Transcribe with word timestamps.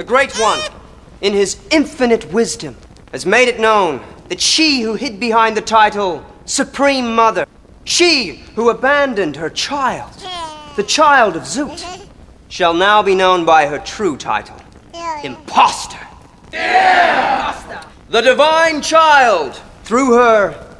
the 0.00 0.06
Great 0.06 0.34
One, 0.40 0.58
in 1.20 1.34
his 1.34 1.60
infinite 1.70 2.32
wisdom, 2.32 2.74
has 3.12 3.26
made 3.26 3.48
it 3.48 3.60
known 3.60 4.02
that 4.30 4.40
she 4.40 4.80
who 4.80 4.94
hid 4.94 5.20
behind 5.20 5.58
the 5.58 5.60
title 5.60 6.24
Supreme 6.46 7.14
Mother, 7.14 7.46
she 7.84 8.36
who 8.54 8.70
abandoned 8.70 9.36
her 9.36 9.50
child, 9.50 10.10
the 10.74 10.84
child 10.84 11.36
of 11.36 11.42
Zoot, 11.42 12.08
shall 12.48 12.72
now 12.72 13.02
be 13.02 13.14
known 13.14 13.44
by 13.44 13.66
her 13.66 13.78
true 13.78 14.16
title 14.16 14.56
Imposter. 15.22 16.00
The 16.50 18.22
divine 18.22 18.80
child, 18.80 19.60
through 19.84 20.14
her, 20.14 20.78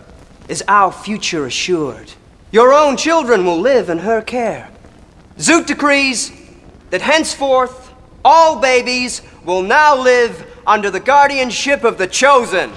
is 0.48 0.64
our 0.66 0.90
future 0.90 1.44
assured. 1.44 2.10
Your 2.52 2.72
own 2.72 2.96
children 2.96 3.44
will 3.44 3.60
live 3.60 3.90
in 3.90 3.98
her 3.98 4.22
care. 4.22 4.70
Zoot 5.36 5.66
decrees 5.66 6.32
that 6.88 7.02
henceforth 7.02 7.89
all 8.24 8.60
babies 8.60 9.22
will 9.44 9.62
now 9.62 9.96
live 9.96 10.46
under 10.66 10.90
the 10.90 11.00
guardianship 11.00 11.84
of 11.84 11.98
the 11.98 12.06
chosen. 12.06 12.70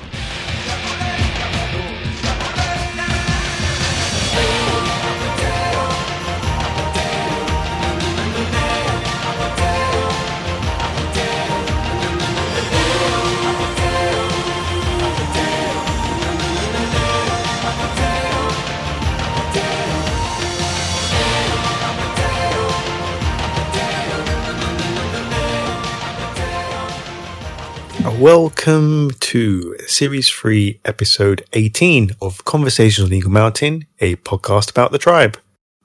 Welcome 28.23 29.11
to 29.19 29.75
Series 29.85 30.29
3, 30.29 30.79
Episode 30.85 31.43
18 31.51 32.11
of 32.21 32.45
Conversations 32.45 33.09
on 33.09 33.13
Eagle 33.13 33.31
Mountain, 33.31 33.85
a 33.99 34.15
podcast 34.15 34.71
about 34.71 34.93
the 34.93 34.97
tribe. 34.97 35.37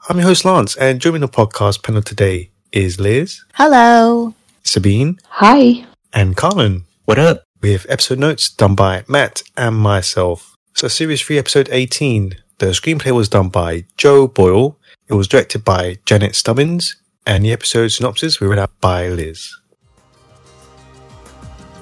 I'm 0.09 0.19
your 0.19 0.29
host, 0.29 0.45
Lance, 0.45 0.77
and 0.77 1.01
joining 1.01 1.23
the 1.23 1.29
podcast 1.29 1.83
panel 1.83 2.01
today 2.01 2.51
is 2.71 3.01
Liz, 3.01 3.45
Hello. 3.55 4.35
Sabine, 4.63 5.19
Hi. 5.31 5.85
and 6.13 6.37
Karlan. 6.37 6.83
What 7.07 7.19
up? 7.19 7.43
We 7.61 7.73
have 7.73 7.87
episode 7.89 8.21
notes 8.21 8.49
done 8.49 8.77
by 8.77 9.03
Matt 9.09 9.43
and 9.57 9.75
myself. 9.75 10.55
So, 10.75 10.87
Series 10.87 11.21
3, 11.21 11.39
Episode 11.39 11.69
18. 11.73 12.37
The 12.59 12.67
screenplay 12.67 13.11
was 13.11 13.29
done 13.29 13.49
by 13.49 13.85
Joe 13.97 14.29
Boyle. 14.29 14.79
It 15.09 15.15
was 15.15 15.27
directed 15.27 15.65
by 15.65 15.97
Janet 16.07 16.37
Stubbins, 16.37 16.95
and 17.27 17.45
the 17.45 17.53
episode 17.53 17.89
synopsis 17.89 18.39
were 18.39 18.47
read 18.47 18.61
out 18.61 18.81
by 18.81 19.09
Liz. 19.09 19.58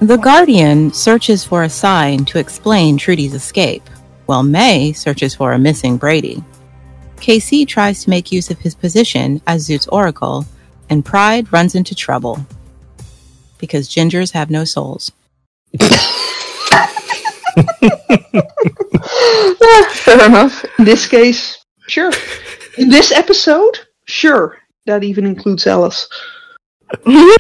The 0.07 0.19
Guardian 0.19 0.93
searches 0.93 1.43
for 1.43 1.65
a 1.65 1.69
sign 1.69 2.25
to 2.27 2.39
explain 2.39 2.97
Trudy's 2.97 3.35
escape, 3.35 3.83
while 4.27 4.45
May 4.45 4.93
searches 4.93 5.35
for 5.35 5.53
a 5.53 5.59
missing 5.59 5.97
Brady. 5.97 6.45
KC 7.17 7.67
tries 7.67 8.05
to 8.05 8.11
make 8.11 8.31
use 8.31 8.49
of 8.49 8.61
his 8.61 8.77
position 8.77 9.43
as 9.49 9.67
Zoot's 9.67 9.89
oracle, 9.89 10.47
and 10.89 11.05
Pride 11.05 11.53
runs 11.53 11.75
into 11.75 11.97
trouble. 11.97 12.39
Because 13.59 13.89
gingers 13.89 14.31
have 14.31 14.49
no 14.49 14.63
souls. 14.63 15.11
Fair 19.91 20.25
enough. 20.25 20.65
In 20.79 20.85
this 20.85 21.09
case, 21.09 21.65
sure. 21.89 22.13
In 22.79 22.91
this 22.91 23.11
episode, 23.11 23.81
sure. 24.05 24.57
That 24.85 25.03
even 25.03 25.27
includes 25.27 25.67
Alice. 25.67 26.09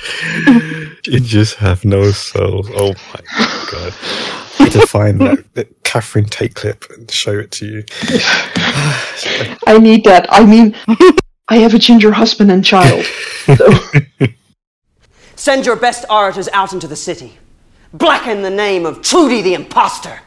You 1.06 1.20
just 1.20 1.54
have 1.56 1.84
no 1.84 2.10
souls. 2.10 2.68
Oh 2.74 2.92
my 3.14 3.20
god. 3.70 3.94
I 4.58 4.64
need 4.64 4.72
to 4.72 4.86
find 4.88 5.20
that, 5.20 5.54
that 5.54 5.84
Catherine 5.84 6.24
Tate 6.24 6.54
clip 6.56 6.84
and 6.90 7.08
show 7.08 7.38
it 7.38 7.52
to 7.52 7.66
you. 7.66 7.84
I 9.68 9.78
need 9.78 10.02
that. 10.04 10.26
I 10.30 10.44
mean, 10.44 10.74
I 11.48 11.58
have 11.58 11.74
a 11.74 11.78
ginger 11.78 12.10
husband 12.10 12.50
and 12.50 12.64
child. 12.64 13.04
So, 13.44 13.68
Send 15.36 15.64
your 15.64 15.76
best 15.76 16.04
orators 16.10 16.48
out 16.52 16.72
into 16.72 16.88
the 16.88 16.96
city. 16.96 17.38
Blacken 17.92 18.42
the 18.42 18.50
name 18.50 18.84
of 18.84 19.00
Trudy 19.00 19.42
the 19.42 19.54
impostor. 19.54 20.20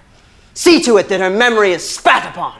See 0.53 0.81
to 0.84 0.97
it 0.97 1.09
that 1.09 1.19
her 1.19 1.30
memory 1.30 1.72
is 1.72 1.88
spat 1.88 2.25
upon. 2.30 2.59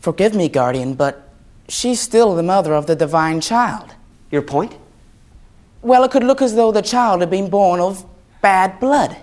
Forgive 0.00 0.34
me, 0.34 0.48
Guardian, 0.48 0.94
but 0.94 1.32
she's 1.68 2.00
still 2.00 2.34
the 2.34 2.42
mother 2.42 2.74
of 2.74 2.86
the 2.86 2.96
divine 2.96 3.40
child. 3.40 3.94
Your 4.32 4.42
point? 4.42 4.74
Well, 5.82 6.04
it 6.04 6.10
could 6.10 6.24
look 6.24 6.42
as 6.42 6.54
though 6.54 6.72
the 6.72 6.82
child 6.82 7.20
had 7.20 7.30
been 7.30 7.48
born 7.48 7.80
of 7.80 8.04
bad 8.42 8.80
blood. 8.80 9.16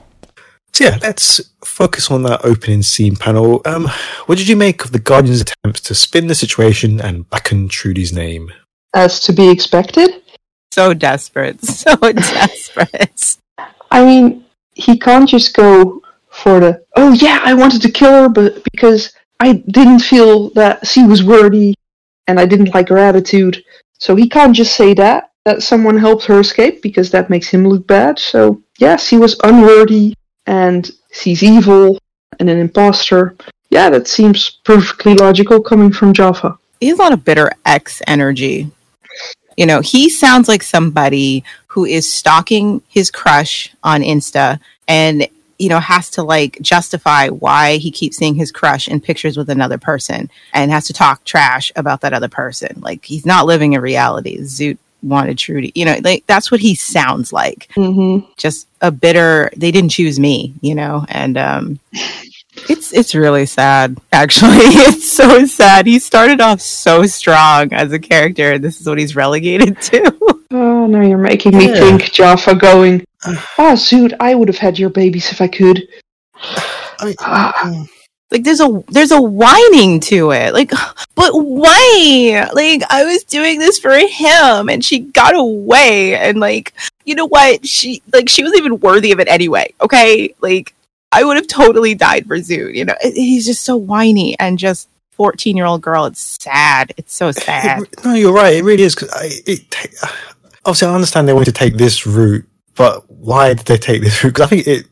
So 0.71 0.85
yeah, 0.85 0.97
let's 1.01 1.51
focus 1.63 2.09
on 2.09 2.23
that 2.23 2.43
opening 2.43 2.81
scene 2.81 3.15
panel. 3.15 3.61
Um, 3.65 3.89
what 4.25 4.37
did 4.37 4.47
you 4.47 4.55
make 4.55 4.83
of 4.83 4.91
the 4.91 4.99
Guardian's 4.99 5.41
attempts 5.41 5.81
to 5.81 5.93
spin 5.93 6.27
the 6.27 6.35
situation 6.35 6.99
and 6.99 7.29
blacken 7.29 7.67
Trudy's 7.67 8.11
name? 8.11 8.51
as 8.93 9.19
to 9.21 9.33
be 9.33 9.49
expected, 9.49 10.21
So 10.71 10.93
desperate. 10.93 11.61
So 11.63 11.95
desperate. 11.97 13.37
I 13.91 14.05
mean, 14.05 14.45
he 14.73 14.97
can't 14.97 15.29
just 15.29 15.55
go 15.55 16.01
for 16.29 16.59
the, 16.59 16.83
oh 16.95 17.13
yeah, 17.13 17.41
I 17.43 17.53
wanted 17.53 17.81
to 17.83 17.91
kill 17.91 18.11
her, 18.11 18.29
but 18.29 18.63
because 18.71 19.13
I 19.39 19.63
didn't 19.67 19.99
feel 19.99 20.49
that 20.51 20.85
she 20.87 21.05
was 21.05 21.23
worthy 21.23 21.75
and 22.27 22.39
I 22.39 22.45
didn't 22.45 22.73
like 22.73 22.89
her 22.89 22.97
attitude. 22.97 23.63
So 23.99 24.15
he 24.15 24.27
can't 24.27 24.55
just 24.55 24.75
say 24.75 24.93
that, 24.95 25.31
that 25.45 25.63
someone 25.63 25.97
helped 25.97 26.25
her 26.25 26.39
escape, 26.39 26.81
because 26.81 27.11
that 27.11 27.29
makes 27.29 27.49
him 27.49 27.67
look 27.67 27.85
bad. 27.85 28.17
So, 28.17 28.61
yes, 28.77 29.07
he 29.07 29.17
was 29.17 29.39
unworthy 29.43 30.15
and 30.45 30.89
she's 31.11 31.43
evil 31.43 31.99
and 32.39 32.49
an 32.49 32.59
imposter. 32.59 33.35
Yeah, 33.69 33.89
that 33.89 34.07
seems 34.07 34.49
perfectly 34.63 35.15
logical 35.15 35.61
coming 35.61 35.91
from 35.91 36.13
Jaffa. 36.13 36.57
He 36.79 36.87
has 36.87 36.99
a 36.99 37.01
lot 37.01 37.13
of 37.13 37.25
bitter 37.25 37.51
X 37.65 38.01
energy. 38.07 38.69
You 39.57 39.65
know, 39.65 39.81
he 39.81 40.09
sounds 40.09 40.47
like 40.47 40.63
somebody 40.63 41.43
who 41.67 41.85
is 41.85 42.11
stalking 42.11 42.81
his 42.87 43.11
crush 43.11 43.73
on 43.83 44.01
Insta 44.01 44.59
and, 44.87 45.27
you 45.59 45.69
know, 45.69 45.79
has 45.79 46.09
to 46.11 46.23
like 46.23 46.57
justify 46.61 47.29
why 47.29 47.77
he 47.77 47.91
keeps 47.91 48.17
seeing 48.17 48.35
his 48.35 48.51
crush 48.51 48.87
in 48.87 48.99
pictures 48.99 49.37
with 49.37 49.49
another 49.49 49.77
person 49.77 50.29
and 50.53 50.71
has 50.71 50.85
to 50.85 50.93
talk 50.93 51.23
trash 51.23 51.71
about 51.75 52.01
that 52.01 52.13
other 52.13 52.27
person. 52.29 52.79
Like 52.81 53.05
he's 53.05 53.25
not 53.25 53.45
living 53.45 53.73
in 53.73 53.81
reality. 53.81 54.39
Zoot 54.39 54.77
wanted 55.03 55.37
Trudy. 55.37 55.71
You 55.75 55.85
know, 55.85 55.97
like 56.03 56.23
that's 56.27 56.51
what 56.51 56.59
he 56.61 56.75
sounds 56.75 57.31
like. 57.33 57.69
Mm-hmm. 57.75 58.25
Just 58.37 58.67
a 58.81 58.91
bitter 58.91 59.49
they 59.55 59.71
didn't 59.71 59.89
choose 59.91 60.19
me, 60.19 60.53
you 60.61 60.75
know, 60.75 61.05
and 61.09 61.37
um 61.37 61.79
it's 62.69 62.93
it's 62.93 63.15
really 63.15 63.45
sad 63.47 63.97
actually 64.11 64.49
it's 64.57 65.11
so 65.11 65.43
sad 65.45 65.87
he 65.87 65.97
started 65.97 66.39
off 66.39 66.61
so 66.61 67.03
strong 67.07 67.73
as 67.73 67.91
a 67.91 67.97
character 67.97 68.51
and 68.53 68.63
this 68.63 68.79
is 68.79 68.87
what 68.87 68.99
he's 68.99 69.15
relegated 69.15 69.81
to 69.81 70.15
Oh, 70.51 70.85
now 70.85 71.01
you're 71.01 71.17
making 71.17 71.57
me 71.57 71.69
Yeah. 71.69 71.79
think 71.79 72.11
Jaffa 72.11 72.53
going, 72.53 73.03
ah, 73.25 73.73
Zoot, 73.73 74.13
I 74.19 74.35
would 74.35 74.47
have 74.49 74.57
had 74.59 74.77
your 74.77 74.91
babies 74.91 75.31
if 75.31 75.41
I 75.41 75.47
could. 75.47 75.81
I 76.35 77.05
mean, 77.05 77.15
Ah, 77.21 77.85
like 78.31 78.43
there's 78.43 78.61
a 78.61 78.83
there's 78.89 79.11
a 79.11 79.21
whining 79.21 79.99
to 80.01 80.31
it. 80.31 80.53
Like 80.53 80.71
but 81.15 81.31
why? 81.33 82.49
Like 82.53 82.83
i 82.89 83.05
was 83.05 83.23
doing 83.23 83.59
this 83.59 83.79
for 83.79 83.91
him 83.97 84.69
and 84.69 84.83
she 84.83 84.99
got 84.99 85.35
away 85.35 86.15
and 86.15 86.39
like 86.39 86.73
you 87.05 87.15
know 87.15 87.27
what? 87.27 87.65
She 87.67 88.01
like 88.11 88.29
she 88.29 88.43
was 88.43 88.53
even 88.55 88.79
worthy 88.79 89.11
of 89.11 89.19
it 89.19 89.27
anyway 89.27 89.73
okay? 89.81 90.33
Like 90.41 90.73
i 91.11 91.23
would 91.23 91.37
have 91.37 91.47
totally 91.47 91.93
died 91.93 92.25
for 92.25 92.37
zoot 92.37 92.73
you 92.73 92.85
know? 92.85 92.95
He's 93.01 93.45
just 93.45 93.63
so 93.63 93.77
whiny 93.77 94.35
and 94.39 94.57
just 94.57 94.89
14 95.11 95.55
year 95.55 95.65
old 95.65 95.81
girl. 95.81 96.05
It's 96.05 96.37
sad. 96.41 96.93
It's 96.97 97.13
so 97.13 97.31
sad. 97.31 97.83
It- 97.83 98.03
no, 98.03 98.13
you're 98.13 98.33
right. 98.33 98.55
It 98.55 98.63
really 98.63 98.83
is. 98.83 98.95
Cause 98.95 99.09
I, 99.13 99.29
it, 99.45 99.69
ta- 99.71 100.09
obviously, 100.65 100.87
I 100.87 100.95
understand 100.95 101.27
they 101.27 101.33
wanted 101.33 101.45
to 101.45 101.51
take 101.51 101.75
this 101.75 102.05
route, 102.07 102.45
but 102.75 103.09
why 103.09 103.53
did 103.53 103.67
they 103.67 103.77
take 103.77 104.01
this 104.01 104.23
route? 104.23 104.33
Because 104.33 104.47
I 104.47 104.49
think 104.49 104.67
it, 104.67 104.85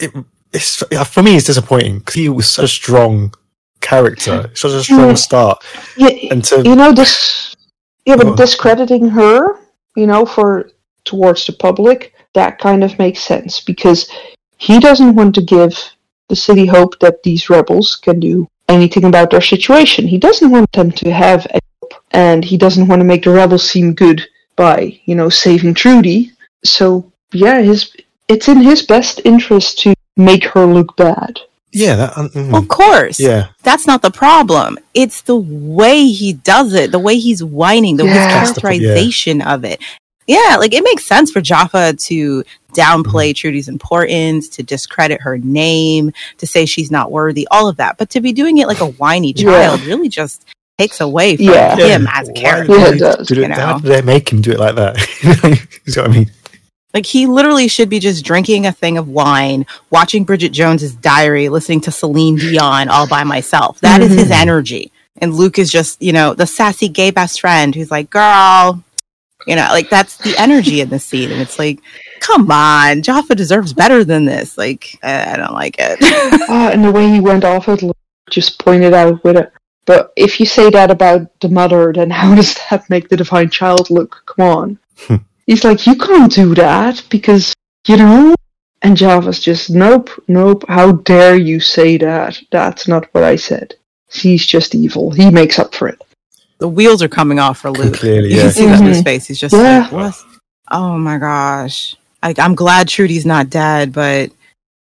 it, 0.00 0.24
it's 0.52 0.82
uh, 0.82 1.04
for 1.04 1.22
me, 1.22 1.36
it's 1.36 1.46
disappointing 1.46 1.98
because 1.98 2.14
he 2.14 2.28
was 2.28 2.48
such 2.48 2.64
a 2.64 2.68
strong 2.68 3.34
character, 3.80 4.50
such 4.54 4.72
a 4.72 4.82
strong 4.82 5.10
Yeah. 5.10 5.14
start, 5.14 5.64
yeah, 5.96 6.08
and 6.30 6.44
to 6.44 6.62
you 6.62 6.76
know 6.76 6.92
this. 6.92 7.54
Yeah, 8.06 8.16
but 8.16 8.26
on. 8.28 8.36
discrediting 8.36 9.08
her, 9.10 9.58
you 9.96 10.06
know, 10.06 10.24
for 10.26 10.70
towards 11.04 11.46
the 11.46 11.52
public, 11.52 12.14
that 12.34 12.58
kind 12.58 12.82
of 12.82 12.98
makes 12.98 13.20
sense 13.20 13.60
because 13.60 14.08
he 14.56 14.80
doesn't 14.80 15.14
want 15.14 15.34
to 15.36 15.42
give 15.42 15.78
the 16.28 16.36
city 16.36 16.66
hope 16.66 16.98
that 17.00 17.22
these 17.22 17.50
rebels 17.50 17.96
can 17.96 18.20
do 18.20 18.46
anything 18.68 19.04
about 19.04 19.30
their 19.30 19.40
situation. 19.40 20.06
He 20.06 20.18
doesn't 20.18 20.50
want 20.50 20.70
them 20.72 20.90
to 20.92 21.12
have 21.12 21.46
any 21.50 21.60
hope, 21.82 21.94
and 22.12 22.44
he 22.44 22.56
doesn't 22.56 22.88
want 22.88 23.00
to 23.00 23.04
make 23.04 23.24
the 23.24 23.30
rebels 23.30 23.68
seem 23.68 23.94
good 23.94 24.26
by, 24.56 25.00
you 25.04 25.14
know, 25.14 25.28
saving 25.28 25.74
Trudy. 25.74 26.32
So 26.64 27.10
yeah, 27.32 27.60
his 27.60 27.94
it's 28.28 28.48
in 28.48 28.60
his 28.60 28.82
best 28.82 29.20
interest 29.24 29.78
to 29.80 29.94
make 30.20 30.44
her 30.44 30.66
look 30.66 30.96
bad. 30.96 31.40
yeah, 31.72 31.94
that, 31.96 32.18
um, 32.18 32.28
mm, 32.30 32.56
of 32.56 32.66
course 32.68 33.18
yeah, 33.20 33.48
that's 33.62 33.86
not 33.86 34.02
the 34.02 34.10
problem. 34.10 34.78
It's 34.94 35.22
the 35.22 35.36
way 35.36 36.06
he 36.06 36.32
does 36.32 36.74
it, 36.74 36.90
the 36.92 36.98
way 36.98 37.16
he's 37.18 37.42
whining, 37.44 37.96
the 37.96 38.04
Yeah. 38.04 38.10
his 38.12 38.18
That's 38.18 38.52
the 38.52 38.60
pro- 38.60 38.70
yeah. 38.70 38.78
characterization 38.80 39.42
of 39.42 39.64
it. 39.64 39.80
Yeah, 40.26 40.56
like 40.58 40.72
it 40.74 40.84
makes 40.84 41.04
sense 41.06 41.30
for 41.32 41.40
Jaffa 41.40 41.94
to 41.94 42.44
downplay 42.74 43.34
Trudy's 43.34 43.66
importance, 43.68 44.48
to 44.50 44.62
discredit 44.62 45.20
her 45.22 45.38
name, 45.38 46.12
to 46.38 46.46
say 46.46 46.66
she's 46.66 46.90
not 46.90 47.10
worthy, 47.10 47.46
all 47.50 47.68
of 47.68 47.76
that. 47.78 47.98
But 47.98 48.10
to 48.10 48.20
be 48.20 48.32
doing 48.32 48.58
it 48.58 48.68
like 48.68 48.80
a 48.80 48.86
whiny 48.86 49.32
Yeah. 49.36 49.50
child 49.50 49.80
really 49.82 50.08
just 50.08 50.44
takes 50.78 51.00
away 51.00 51.36
from 51.36 51.46
Yeah. 51.46 51.76
him 51.76 52.08
as 52.12 52.28
a 52.28 52.32
Why 52.32 52.40
character. 52.40 52.72
did 52.72 52.78
Yeah, 52.80 52.90
they 52.90 52.96
it 52.96 52.98
does, 53.16 53.26
do 53.28 53.34
you 53.40 53.48
know? 53.48 53.54
How 53.54 53.78
did 53.78 53.90
they 53.92 54.02
make 54.02 54.32
him 54.32 54.40
do 54.40 54.52
it 54.52 54.58
like 54.60 54.76
that? 54.76 54.96
you 55.86 55.94
know 55.96 56.02
what 56.02 56.10
I 56.10 56.14
mean? 56.14 56.30
Like 56.92 57.06
he 57.06 57.26
literally 57.26 57.68
should 57.68 57.88
be 57.88 57.98
just 58.00 58.24
drinking 58.24 58.66
a 58.66 58.72
thing 58.72 58.98
of 58.98 59.08
wine, 59.08 59.64
watching 59.90 60.24
Bridget 60.24 60.50
Jones's 60.50 60.94
diary, 60.94 61.48
listening 61.48 61.80
to 61.82 61.92
Celine 61.92 62.36
Dion 62.36 62.88
all 62.88 63.06
by 63.06 63.22
myself. 63.24 63.80
That 63.80 64.00
is 64.02 64.12
his 64.12 64.28
Mhm. 64.28 64.40
energy. 64.42 64.92
And 65.18 65.34
Luke 65.34 65.58
is 65.58 65.70
just, 65.70 66.00
you 66.02 66.12
know, 66.12 66.34
the 66.34 66.46
sassy 66.46 66.88
gay 66.88 67.10
best 67.10 67.40
friend 67.40 67.74
who's 67.74 67.90
like, 67.90 68.10
girl, 68.10 68.82
you 69.46 69.54
know, 69.56 69.68
like 69.70 69.88
that's 69.90 70.16
the 70.18 70.34
energy 70.38 70.80
in 70.80 70.88
the 70.88 70.98
scene. 70.98 71.30
And 71.30 71.40
it's 71.40 71.58
like, 71.58 71.80
come 72.20 72.50
on, 72.50 73.02
Jaffa 73.02 73.34
deserves 73.34 73.72
better 73.72 74.02
than 74.04 74.24
this. 74.24 74.58
Like, 74.58 74.98
I 75.02 75.34
I 75.34 75.36
don't 75.36 75.54
like 75.54 75.76
it. 75.78 75.98
Ah, 76.48 76.70
and 76.72 76.84
the 76.84 76.90
way 76.92 77.08
he 77.08 77.20
went 77.20 77.44
off 77.44 77.68
it, 77.68 77.82
Luke 77.82 77.96
just 78.30 78.58
pointed 78.58 78.94
out 78.94 79.22
with 79.24 79.36
it. 79.36 79.52
But 79.86 80.12
if 80.16 80.38
you 80.40 80.46
say 80.46 80.70
that 80.70 80.90
about 80.90 81.38
the 81.40 81.48
mother, 81.48 81.92
then 81.92 82.10
how 82.10 82.34
does 82.40 82.54
that 82.70 82.88
make 82.90 83.08
the 83.08 83.16
divine 83.16 83.50
child 83.50 83.90
look? 83.90 84.22
Come 84.26 84.46
on. 84.46 84.78
He's 85.50 85.64
like, 85.64 85.84
you 85.84 85.96
can't 85.96 86.32
do 86.32 86.54
that 86.54 87.02
because, 87.10 87.52
you 87.88 87.96
know? 87.96 88.36
And 88.82 88.96
Jaffa's 88.96 89.40
just, 89.40 89.68
nope, 89.68 90.08
nope, 90.28 90.64
how 90.68 90.92
dare 90.92 91.34
you 91.36 91.58
say 91.58 91.96
that? 91.98 92.38
That's 92.52 92.86
not 92.86 93.12
what 93.12 93.24
I 93.24 93.34
said. 93.34 93.74
He's 94.12 94.46
just 94.46 94.76
evil. 94.76 95.10
He 95.10 95.28
makes 95.28 95.58
up 95.58 95.74
for 95.74 95.88
it. 95.88 96.00
the 96.58 96.68
wheels 96.68 97.02
are 97.02 97.08
coming 97.08 97.38
off 97.40 97.58
for 97.58 97.70
Luke. 97.70 97.94
Clearly, 97.94 98.28
you 98.30 98.36
yeah. 98.36 98.42
can 98.42 98.52
see 98.52 98.66
that 98.66 98.80
in 98.80 98.86
his 98.86 99.00
Mhm. 99.00 99.04
face. 99.04 99.26
He's 99.26 99.40
just 99.40 99.54
Yeah. 99.54 99.80
like, 99.80 99.92
what? 99.92 100.14
Oh 100.70 100.98
my 100.98 101.16
gosh. 101.18 101.96
Like, 102.22 102.38
I'm 102.38 102.54
glad 102.54 102.86
Trudy's 102.86 103.24
not 103.26 103.48
dead, 103.50 103.92
but 103.92 104.30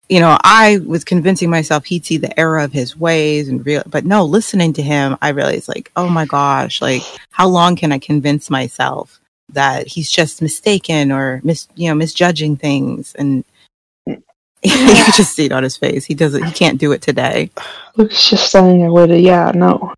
you 0.08 0.18
know, 0.20 0.36
I 0.42 0.80
was 0.84 1.04
convincing 1.04 1.50
myself 1.50 1.84
he'd 1.86 2.04
see 2.04 2.16
the 2.18 2.38
error 2.38 2.58
of 2.58 2.72
his 2.72 2.96
ways 2.96 3.48
and 3.48 3.64
real, 3.64 3.82
but 3.86 4.04
no, 4.04 4.24
listening 4.24 4.72
to 4.74 4.82
him, 4.82 5.16
I 5.22 5.28
realized 5.28 5.68
like, 5.68 5.90
oh 5.96 6.08
my 6.08 6.24
gosh, 6.26 6.82
like 6.82 7.02
how 7.30 7.46
long 7.46 7.76
can 7.76 7.92
I 7.92 7.98
convince 7.98 8.50
myself 8.50 9.20
that 9.50 9.86
he's 9.86 10.10
just 10.10 10.42
mistaken 10.42 11.12
or 11.12 11.40
mis, 11.44 11.68
you 11.74 11.88
know, 11.88 11.94
misjudging 11.94 12.56
things? 12.56 13.14
And 13.14 13.44
you 14.62 15.12
just 15.12 15.34
see 15.34 15.46
it 15.46 15.52
on 15.52 15.62
his 15.62 15.76
face. 15.76 16.04
He 16.04 16.14
doesn't, 16.14 16.42
he 16.42 16.52
can't 16.52 16.78
do 16.78 16.92
it 16.92 17.02
today. 17.02 17.50
Luke's 17.96 18.30
just 18.30 18.48
standing 18.48 18.80
there 18.80 18.92
with 18.92 19.10
it, 19.10 19.20
yeah, 19.20 19.52
no. 19.54 19.94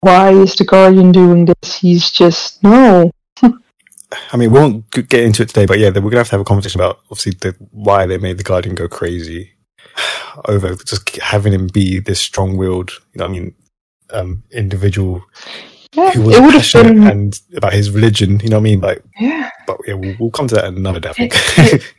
Why 0.00 0.30
is 0.30 0.54
the 0.56 0.64
Guardian 0.64 1.12
doing 1.12 1.44
this? 1.46 1.76
He's 1.78 2.10
just, 2.10 2.62
no. 2.62 3.10
I 3.42 4.36
mean, 4.36 4.50
we 4.50 4.58
won't 4.58 4.90
get 4.90 5.22
into 5.22 5.42
it 5.42 5.48
today, 5.48 5.66
but 5.66 5.78
yeah, 5.78 5.90
we're 5.90 6.10
gonna 6.10 6.18
have 6.18 6.26
to 6.28 6.32
have 6.32 6.40
a 6.40 6.44
conversation 6.44 6.80
about 6.80 7.00
obviously 7.10 7.32
the, 7.40 7.56
why 7.70 8.04
they 8.06 8.18
made 8.18 8.38
the 8.38 8.44
Guardian 8.44 8.74
go 8.74 8.88
crazy 8.88 9.52
over 10.46 10.74
just 10.74 11.16
having 11.16 11.52
him 11.52 11.68
be 11.68 12.00
this 12.00 12.20
strong-willed, 12.20 12.90
you 12.90 13.18
know, 13.18 13.26
what 13.26 13.30
I 13.30 13.32
mean, 13.32 13.54
um, 14.10 14.42
individual 14.50 15.24
Yeah, 15.94 16.10
who 16.10 16.22
was 16.22 16.36
it 16.36 16.42
would 16.42 16.54
have 16.54 16.72
been, 16.72 17.06
and 17.06 17.40
about 17.56 17.72
his 17.72 17.90
religion, 17.90 18.40
you 18.40 18.48
know 18.48 18.56
what 18.56 18.62
I 18.62 18.70
mean? 18.70 18.80
Like, 18.80 19.02
yeah. 19.18 19.50
but 19.66 19.78
yeah, 19.86 19.94
we'll, 19.94 20.16
we'll 20.18 20.30
come 20.30 20.48
to 20.48 20.54
that 20.56 20.64
another 20.64 21.00
day. 21.00 21.10
I 21.10 21.28
think. 21.28 21.94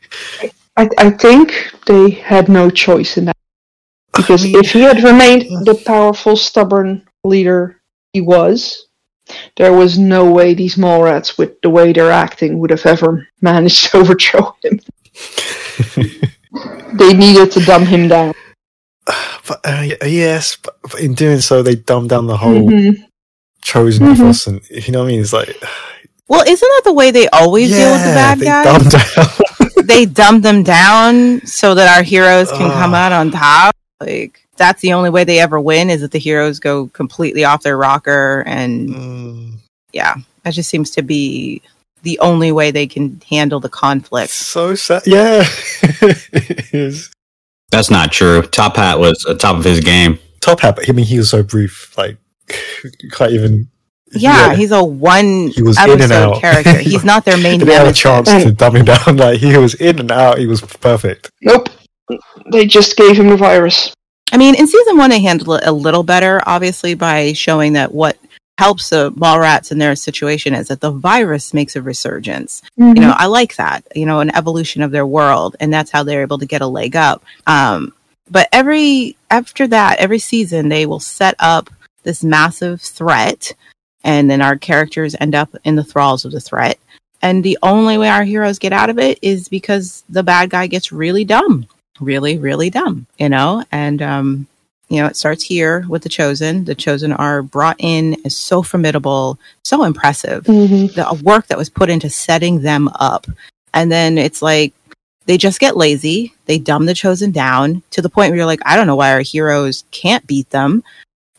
I, 0.77 0.89
I 0.97 1.09
think 1.11 1.71
they 1.87 2.09
had 2.09 2.49
no 2.49 2.69
choice 2.69 3.17
in 3.17 3.25
that. 3.25 3.35
Because 4.15 4.43
I 4.43 4.47
mean, 4.47 4.55
if 4.63 4.71
he 4.71 4.79
had 4.81 5.03
remained 5.03 5.65
the 5.65 5.75
powerful, 5.85 6.37
stubborn 6.37 7.05
leader 7.25 7.81
he 8.13 8.21
was, 8.21 8.87
there 9.57 9.73
was 9.73 9.97
no 9.99 10.31
way 10.31 10.53
these 10.53 10.77
mall 10.77 11.03
rats, 11.03 11.37
with 11.37 11.59
the 11.61 11.69
way 11.69 11.91
they're 11.91 12.11
acting, 12.11 12.59
would 12.59 12.69
have 12.69 12.85
ever 12.85 13.27
managed 13.41 13.91
to 13.91 13.97
overthrow 14.01 14.55
him. 14.63 14.79
They 16.97 17.13
needed 17.13 17.51
to 17.51 17.59
dumb 17.59 17.85
him 17.85 18.07
down. 18.07 18.33
but 19.47 19.59
uh, 19.65 19.87
yes, 20.05 20.55
but, 20.55 20.77
in 20.99 21.13
doing 21.13 21.41
so, 21.41 21.61
they 21.61 21.75
dumbed 21.75 22.09
down 22.09 22.27
the 22.27 22.37
whole 22.37 22.69
Mhm. 22.69 23.05
Chosen 23.65 24.05
Mhm. 24.07 24.13
ethos, 24.13 24.47
and 24.47 24.61
you 24.69 24.91
know 24.93 24.99
what 24.99 25.05
I 25.09 25.11
mean? 25.11 25.21
It's 25.21 25.33
like, 25.33 25.55
Well, 26.27 26.41
isn't 26.41 26.59
that 26.75 26.81
the 26.85 26.93
way 26.93 27.11
they 27.11 27.27
always 27.29 27.69
deal 27.69 27.91
with 27.91 28.01
the 28.01 28.13
bad 28.13 28.39
they 28.39 28.45
guys? 28.45 28.65
dumbed 28.65 28.91
down. 28.91 29.85
they 29.85 30.05
dumb 30.05 30.41
them 30.41 30.63
down 30.63 31.45
so 31.45 31.75
that 31.75 31.95
our 31.97 32.03
heroes 32.03 32.49
can 32.51 32.71
come 32.71 32.93
out 32.95 33.11
on 33.11 33.29
top. 33.31 33.75
Like 33.99 34.41
that's 34.57 34.81
the 34.81 34.93
only 34.93 35.09
way 35.11 35.23
they 35.23 35.39
ever 35.39 35.59
win 35.59 35.89
is 35.91 36.01
that 36.01 36.11
the 36.11 36.17
heroes 36.19 36.59
go 36.59 36.87
completely 36.87 37.43
off 37.43 37.61
their 37.61 37.77
rocker 37.77 38.43
and 38.47 38.89
Mm, 38.89 39.53
yeah, 39.93 40.15
that 40.43 40.53
just 40.55 40.69
seems 40.69 40.89
to 40.91 41.01
be 41.03 41.61
the 42.01 42.17
only 42.19 42.51
way 42.51 42.71
they 42.71 42.87
can 42.87 43.21
handle 43.29 43.59
the 43.59 43.69
conflict. 43.69 44.31
so 44.31 44.73
sad. 44.75 45.03
Yeah, 45.05 45.43
it 46.01 46.73
is. 46.73 47.11
That's 47.71 47.91
not 47.91 48.11
true. 48.11 48.41
Top 48.43 48.77
Hat 48.77 48.97
was 48.99 49.25
at 49.29 49.39
top 49.39 49.57
of 49.57 49.63
his 49.63 49.79
game. 49.79 50.17
Top 50.39 50.59
hat, 50.59 50.75
but 50.75 50.89
I 50.89 50.93
mean, 50.93 51.05
he 51.05 51.17
was 51.17 51.29
so 51.29 51.41
brief. 51.43 51.95
Like, 51.97 52.11
you 52.11 52.17
can't 53.11 53.31
even. 53.31 53.67
Yeah, 54.11 54.53
he's 54.55 54.71
a 54.71 54.83
one 54.83 55.49
He 55.49 55.61
was 55.61 55.77
in 55.77 55.89
and 55.89 56.01
episode 56.03 56.33
out. 56.35 56.41
character. 56.41 56.77
He's 56.77 57.03
not 57.03 57.25
their 57.25 57.37
main 57.41 57.59
They 57.59 57.65
didn't 57.65 57.79
have 57.79 57.87
a 57.87 57.93
chance 57.93 58.29
to 58.31 58.51
dumb 58.51 58.75
him 58.77 58.85
down. 58.85 59.17
Like 59.17 59.39
he 59.39 59.57
was 59.57 59.73
in 59.75 59.99
and 59.99 60.11
out. 60.11 60.37
He 60.37 60.47
was 60.47 60.61
perfect. 60.61 61.31
Nope. 61.41 61.69
They 62.51 62.65
just 62.65 62.95
gave 62.95 63.17
him 63.17 63.27
the 63.29 63.35
virus. 63.37 63.93
I 64.31 64.37
mean, 64.37 64.55
in 64.55 64.67
season 64.67 64.97
one, 64.97 65.09
they 65.09 65.21
handled 65.21 65.61
it 65.61 65.67
a 65.67 65.71
little 65.71 66.03
better, 66.03 66.41
obviously, 66.45 66.93
by 66.93 67.33
showing 67.33 67.73
that 67.73 67.93
what 67.93 68.17
helps 68.57 68.89
the 68.89 69.11
Mallrats 69.13 69.71
in 69.71 69.79
their 69.79 69.95
situation 69.95 70.53
is 70.53 70.69
that 70.69 70.79
the 70.81 70.91
virus 70.91 71.53
makes 71.53 71.75
a 71.75 71.81
resurgence. 71.81 72.61
you 72.77 72.93
know 72.93 73.13
i 73.17 73.25
like 73.25 73.53
that 73.57 73.83
you 73.95 74.05
know 74.05 74.21
an 74.21 74.33
evolution 74.33 74.81
of 74.81 74.91
their 74.91 75.05
world 75.05 75.57
and 75.59 75.73
that's 75.73 75.91
how 75.91 76.03
they're 76.03 76.21
able 76.21 76.37
to 76.37 76.45
get 76.45 76.61
a 76.61 76.67
leg 76.67 76.95
up 76.95 77.21
um 77.47 77.93
but 78.31 78.47
every 78.53 79.17
after 79.29 79.67
that 79.67 79.99
every 79.99 80.19
season 80.19 80.69
they 80.69 80.85
will 80.85 81.01
set 81.01 81.35
up 81.39 81.69
this 82.05 82.23
massive 82.23 82.81
threat 82.81 83.51
and 84.03 84.29
then 84.29 84.41
our 84.41 84.55
characters 84.57 85.15
end 85.19 85.35
up 85.35 85.49
in 85.65 85.75
the 85.75 85.83
thralls 85.83 86.23
of 86.23 86.31
the 86.31 86.39
threat 86.39 86.79
and 87.21 87.43
the 87.43 87.57
only 87.63 87.97
way 87.97 88.07
our 88.07 88.23
heroes 88.23 88.59
get 88.59 88.71
out 88.71 88.89
of 88.89 88.97
it 88.97 89.19
is 89.21 89.49
because 89.49 90.03
the 90.09 90.23
bad 90.23 90.49
guy 90.49 90.67
gets 90.67 90.91
really 90.93 91.25
dumb 91.25 91.67
really 91.99 92.37
really 92.37 92.69
dumb 92.69 93.05
you 93.17 93.27
know 93.29 93.63
and 93.71 94.01
um 94.01 94.47
you 94.89 95.01
know 95.01 95.07
it 95.07 95.15
starts 95.15 95.43
here 95.43 95.83
with 95.89 96.03
the 96.03 96.09
chosen 96.09 96.63
the 96.65 96.75
chosen 96.75 97.11
are 97.11 97.41
brought 97.41 97.75
in 97.79 98.15
as 98.25 98.35
so 98.37 98.61
formidable 98.61 99.37
so 99.63 99.83
impressive 99.83 100.43
Mhm. 100.45 100.93
the 100.93 101.23
work 101.23 101.47
that 101.47 101.57
was 101.57 101.69
put 101.69 101.89
into 101.89 102.09
setting 102.09 102.61
them 102.61 102.87
up. 102.99 103.25
And 103.73 103.91
then 103.91 104.17
it's 104.17 104.41
like 104.41 104.73
they 105.25 105.37
just 105.37 105.59
get 105.59 105.75
lazy. 105.75 106.33
They 106.45 106.59
dumb 106.59 106.85
the 106.85 106.93
chosen 106.93 107.31
down 107.31 107.81
to 107.91 108.01
the 108.01 108.09
point 108.09 108.29
where 108.29 108.37
you're 108.37 108.45
like, 108.45 108.61
I 108.63 108.75
don't 108.77 108.87
know 108.87 108.95
why 108.95 109.11
our 109.11 109.21
heroes 109.21 109.83
can't 109.91 110.25
beat 110.27 110.49
them. 110.51 110.81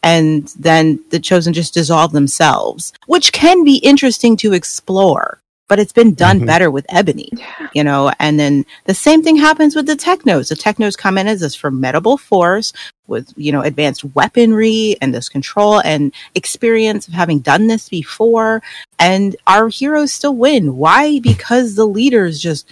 And 0.07 0.47
then 0.57 1.01
the 1.11 1.19
chosen 1.19 1.53
just 1.53 1.75
dissolve 1.75 2.13
themselves, 2.13 2.93
which 3.09 3.33
can 3.33 3.65
be 3.65 3.77
interesting 3.79 4.37
to 4.37 4.53
explore. 4.53 5.41
But 5.69 5.81
it's 5.81 5.93
been 5.93 6.15
done 6.15 6.43
Mhm. 6.43 6.47
better 6.47 6.71
with 6.71 6.87
Ebony, 6.91 7.29
you 7.75 7.83
know. 7.83 8.13
And 8.21 8.39
then 8.39 8.65
the 8.85 8.95
same 8.95 9.25
thing 9.25 9.35
happens 9.35 9.75
with 9.75 9.87
the 9.87 9.97
Technos. 9.97 10.49
The 10.49 10.55
Technos 10.55 10.95
come 10.95 11.19
in 11.19 11.27
as 11.27 11.41
this 11.41 11.57
formidable 11.57 12.17
force 12.17 12.73
with, 13.09 13.33
you 13.37 13.51
know, 13.51 13.63
advanced 13.63 14.05
weaponry 14.15 14.97
and 15.03 15.13
this 15.13 15.29
control 15.29 15.81
and 15.81 16.13
experience 16.37 17.09
of 17.09 17.15
having 17.15 17.41
done 17.41 17.67
this 17.67 17.89
before 17.89 18.63
and 19.01 19.35
our 19.49 19.69
heroes 19.69 20.13
still 20.13 20.37
win. 20.37 20.77
Why? 20.77 21.19
Because 21.19 21.75
the 21.75 21.87
leaders 21.87 22.39
just 22.41 22.65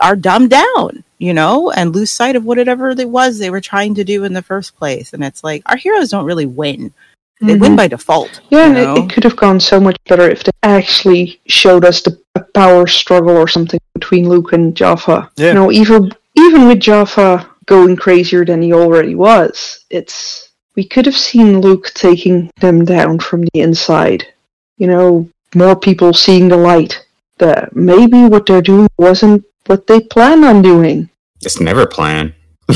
are 0.00 0.16
dumbed 0.16 0.50
down, 0.50 1.04
you 1.18 1.34
know, 1.34 1.70
and 1.70 1.94
lose 1.94 2.10
sight 2.10 2.36
of 2.36 2.44
whatever 2.44 2.90
it 2.90 3.08
was 3.08 3.38
they 3.38 3.50
were 3.50 3.60
trying 3.60 3.94
to 3.94 4.04
do 4.04 4.24
in 4.24 4.32
the 4.32 4.42
first 4.42 4.76
place. 4.76 5.12
And 5.12 5.24
it's 5.24 5.44
like 5.44 5.62
our 5.66 5.76
heroes 5.76 6.10
don't 6.10 6.24
really 6.26 6.46
win; 6.46 6.92
they 7.40 7.56
win 7.56 7.72
Mhm. 7.72 7.76
by 7.76 7.88
default. 7.88 8.40
Yeah, 8.50 8.58
you 8.58 8.64
and 8.64 8.74
know? 8.74 8.94
it, 8.96 9.04
it 9.04 9.10
could 9.10 9.24
have 9.24 9.36
gone 9.36 9.60
so 9.60 9.78
much 9.80 9.96
better 10.08 10.28
if 10.28 10.44
they 10.44 10.52
actually 10.62 11.40
showed 11.46 11.84
us 11.84 12.00
the 12.02 12.18
a 12.36 12.40
power 12.40 12.86
struggle 12.86 13.36
or 13.36 13.46
something 13.46 13.78
between 13.94 14.28
Luke 14.28 14.52
and 14.52 14.74
Jaffa. 14.74 15.30
Yeah. 15.36 15.48
You 15.48 15.54
know, 15.54 15.70
even 15.72 16.12
even 16.36 16.66
with 16.66 16.80
Jaffa 16.80 17.48
going 17.66 17.96
crazier 17.96 18.44
than 18.44 18.60
he 18.60 18.72
already 18.72 19.14
was, 19.14 19.84
it's 19.90 20.50
we 20.74 20.84
could 20.84 21.06
have 21.06 21.16
seen 21.16 21.60
Luke 21.60 21.92
taking 21.94 22.50
them 22.60 22.84
down 22.84 23.20
from 23.20 23.42
the 23.42 23.60
inside. 23.60 24.26
You 24.78 24.88
know, 24.88 25.28
more 25.54 25.76
people 25.76 26.12
seeing 26.12 26.48
the 26.48 26.56
light. 26.56 27.03
That 27.44 27.76
maybe 27.76 28.24
what 28.24 28.46
they're 28.46 28.62
doing 28.62 28.88
wasn't 28.96 29.44
what 29.66 29.86
they 29.86 30.00
plan 30.00 30.44
on 30.44 30.62
doing. 30.62 31.10
It's 31.42 31.60
never 31.60 31.86
plan. 31.86 32.34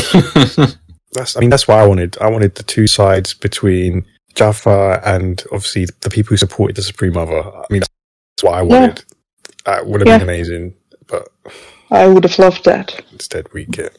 That's. 1.12 1.36
I 1.36 1.40
mean, 1.40 1.48
that's 1.48 1.66
what 1.66 1.78
I 1.78 1.86
wanted. 1.86 2.18
I 2.20 2.28
wanted 2.28 2.54
the 2.54 2.62
two 2.62 2.86
sides 2.86 3.32
between 3.32 4.04
Jaffa 4.34 5.00
and 5.06 5.42
obviously 5.52 5.86
the 6.02 6.10
people 6.10 6.30
who 6.30 6.36
supported 6.36 6.76
the 6.76 6.82
Supreme 6.82 7.14
Mother. 7.14 7.38
I 7.42 7.64
mean, 7.70 7.80
that's 7.80 8.42
what 8.42 8.52
I 8.54 8.62
wanted. 8.62 9.04
That 9.64 9.86
would 9.86 10.02
have 10.02 10.08
Yeah. 10.08 10.18
been 10.18 10.28
amazing, 10.28 10.74
but 11.06 11.28
I 11.90 12.06
would 12.06 12.24
have 12.24 12.38
loved 12.38 12.64
that. 12.66 13.00
instead 13.10 13.50
we 13.54 13.64
get. 13.64 13.96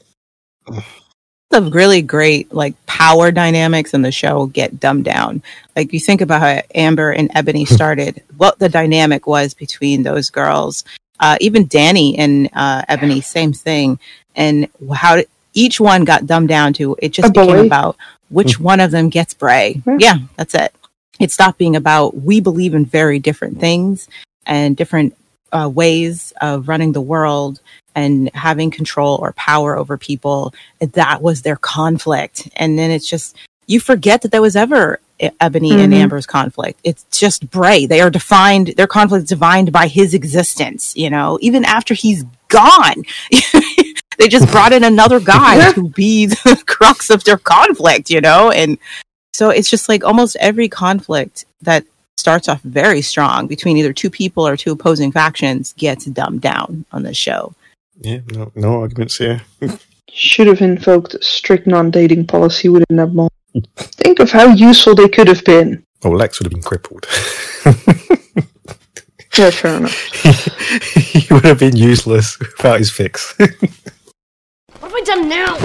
The 1.49 1.61
really 1.63 2.01
great 2.01 2.53
like 2.53 2.73
power 2.85 3.31
dynamics 3.31 3.93
in 3.93 4.01
the 4.03 4.11
show 4.11 4.45
get 4.47 4.79
dumbed 4.79 5.05
down. 5.05 5.41
Like 5.75 5.93
you 5.93 5.99
think 5.99 6.21
about 6.21 6.41
how 6.41 6.61
Amber 6.75 7.11
and 7.11 7.31
Ebony 7.33 7.65
started, 7.77 8.21
what 8.37 8.59
the 8.59 8.69
dynamic 8.69 9.25
was 9.27 9.53
between 9.53 10.03
those 10.03 10.29
girls, 10.29 10.83
Uh, 11.19 11.35
even 11.41 11.67
Danny 11.67 12.17
and 12.17 12.49
uh, 12.53 12.83
Ebony, 12.87 13.19
same 13.21 13.51
thing. 13.51 13.99
And 14.35 14.69
how 14.93 15.21
each 15.53 15.79
one 15.79 16.05
got 16.05 16.25
dumbed 16.25 16.47
down 16.47 16.71
to 16.73 16.95
it 17.01 17.09
just 17.11 17.29
A 17.29 17.31
became 17.31 17.57
boy. 17.57 17.65
about 17.65 17.97
which 18.29 18.57
one 18.59 18.79
of 18.79 18.91
them 18.91 19.09
gets 19.09 19.33
Bray. 19.33 19.81
Yeah. 19.85 19.97
Yeah, 19.99 20.17
that's 20.37 20.55
it. 20.55 20.73
It 21.19 21.31
stopped 21.31 21.57
being 21.57 21.75
about 21.75 22.15
we 22.15 22.39
believe 22.39 22.73
in 22.73 22.85
very 22.85 23.19
different 23.19 23.59
things 23.59 24.07
and 24.45 24.77
different 24.77 25.13
uh, 25.51 25.69
ways 25.73 26.33
of 26.41 26.67
running 26.67 26.91
the 26.91 27.01
world 27.01 27.59
and 27.95 28.29
having 28.33 28.71
control 28.71 29.17
or 29.21 29.33
power 29.33 29.77
over 29.77 29.97
people. 29.97 30.53
That 30.79 31.21
was 31.21 31.41
their 31.41 31.55
conflict. 31.57 32.49
And 32.55 32.77
then 32.77 32.91
it's 32.91 33.07
just, 33.09 33.35
you 33.67 33.79
forget 33.79 34.21
that 34.21 34.31
there 34.31 34.41
was 34.41 34.55
ever 34.55 34.99
Ebony 35.41 35.71
and 35.71 35.91
Mhm. 35.91 35.97
Amber's 35.97 36.25
conflict. 36.25 36.79
It's 36.83 37.05
just 37.11 37.49
Bray. 37.51 37.85
They 37.85 37.99
are 37.99 38.09
defined, 38.09 38.73
their 38.77 38.87
conflict 38.87 39.23
is 39.23 39.29
defined 39.29 39.71
by 39.71 39.87
his 39.87 40.13
existence, 40.13 40.93
you 40.95 41.09
know, 41.09 41.37
even 41.41 41.65
after 41.65 41.93
he's 41.93 42.23
gone. 42.47 43.03
they 44.17 44.27
just 44.29 44.49
brought 44.49 44.71
in 44.71 44.83
another 44.83 45.19
guy 45.19 45.71
to 45.73 45.89
be 45.89 46.25
the 46.45 46.61
crux 46.65 47.09
of 47.09 47.23
their 47.25 47.37
conflict, 47.37 48.09
you 48.09 48.21
know? 48.21 48.49
And 48.49 48.77
so 49.33 49.49
it's 49.49 49.69
just 49.69 49.89
like 49.89 50.03
almost 50.05 50.37
every 50.39 50.69
conflict 50.69 51.45
that 51.63 51.83
starts 52.19 52.47
off 52.47 52.61
very 52.61 53.01
strong 53.01 53.47
between 53.47 53.77
either 53.77 53.93
two 53.93 54.09
people 54.09 54.47
or 54.47 54.57
two 54.57 54.71
opposing 54.71 55.11
factions 55.11 55.73
gets 55.73 56.05
dumbed 56.05 56.41
down 56.41 56.85
on 56.91 57.03
this 57.03 57.17
show. 57.17 57.53
Yeah, 58.01 58.19
no, 58.31 58.51
no 58.55 58.81
arguments 58.81 59.17
here. 59.17 59.41
Should 60.11 60.47
have 60.47 60.61
invoked 60.61 61.23
strict 61.23 61.67
non-dating 61.67 62.27
policy 62.27 62.69
within 62.69 62.97
that 62.97 63.07
mall. 63.07 63.31
Think 63.75 64.19
of 64.19 64.31
how 64.31 64.47
useful 64.47 64.95
they 64.95 65.09
could 65.09 65.27
have 65.27 65.43
been. 65.43 65.83
Oh, 66.03 66.11
Lex 66.11 66.39
would 66.39 66.45
have 66.45 66.53
been 66.53 66.63
crippled. 66.63 67.07
Yeah, 69.37 69.51
fair 69.51 69.77
enough. 69.77 69.93
he 70.95 71.33
would 71.33 71.45
have 71.45 71.59
been 71.59 71.75
useless 71.75 72.37
without 72.39 72.79
his 72.79 72.91
fix. 72.91 73.35
What 74.79 74.91
have 74.91 74.95
I 74.95 75.01
done 75.01 75.29
now? 75.29 75.57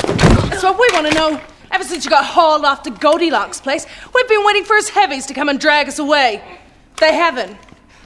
That's 0.48 0.62
what 0.62 0.78
we 0.78 0.88
want 0.92 1.06
to 1.06 1.14
know. 1.14 1.40
Ever 1.74 1.82
since 1.82 2.04
you 2.04 2.10
got 2.10 2.24
hauled 2.24 2.64
off 2.64 2.84
to 2.84 2.90
Goldilocks' 2.92 3.60
place, 3.60 3.84
we've 4.14 4.28
been 4.28 4.44
waiting 4.44 4.62
for 4.62 4.76
his 4.76 4.90
heavies 4.90 5.26
to 5.26 5.34
come 5.34 5.48
and 5.48 5.58
drag 5.58 5.88
us 5.88 5.98
away. 5.98 6.40
They 7.00 7.12
haven't. 7.12 7.56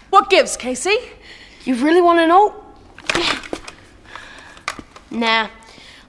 What 0.09 0.31
gives, 0.31 0.57
KC? 0.57 0.97
You 1.67 1.75
really 1.75 2.01
want 2.01 2.19
to 2.19 2.27
know? 2.27 2.65
nah, 5.11 5.49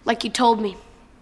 like 0.05 0.23
you 0.23 0.29
told 0.29 0.61
me, 0.61 0.77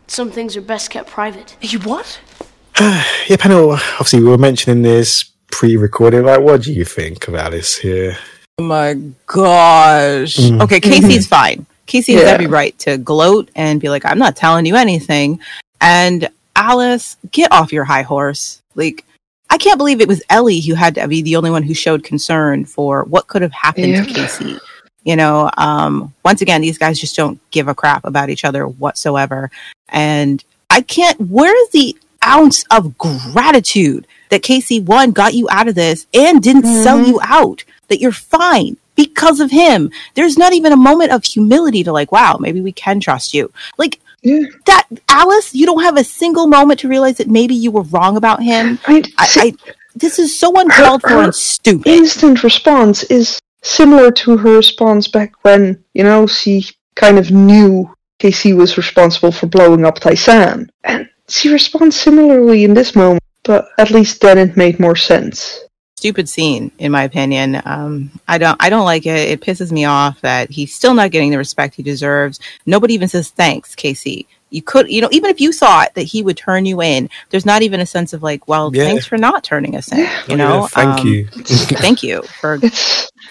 some 0.05 0.29
things 0.29 0.55
are 0.55 0.61
best 0.61 0.91
kept 0.91 1.09
private. 1.09 1.57
You 1.59 1.79
what? 1.79 2.19
yeah, 2.79 3.37
panel. 3.39 3.71
Obviously, 3.71 4.19
we 4.19 4.29
were 4.29 4.37
mentioning 4.37 4.83
this 4.83 5.23
pre-recorded. 5.51 6.23
Like, 6.23 6.41
what 6.41 6.61
do 6.61 6.71
you 6.71 6.85
think 6.85 7.27
about 7.27 7.49
this 7.49 7.77
here? 7.79 8.15
Oh 8.59 8.63
my 8.63 8.93
gosh. 9.25 10.37
Mhm. 10.37 10.61
Okay, 10.61 10.79
KC's 10.79 11.25
fine. 11.39 11.65
KC 11.87 12.13
has 12.13 12.23
Yeah. 12.25 12.29
every 12.29 12.45
right 12.47 12.77
to 12.79 12.99
gloat 12.99 13.49
and 13.55 13.81
be 13.81 13.89
like, 13.89 14.05
I'm 14.05 14.19
not 14.19 14.35
telling 14.35 14.67
you 14.67 14.75
anything. 14.75 15.39
And 15.81 16.29
Alice, 16.55 17.17
get 17.31 17.51
off 17.51 17.71
your 17.71 17.85
high 17.85 18.01
horse. 18.01 18.61
Like, 18.75 19.05
I 19.49 19.57
can't 19.57 19.77
believe 19.77 20.01
it 20.01 20.07
was 20.07 20.23
Ellie 20.29 20.59
who 20.59 20.73
had 20.73 20.95
to 20.95 21.07
be 21.07 21.21
the 21.21 21.35
only 21.35 21.51
one 21.51 21.63
who 21.63 21.73
showed 21.73 22.03
concern 22.03 22.65
for 22.65 23.03
what 23.03 23.27
could 23.27 23.41
have 23.41 23.51
happened 23.51 23.95
to 23.95 24.13
KC. 24.13 24.59
You 25.03 25.15
know, 25.15 25.49
um, 25.55 26.13
once 26.25 26.41
again, 26.41 26.61
these 26.61 26.77
guys 26.77 26.99
just 26.99 27.15
don't 27.15 27.39
give 27.51 27.69
a 27.69 27.75
crap 27.75 28.03
about 28.03 28.29
each 28.29 28.43
other 28.43 28.67
whatsoever. 28.67 29.49
And 29.89 30.43
I 30.69 30.81
can't, 30.81 31.19
where's 31.21 31.69
the 31.69 31.95
ounce 32.25 32.65
of 32.71 32.97
gratitude 32.97 34.05
that 34.29 34.41
KC, 34.41 34.83
one, 34.83 35.11
got 35.11 35.33
you 35.33 35.47
out 35.49 35.69
of 35.69 35.75
this 35.75 36.07
and 36.13 36.43
didn't 36.43 36.83
sell 36.83 37.01
you 37.01 37.21
out? 37.23 37.63
That 37.87 38.01
you're 38.01 38.11
fine 38.11 38.75
because 38.95 39.39
of 39.39 39.49
him. 39.49 39.91
There's 40.15 40.37
not 40.37 40.51
even 40.51 40.73
a 40.73 40.77
moment 40.77 41.13
of 41.13 41.23
humility 41.23 41.85
to 41.85 41.93
like, 41.93 42.11
wow, 42.11 42.35
maybe 42.37 42.59
we 42.59 42.73
can 42.73 42.99
trust 42.99 43.33
you. 43.33 43.49
Like, 43.77 44.01
Yeah. 44.23 44.45
that 44.65 44.87
Alice, 45.09 45.53
you 45.53 45.65
don't 45.65 45.83
have 45.83 45.97
a 45.97 46.03
single 46.03 46.47
moment 46.47 46.79
to 46.81 46.87
realize 46.87 47.17
that 47.17 47.27
maybe 47.27 47.55
you 47.55 47.71
were 47.71 47.83
wrong 47.83 48.17
about 48.17 48.41
him. 48.41 48.79
I, 48.87 49.03
I, 49.17 49.27
I 49.35 49.53
this 49.95 50.19
is 50.19 50.37
so 50.39 50.59
uncalled 50.59 51.01
for 51.01 51.23
and 51.23 51.35
stupid. 51.35 51.87
instant 51.87 52.43
response 52.43 53.03
is 53.03 53.39
similar 53.63 54.11
to 54.11 54.37
her 54.37 54.55
response 54.57 55.07
back 55.07 55.33
when, 55.43 55.83
you 55.93 56.03
know, 56.03 56.27
she 56.27 56.65
kind 56.95 57.17
of 57.17 57.31
knew 57.31 57.91
KC 58.19 58.55
was 58.55 58.77
responsible 58.77 59.31
for 59.31 59.47
blowing 59.47 59.85
up 59.85 59.99
Tai-San. 59.99 60.69
And 60.83 61.09
she 61.27 61.51
responds 61.51 61.95
similarly 61.95 62.63
in 62.63 62.73
this 62.73 62.95
moment, 62.95 63.23
but 63.43 63.69
at 63.77 63.91
least 63.91 64.21
then 64.21 64.37
it 64.37 64.57
made 64.57 64.79
more 64.79 64.95
sense. 64.95 65.66
Stupid 65.97 66.29
scene, 66.29 66.71
in 66.77 66.91
my 66.91 67.03
opinion. 67.03 67.59
Um, 67.65 68.11
I 68.27 68.37
don't, 68.37 68.55
I 68.63 68.69
don't 68.69 68.85
like 68.85 69.07
it. 69.07 69.29
It 69.31 69.41
pisses 69.41 69.71
me 69.71 69.85
off 69.85 70.21
that 70.21 70.49
he's 70.51 70.73
still 70.73 70.93
not 70.93 71.09
getting 71.09 71.31
the 71.31 71.39
respect 71.39 71.73
he 71.73 71.81
deserves. 71.81 72.39
Nobody 72.67 72.93
even 72.93 73.07
says 73.07 73.29
thanks, 73.31 73.73
KC. 73.75 74.27
You 74.51 74.61
could, 74.61 74.89
you 74.91 75.01
know, 75.01 75.09
even 75.11 75.31
if 75.31 75.41
you 75.41 75.51
thought 75.51 75.95
that 75.95 76.03
he 76.03 76.21
would 76.21 76.37
turn 76.37 76.65
you 76.67 76.83
in, 76.83 77.09
there's 77.31 77.47
not 77.47 77.63
even 77.63 77.79
a 77.79 77.85
sense 77.85 78.13
of 78.13 78.21
like, 78.21 78.47
well, 78.47 78.69
Yeah. 78.73 78.83
thanks 78.83 79.07
for 79.07 79.17
not 79.17 79.43
turning 79.43 79.75
us 79.75 79.91
in. 79.91 79.97
Yeah. 79.97 80.21
You 80.29 80.37
know, 80.37 80.61
yeah, 80.61 80.67
thank 80.67 80.99
Um, 80.99 81.07
you. 81.07 81.25
thank 81.33 82.03
you 82.03 82.21
for 82.39 82.59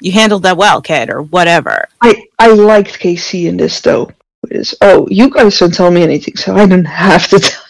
you 0.01 0.11
handled 0.13 0.43
that 0.43 0.57
well, 0.57 0.83
kid, 0.83 1.09
or 1.09 1.23
whatever. 1.23 1.87
I 2.03 2.21
I 2.41 2.49
liked 2.49 2.99
KC 2.99 3.47
in 3.47 3.57
this 3.57 3.81
though. 3.81 4.11
It 4.51 4.57
is 4.57 4.75
oh, 4.81 5.07
you 5.09 5.31
guys 5.31 5.57
don't 5.59 5.73
tell 5.73 5.91
me 5.93 6.03
anything, 6.03 6.37
so 6.37 6.55
I 6.57 6.67
don't 6.67 6.85
have 6.85 7.29
to 7.29 7.39
tell 7.39 7.63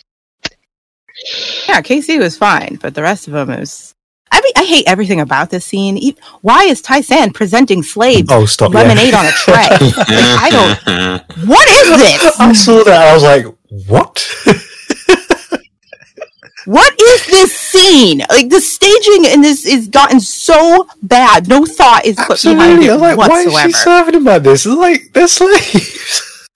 Yeah, 1.69 1.83
KC 1.83 2.19
was 2.19 2.37
fine, 2.39 2.79
but 2.81 2.95
the 2.95 3.03
rest 3.03 3.27
of 3.29 3.35
them 3.35 3.51
is. 3.51 3.93
I 4.33 4.41
mean, 4.43 4.53
I 4.57 4.65
hate 4.65 4.85
everything 4.89 5.21
about 5.21 5.51
this 5.51 5.65
scene. 5.65 5.99
Why 6.43 6.65
is 6.65 6.83
Tai-San 6.83 7.33
presenting 7.33 7.83
slaves 7.83 8.29
Oh, 8.31 8.45
stop! 8.47 8.73
yeah. 8.73 8.81
lemonade 8.83 9.15
on 9.15 9.25
a 9.27 9.31
tray? 9.31 9.69
Like, 9.71 9.95
I 10.09 10.49
don't. 10.51 11.49
What 11.49 11.69
is 11.69 11.89
this? 11.99 12.41
I 12.41 12.53
saw 12.53 12.83
that. 12.85 13.09
I 13.09 13.15
was 13.15 13.23
like, 13.23 13.47
what? 13.89 14.29
What 16.67 17.01
is 17.01 17.27
this 17.29 17.55
scene? 17.57 18.19
Like 18.29 18.49
the 18.49 18.61
staging 18.61 19.25
in 19.27 19.41
this 19.41 19.65
is 19.65 19.87
gotten 19.87 20.19
so 20.19 20.89
bad. 21.01 21.47
No 21.47 21.65
thought 21.65 22.05
is 22.05 22.17
put 22.17 22.43
behind 22.43 22.83
it 22.83 22.91
I 22.91 22.95
was 22.95 23.03
like, 23.03 23.17
why 23.17 23.43
is 23.43 23.57
she 23.61 23.71
serving 23.71 24.25
like 24.25 24.43
this? 24.43 24.67
It's 24.67 24.75
like 24.75 25.13
they're 25.13 25.29
slaves. 25.29 26.49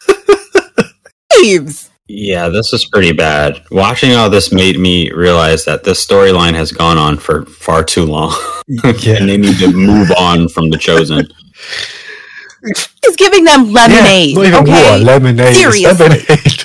Slaves. 1.33 1.90
Yeah, 2.12 2.49
this 2.49 2.73
is 2.73 2.85
pretty 2.87 3.12
bad. 3.12 3.62
Watching 3.71 4.14
all 4.14 4.29
this 4.29 4.52
made 4.52 4.81
me 4.81 5.12
realize 5.12 5.64
that 5.67 5.85
this 5.85 6.05
storyline 6.05 6.55
has 6.55 6.73
gone 6.73 6.99
on 6.99 7.17
for 7.17 7.47
far 7.47 7.85
too 7.85 8.05
long. 8.05 8.35
Yeah. 9.00 9.17
and 9.17 9.29
they 9.29 9.37
need 9.37 9.59
to 9.59 9.73
move 9.73 10.12
on 10.17 10.49
from 10.49 10.71
the 10.71 10.79
chosen. 10.79 11.26
Is 13.05 13.17
giving 13.17 13.43
them 13.43 13.73
lemonade. 13.73 14.37
not 14.37 14.47
even 14.47 14.62
okay, 14.62 14.90
water, 14.93 15.05
lemonade. 15.05 15.57
Seriously. 15.57 16.07
lemonade. 16.07 16.64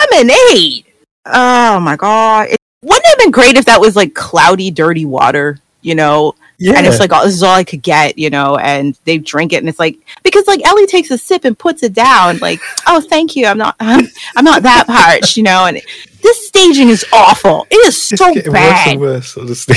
lemonade. 0.12 0.84
Oh 1.26 1.80
my 1.80 1.96
god! 1.96 2.50
It, 2.50 2.58
wouldn't 2.82 3.02
it 3.04 3.08
have 3.08 3.18
been 3.18 3.32
great 3.32 3.56
if 3.56 3.64
that 3.64 3.80
was 3.80 3.96
like 3.96 4.14
cloudy, 4.14 4.70
dirty 4.70 5.04
water? 5.04 5.58
You 5.82 5.96
know, 5.96 6.34
yeah. 6.60 6.74
and 6.76 6.86
it's 6.86 7.00
like 7.00 7.10
oh, 7.12 7.24
this 7.24 7.34
is 7.34 7.42
all 7.42 7.54
I 7.54 7.64
could 7.64 7.82
get, 7.82 8.16
you 8.18 8.30
know, 8.30 8.56
and 8.56 8.96
they 9.04 9.18
drink 9.18 9.52
it, 9.52 9.56
and 9.56 9.68
it's 9.68 9.78
like 9.80 9.98
because 10.22 10.46
like 10.46 10.64
Ellie 10.66 10.86
takes 10.86 11.10
a 11.10 11.18
sip 11.18 11.44
and 11.44 11.58
puts 11.58 11.82
it 11.82 11.92
down, 11.92 12.38
like 12.38 12.60
oh 12.86 13.00
thank 13.00 13.34
you, 13.34 13.46
I'm 13.46 13.58
not 13.58 13.74
I'm, 13.80 14.06
I'm 14.36 14.44
not 14.44 14.62
that 14.62 14.86
parched, 14.86 15.36
you 15.36 15.42
know, 15.42 15.66
and 15.66 15.80
this 16.22 16.46
staging 16.46 16.88
is 16.90 17.04
awful. 17.12 17.66
It 17.70 17.76
is 17.86 18.00
so 18.00 18.32
getting 18.34 18.52
bad. 18.52 18.98
worse 19.00 19.36
and 19.36 19.46
worse, 19.46 19.66
honestly. 19.66 19.76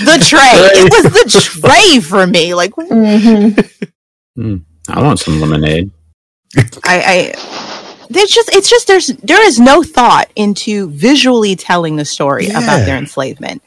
The 0.00 0.24
tray, 0.28 0.40
it 0.80 0.92
was 0.92 1.12
the 1.12 1.60
tray 1.60 2.00
for 2.00 2.26
me. 2.26 2.54
Like 2.54 2.72
Mm-hmm. 4.36 4.56
I 4.88 5.02
want 5.02 5.20
some 5.20 5.40
lemonade. 5.40 5.90
I, 6.84 7.32
I 7.36 8.06
there's 8.10 8.30
just 8.30 8.48
it's 8.54 8.68
just 8.68 8.86
there's 8.88 9.06
there 9.08 9.44
is 9.46 9.58
no 9.60 9.82
thought 9.82 10.30
into 10.36 10.88
visually 10.90 11.54
telling 11.56 11.96
the 11.96 12.04
story 12.04 12.46
Yeah. 12.48 12.58
about 12.58 12.84
their 12.84 12.96
enslavement. 12.96 13.62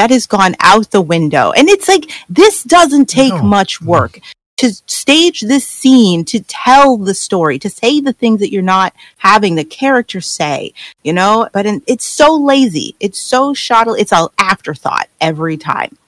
That 0.00 0.08
has 0.08 0.24
gone 0.26 0.56
out 0.60 0.92
the 0.92 1.02
window. 1.02 1.52
And 1.52 1.68
it's 1.68 1.86
like 1.86 2.10
this 2.26 2.62
doesn't 2.64 3.04
take 3.10 3.34
No. 3.34 3.42
much 3.42 3.82
work 3.82 4.18
to 4.56 4.72
stage 4.86 5.42
this 5.42 5.66
scene, 5.66 6.24
to 6.24 6.40
tell 6.40 6.96
the 6.96 7.12
story, 7.12 7.58
to 7.58 7.68
say 7.68 8.00
the 8.00 8.14
things 8.14 8.40
that 8.40 8.50
you're 8.50 8.62
not 8.62 8.94
having 9.18 9.56
the 9.56 9.64
characters 9.64 10.26
say, 10.26 10.72
you 11.02 11.12
know? 11.12 11.50
But 11.52 11.66
in, 11.66 11.82
it's 11.86 12.06
so 12.06 12.34
lazy. 12.34 12.94
It's 12.98 13.20
so 13.20 13.52
shot 13.52 13.88
it's 13.98 14.10
an 14.12 14.28
afterthought 14.38 15.08
every 15.20 15.58
time. 15.58 15.98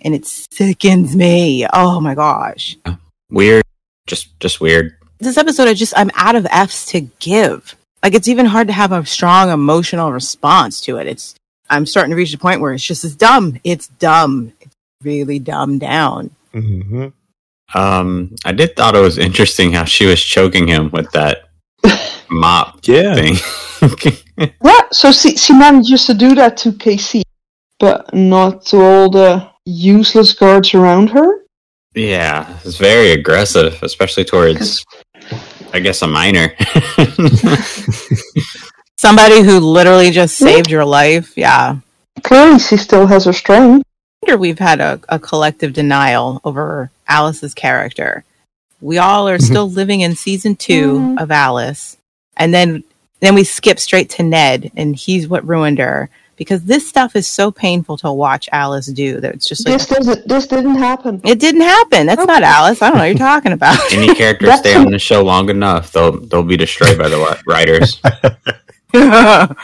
And 0.00 0.14
it 0.14 0.26
sickens 0.26 1.16
me. 1.16 1.66
Oh 1.72 2.00
my 2.00 2.14
gosh 2.14 2.76
Weird. 3.30 3.64
Just 4.06 4.38
just 4.38 4.60
weird. 4.60 4.94
this 5.18 5.36
episode 5.36 5.66
I 5.66 5.74
just 5.74 5.94
I'm 5.96 6.12
out 6.14 6.36
of 6.36 6.46
F's 6.52 6.86
to 6.92 7.00
give. 7.18 7.74
Like 8.00 8.14
it's 8.14 8.28
even 8.28 8.46
hard 8.46 8.68
to 8.68 8.72
have 8.74 8.92
a 8.92 9.04
strong 9.06 9.50
emotional 9.50 10.12
response 10.12 10.80
to 10.82 10.98
it. 10.98 11.08
It's 11.08 11.34
I'm 11.70 11.86
starting 11.86 12.10
to 12.10 12.16
reach 12.16 12.32
the 12.32 12.38
point 12.38 12.60
where 12.60 12.72
it's 12.72 12.84
just 12.84 13.04
it's 13.04 13.14
dumb. 13.14 13.58
It's 13.64 13.86
dumb. 13.88 14.52
It's 14.60 14.76
really 15.02 15.38
dumbed 15.38 15.80
down. 15.80 16.30
hmm 16.52 17.06
Um, 17.74 18.34
I 18.44 18.52
did 18.52 18.74
thought 18.76 18.96
it 18.96 19.00
was 19.00 19.16
interesting 19.18 19.72
how 19.72 19.84
she 19.84 20.04
was 20.06 20.20
choking 20.22 20.66
him 20.68 20.90
with 20.90 21.10
that 21.12 21.48
mop 22.30 22.80
Yeah. 22.84 23.14
thing. 23.14 23.36
Yeah, 24.64 24.80
so 24.90 25.12
she, 25.12 25.36
she 25.36 25.52
manages 25.52 26.06
to 26.06 26.14
do 26.14 26.34
that 26.34 26.56
to 26.58 26.72
KC, 26.72 27.20
but 27.78 28.12
not 28.14 28.64
to 28.66 28.80
all 28.80 29.10
the 29.10 29.46
useless 29.66 30.32
guards 30.32 30.72
around 30.74 31.10
her. 31.10 31.44
Yeah, 31.94 32.48
it's 32.64 32.78
very 32.78 33.10
aggressive, 33.12 33.78
especially 33.82 34.24
towards, 34.24 34.82
I 35.74 35.80
guess, 35.80 36.00
a 36.02 36.06
minor. 36.08 36.54
Somebody 39.00 39.40
who 39.40 39.60
literally 39.60 40.10
just 40.10 40.36
saved 40.36 40.70
your 40.70 40.84
life. 40.84 41.32
Yeah. 41.34 41.76
Clearly, 42.22 42.58
she 42.58 42.76
still 42.76 43.06
has 43.06 43.24
her 43.24 43.32
strength. 43.32 43.82
I 44.22 44.26
wonder 44.26 44.38
we've 44.38 44.58
had 44.58 44.78
a, 44.78 45.00
a 45.08 45.18
collective 45.18 45.72
denial 45.72 46.42
over 46.44 46.90
Alice's 47.08 47.54
character. 47.54 48.24
We 48.82 48.98
all 48.98 49.26
are 49.26 49.38
still 49.38 49.70
living 49.70 50.02
in 50.02 50.16
season 50.16 50.54
2 50.54 50.92
Mhm. 50.98 51.22
of 51.22 51.30
Alice, 51.30 51.96
and 52.36 52.52
then 52.52 52.84
then 53.20 53.34
we 53.34 53.42
skip 53.44 53.78
straight 53.80 54.10
to 54.10 54.22
Ned, 54.22 54.70
and 54.76 54.94
he's 54.94 55.26
what 55.26 55.48
ruined 55.48 55.78
her 55.78 56.10
because 56.36 56.64
this 56.64 56.86
stuff 56.86 57.16
is 57.16 57.26
so 57.26 57.50
painful 57.50 57.96
to 57.98 58.12
watch 58.12 58.48
Alice 58.52 58.86
do 58.86 59.18
that 59.20 59.34
it's 59.34 59.48
just 59.48 59.66
like 59.66 59.74
This 59.78 59.86
doesn't. 59.86 60.28
This 60.28 60.46
didn't 60.46 60.76
happen. 60.76 61.22
it 61.24 61.38
didn't 61.38 61.60
happen. 61.62 62.06
That's 62.06 62.26
not 62.26 62.42
Alice. 62.42 62.82
I 62.82 62.88
don't 62.88 62.98
know 62.98 63.04
what 63.04 63.08
you're 63.10 63.18
talking 63.18 63.52
about. 63.52 63.78
Any 63.92 64.14
character 64.14 64.50
stay 64.58 64.74
on 64.74 64.90
the 64.90 64.98
show 64.98 65.22
long 65.24 65.48
enough, 65.48 65.90
they'll 65.92 66.12
they'll 66.12 66.42
be 66.42 66.58
destroyed 66.58 66.98
by 66.98 67.08
the 67.08 67.38
writers. 67.46 67.98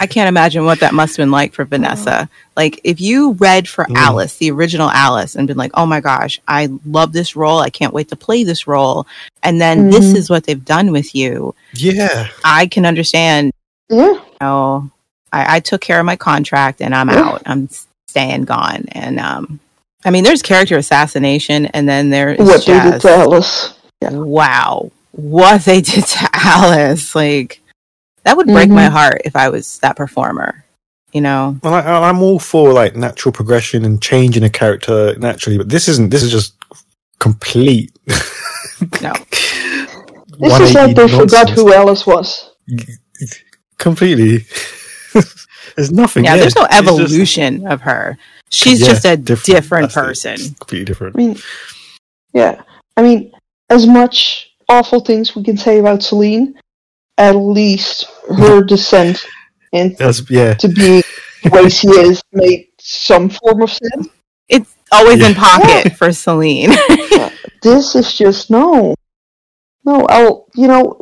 I 0.00 0.06
can't 0.08 0.28
imagine 0.28 0.64
what 0.64 0.80
that 0.80 0.94
must 0.94 1.16
have 1.16 1.22
been 1.22 1.30
like 1.30 1.52
for 1.54 1.64
Vanessa. 1.64 2.28
Like, 2.56 2.80
if 2.84 3.00
you 3.00 3.32
read 3.32 3.68
for 3.68 3.84
Mm. 3.86 3.96
Alice, 3.96 4.36
the 4.36 4.50
original 4.50 4.90
Alice, 4.90 5.34
and 5.34 5.46
been 5.48 5.56
like, 5.56 5.70
oh 5.74 5.86
my 5.86 6.00
gosh, 6.00 6.40
I 6.46 6.68
love 6.86 7.12
this 7.12 7.34
role. 7.36 7.58
I 7.58 7.70
can't 7.70 7.92
wait 7.94 8.08
to 8.10 8.16
play 8.16 8.44
this 8.44 8.66
role. 8.66 9.06
And 9.42 9.60
then 9.60 9.90
this 9.90 10.04
Mhm. 10.12 10.16
is 10.16 10.30
what 10.30 10.44
they've 10.44 10.64
done 10.64 10.92
with 10.92 11.14
you. 11.14 11.54
Yeah. 11.74 12.28
I 12.44 12.66
can 12.66 12.86
understand, 12.86 13.52
Yeah. 13.90 14.12
you 14.12 14.20
know, 14.40 14.90
I, 15.32 15.56
I 15.56 15.60
took 15.60 15.80
care 15.80 15.98
of 16.00 16.06
my 16.06 16.16
contract 16.16 16.80
and 16.80 16.94
I'm 16.94 17.08
Yeah. 17.10 17.20
out. 17.24 17.42
I'm 17.46 17.68
staying 18.08 18.44
gone. 18.44 18.84
And, 18.92 19.18
um, 19.18 19.60
I 20.04 20.10
mean, 20.10 20.22
there's 20.24 20.42
character 20.42 20.76
assassination, 20.76 21.66
and 21.66 21.88
then 21.88 22.10
there 22.10 22.30
is 22.34 22.46
What 22.46 22.64
they 22.66 22.78
did 22.78 23.00
to 23.00 23.10
Alice. 23.10 23.72
wow, 24.02 24.90
what 25.12 25.62
they 25.64 25.80
did 25.80 26.04
to 26.04 26.28
Alice. 26.34 27.14
Like, 27.14 27.60
that 28.24 28.36
would 28.36 28.46
break 28.46 28.68
my 28.70 28.88
Mhm. 28.88 28.92
heart 28.92 29.22
if 29.24 29.36
I 29.36 29.48
was 29.48 29.78
that 29.78 29.96
performer, 29.96 30.64
you 31.12 31.20
know? 31.20 31.58
Well, 31.62 31.74
I, 31.74 31.80
I'm 32.08 32.20
all 32.22 32.38
for 32.38 32.72
like 32.72 32.96
natural 32.96 33.32
progression 33.32 33.84
and 33.84 34.00
changing 34.02 34.42
a 34.44 34.50
character 34.50 35.14
naturally, 35.18 35.58
but 35.58 35.68
this 35.68 35.88
isn't. 35.88 36.10
This 36.10 36.22
is 36.22 36.30
just 36.32 36.54
complete. 37.18 37.92
No. 39.00 39.12
This 40.40 40.52
is 40.60 40.74
like 40.74 40.94
180 40.94 40.94
they 40.94 41.08
forgot 41.16 41.48
who 41.50 41.72
Alice 41.72 42.04
was. 42.06 42.50
Completely. 43.78 44.44
There's 45.76 45.92
nothing. 45.92 46.24
Yeah, 46.24 46.36
there's 46.36 46.54
no 46.56 46.64
it's 46.64 46.76
just- 46.76 46.88
evolution 46.88 47.66
of 47.66 47.80
her. 47.82 48.18
She's 48.50 48.80
Yeah, 48.80 48.88
just 48.88 49.04
a 49.04 49.16
different, 49.16 49.92
That's 49.92 49.96
it. 49.96 50.00
person. 50.00 50.32
It's 50.34 50.48
completely 50.58 50.84
different. 50.84 51.16
I 51.16 51.18
mean, 51.18 51.36
yeah. 52.34 52.62
I 52.96 53.02
mean, 53.02 53.32
as 53.70 53.86
much 53.86 54.50
awful 54.68 55.00
things 55.00 55.34
we 55.34 55.42
can 55.42 55.56
say 55.56 55.78
about 55.78 56.00
Salene, 56.00 56.54
at 57.18 57.32
least 57.36 58.06
her 58.36 58.62
descent 58.62 59.24
into 59.72 59.96
That's 59.96 60.28
yeah. 60.30 60.54
being 60.74 61.02
the 61.42 61.50
way 61.50 61.68
she 61.68 61.88
is 61.88 62.22
made 62.32 62.68
some 62.78 63.28
form 63.28 63.62
of 63.62 63.70
sense. 63.70 64.08
It's 64.48 64.74
always 64.92 65.22
in 65.22 65.32
Yeah. 65.32 65.38
pocket 65.38 65.92
for 65.96 66.08
Salene. 66.08 66.74
This 67.62 67.94
is 67.96 68.12
just 68.14 68.50
no, 68.50 68.94
no. 69.86 70.04
I'll 70.10 70.46
you 70.54 70.68
know, 70.68 71.00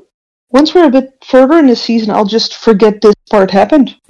once 0.50 0.72
we're 0.72 0.86
a 0.86 0.90
bit 0.90 1.10
further 1.26 1.58
in 1.58 1.66
the 1.66 1.74
season, 1.74 2.10
I'll 2.14 2.24
just 2.24 2.54
forget 2.54 3.00
this 3.00 3.14
part 3.28 3.50
happened. 3.50 3.96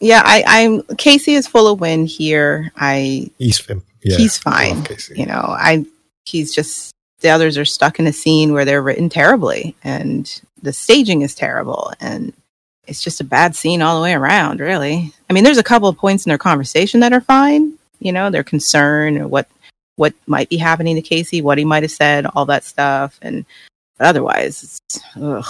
yeah, 0.00 0.22
I, 0.24 0.44
I'm 0.46 0.82
KC 0.82 1.34
is 1.36 1.48
full 1.48 1.66
of 1.66 1.80
wind 1.80 2.06
here. 2.08 2.70
I 2.76 3.28
He's 3.38 3.58
fin- 3.58 3.82
yeah. 4.04 4.16
he's 4.18 4.38
fine. 4.38 4.86
You 5.16 5.26
know, 5.26 5.42
I 5.48 5.84
he's 6.26 6.54
just 6.54 6.93
the 7.24 7.30
others 7.30 7.56
are 7.56 7.64
stuck 7.64 7.98
in 7.98 8.06
a 8.06 8.12
scene 8.12 8.52
where 8.52 8.66
they're 8.66 8.82
written 8.82 9.08
terribly 9.08 9.74
and 9.82 10.42
the 10.62 10.74
staging 10.74 11.22
is 11.22 11.34
terrible 11.34 11.90
and 11.98 12.34
it's 12.86 13.02
just 13.02 13.22
a 13.22 13.24
bad 13.24 13.56
scene 13.56 13.80
all 13.80 13.96
the 13.96 14.02
way 14.02 14.12
around, 14.12 14.60
really. 14.60 15.10
I 15.30 15.32
mean, 15.32 15.42
there's 15.42 15.56
a 15.56 15.62
couple 15.62 15.88
of 15.88 15.96
points 15.96 16.26
in 16.26 16.28
their 16.28 16.36
conversation 16.36 17.00
that 17.00 17.14
are 17.14 17.22
fine, 17.22 17.78
you 17.98 18.12
know, 18.12 18.28
their 18.28 18.44
concern 18.44 19.16
or 19.16 19.26
what 19.26 19.48
what 19.96 20.12
might 20.26 20.50
be 20.50 20.58
happening 20.58 20.96
to 20.96 21.02
KC, 21.02 21.42
what 21.42 21.56
he 21.56 21.64
might 21.64 21.82
have 21.82 21.92
said, 21.92 22.26
all 22.26 22.44
that 22.44 22.62
stuff 22.62 23.18
and 23.22 23.46
otherwise 23.98 24.62
it's 24.62 25.00
ugh. 25.16 25.46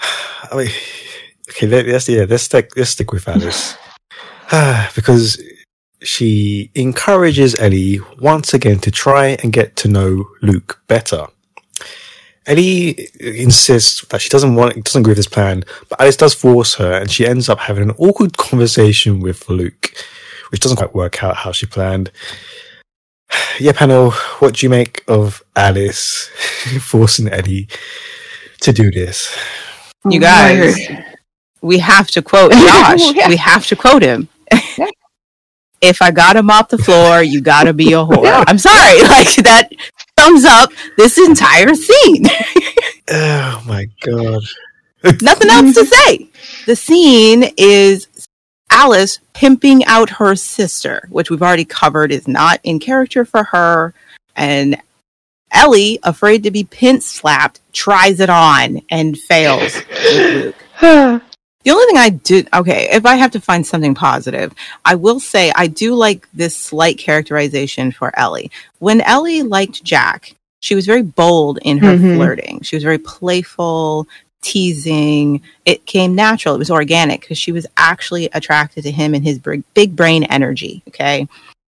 I 0.00 0.56
mean, 0.56 0.70
okay, 1.50 1.68
let's 1.68 2.08
yeah, 2.08 2.26
let's 2.28 2.42
stick 2.42 2.76
let's 2.76 2.90
stick 2.90 3.12
with 3.12 3.26
that 3.26 3.78
because 4.96 5.40
she 6.02 6.70
encourages 6.74 7.58
Ellie 7.60 8.00
once 8.18 8.54
again 8.54 8.78
to 8.80 8.90
try 8.90 9.38
and 9.42 9.52
get 9.52 9.76
to 9.76 9.88
know 9.88 10.28
Luke 10.42 10.80
better. 10.86 11.26
Ellie 12.46 13.08
insists 13.20 14.04
that 14.06 14.20
she 14.20 14.30
doesn't 14.30 14.54
want 14.54 14.82
doesn't 14.84 15.02
agree 15.02 15.12
with 15.12 15.18
this 15.18 15.28
plan, 15.28 15.62
but 15.88 16.00
Alice 16.00 16.16
does 16.16 16.34
force 16.34 16.74
her, 16.76 16.92
and 16.92 17.10
she 17.10 17.26
ends 17.26 17.48
up 17.48 17.58
having 17.60 17.82
an 17.90 17.96
awkward 17.98 18.36
conversation 18.38 19.20
with 19.20 19.48
Luke, 19.48 19.92
which 20.50 20.60
doesn't 20.60 20.78
quite 20.78 20.94
work 20.94 21.22
out 21.22 21.36
how 21.36 21.52
she 21.52 21.66
planned. 21.66 22.10
Yeah, 23.60 23.72
panel, 23.72 24.10
what 24.40 24.54
do 24.54 24.66
you 24.66 24.70
make 24.70 25.04
of 25.06 25.42
Alice 25.54 26.28
forcing 26.80 27.28
Ellie 27.28 27.68
to 28.62 28.72
do 28.72 28.90
this? 28.90 29.36
You 30.08 30.18
guys, 30.18 30.76
oh 30.90 30.96
we 31.62 31.78
have 31.78 32.08
to 32.08 32.22
quote 32.22 32.52
Josh. 32.52 33.12
Yeah. 33.14 33.28
We 33.28 33.36
have 33.36 33.66
to 33.66 33.76
quote 33.76 34.02
him. 34.02 34.28
Yeah. 34.78 34.86
If 35.80 36.02
I 36.02 36.10
got 36.10 36.36
him 36.36 36.50
off 36.50 36.68
the 36.68 36.78
floor, 36.78 37.22
you 37.22 37.40
gotta 37.40 37.72
be 37.72 37.92
a 37.92 37.96
whore. 37.96 38.24
Yeah. 38.24 38.44
I'm 38.46 38.58
sorry, 38.58 39.02
like 39.02 39.34
that 39.36 39.70
sums 40.18 40.44
up 40.44 40.70
this 40.96 41.18
entire 41.18 41.74
scene. 41.74 42.24
Oh 43.12 43.60
my 43.66 43.88
god. 44.02 44.40
Nothing 45.20 45.50
else 45.50 45.74
to 45.74 45.84
say. 45.84 46.28
The 46.66 46.76
scene 46.76 47.52
is 47.56 48.06
Alice 48.70 49.18
pimping 49.34 49.84
out 49.86 50.10
her 50.10 50.36
sister, 50.36 51.08
which 51.10 51.28
we've 51.28 51.42
already 51.42 51.64
covered 51.64 52.12
is 52.12 52.28
not 52.28 52.60
in 52.62 52.78
character 52.78 53.24
for 53.24 53.42
her. 53.42 53.94
And 54.36 54.80
Ellie, 55.50 55.98
afraid 56.04 56.44
to 56.44 56.52
be 56.52 56.62
pin 56.62 57.00
slapped, 57.00 57.58
tries 57.72 58.20
it 58.20 58.30
on 58.30 58.82
and 58.92 59.18
fails 59.18 59.74
with 59.74 60.54
Luke. 60.80 61.20
The 61.62 61.70
only 61.70 61.84
thing 61.86 61.98
I 61.98 62.08
did, 62.08 62.48
okay, 62.54 62.88
if 62.90 63.04
I 63.04 63.16
have 63.16 63.32
to 63.32 63.40
find 63.40 63.66
something 63.66 63.94
positive, 63.94 64.54
I 64.84 64.94
will 64.94 65.20
say 65.20 65.52
I 65.54 65.66
do 65.66 65.94
like 65.94 66.26
this 66.32 66.56
slight 66.56 66.96
characterization 66.96 67.92
for 67.92 68.18
Ellie. 68.18 68.50
When 68.78 69.02
Ellie 69.02 69.42
liked 69.42 69.84
Jack, 69.84 70.34
she 70.60 70.74
was 70.74 70.86
very 70.86 71.02
bold 71.02 71.58
in 71.62 71.78
her 71.78 71.96
Mhm. 71.96 72.16
flirting. 72.16 72.60
She 72.62 72.76
was 72.76 72.82
very 72.82 72.98
playful, 72.98 74.08
teasing. 74.42 75.42
It 75.66 75.84
came 75.84 76.14
natural. 76.14 76.54
It 76.54 76.58
was 76.58 76.70
organic 76.70 77.20
because 77.20 77.36
she 77.36 77.52
was 77.52 77.66
actually 77.76 78.30
attracted 78.32 78.82
to 78.84 78.90
him 78.90 79.14
and 79.14 79.22
his 79.22 79.38
big, 79.38 79.62
big 79.74 79.94
brain 79.94 80.24
energy. 80.24 80.82
Okay. 80.88 81.28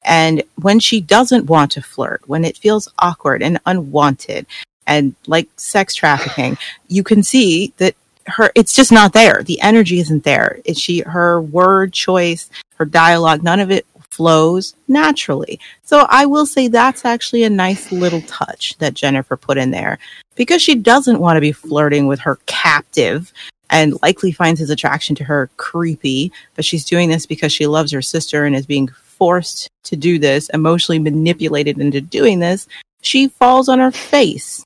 And 0.03 0.43
when 0.61 0.79
she 0.79 1.01
doesn't 1.01 1.45
want 1.45 1.71
to 1.71 1.81
flirt, 1.81 2.21
when 2.27 2.45
it 2.45 2.57
feels 2.57 2.87
awkward 2.99 3.41
and 3.41 3.59
unwanted 3.65 4.45
and 4.87 5.15
like 5.27 5.47
sex 5.57 5.95
trafficking, 5.95 6.57
you 6.87 7.03
can 7.03 7.23
see 7.23 7.73
that 7.77 7.95
her 8.27 8.51
it's 8.55 8.73
just 8.73 8.91
not 8.91 9.13
there. 9.13 9.43
The 9.43 9.61
energy 9.61 9.99
isn't 9.99 10.23
there 10.23 10.59
is 10.65 10.79
she 10.79 10.99
her 11.01 11.41
word 11.41 11.93
choice, 11.93 12.49
her 12.75 12.85
dialogue, 12.85 13.43
none 13.43 13.59
of 13.59 13.71
it 13.71 13.85
flows 14.09 14.75
naturally. 14.87 15.59
So 15.83 16.05
I 16.09 16.25
will 16.25 16.45
say 16.45 16.67
that's 16.67 17.05
actually 17.05 17.43
a 17.43 17.49
nice 17.49 17.91
little 17.91 18.21
touch 18.23 18.77
that 18.77 18.93
Jennifer 18.93 19.37
put 19.37 19.57
in 19.57 19.71
there 19.71 19.99
because 20.35 20.61
she 20.61 20.75
doesn't 20.75 21.19
want 21.19 21.37
to 21.37 21.41
be 21.41 21.51
flirting 21.51 22.07
with 22.07 22.19
her 22.19 22.37
captive 22.45 23.31
and 23.69 23.99
likely 24.01 24.31
finds 24.31 24.59
his 24.59 24.69
attraction 24.69 25.15
to 25.15 25.23
her 25.23 25.49
creepy, 25.57 26.31
but 26.55 26.65
she's 26.65 26.85
doing 26.85 27.09
this 27.09 27.25
because 27.25 27.53
she 27.53 27.67
loves 27.67 27.91
her 27.91 28.01
sister 28.01 28.45
and 28.45 28.55
is 28.55 28.65
being 28.65 28.89
forced 28.89 29.69
to 29.83 29.95
do 29.95 30.19
this, 30.19 30.49
emotionally 30.49 30.99
manipulated 30.99 31.79
into 31.79 32.01
doing 32.01 32.39
this. 32.39 32.67
She 33.01 33.29
falls 33.29 33.69
on 33.69 33.79
her 33.79 33.91
face. 33.91 34.63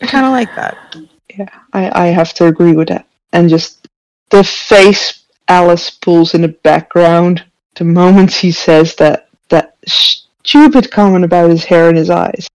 I 0.00 0.06
kind 0.06 0.24
of 0.24 0.32
like 0.32 0.54
that. 0.56 0.96
Yeah, 1.38 1.48
I, 1.72 2.04
I 2.04 2.06
have 2.08 2.34
to 2.34 2.46
agree 2.46 2.72
with 2.72 2.88
that. 2.88 3.06
And 3.32 3.48
just 3.48 3.88
the 4.30 4.44
face 4.44 5.24
Alice 5.48 5.90
pulls 5.90 6.34
in 6.34 6.42
the 6.42 6.48
background, 6.48 7.44
the 7.74 7.84
moment 7.84 8.32
he 8.32 8.52
says 8.52 8.94
that 8.96 9.28
that 9.48 9.76
stupid 9.86 10.90
comment 10.90 11.24
about 11.24 11.50
his 11.50 11.64
hair 11.64 11.88
and 11.88 11.98
his 11.98 12.10
eyes. 12.10 12.48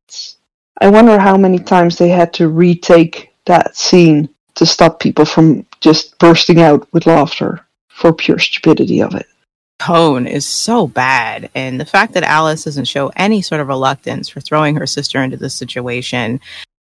I 0.82 0.90
wonder 0.90 1.20
how 1.20 1.38
many 1.38 1.60
times 1.60 1.98
they 1.98 2.10
had 2.10 2.34
to 2.34 2.50
retake 2.50 3.34
that 3.46 3.76
scene 3.76 4.30
to 4.56 4.66
stop 4.66 5.00
people 5.00 5.26
from 5.26 5.66
just 5.82 6.18
bursting 6.20 6.62
out 6.62 6.88
with 6.94 7.06
laughter 7.06 7.66
for 7.90 8.14
pure 8.14 8.40
stupidity 8.40 9.02
of 9.02 9.16
it. 9.16 9.28
tone 9.80 10.26
is 10.26 10.46
so 10.46 10.88
bad 10.88 11.50
and 11.54 11.80
the 11.80 11.86
fact 11.86 12.14
that 12.14 12.24
alice 12.24 12.64
doesn't 12.64 12.86
show 12.86 13.12
any 13.18 13.42
sort 13.42 13.60
of 13.60 13.68
reluctance 13.68 14.30
for 14.30 14.40
throwing 14.40 14.76
her 14.76 14.88
sister 14.88 15.22
into 15.22 15.38
this 15.38 15.54
situation 15.54 16.40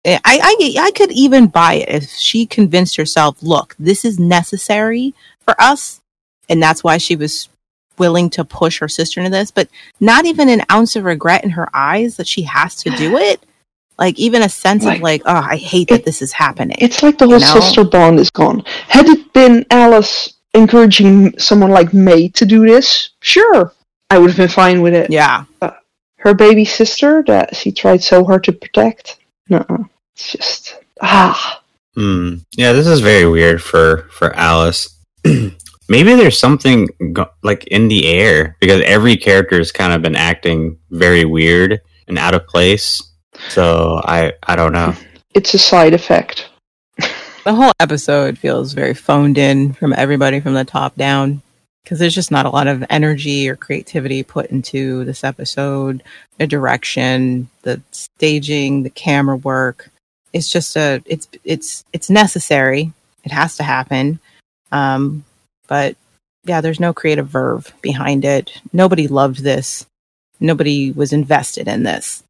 Eh, 0.08 0.18
I, 0.24 0.38
I 0.78 0.86
i 0.86 0.90
could 0.92 1.12
even 1.12 1.46
buy 1.48 1.74
it 1.74 1.88
if 1.88 2.10
she 2.10 2.46
convinced 2.46 2.96
herself 2.96 3.36
look 3.42 3.74
this 3.78 4.04
is 4.04 4.18
necessary 4.18 5.14
for 5.40 5.54
us 5.60 6.00
and 6.48 6.62
that's 6.62 6.82
why 6.82 6.98
she 6.98 7.14
was 7.16 7.48
willing 7.98 8.30
to 8.30 8.44
push 8.44 8.78
her 8.78 8.86
sister 8.88 9.20
into 9.20 9.30
this, 9.30 9.50
but 9.50 9.68
not 10.00 10.24
even 10.24 10.48
an 10.48 10.62
ounce 10.70 10.94
of 10.96 11.02
regret 11.04 11.42
in 11.44 11.50
her 11.50 11.68
eyes 11.74 12.16
that 12.16 12.28
she 12.28 12.42
has 12.42 12.76
to 12.76 12.90
do 12.90 13.16
it. 13.28 13.44
Like 13.98 14.16
even 14.20 14.42
a 14.42 14.48
sense 14.48 14.84
Like- 14.84 14.98
of 14.98 15.02
like, 15.02 15.22
oh, 15.26 15.34
I 15.50 15.56
hate 15.56 15.88
that 15.88 16.04
this 16.04 16.22
is 16.22 16.32
happening. 16.32 16.76
It's 16.80 17.02
like 17.02 17.18
the 17.18 17.26
whole 17.26 17.34
You 17.40 17.40
know? 17.40 17.60
sister 17.60 17.82
bond 17.84 18.20
is 18.20 18.30
gone. 18.30 18.62
Had 18.86 19.06
it 19.08 19.32
been 19.32 19.66
Alice 19.72 20.34
encouraging 20.54 21.36
someone 21.38 21.70
like 21.72 21.92
May 21.92 22.28
to 22.28 22.46
do 22.46 22.64
this, 22.64 23.10
sure, 23.20 23.74
I 24.10 24.18
would 24.18 24.30
have 24.30 24.36
been 24.36 24.48
fine 24.48 24.80
with 24.80 24.94
it. 24.94 25.10
yeah. 25.10 25.44
Her 26.18 26.34
baby 26.34 26.64
sister 26.64 27.24
that 27.26 27.56
she 27.56 27.72
tried 27.72 28.02
so 28.02 28.24
hard 28.24 28.44
to 28.44 28.52
protect, 28.52 29.18
no, 29.48 29.64
it's 30.18 30.32
just 30.32 30.76
ah. 31.00 31.62
Hmm. 31.94 32.38
Yeah, 32.56 32.72
this 32.72 32.88
is 32.88 33.00
very 33.00 33.28
weird 33.28 33.62
for 33.62 34.08
for 34.10 34.34
Alice. 34.34 34.98
Maybe 35.24 36.14
there's 36.14 36.38
something 36.38 36.88
go- 37.12 37.30
like 37.44 37.68
in 37.68 37.86
the 37.86 38.08
air 38.08 38.56
because 38.60 38.82
every 38.84 39.16
character 39.16 39.58
has 39.58 39.70
kind 39.70 39.92
of 39.92 40.02
been 40.02 40.16
acting 40.16 40.76
very 40.90 41.24
weird 41.24 41.80
and 42.08 42.18
out 42.18 42.34
of 42.34 42.48
place. 42.48 43.00
So 43.50 44.00
I 44.04 44.32
I 44.42 44.56
don't 44.56 44.72
know. 44.72 44.92
It's 45.34 45.54
a 45.54 45.58
side 45.58 45.94
effect. 45.94 46.48
The 47.44 47.54
whole 47.54 47.72
episode 47.78 48.38
feels 48.38 48.72
very 48.72 48.94
phoned 48.94 49.38
in 49.38 49.72
from 49.72 49.94
everybody 49.96 50.40
from 50.40 50.54
the 50.54 50.64
top 50.64 50.96
down 50.96 51.42
because 51.84 52.00
there's 52.00 52.14
just 52.14 52.30
not 52.30 52.44
a 52.44 52.50
lot 52.50 52.66
of 52.66 52.84
energy 52.90 53.48
or 53.48 53.56
creativity 53.56 54.22
put 54.22 54.50
into 54.50 55.04
this 55.04 55.24
episode. 55.24 56.02
The 56.36 56.46
direction, 56.46 57.48
the 57.62 57.80
staging, 57.92 58.82
the 58.82 58.90
camera 58.90 59.36
work. 59.36 59.88
It's 60.32 60.50
just 60.50 60.76
a 60.76 61.02
it's 61.06 61.28
it's 61.44 61.84
it's 61.92 62.10
necessary. 62.10 62.92
It 63.24 63.32
has 63.32 63.56
to 63.56 63.62
happen. 63.62 64.20
Um, 64.72 65.24
but 65.66 65.96
yeah, 66.44 66.60
there's 66.60 66.80
no 66.80 66.92
creative 66.92 67.28
verve 67.28 67.72
behind 67.82 68.24
it. 68.24 68.52
Nobody 68.72 69.08
loved 69.08 69.42
this. 69.42 69.86
Nobody 70.40 70.92
was 70.92 71.12
invested 71.12 71.68
in 71.68 71.82
this. 71.82 72.22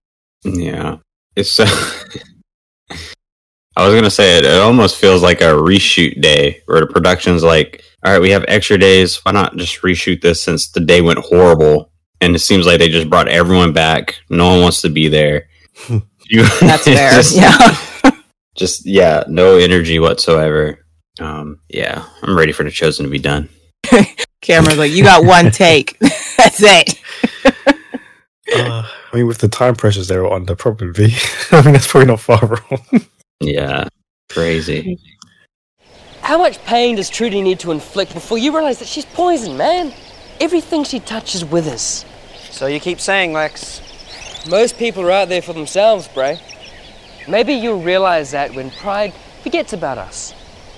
Yeah, 0.44 0.96
it's. 1.37 1.58
Uh, 1.61 1.66
I 3.76 3.87
was 3.87 3.94
gonna 3.94 4.11
say 4.11 4.38
it. 4.38 4.44
It 4.44 4.61
almost 4.61 4.96
feels 4.96 5.22
like 5.22 5.40
a 5.40 5.52
reshoot 5.52 6.20
day 6.20 6.62
where 6.66 6.80
the 6.80 6.87
production's 6.87 7.44
like, 7.44 7.84
"All 8.04 8.12
right, 8.12 8.20
we 8.20 8.30
have 8.30 8.44
extra 8.48 8.76
days. 8.76 9.16
Why 9.24 9.32
not 9.32 9.56
just 9.56 9.82
reshoot 9.82 10.20
this 10.20 10.42
since 10.42 10.68
the 10.68 10.80
day 10.80 11.00
went 11.00 11.20
horrible?" 11.20 11.92
And 12.20 12.34
it 12.34 12.40
seems 12.40 12.66
like 12.66 12.80
they 12.80 12.88
just 12.88 13.08
brought 13.08 13.28
everyone 13.28 13.72
back. 13.72 14.16
No 14.30 14.48
one 14.48 14.62
wants 14.62 14.80
to 14.82 14.88
be 14.88 15.06
there. 15.08 15.48
You- 16.28 16.42
That's 16.60 16.84
fair. 16.84 17.10
just- 17.12 17.36
yeah. 17.36 18.10
just 18.56 18.86
yeah, 18.86 19.24
no 19.28 19.56
energy 19.56 19.98
whatsoever. 19.98 20.84
Um, 21.20 21.60
yeah, 21.68 22.04
I'm 22.22 22.36
ready 22.36 22.52
for 22.52 22.62
the 22.62 22.70
chosen 22.70 23.04
to 23.04 23.10
be 23.10 23.18
done. 23.18 23.48
Camera's 24.40 24.78
like, 24.78 24.92
you 24.92 25.02
got 25.02 25.24
one 25.24 25.50
take. 25.50 25.98
That's 25.98 26.62
it. 26.62 27.00
Uh, 28.54 28.82
I 29.12 29.16
mean, 29.16 29.26
with 29.26 29.38
the 29.38 29.48
time 29.48 29.74
pressures 29.74 30.08
they 30.08 30.16
were 30.16 30.32
under, 30.32 30.54
probably. 30.54 31.12
I 31.50 31.62
mean, 31.62 31.72
that's 31.74 31.86
probably 31.86 32.06
not 32.06 32.20
far 32.20 32.40
wrong. 32.46 33.04
Yeah, 33.40 33.88
crazy. 34.30 34.98
How 36.22 36.38
much 36.38 36.62
pain 36.64 36.96
does 36.96 37.10
Trudy 37.10 37.42
need 37.42 37.58
to 37.60 37.72
inflict 37.72 38.14
before 38.14 38.38
you 38.38 38.52
realize 38.54 38.78
that 38.78 38.88
she's 38.88 39.04
poison, 39.06 39.56
man? 39.56 39.92
Everything 40.40 40.84
she 40.84 41.00
touches 41.00 41.44
withers. 41.44 42.04
So 42.50 42.66
you 42.66 42.80
keep 42.80 43.00
saying, 43.00 43.32
Lex. 43.32 43.80
Most 44.48 44.78
people 44.78 45.02
are 45.02 45.11
out 45.11 45.28
there 45.28 45.42
for 45.42 45.52
themselves, 45.52 46.08
Bray. 46.08 46.40
Maybe 47.28 47.52
you'll 47.52 47.82
realize 47.82 48.30
that 48.30 48.54
when 48.54 48.70
Pride 48.70 49.12
forgets 49.42 49.74
about 49.74 49.98
us 49.98 50.32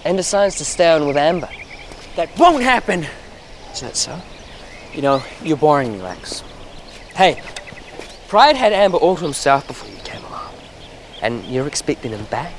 and 0.05 0.17
decides 0.17 0.57
to 0.57 0.65
stay 0.65 0.91
on 0.91 1.07
with 1.07 1.17
Amber. 1.17 1.49
That 2.17 2.37
won't 2.37 2.65
happen. 2.65 3.07
Is 3.73 3.81
that 3.83 3.97
so? 3.97 4.21
You 4.93 5.03
know, 5.03 5.23
you're 5.45 5.57
boring 5.57 5.93
me, 5.93 6.03
Lex. 6.03 6.43
Hey, 7.15 7.41
Pride 8.27 8.57
had 8.57 8.73
Amber 8.73 8.99
all 8.99 9.15
to 9.17 9.23
himself 9.23 9.69
before 9.69 9.89
you 9.89 9.99
came 9.99 10.25
along. 10.25 10.53
And 11.23 11.45
you're 11.45 11.69
expecting 11.69 12.11
him 12.11 12.25
back? 12.25 12.53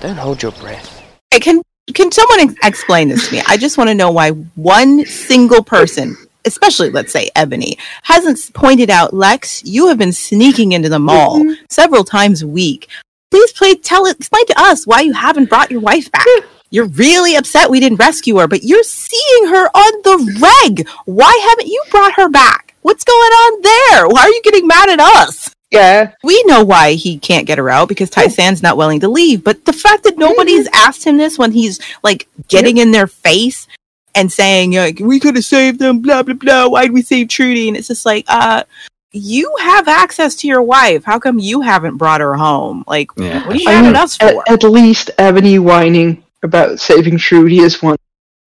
Don't 0.00 0.16
hold 0.16 0.42
your 0.42 0.52
breath. 0.52 1.00
Hey, 1.30 1.38
can 1.38 1.62
can 1.94 2.10
someone 2.10 2.40
ex- 2.40 2.54
explain 2.64 3.08
this 3.08 3.28
to 3.28 3.36
me? 3.36 3.42
I 3.46 3.56
just 3.56 3.78
want 3.78 3.88
to 3.90 3.94
know 3.94 4.10
why 4.10 4.30
one 4.30 5.04
single 5.06 5.62
person, 5.62 6.16
especially 6.44 6.90
let's 6.90 7.12
say 7.12 7.30
Ebony, 7.36 7.78
hasn't 8.02 8.52
pointed 8.54 8.90
out 8.90 9.14
Lex. 9.14 9.64
You 9.64 9.88
have 9.88 9.98
been 9.98 10.12
sneaking 10.12 10.72
into 10.72 10.88
the 10.88 10.98
mall 10.98 11.40
mm-hmm. 11.40 11.64
several 11.68 12.04
times 12.04 12.42
a 12.42 12.48
week. 12.48 12.88
Please, 13.30 13.52
please 13.52 13.80
tell 13.80 14.06
it. 14.06 14.18
Explain 14.18 14.46
to 14.46 14.60
us 14.60 14.86
why 14.86 15.00
you 15.00 15.12
haven't 15.12 15.48
brought 15.48 15.70
your 15.70 15.80
wife 15.80 16.10
back. 16.12 16.26
You're 16.70 16.86
really 16.86 17.36
upset 17.36 17.70
we 17.70 17.80
didn't 17.80 17.98
rescue 17.98 18.38
her, 18.38 18.48
but 18.48 18.62
you're 18.62 18.82
seeing 18.82 19.46
her 19.48 19.66
on 19.66 20.02
the 20.02 20.40
reg. 20.40 20.88
Why 21.04 21.38
haven't 21.50 21.68
you 21.68 21.82
brought 21.90 22.14
her 22.14 22.28
back? 22.28 22.74
What's 22.82 23.04
going 23.04 23.30
on 23.30 23.62
there? 23.62 24.08
Why 24.08 24.22
are 24.22 24.30
you 24.30 24.42
getting 24.42 24.66
mad 24.66 24.88
at 24.88 25.00
us? 25.00 25.54
Yeah, 25.70 26.12
we 26.22 26.42
know 26.44 26.62
why 26.62 26.92
he 26.94 27.18
can't 27.18 27.46
get 27.46 27.56
her 27.56 27.70
out 27.70 27.88
because 27.88 28.10
Tai-San's 28.10 28.62
not 28.62 28.76
willing 28.76 29.00
to 29.00 29.08
leave. 29.08 29.42
But 29.42 29.64
the 29.64 29.72
fact 29.72 30.02
that 30.02 30.12
mm-hmm. 30.12 30.20
nobody's 30.20 30.68
asked 30.74 31.04
him 31.04 31.16
this 31.16 31.38
when 31.38 31.52
he's 31.52 31.80
like 32.02 32.28
getting 32.48 32.76
in 32.76 32.90
their 32.90 33.06
face 33.06 33.66
and 34.14 34.30
saying, 34.30 34.72
like, 34.72 34.98
we 34.98 35.18
could 35.20 35.34
have 35.36 35.44
saved 35.44 35.78
them, 35.78 36.00
blah, 36.00 36.22
blah, 36.22 36.34
blah. 36.34 36.68
Why'd 36.68 36.92
we 36.92 37.02
save 37.02 37.28
Trudy? 37.28 37.68
And 37.68 37.76
it's 37.76 37.88
just 37.88 38.04
like, 38.06 38.24
uh, 38.28 38.64
you 39.12 39.54
have 39.60 39.88
access 39.88 40.34
to 40.36 40.46
your 40.48 40.62
wife. 40.62 41.04
How 41.04 41.18
come 41.18 41.38
you 41.38 41.60
haven't 41.60 41.96
brought 41.96 42.20
her 42.20 42.34
home? 42.34 42.84
Like, 42.86 43.10
Yeah. 43.16 43.46
what 43.46 43.56
are 43.56 43.58
you 43.58 43.68
I 43.68 43.72
mad 43.74 43.82
mean, 43.82 43.96
at 43.96 44.02
us 44.02 44.18
at, 44.22 44.34
for? 44.34 44.42
at 44.50 44.62
least 44.64 45.10
Ebony 45.18 45.58
whining 45.58 46.22
about 46.42 46.80
saving 46.80 47.18
Trudy 47.18 47.58
is 47.60 47.82
one. 47.82 47.96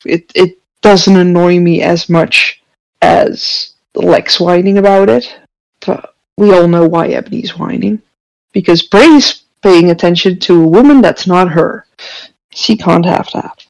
It 0.06 0.32
it 0.36 0.60
doesn't 0.82 1.16
annoy 1.16 1.60
me 1.60 1.82
as 1.82 2.10
much 2.10 2.62
as 3.02 3.74
Lex 3.96 4.40
whining 4.40 4.78
about 4.78 5.10
it, 5.10 5.34
but 5.86 6.16
we 6.38 6.52
all 6.54 6.68
know 6.68 6.88
why 6.88 7.08
Ebony's 7.08 7.58
whining 7.58 8.02
because 8.52 8.84
Bray's 8.84 9.44
paying 9.62 9.90
attention 9.92 10.40
to 10.40 10.64
a 10.64 10.68
woman 10.68 11.02
that's 11.02 11.28
not 11.28 11.50
her. 11.50 11.86
She 12.56 12.76
can't 12.78 13.06
have 13.06 13.30
that. 13.34 13.66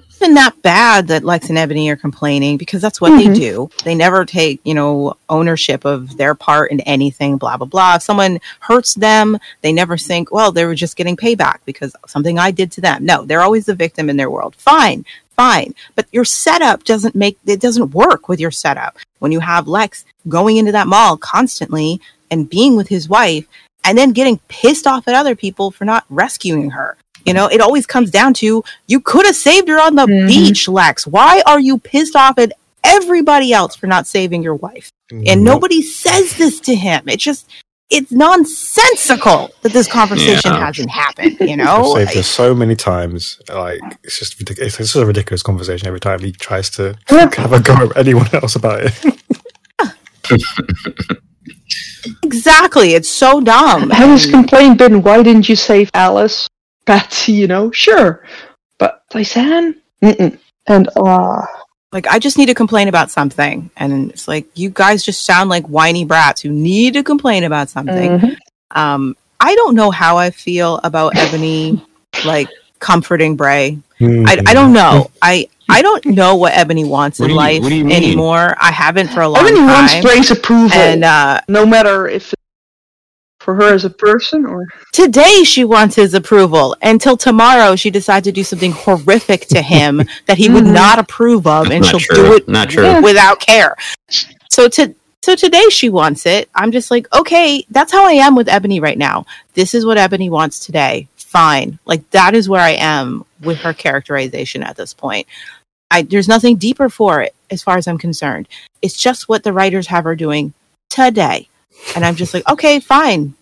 It's 0.16 0.24
been 0.24 0.32
that 0.34 0.62
bad 0.62 1.08
that 1.08 1.24
Lex 1.24 1.50
and 1.50 1.58
Ebony 1.58 1.90
are 1.90 1.96
complaining 1.96 2.56
because 2.56 2.80
that's 2.80 3.02
what 3.02 3.10
they 3.18 3.26
Mhm. 3.26 3.34
do. 3.34 3.70
They 3.84 3.94
never 3.94 4.24
take, 4.24 4.60
you 4.64 4.72
know, 4.72 5.14
ownership 5.28 5.84
of 5.84 6.16
their 6.16 6.34
part 6.34 6.70
in 6.70 6.80
anything, 6.80 7.36
blah, 7.36 7.58
blah, 7.58 7.66
blah. 7.66 7.96
If 7.96 8.02
someone 8.02 8.40
hurts 8.60 8.94
them, 8.94 9.36
they 9.60 9.74
never 9.74 9.98
think, 9.98 10.32
well, 10.32 10.52
they 10.52 10.64
were 10.64 10.74
just 10.74 10.96
getting 10.96 11.16
payback 11.18 11.58
because 11.66 11.94
something 12.06 12.38
I 12.38 12.50
did 12.50 12.72
to 12.72 12.80
them. 12.80 13.04
No, 13.04 13.26
they're 13.26 13.42
always 13.42 13.66
the 13.66 13.74
victim 13.74 14.08
in 14.08 14.16
their 14.16 14.30
world. 14.30 14.54
Fine, 14.56 15.04
fine. 15.36 15.74
But 15.94 16.06
your 16.12 16.24
setup 16.24 16.84
doesn't 16.84 17.14
make, 17.14 17.36
it 17.44 17.60
doesn't 17.60 17.90
work 17.92 18.26
with 18.26 18.40
your 18.40 18.50
setup. 18.50 18.96
When 19.18 19.32
you 19.32 19.40
have 19.40 19.68
Lex 19.68 20.06
going 20.30 20.56
into 20.56 20.72
that 20.72 20.88
mall 20.88 21.18
constantly 21.18 22.00
and 22.30 22.48
being 22.48 22.74
with 22.74 22.88
his 22.88 23.06
wife 23.06 23.44
and 23.84 23.98
then 23.98 24.12
getting 24.12 24.38
pissed 24.48 24.86
off 24.86 25.06
at 25.06 25.14
other 25.14 25.36
people 25.36 25.70
for 25.70 25.84
not 25.84 26.06
rescuing 26.08 26.70
her. 26.70 26.96
You 27.26 27.34
know, 27.34 27.46
it 27.48 27.60
always 27.60 27.86
comes 27.86 28.10
down 28.10 28.34
to 28.34 28.62
you 28.86 29.00
could 29.00 29.26
have 29.26 29.36
saved 29.36 29.68
her 29.68 29.80
on 29.80 29.96
the 29.96 30.06
Mhm. 30.06 30.28
beach, 30.28 30.68
Lex. 30.68 31.06
Why 31.06 31.42
are 31.46 31.58
you 31.60 31.78
pissed 31.78 32.14
off 32.16 32.38
at 32.38 32.52
everybody 32.84 33.52
else 33.52 33.74
for 33.76 33.86
not 33.88 34.06
saving 34.06 34.42
your 34.44 34.54
wife? 34.54 34.90
And 35.10 35.42
nobody 35.44 35.82
says 35.82 36.34
this 36.36 36.60
to 36.60 36.74
him. 36.74 37.02
It's 37.06 37.22
just 37.24 37.46
it's 37.88 38.10
nonsensical 38.10 39.50
that 39.62 39.72
this 39.72 39.86
conversation 39.86 40.52
Yeah. 40.52 40.66
hasn't 40.66 40.90
happened, 40.90 41.36
you 41.40 41.50
I've 41.50 41.56
know? 41.58 41.94
saved 41.94 42.14
her 42.14 42.22
so 42.24 42.52
many 42.54 42.74
times. 42.74 43.38
Like 43.48 43.80
it's 44.02 44.18
just 44.18 44.38
ridiculous. 44.40 44.80
It's 44.80 44.92
just 44.92 44.96
a 45.02 45.06
ridiculous 45.06 45.42
conversation 45.42 45.86
every 45.86 46.00
time 46.00 46.18
he 46.20 46.32
tries 46.32 46.68
to 46.70 46.96
have 47.08 47.52
a 47.52 47.60
go 47.60 47.74
at 47.74 47.96
anyone 47.96 48.28
else 48.32 48.56
about 48.56 48.80
it. 48.82 48.94
exactly. 52.24 52.94
It's 52.94 53.08
so 53.08 53.40
dumb. 53.40 53.90
Had 53.90 54.10
his 54.10 54.24
And- 54.24 54.34
complaint 54.34 54.78
been, 54.78 55.02
why 55.02 55.22
didn't 55.22 55.48
you 55.48 55.56
save 55.56 55.90
Alice? 55.94 56.48
Patsy, 56.86 57.32
you 57.32 57.46
know, 57.46 57.70
sure. 57.72 58.24
But 58.78 59.02
Tai-San? 59.10 59.74
Mm-mm. 60.02 60.38
And, 60.66 60.88
uh, 60.96 61.42
like 61.92 62.06
I 62.08 62.18
just 62.18 62.36
need 62.38 62.46
to 62.46 62.54
complain 62.54 62.88
about 62.88 63.10
something. 63.10 63.70
And 63.76 64.10
it's 64.10 64.26
like 64.28 64.46
you 64.54 64.70
guys 64.70 65.02
just 65.04 65.24
sound 65.24 65.48
like 65.50 65.64
whiny 65.66 66.04
brats 66.04 66.40
who 66.42 66.50
need 66.50 66.94
to 66.94 67.02
complain 67.02 67.44
about 67.44 67.68
something. 67.70 68.18
mhm. 68.18 68.36
Um 68.72 69.16
I 69.40 69.54
don't 69.54 69.74
know 69.74 69.90
how 69.90 70.16
I 70.18 70.30
feel 70.30 70.80
about 70.82 71.16
Ebony 71.16 71.80
like 72.24 72.48
comforting 72.80 73.36
Bray. 73.36 73.78
I, 74.00 74.42
I 74.46 74.52
don't 74.54 74.72
know. 74.72 75.10
I 75.22 75.48
I 75.68 75.80
don't 75.82 76.04
know 76.06 76.36
what 76.36 76.52
Ebony 76.54 76.84
wants 76.84 77.18
What 77.20 77.26
in 77.26 77.30
you- 77.30 77.36
life 77.36 77.62
what 77.62 77.68
do 77.70 77.76
you 77.76 77.84
mean? 77.84 77.96
anymore. 77.96 78.54
I 78.60 78.72
haven't 78.72 79.08
for 79.08 79.20
a 79.20 79.28
long 79.28 79.40
Ebony 79.44 79.56
time. 79.60 79.68
Ebony 79.68 79.80
wants 79.94 80.06
Bray's 80.06 80.30
approval. 80.32 80.76
and 80.78 81.04
uh, 81.04 81.40
no 81.48 81.64
matter 81.64 82.08
if 82.08 82.32
it's 82.32 82.42
for 83.46 83.54
her 83.54 83.72
as 83.72 83.84
a 83.84 83.90
person 83.90 84.44
or. 84.44 84.66
today 84.92 85.44
she 85.44 85.64
wants 85.64 85.94
his 85.94 86.14
approval. 86.14 86.76
Until 86.82 87.16
tomorrow, 87.16 87.76
she 87.76 87.90
decides 87.90 88.24
to 88.24 88.32
do 88.32 88.42
something 88.42 88.72
horrific 88.72 89.42
to 89.46 89.62
him 89.62 90.02
that 90.26 90.36
he 90.36 90.48
would 90.50 90.64
Mhm. 90.64 90.74
not 90.74 90.98
approve 90.98 91.46
of, 91.46 91.70
and 91.70 91.80
Not 91.82 91.90
she'll 91.90 92.00
true. 92.00 92.16
do 92.16 92.32
it 92.34 92.48
Not 92.48 92.68
true. 92.70 93.00
Without 93.00 93.38
care. 93.40 93.76
So 94.50 94.68
to 94.68 94.94
so 95.22 95.34
today 95.36 95.64
she 95.70 95.88
wants 95.88 96.26
it. 96.26 96.48
I'm 96.54 96.70
just 96.72 96.90
like, 96.90 97.06
okay, 97.14 97.64
that's 97.70 97.90
how 97.92 98.04
I 98.04 98.12
am 98.12 98.34
with 98.36 98.48
Ebony 98.48 98.78
right 98.80 98.98
now. 98.98 99.26
This 99.54 99.74
is 99.74 99.86
what 99.86 99.96
Ebony 99.98 100.28
wants 100.28 100.58
today. 100.66 101.08
Fine. 101.16 101.78
Like 101.86 102.08
that 102.10 102.34
is 102.34 102.48
where 102.48 102.60
I 102.60 102.70
am 102.72 103.24
with 103.40 103.58
her 103.58 103.72
characterization 103.72 104.62
at 104.64 104.76
this 104.76 104.92
point. 104.92 105.26
I, 105.90 106.02
there's 106.02 106.28
nothing 106.28 106.56
deeper 106.56 106.88
for 106.88 107.22
it 107.22 107.34
as 107.50 107.62
far 107.62 107.76
as 107.76 107.86
I'm 107.86 107.98
concerned. 107.98 108.48
It's 108.82 108.96
just 108.96 109.28
what 109.28 109.44
the 109.44 109.52
writers 109.52 109.86
have 109.86 110.04
her 110.04 110.16
doing 110.16 110.52
today. 110.90 111.48
And 111.94 112.04
I'm 112.04 112.14
just 112.16 112.34
like, 112.34 112.48
okay, 112.48 112.80
fine. 112.80 113.34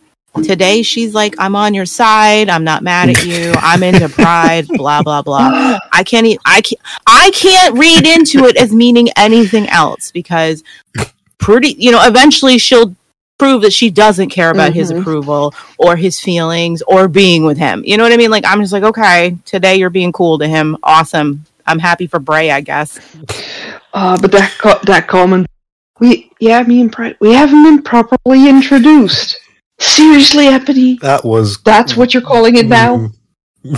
Today 0.43 0.83
she's 0.83 1.15
like, 1.15 1.37
I'm 1.39 1.55
on 1.55 1.75
your 1.75 1.87
side. 1.87 2.49
I'm 2.49 2.65
not 2.65 2.83
mad 2.83 3.09
at 3.09 3.25
you. 3.25 3.53
I'm 3.57 3.85
into 3.85 4.09
pride. 4.09 4.67
blah 4.69 5.01
blah 5.03 5.23
blah. 5.23 5.79
I 5.93 6.03
can't. 6.05 6.27
E- 6.27 6.39
I 6.45 6.61
can't. 6.61 6.81
I 7.07 7.31
can't 7.33 7.79
read 7.79 8.05
into 8.05 8.45
it 8.47 8.57
as 8.57 8.73
meaning 8.73 9.11
anything 9.17 9.69
else 9.69 10.11
because 10.11 10.65
pretty. 11.39 11.77
You 11.79 11.93
know, 11.93 12.01
eventually 12.05 12.59
she'll 12.59 12.97
prove 13.39 13.63
that 13.63 13.73
she 13.73 13.91
doesn't 13.91 14.31
care 14.31 14.51
about 14.51 14.73
his 14.73 14.91
Mhm. 14.93 15.01
approval 15.01 15.55
or 15.79 15.95
his 15.95 16.19
feelings 16.21 16.83
or 16.83 17.07
being 17.07 17.45
with 17.45 17.59
him. 17.59 17.85
You 17.87 17.97
know 17.97 18.03
what 18.03 18.13
I 18.13 18.17
mean? 18.17 18.31
Like 18.33 18.45
I'm 18.45 18.61
just 18.61 18.73
like, 18.73 18.83
okay, 18.83 19.37
today 19.45 19.77
you're 19.77 19.89
being 19.91 20.13
cool 20.13 20.39
to 20.41 20.49
him. 20.49 20.77
Awesome. 20.83 21.45
I'm 21.67 21.79
happy 21.79 22.09
for 22.09 22.19
Bray, 22.19 22.51
I 22.51 22.61
guess. 22.61 22.99
Uh, 23.93 24.19
but 24.21 24.33
that 24.33 24.53
co- 24.59 24.81
that 24.85 25.07
comment, 25.07 25.47
we 26.01 26.31
yeah, 26.41 26.63
me 26.63 26.81
and 26.81 26.93
Pride, 26.93 27.17
we 27.21 27.33
haven't 27.33 27.63
been 27.63 27.83
properly 27.83 28.49
introduced. 28.49 29.39
Seriously, 29.79 30.47
Ebony, 30.47 30.99
That 31.03 31.25
was 31.25 31.59
that's 31.63 31.97
what 31.97 32.15
you're 32.15 32.23
calling 32.23 32.57
it 32.57 32.67
now? 32.67 33.11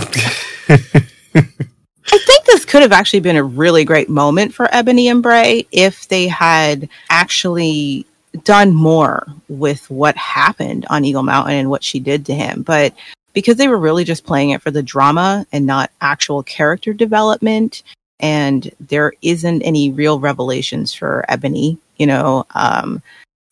I 2.09 2.17
think 2.19 2.45
this 2.45 2.65
could 2.65 2.81
have 2.81 2.91
actually 2.91 3.19
been 3.19 3.35
a 3.35 3.43
really 3.43 3.83
great 3.83 4.09
moment 4.09 4.53
for 4.53 4.73
Ebony 4.73 5.09
and 5.09 5.21
Bray 5.21 5.67
if 5.71 6.07
they 6.07 6.27
had 6.27 6.89
actually 7.09 8.05
done 8.43 8.73
more 8.73 9.27
with 9.49 9.89
what 9.89 10.15
happened 10.15 10.85
on 10.89 11.03
Eagle 11.03 11.23
Mountain 11.23 11.55
and 11.55 11.69
what 11.69 11.83
she 11.83 11.99
did 11.99 12.25
to 12.27 12.33
him. 12.33 12.61
But 12.61 12.93
because 13.33 13.57
they 13.57 13.67
were 13.67 13.77
really 13.77 14.03
just 14.03 14.25
playing 14.25 14.51
it 14.51 14.61
for 14.61 14.71
the 14.71 14.83
drama 14.83 15.45
and 15.51 15.65
not 15.65 15.91
actual 16.01 16.43
character 16.43 16.93
development, 16.93 17.83
and 18.19 18.71
there 18.79 19.13
isn't 19.21 19.61
any 19.61 19.91
real 19.91 20.19
revelations 20.19 20.93
for 20.93 21.25
Ebony, 21.27 21.77
you 21.97 22.07
know, 22.07 22.45
um, 22.55 23.01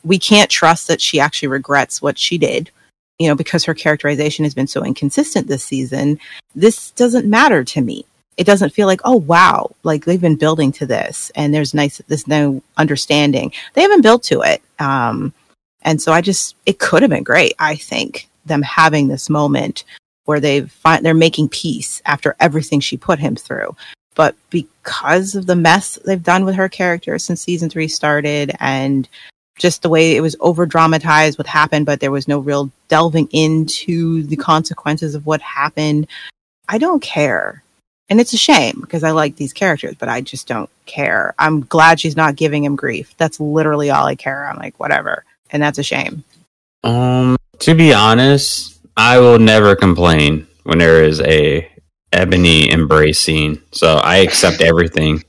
we 0.03 0.19
can't 0.19 0.49
trust 0.49 0.87
that 0.87 1.01
she 1.01 1.19
actually 1.19 1.47
regrets 1.47 2.01
what 2.01 2.17
she 2.17 2.37
did, 2.37 2.69
you 3.19 3.27
know, 3.27 3.35
because 3.35 3.63
her 3.65 3.73
characterization 3.73 4.45
has 4.45 4.53
been 4.53 4.67
so 4.67 4.83
inconsistent 4.83 5.47
this 5.47 5.63
season. 5.63 6.19
This 6.53 6.91
doesn't 6.91 7.29
matter 7.29 7.63
to 7.63 7.81
me. 7.81 8.05
It 8.37 8.45
doesn't 8.45 8.73
feel 8.73 8.85
like 8.85 8.99
oh 9.05 9.15
wow 9.15 9.73
like 9.83 10.03
they've 10.03 10.19
been 10.19 10.35
building 10.35 10.73
to 10.73 10.85
this 10.85 11.31
and 11.35 11.53
there's 11.53 11.73
nice 11.73 11.99
this 12.09 12.27
no 12.27 12.61
understanding. 12.75 13.53
They 13.73 13.81
haven't 13.81 14.01
built 14.01 14.23
to 14.23 14.41
it. 14.41 14.61
Um 14.77 15.33
and 15.85 16.01
so 16.01 16.11
i 16.11 16.19
just 16.19 16.55
it 16.65 16.79
could 16.79 17.01
have 17.01 17.11
been 17.11 17.23
great 17.23 17.53
i 17.59 17.75
think 17.75 18.27
them 18.45 18.61
having 18.61 19.07
this 19.07 19.29
moment 19.29 19.85
where 20.25 20.39
they've 20.39 20.69
fi- 20.71 20.99
they're 20.99 21.13
making 21.13 21.47
peace 21.47 22.01
after 22.05 22.35
everything 22.39 22.79
she 22.79 22.97
put 22.97 23.19
him 23.19 23.35
through 23.35 23.73
but 24.15 24.35
because 24.49 25.35
of 25.35 25.45
the 25.45 25.55
mess 25.55 25.99
they've 26.05 26.23
done 26.23 26.45
with 26.45 26.55
her 26.55 26.69
character 26.69 27.19
since 27.19 27.41
season 27.41 27.69
three 27.69 27.87
started 27.87 28.51
and 28.59 29.07
just 29.57 29.81
the 29.81 29.89
way 29.89 30.15
it 30.15 30.21
was 30.21 30.35
over 30.39 30.65
dramatized 30.65 31.37
what 31.37 31.47
happened 31.47 31.85
but 31.85 31.99
there 31.99 32.11
was 32.11 32.27
no 32.27 32.39
real 32.39 32.71
delving 32.87 33.27
into 33.31 34.23
the 34.23 34.35
consequences 34.35 35.15
of 35.15 35.25
what 35.25 35.41
happened 35.41 36.07
i 36.67 36.77
don't 36.77 37.01
care 37.01 37.63
and 38.09 38.19
it's 38.19 38.33
a 38.33 38.37
shame 38.37 38.79
because 38.81 39.03
I 39.03 39.11
like 39.11 39.35
these 39.35 39.53
characters, 39.53 39.95
but 39.97 40.09
I 40.09 40.21
just 40.21 40.47
don't 40.47 40.69
care. 40.85 41.33
I'm 41.39 41.61
glad 41.61 41.99
she's 41.99 42.15
not 42.15 42.35
giving 42.35 42.63
him 42.63 42.75
grief. 42.75 43.15
That's 43.17 43.39
literally 43.39 43.89
all 43.89 44.05
I 44.05 44.15
care. 44.15 44.47
I'm 44.47 44.57
like, 44.57 44.79
whatever. 44.79 45.23
And 45.49 45.61
that's 45.61 45.79
a 45.79 45.83
shame. 45.83 46.23
Um, 46.83 47.35
to 47.59 47.73
be 47.73 47.93
honest, 47.93 48.79
I 48.95 49.19
will 49.19 49.39
never 49.39 49.75
complain 49.75 50.47
when 50.63 50.77
there 50.77 51.03
is 51.03 51.19
a 51.21 51.67
ebony 52.15 52.71
embracing. 52.71 53.61
So 53.71 53.97
I 53.97 54.17
accept 54.17 54.61
everything 54.61 55.23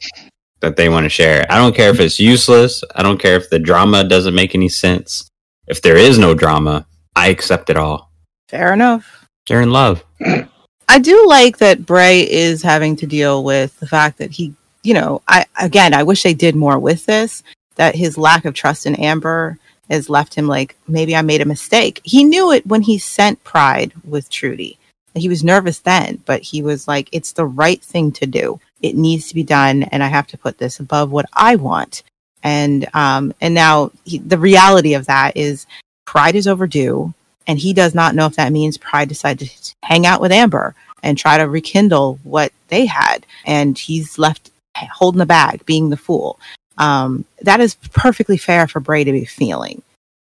that 0.60 0.76
they 0.76 0.88
want 0.88 1.04
to 1.04 1.10
share. 1.10 1.44
I 1.50 1.58
don't 1.58 1.74
care 1.74 1.90
if 1.90 2.00
it's 2.00 2.18
useless. 2.18 2.82
I 2.94 3.02
don't 3.02 3.20
care 3.20 3.36
if 3.36 3.50
the 3.50 3.58
drama 3.58 4.04
doesn't 4.04 4.34
make 4.34 4.54
any 4.54 4.68
sense. 4.68 5.28
If 5.66 5.82
there 5.82 5.96
is 5.96 6.18
no 6.18 6.34
drama, 6.34 6.86
I 7.14 7.28
accept 7.28 7.70
it 7.70 7.76
all. 7.76 8.10
Fair 8.48 8.72
enough. 8.72 9.26
They're 9.48 9.62
in 9.62 9.70
love. 9.70 10.04
I 10.88 10.98
do 10.98 11.26
like 11.26 11.58
that 11.58 11.84
Bray 11.84 12.20
is 12.30 12.62
having 12.62 12.96
to 12.96 13.06
deal 13.06 13.42
with 13.42 13.78
the 13.80 13.86
fact 13.86 14.18
that 14.18 14.30
he, 14.30 14.54
you 14.82 14.94
know, 14.94 15.22
I 15.26 15.46
again, 15.60 15.94
I 15.94 16.04
wish 16.04 16.22
they 16.22 16.34
did 16.34 16.54
more 16.54 16.78
with 16.78 17.06
this. 17.06 17.42
That 17.74 17.94
his 17.94 18.16
lack 18.16 18.44
of 18.44 18.54
trust 18.54 18.86
in 18.86 18.94
Amber 18.94 19.58
has 19.90 20.08
left 20.08 20.34
him 20.34 20.46
like 20.46 20.76
maybe 20.88 21.14
I 21.14 21.22
made 21.22 21.40
a 21.40 21.46
mistake. 21.46 22.00
He 22.04 22.24
knew 22.24 22.52
it 22.52 22.66
when 22.66 22.82
he 22.82 22.98
sent 22.98 23.44
Pride 23.44 23.92
with 24.04 24.30
Trudy. 24.30 24.78
He 25.16 25.28
was 25.28 25.42
nervous 25.42 25.78
then, 25.80 26.22
but 26.26 26.42
he 26.42 26.62
was 26.62 26.86
like, 26.86 27.08
"It's 27.12 27.32
the 27.32 27.46
right 27.46 27.82
thing 27.82 28.12
to 28.12 28.26
do. 28.26 28.60
It 28.82 28.96
needs 28.96 29.28
to 29.28 29.34
be 29.34 29.42
done, 29.42 29.84
and 29.84 30.02
I 30.02 30.08
have 30.08 30.26
to 30.28 30.38
put 30.38 30.58
this 30.58 30.78
above 30.78 31.10
what 31.10 31.26
I 31.32 31.56
want." 31.56 32.02
And 32.42 32.86
um, 32.94 33.34
and 33.40 33.54
now 33.54 33.90
he, 34.04 34.18
the 34.18 34.38
reality 34.38 34.94
of 34.94 35.06
that 35.06 35.36
is, 35.36 35.66
Pride 36.04 36.36
is 36.36 36.46
overdue 36.46 37.14
and 37.46 37.58
he 37.58 37.72
does 37.72 37.94
not 37.94 38.14
know 38.14 38.26
if 38.26 38.36
that 38.36 38.52
means 38.52 38.76
Pride 38.76 39.08
decided 39.08 39.48
to 39.48 39.74
hang 39.84 40.06
out 40.06 40.20
with 40.20 40.32
Amber 40.32 40.74
and 41.02 41.16
try 41.16 41.38
to 41.38 41.48
rekindle 41.48 42.18
what 42.24 42.52
they 42.68 42.86
had, 42.86 43.24
and 43.44 43.78
he's 43.78 44.18
left 44.18 44.50
holding 44.76 45.18
the 45.18 45.26
bag, 45.26 45.64
being 45.64 45.90
the 45.90 45.96
fool. 45.96 46.38
Um, 46.78 47.24
that 47.42 47.60
is 47.60 47.76
perfectly 47.92 48.36
fair 48.36 48.66
for 48.66 48.80
Bray 48.80 49.04
to 49.04 49.12
be 49.12 49.24
feeling, 49.24 49.82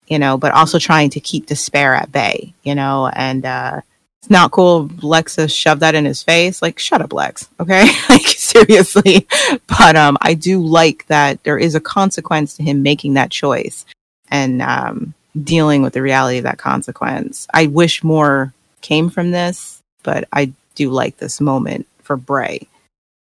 you 0.07 0.17
know, 0.19 0.37
but 0.37 0.51
also 0.53 0.79
trying 0.79 1.09
to 1.11 1.19
keep 1.19 1.45
despair 1.45 1.93
at 1.93 2.11
bay, 2.11 2.53
you 2.63 2.75
know, 2.75 3.07
and 3.13 3.45
uh, 3.45 3.81
it's 4.21 4.29
not 4.29 4.51
cool. 4.51 4.87
Lexa 4.87 5.51
shoved 5.51 5.81
that 5.81 5.95
in 5.95 6.05
his 6.05 6.21
face. 6.21 6.61
Like, 6.61 6.77
shut 6.77 7.01
up, 7.01 7.11
Lex. 7.11 7.49
Okay, 7.59 7.85
like 8.09 8.27
seriously. 8.27 9.27
But 9.67 9.95
um, 9.95 10.17
I 10.21 10.35
do 10.35 10.61
like 10.61 11.07
that 11.07 11.43
there 11.43 11.57
is 11.57 11.73
a 11.73 11.79
consequence 11.81 12.55
to 12.55 12.63
him 12.63 12.83
making 12.83 13.15
that 13.15 13.31
choice, 13.31 13.85
and 14.29 14.61
um, 14.61 15.13
dealing 15.43 15.81
with 15.81 15.93
the 15.93 16.01
reality 16.01 16.37
of 16.37 16.43
that 16.43 16.59
consequence. 16.59 17.47
I 17.53 17.67
wish 17.67 18.03
more 18.03 18.53
came 18.81 19.09
from 19.09 19.31
this, 19.31 19.81
but 20.03 20.27
I 20.31 20.51
do 20.75 20.89
like 20.89 21.17
this 21.17 21.41
moment 21.41 21.87
for 22.03 22.15
Bray 22.17 22.67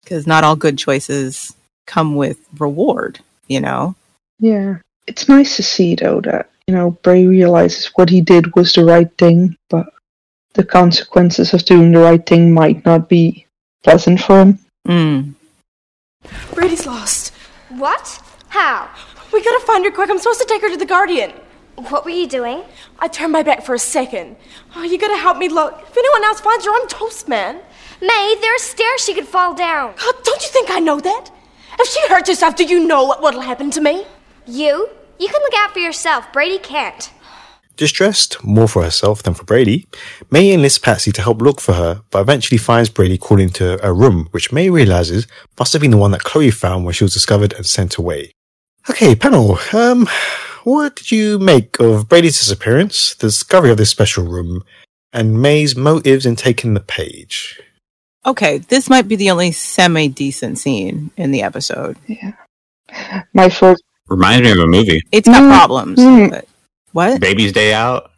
because 0.04 0.26
not 0.26 0.44
all 0.44 0.56
good 0.56 0.78
choices 0.78 1.56
come 1.86 2.16
with 2.16 2.40
reward, 2.58 3.20
you 3.48 3.60
know? 3.60 3.96
Yeah. 4.40 4.78
It's 5.06 5.28
nice 5.28 5.56
to 5.58 5.64
see, 5.64 5.96
though, 5.96 6.22
that, 6.22 6.50
you 6.68 6.76
know, 6.76 6.92
Bray 6.92 7.26
realizes 7.26 7.92
what 7.96 8.10
he 8.10 8.22
did 8.22 8.56
was 8.56 8.74
the 8.74 8.86
right 8.86 9.10
thing, 9.18 9.56
but 9.70 9.88
the 10.58 10.66
consequences 10.66 11.54
of 11.54 11.64
doing 11.64 11.92
the 11.92 12.00
right 12.00 12.26
thing 12.26 12.54
might 12.54 12.84
not 12.84 13.08
be 13.08 13.46
pleasant 13.84 14.20
for 14.20 14.42
him. 14.42 14.60
Mm. 14.88 15.36
Brady's 16.54 16.86
lost. 16.86 17.34
What? 17.70 18.22
How? 18.50 18.90
We 19.32 19.44
gotta 19.44 19.66
find 19.66 19.86
her 19.86 19.92
quick. 19.92 20.10
I'm 20.10 20.18
supposed 20.18 20.42
to 20.42 20.48
take 20.48 20.62
her 20.62 20.70
to 20.70 20.78
the 20.78 20.86
Guardian. 20.86 21.32
What 21.76 22.04
were 22.06 22.12
you 22.12 22.28
doing? 22.28 22.64
I 22.98 23.08
turned 23.08 23.32
my 23.32 23.44
back 23.44 23.62
for 23.62 23.76
a 23.76 23.80
second. 23.80 24.36
Oh, 24.76 24.84
you 24.84 24.98
gotta 24.98 25.18
help 25.18 25.38
me 25.38 25.48
look. 25.48 25.80
If 25.88 25.96
anyone 25.96 26.24
else 26.24 26.42
finds 26.42 26.66
her, 26.66 26.72
I'm 26.74 26.88
toast, 26.88 27.28
man. 27.28 27.62
May, 28.02 28.36
there's 28.42 28.64
stairs 28.64 29.02
she 29.04 29.14
could 29.14 29.28
fall 29.28 29.54
down. 29.54 29.94
God, 29.96 30.16
don't 30.24 30.42
you 30.42 30.50
think 30.50 30.72
I 30.72 30.80
know 30.80 31.00
that? 31.00 31.30
If 31.80 31.88
she 31.88 32.08
hurts 32.08 32.30
herself, 32.30 32.56
do 32.56 32.64
you 32.64 32.88
know 32.88 33.04
what 33.04 33.22
what'll 33.22 33.42
happen 33.42 33.70
to 33.72 33.82
me? 33.82 34.06
You? 34.48 34.90
You 35.20 35.28
can 35.28 35.42
look 35.42 35.54
out 35.56 35.72
for 35.72 35.80
yourself. 35.80 36.32
Brady 36.34 36.58
can't. 36.58 37.12
Distressed 37.78 38.44
more 38.44 38.68
for 38.68 38.82
herself 38.84 39.22
than 39.22 39.36
for 39.36 39.44
Brady, 39.44 39.86
May 40.32 40.52
enlists 40.52 40.80
Patsy 40.80 41.12
to 41.12 41.22
help 41.22 41.42
look 41.44 41.62
for 41.62 41.74
her, 41.74 42.02
but 42.10 42.22
eventually 42.22 42.58
finds 42.58 42.90
Brady 42.90 43.20
crawled 43.20 43.40
into 43.42 43.80
a 43.88 43.94
room, 43.94 44.28
which 44.32 44.52
May 44.52 44.72
realizes 44.72 45.28
must 45.60 45.74
have 45.74 45.82
been 45.84 45.92
the 45.92 45.98
one 45.98 46.10
that 46.12 46.24
Chloe 46.24 46.50
found 46.50 46.86
when 46.86 46.94
she 46.96 47.04
was 47.04 47.14
discovered 47.14 47.54
and 47.54 47.68
sent 47.68 47.98
away. 47.98 48.32
Okay, 48.90 49.14
panel, 49.16 49.60
um, 49.74 50.08
what 50.64 50.96
did 50.96 51.12
you 51.12 51.38
make 51.38 51.80
of 51.80 52.10
Brady's 52.10 52.40
disappearance, 52.40 53.14
the 53.14 53.28
discovery 53.28 53.70
of 53.70 53.78
this 53.78 53.92
special 53.92 54.26
room, 54.26 54.64
and 55.14 55.40
May's 55.40 55.76
motives 55.76 56.26
in 56.26 56.36
taking 56.36 56.74
the 56.74 56.80
page? 56.80 57.62
Okay, 58.26 58.58
this 58.58 58.90
might 58.90 59.08
be 59.08 59.16
the 59.16 59.30
only 59.30 59.52
semi 59.52 60.08
decent 60.08 60.58
scene 60.58 61.12
in 61.16 61.30
the 61.30 61.44
episode. 61.44 61.96
Yeah. 62.08 62.32
My 63.34 63.50
first. 63.50 63.84
Reminds 64.08 64.44
me 64.44 64.52
of 64.52 64.58
a 64.60 64.66
movie. 64.68 65.02
It's 65.12 65.28
got 65.28 65.44
Mm, 65.44 65.50
problems. 65.52 66.00
mm. 66.00 66.44
But 66.98 67.12
what? 67.12 67.22
Baby's 67.22 67.52
Day 67.52 67.74
Out. 67.74 68.12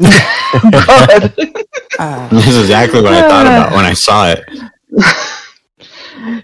Uh, 1.98 2.28
This 2.30 2.46
is 2.48 2.58
exactly 2.58 3.02
what 3.02 3.12
I 3.12 3.28
thought 3.28 3.46
about 3.46 3.72
when 3.72 3.84
I 3.84 3.92
saw 3.92 4.32
it. 4.32 4.44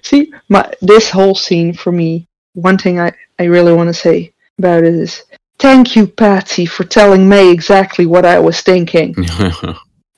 See, 0.04 0.30
my 0.50 0.70
this 0.82 1.08
whole 1.08 1.34
scene 1.34 1.72
for 1.72 1.90
me, 1.90 2.26
one 2.52 2.76
thing 2.76 3.00
I, 3.00 3.12
I 3.38 3.44
really 3.44 3.72
want 3.72 3.88
to 3.88 3.94
say 3.94 4.34
about 4.58 4.82
it 4.84 4.94
is 4.94 5.22
thank 5.58 5.96
you, 5.96 6.06
Patsy, 6.06 6.66
for 6.66 6.84
telling 6.84 7.26
May 7.26 7.50
exactly 7.50 8.04
what 8.04 8.26
I 8.26 8.38
was 8.38 8.60
thinking. 8.60 9.14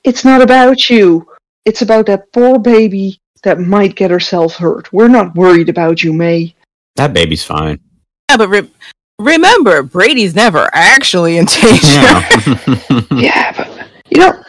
It's 0.03 0.25
not 0.25 0.41
about 0.41 0.89
you. 0.89 1.27
It's 1.63 1.81
about 1.81 2.07
that 2.07 2.31
poor 2.33 2.59
baby 2.59 3.21
that 3.43 3.59
might 3.59 3.95
get 3.95 4.11
herself 4.11 4.55
hurt. 4.55 4.91
We're 4.91 5.07
not 5.07 5.35
worried 5.35 5.69
about 5.69 6.03
you, 6.03 6.11
May. 6.11 6.55
that 6.95 7.13
baby's 7.13 7.43
fine. 7.45 7.79
yeah, 8.29 8.37
but 8.37 8.49
re- 8.49 8.71
remember, 9.19 9.83
Brady's 9.83 10.35
never 10.35 10.69
actually 10.73 11.37
in 11.37 11.45
danger. 11.45 11.77
Yeah. 11.83 13.03
Yeah, 13.11 13.51
but 13.55 13.87
you 14.09 14.19
know, 14.19 14.43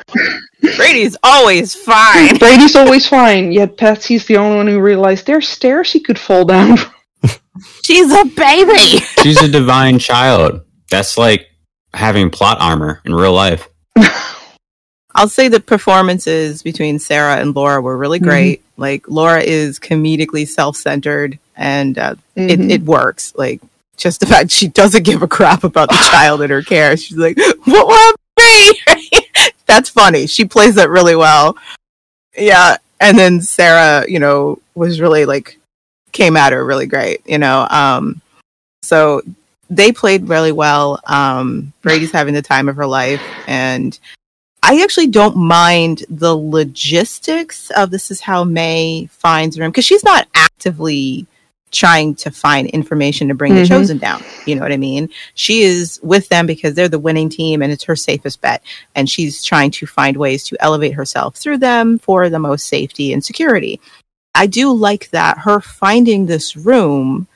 Brady's 0.60 0.76
Brady's 0.76 1.16
always 1.22 1.74
fine. 1.74 2.36
Brady's 2.38 2.76
always 2.76 3.06
fine, 3.08 3.50
yet 3.52 3.76
Patsy's 3.76 4.26
the 4.26 4.36
only 4.36 4.56
one 4.56 4.66
who 4.66 4.80
realized 4.80 5.26
there's 5.26 5.48
stairs 5.48 5.90
he 5.92 6.00
could 6.00 6.18
fall 6.18 6.44
down. 6.44 6.76
She's 7.84 8.12
a 8.12 8.24
baby. 8.24 8.98
She's 9.22 9.40
a 9.42 9.48
divine 9.48 9.98
child. 9.98 10.62
That's 10.90 11.18
like 11.18 11.46
having 11.94 12.30
plot 12.30 12.58
armor 12.60 13.00
in 13.04 13.14
real 13.14 13.32
life. 13.32 13.68
I'll 15.14 15.28
say 15.28 15.48
the 15.48 15.58
performances 15.60 16.62
between 16.62 16.98
Sarah 17.00 17.36
and 17.38 17.56
Laura 17.56 17.80
were 17.80 17.96
really 17.96 18.20
great. 18.20 18.62
Like 18.76 19.08
Laura 19.08 19.40
is 19.40 19.80
comedically 19.80 20.46
self-centered, 20.46 21.38
and 21.56 21.98
uh, 21.98 22.14
Mhm. 22.36 22.50
it, 22.50 22.70
it 22.70 22.82
works. 22.82 23.32
Like 23.36 23.60
just 23.98 24.20
the 24.20 24.26
fact 24.26 24.50
she 24.50 24.68
doesn't 24.68 25.04
give 25.04 25.22
a 25.22 25.28
crap 25.28 25.64
about 25.64 25.90
the 25.90 26.08
child 26.10 26.40
in 26.40 26.50
her 26.50 26.62
care. 26.62 26.96
She's 26.96 27.18
like, 27.18 27.36
"What 27.64 27.86
will 27.86 28.12
to 28.38 28.76
me?" 28.96 29.20
That's 29.66 29.90
funny. 29.90 30.26
She 30.26 30.46
plays 30.46 30.76
that 30.76 30.88
really 30.88 31.16
well. 31.16 31.56
Yeah, 32.36 32.76
and 33.00 33.18
then 33.18 33.42
Sarah, 33.42 34.08
you 34.08 34.18
know, 34.18 34.60
was 34.74 35.00
really 35.00 35.26
like 35.26 35.58
came 36.12 36.36
at 36.36 36.52
her 36.52 36.64
really 36.64 36.86
great. 36.86 37.20
You 37.26 37.38
know, 37.38 37.66
um, 37.70 38.22
so 38.82 39.20
they 39.68 39.92
played 39.92 40.28
really 40.28 40.52
well. 40.52 41.00
Um, 41.06 41.72
Brady's 41.82 42.12
having 42.12 42.34
the 42.34 42.42
time 42.42 42.68
of 42.68 42.76
her 42.76 42.86
life, 42.86 43.22
and 43.46 43.98
I 44.62 44.82
actually 44.82 45.08
don't 45.08 45.36
mind 45.36 46.04
the 46.08 46.36
logistics 46.36 47.70
of 47.70 47.90
this 47.90 48.10
is 48.10 48.20
how 48.20 48.44
May 48.44 49.06
finds 49.06 49.58
room 49.58 49.70
because 49.70 49.84
she's 49.84 50.04
not 50.04 50.28
actively 50.34 51.26
trying 51.70 52.14
to 52.16 52.30
find 52.30 52.68
information 52.68 53.28
to 53.28 53.34
bring 53.34 53.54
the 53.54 53.62
Mhm. 53.62 53.68
chosen 53.68 53.98
down. 53.98 54.22
You 54.46 54.56
know 54.56 54.62
what 54.62 54.72
I 54.72 54.76
mean? 54.76 55.08
She 55.34 55.62
is 55.62 56.00
with 56.02 56.28
them 56.28 56.46
because 56.46 56.74
they're 56.74 56.88
the 56.88 56.98
winning 56.98 57.28
team 57.28 57.62
and 57.62 57.72
it's 57.72 57.84
her 57.84 57.96
safest 57.96 58.40
bet. 58.40 58.62
And 58.94 59.08
she's 59.08 59.42
trying 59.44 59.70
to 59.72 59.86
find 59.86 60.16
ways 60.16 60.44
to 60.44 60.56
elevate 60.60 60.94
herself 60.94 61.36
through 61.36 61.58
them 61.58 61.98
for 61.98 62.30
the 62.30 62.38
most 62.38 62.68
safety 62.68 63.12
and 63.12 63.24
security. 63.24 63.80
I 64.34 64.46
do 64.46 64.72
like 64.72 65.10
that 65.10 65.38
her 65.38 65.60
finding 65.60 66.26
this 66.26 66.56
room 66.56 67.26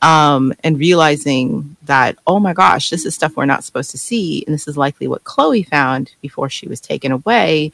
um, 0.00 0.52
and 0.64 0.78
realizing 0.78 1.76
that, 1.84 2.16
oh 2.26 2.40
my 2.40 2.52
gosh, 2.52 2.90
this 2.90 3.06
is 3.06 3.14
stuff 3.14 3.36
we're 3.36 3.44
not 3.44 3.62
supposed 3.62 3.92
to 3.92 3.98
see, 3.98 4.42
and 4.46 4.52
this 4.54 4.66
is 4.66 4.76
likely 4.76 5.06
what 5.06 5.22
Chloe 5.22 5.62
found 5.62 6.12
before 6.20 6.50
she 6.50 6.66
was 6.66 6.80
taken 6.80 7.12
away. 7.12 7.70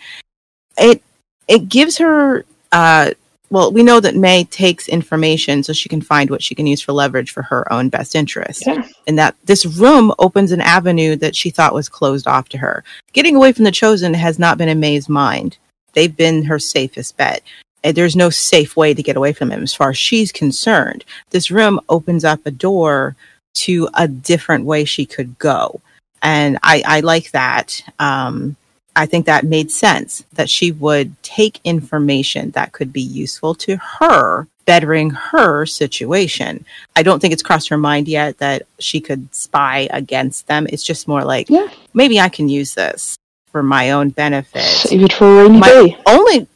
It 0.76 1.02
it 1.46 1.70
gives 1.70 1.96
her, 1.96 2.44
uh, 2.72 3.12
well, 3.50 3.72
we 3.72 3.82
know 3.82 4.00
that 4.00 4.14
May 4.16 4.44
takes 4.44 4.88
information 4.88 5.62
so 5.62 5.72
she 5.72 5.88
can 5.88 6.02
find 6.02 6.30
what 6.30 6.42
she 6.42 6.54
can 6.54 6.66
use 6.66 6.82
for 6.82 6.92
leverage 6.92 7.30
for 7.30 7.42
her 7.42 7.70
own 7.72 7.88
best 7.88 8.14
interest, 8.14 8.64
Yeah. 8.66 8.87
and 9.06 9.18
that 9.18 9.34
this 9.44 9.64
room 9.64 10.12
opens 10.18 10.52
an 10.52 10.61
avenue 10.61 11.16
that 11.16 11.34
she 11.34 11.50
thought 11.50 11.74
was 11.74 11.88
closed 11.88 12.26
off 12.26 12.48
to 12.50 12.58
her. 12.58 12.84
Getting 13.12 13.37
away 13.37 13.52
from 13.52 13.64
the 13.64 13.70
chosen 13.72 14.14
has 14.14 14.38
not 14.38 14.58
been 14.58 14.68
in 14.68 14.80
May's 14.80 15.08
mind; 15.08 15.56
they've 15.94 16.14
been 16.14 16.44
her 16.44 16.58
safest 16.58 17.16
bet. 17.16 17.42
And 17.84 17.96
there's 17.96 18.16
no 18.16 18.28
safe 18.28 18.76
way 18.76 18.92
to 18.92 19.02
get 19.04 19.16
away 19.16 19.32
from 19.32 19.52
him 19.52 19.62
as 19.62 19.72
far 19.72 19.90
as 19.90 19.98
she's 19.98 20.32
concerned. 20.32 21.04
This 21.30 21.48
room 21.50 21.78
opens 21.88 22.24
up 22.24 22.40
a 22.44 22.50
door 22.50 23.14
to 23.54 23.88
a 23.94 24.08
different 24.08 24.64
way 24.64 24.84
she 24.84 25.06
could 25.06 25.38
go. 25.38 25.80
And 26.20 26.58
I, 26.64 26.82
I 26.84 27.00
like 27.00 27.30
that. 27.30 27.80
Um, 28.00 28.56
I 28.98 29.06
think 29.06 29.26
that 29.26 29.44
made 29.44 29.70
sense 29.70 30.24
that 30.34 30.50
she 30.50 30.72
would 30.72 31.20
take 31.22 31.61
information 31.64 32.50
that 32.50 32.72
could 32.72 32.92
be 32.92 33.00
useful 33.00 33.54
to 33.56 33.76
her, 33.76 34.48
bettering 34.66 35.11
her 35.11 35.64
situation. 35.66 36.64
I 36.96 37.02
don't 37.04 37.20
think 37.20 37.32
it's 37.32 37.42
crossed 37.42 37.68
her 37.68 37.78
mind 37.78 38.08
yet 38.08 38.38
that 38.38 38.62
she 38.80 39.00
could 39.00 39.32
spy 39.34 39.88
against 39.92 40.48
them. 40.48 40.66
It's 40.70 40.82
just 40.82 41.06
more 41.08 41.22
like, 41.24 41.48
Yeah. 41.48 41.68
maybe 41.94 42.18
I 42.20 42.28
can 42.28 42.48
use 42.48 42.74
this 42.74 43.16
for 43.52 43.62
my 43.62 43.92
own 43.92 44.11
benefit 44.11 44.62
Save 44.62 45.04
it 45.04 45.12
for 45.12 45.26
a 45.26 45.42
rainy 45.44 45.58
my 45.58 45.68
day. 45.68 45.96
only 46.06 46.46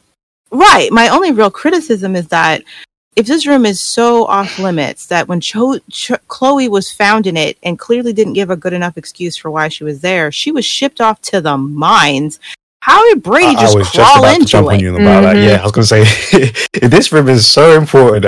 right 0.51 0.91
my 0.91 1.07
only 1.09 1.31
real 1.31 1.49
criticism 1.49 2.15
is 2.15 2.27
that 2.27 2.61
if 3.15 3.25
this 3.27 3.45
room 3.45 3.65
is 3.65 3.79
so 3.79 4.25
off 4.25 4.57
limits 4.59 5.05
that 5.07 5.27
when 5.27 5.39
Cho- 5.39 5.79
Cho- 5.91 6.17
chloe 6.27 6.67
was 6.69 6.91
found 6.91 7.27
in 7.27 7.37
it 7.37 7.57
and 7.63 7.77
clearly 7.77 8.13
didn't 8.13 8.33
give 8.33 8.49
a 8.49 8.55
good 8.55 8.73
enough 8.73 8.97
excuse 8.97 9.35
for 9.37 9.51
why 9.51 9.67
she 9.67 9.83
was 9.83 10.01
there 10.01 10.31
she 10.31 10.51
was 10.51 10.65
shipped 10.65 10.99
off 11.01 11.21
to 11.21 11.39
the 11.41 11.57
mines 11.57 12.39
how 12.81 13.01
did 13.09 13.21
brady 13.23 13.47
I, 13.55 13.59
I 13.59 13.61
just 13.61 13.77
was 13.77 13.91
just 13.91 13.95
crawl 14.11 14.23
about 14.23 14.29
to 14.33 14.35
into 14.41 14.45
jump 14.47 14.67
on 14.67 14.75
it 14.75 14.81
you 14.81 14.95
about 14.95 15.23
Mhm. 15.23 15.33
that. 15.33 15.37
Yeah, 15.37 15.59
I 15.61 15.63
was 15.63 15.71
going 15.71 15.83
to 15.83 15.87
say, 15.87 16.01
if 16.73 16.91
this 16.91 17.11
room 17.13 17.29
is 17.29 17.47
so 17.47 17.77
important. 17.77 18.25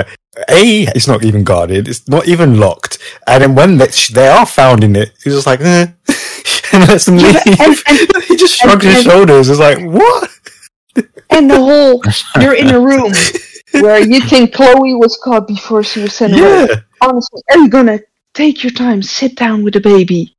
A, 0.50 0.82
it's 0.94 1.08
not 1.08 1.24
even 1.24 1.44
guarded. 1.44 1.88
It's 1.88 2.06
not 2.08 2.26
even 2.28 2.58
locked. 2.60 2.98
And 3.26 3.42
then 3.42 3.54
when 3.54 3.78
they, 3.78 3.86
they 4.12 4.28
are 4.28 4.44
found 4.46 4.84
in 4.84 4.94
it, 4.96 5.12
he's 5.24 5.32
just 5.34 5.46
like, 5.46 5.60
eh, 5.62 5.86
and 6.72 6.88
lets 6.88 7.04
them 7.06 7.18
Yeah, 7.18 7.40
leave. 7.46 7.60
and- 7.60 7.82
and- 8.14 8.22
he 8.28 8.36
just 8.36 8.54
shrugs 8.56 8.84
and- 8.84 8.94
his 8.94 9.04
shoulders. 9.04 9.48
It's 9.50 9.58
like, 9.60 9.78
what? 9.82 10.30
And 11.30 11.50
the 11.50 11.56
whole, 11.56 12.02
you're 12.40 12.54
in 12.54 12.68
a 12.68 12.80
room 12.80 13.12
where 13.82 14.00
you 14.00 14.20
think 14.20 14.54
Chloe 14.54 14.94
was 14.94 15.18
caught 15.22 15.46
before 15.48 15.82
she 15.82 16.00
was 16.00 16.14
sent 16.14 16.34
away. 16.38 16.68
Honestly, 17.00 17.42
are 17.50 17.58
you 17.58 17.68
gonna 17.68 18.00
take 18.34 18.62
your 18.62 18.72
time, 18.72 19.02
sit 19.02 19.36
down 19.36 19.62
with 19.64 19.74
the 19.74 19.80
baby, 19.80 20.34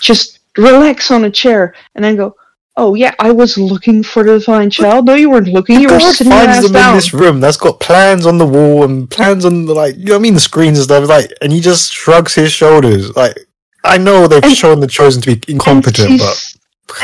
just 0.00 0.40
relax 0.56 1.10
on 1.10 1.24
a 1.24 1.30
chair, 1.30 1.74
and 1.94 2.04
then 2.04 2.16
go, 2.16 2.36
oh 2.76 2.94
yeah, 2.94 3.14
I 3.18 3.30
was 3.32 3.58
looking 3.58 4.02
for 4.02 4.22
the 4.24 4.38
divine 4.38 4.70
child. 4.70 5.06
No, 5.06 5.14
you 5.14 5.30
weren't 5.30 5.48
looking. 5.48 5.80
You 5.80 5.88
were 5.88 6.00
sitting 6.00 6.32
finds 6.32 6.62
them 6.64 6.72
down. 6.72 6.90
in 6.90 6.96
this 6.96 7.12
room 7.12 7.40
that's 7.40 7.56
got 7.56 7.80
plans 7.80 8.26
on 8.26 8.38
the 8.38 8.46
wall 8.46 8.84
and 8.84 9.10
plans 9.10 9.44
on 9.44 9.66
the 9.66 9.74
like 9.74 9.96
you 9.96 10.06
know 10.06 10.12
what 10.14 10.18
I 10.18 10.22
mean 10.22 10.34
the 10.34 10.40
screens 10.40 10.78
and 10.78 10.84
stuff 10.84 11.08
like 11.08 11.32
and 11.42 11.52
he 11.52 11.60
just 11.60 11.92
shrugs 11.92 12.34
his 12.34 12.52
shoulders 12.52 13.14
like 13.16 13.36
I 13.84 13.98
know 13.98 14.26
they've 14.26 14.42
And- 14.42 14.56
shown 14.56 14.80
the 14.80 14.86
chosen 14.86 15.20
to 15.22 15.36
be 15.36 15.52
incompetent 15.52 16.20
but 16.20 16.54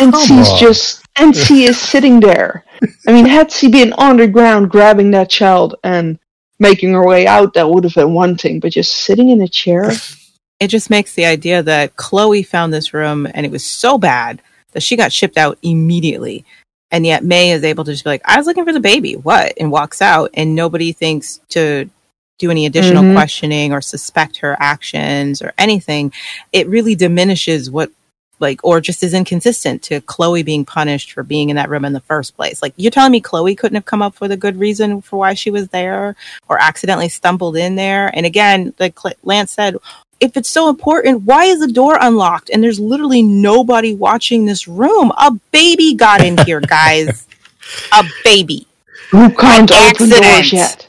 and 0.00 0.14
she's 0.16 0.48
on. 0.50 0.58
just 0.58 1.02
and 1.18 1.34
she 1.36 1.64
is 1.64 1.78
sitting 1.78 2.20
there. 2.20 2.64
I 3.06 3.12
mean, 3.12 3.26
had 3.26 3.50
she 3.50 3.68
been 3.68 3.92
on 3.94 4.16
the 4.16 4.26
ground 4.26 4.70
grabbing 4.70 5.10
that 5.12 5.30
child 5.30 5.74
and 5.82 6.18
making 6.58 6.92
her 6.92 7.06
way 7.06 7.26
out, 7.26 7.54
that 7.54 7.68
would 7.68 7.84
have 7.84 7.94
been 7.94 8.14
one 8.14 8.36
thing. 8.36 8.60
But 8.60 8.72
just 8.72 8.92
sitting 8.92 9.28
in 9.30 9.40
a 9.40 9.48
chair, 9.48 9.90
it 10.60 10.68
just 10.68 10.90
makes 10.90 11.14
the 11.14 11.24
idea 11.26 11.62
that 11.62 11.96
chloe 11.96 12.42
found 12.42 12.72
this 12.72 12.92
room 12.94 13.26
and 13.32 13.44
it 13.46 13.52
was 13.52 13.64
so 13.64 13.98
bad 13.98 14.42
that 14.72 14.82
she 14.82 14.96
got 14.96 15.12
shipped 15.12 15.36
out 15.38 15.58
immediately 15.62 16.44
and 16.90 17.04
yet 17.06 17.22
may 17.24 17.50
is 17.52 17.64
able 17.64 17.84
to 17.84 17.92
just 17.92 18.02
be 18.04 18.10
like 18.10 18.22
i 18.24 18.36
was 18.36 18.46
looking 18.46 18.64
for 18.64 18.72
the 18.72 18.80
baby 18.80 19.14
what 19.14 19.52
and 19.60 19.70
walks 19.70 20.00
out 20.02 20.30
and 20.34 20.54
nobody 20.54 20.90
thinks 20.92 21.38
to 21.48 21.88
do 22.38 22.50
any 22.50 22.66
additional 22.66 23.02
Mhm. 23.02 23.14
questioning 23.14 23.72
or 23.72 23.80
suspect 23.80 24.38
her 24.38 24.56
actions 24.60 25.40
or 25.42 25.52
anything 25.58 26.12
it 26.52 26.66
really 26.66 26.94
diminishes 26.94 27.70
what 27.70 27.90
like 28.40 28.60
or 28.64 28.80
just 28.80 29.02
is 29.02 29.14
inconsistent 29.14 29.82
to 29.82 30.00
chloe 30.02 30.42
being 30.42 30.64
punished 30.64 31.12
for 31.12 31.22
being 31.22 31.50
in 31.50 31.56
that 31.56 31.68
room 31.68 31.84
in 31.84 31.92
the 31.92 32.00
first 32.00 32.36
place 32.36 32.62
like 32.62 32.74
you're 32.76 32.90
telling 32.90 33.12
me 33.12 33.20
chloe 33.20 33.54
couldn't 33.54 33.76
have 33.76 33.84
come 33.84 34.02
up 34.02 34.20
with 34.20 34.32
a 34.32 34.36
good 34.36 34.58
reason 34.58 35.00
for 35.00 35.18
why 35.18 35.34
she 35.34 35.50
was 35.50 35.68
there 35.68 36.16
or 36.48 36.60
accidentally 36.60 37.08
stumbled 37.08 37.56
in 37.56 37.76
there 37.76 38.10
and 38.14 38.26
again 38.26 38.72
like 38.78 38.96
lance 39.22 39.52
said 39.52 39.76
if 40.20 40.36
it's 40.36 40.50
so 40.50 40.68
important, 40.68 41.22
why 41.22 41.44
is 41.44 41.60
the 41.60 41.70
door 41.70 41.96
unlocked 42.00 42.50
and 42.50 42.62
there's 42.62 42.80
literally 42.80 43.22
nobody 43.22 43.94
watching 43.94 44.46
this 44.46 44.66
room? 44.66 45.12
A 45.16 45.30
baby 45.52 45.94
got 45.94 46.24
in 46.24 46.36
here, 46.38 46.60
guys. 46.60 47.26
a 47.92 48.04
baby. 48.24 48.66
who 49.10 49.30
can't 49.30 49.70
By 49.70 49.92
open 49.94 50.08
doors 50.08 50.22
accident. 50.22 50.52
yet? 50.52 50.88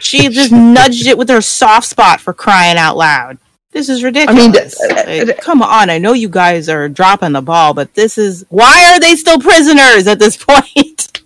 She 0.00 0.28
just 0.28 0.52
nudged 0.52 1.06
it 1.06 1.16
with 1.16 1.28
her 1.30 1.40
soft 1.40 1.86
spot 1.86 2.20
for 2.20 2.34
crying 2.34 2.76
out 2.76 2.96
loud. 2.96 3.38
This 3.74 3.88
is 3.88 4.04
ridiculous. 4.04 4.80
I 4.80 5.06
mean, 5.06 5.20
uh, 5.20 5.26
Like, 5.26 5.40
come 5.40 5.60
on, 5.60 5.90
I 5.90 5.98
know 5.98 6.12
you 6.12 6.28
guys 6.28 6.68
are 6.68 6.88
dropping 6.88 7.32
the 7.32 7.42
ball, 7.42 7.74
but 7.74 7.92
this 7.94 8.16
is 8.16 8.46
why 8.48 8.92
are 8.92 9.00
they 9.00 9.16
still 9.16 9.40
prisoners 9.40 10.06
at 10.06 10.20
this 10.20 10.36
point? 10.48 11.22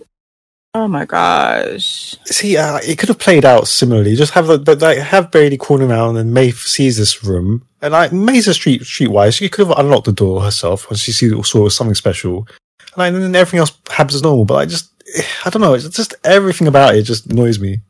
oh 0.75 0.87
my 0.87 1.05
gosh. 1.05 2.17
see 2.25 2.57
uh, 2.57 2.79
it 2.87 2.99
could 2.99 3.09
have 3.09 3.19
played 3.19 3.45
out 3.45 3.69
similarly. 3.69 4.15
Just 4.17 4.33
have 4.33 4.47
the, 4.47 4.57
the, 4.57 4.77
like 4.77 4.99
have 4.99 5.31
Brady 5.31 5.59
corner 5.59 5.87
around 5.87 6.17
and 6.17 6.33
May 6.33 6.51
sees 6.51 6.97
this 6.97 7.23
room. 7.23 7.67
And 7.83 7.93
like 7.93 8.13
May's 8.13 8.49
a 8.49 8.55
street 8.55 8.81
streetwise. 8.83 9.37
She 9.37 9.51
could 9.51 9.67
have 9.67 9.79
unlocked 9.79 10.07
the 10.07 10.13
door 10.13 10.41
herself 10.41 10.89
when 10.89 10.97
she 10.97 11.13
see, 11.13 11.31
saw 11.43 11.69
something 11.69 11.95
special. 11.95 12.49
And, 12.81 12.97
like, 12.97 13.13
and 13.13 13.23
then 13.23 13.37
everything 13.37 13.61
else 13.61 13.77
happens 13.91 14.15
as 14.17 14.23
normal. 14.23 14.47
But 14.47 14.57
I 14.57 14.65
just 14.65 14.91
I 15.45 15.51
don't 15.51 15.61
know. 15.61 15.75
It's 15.75 15.89
just 15.91 16.15
everything 16.25 16.67
about 16.67 16.95
it 16.95 17.03
just 17.03 17.27
annoys 17.27 17.59
me 17.59 17.81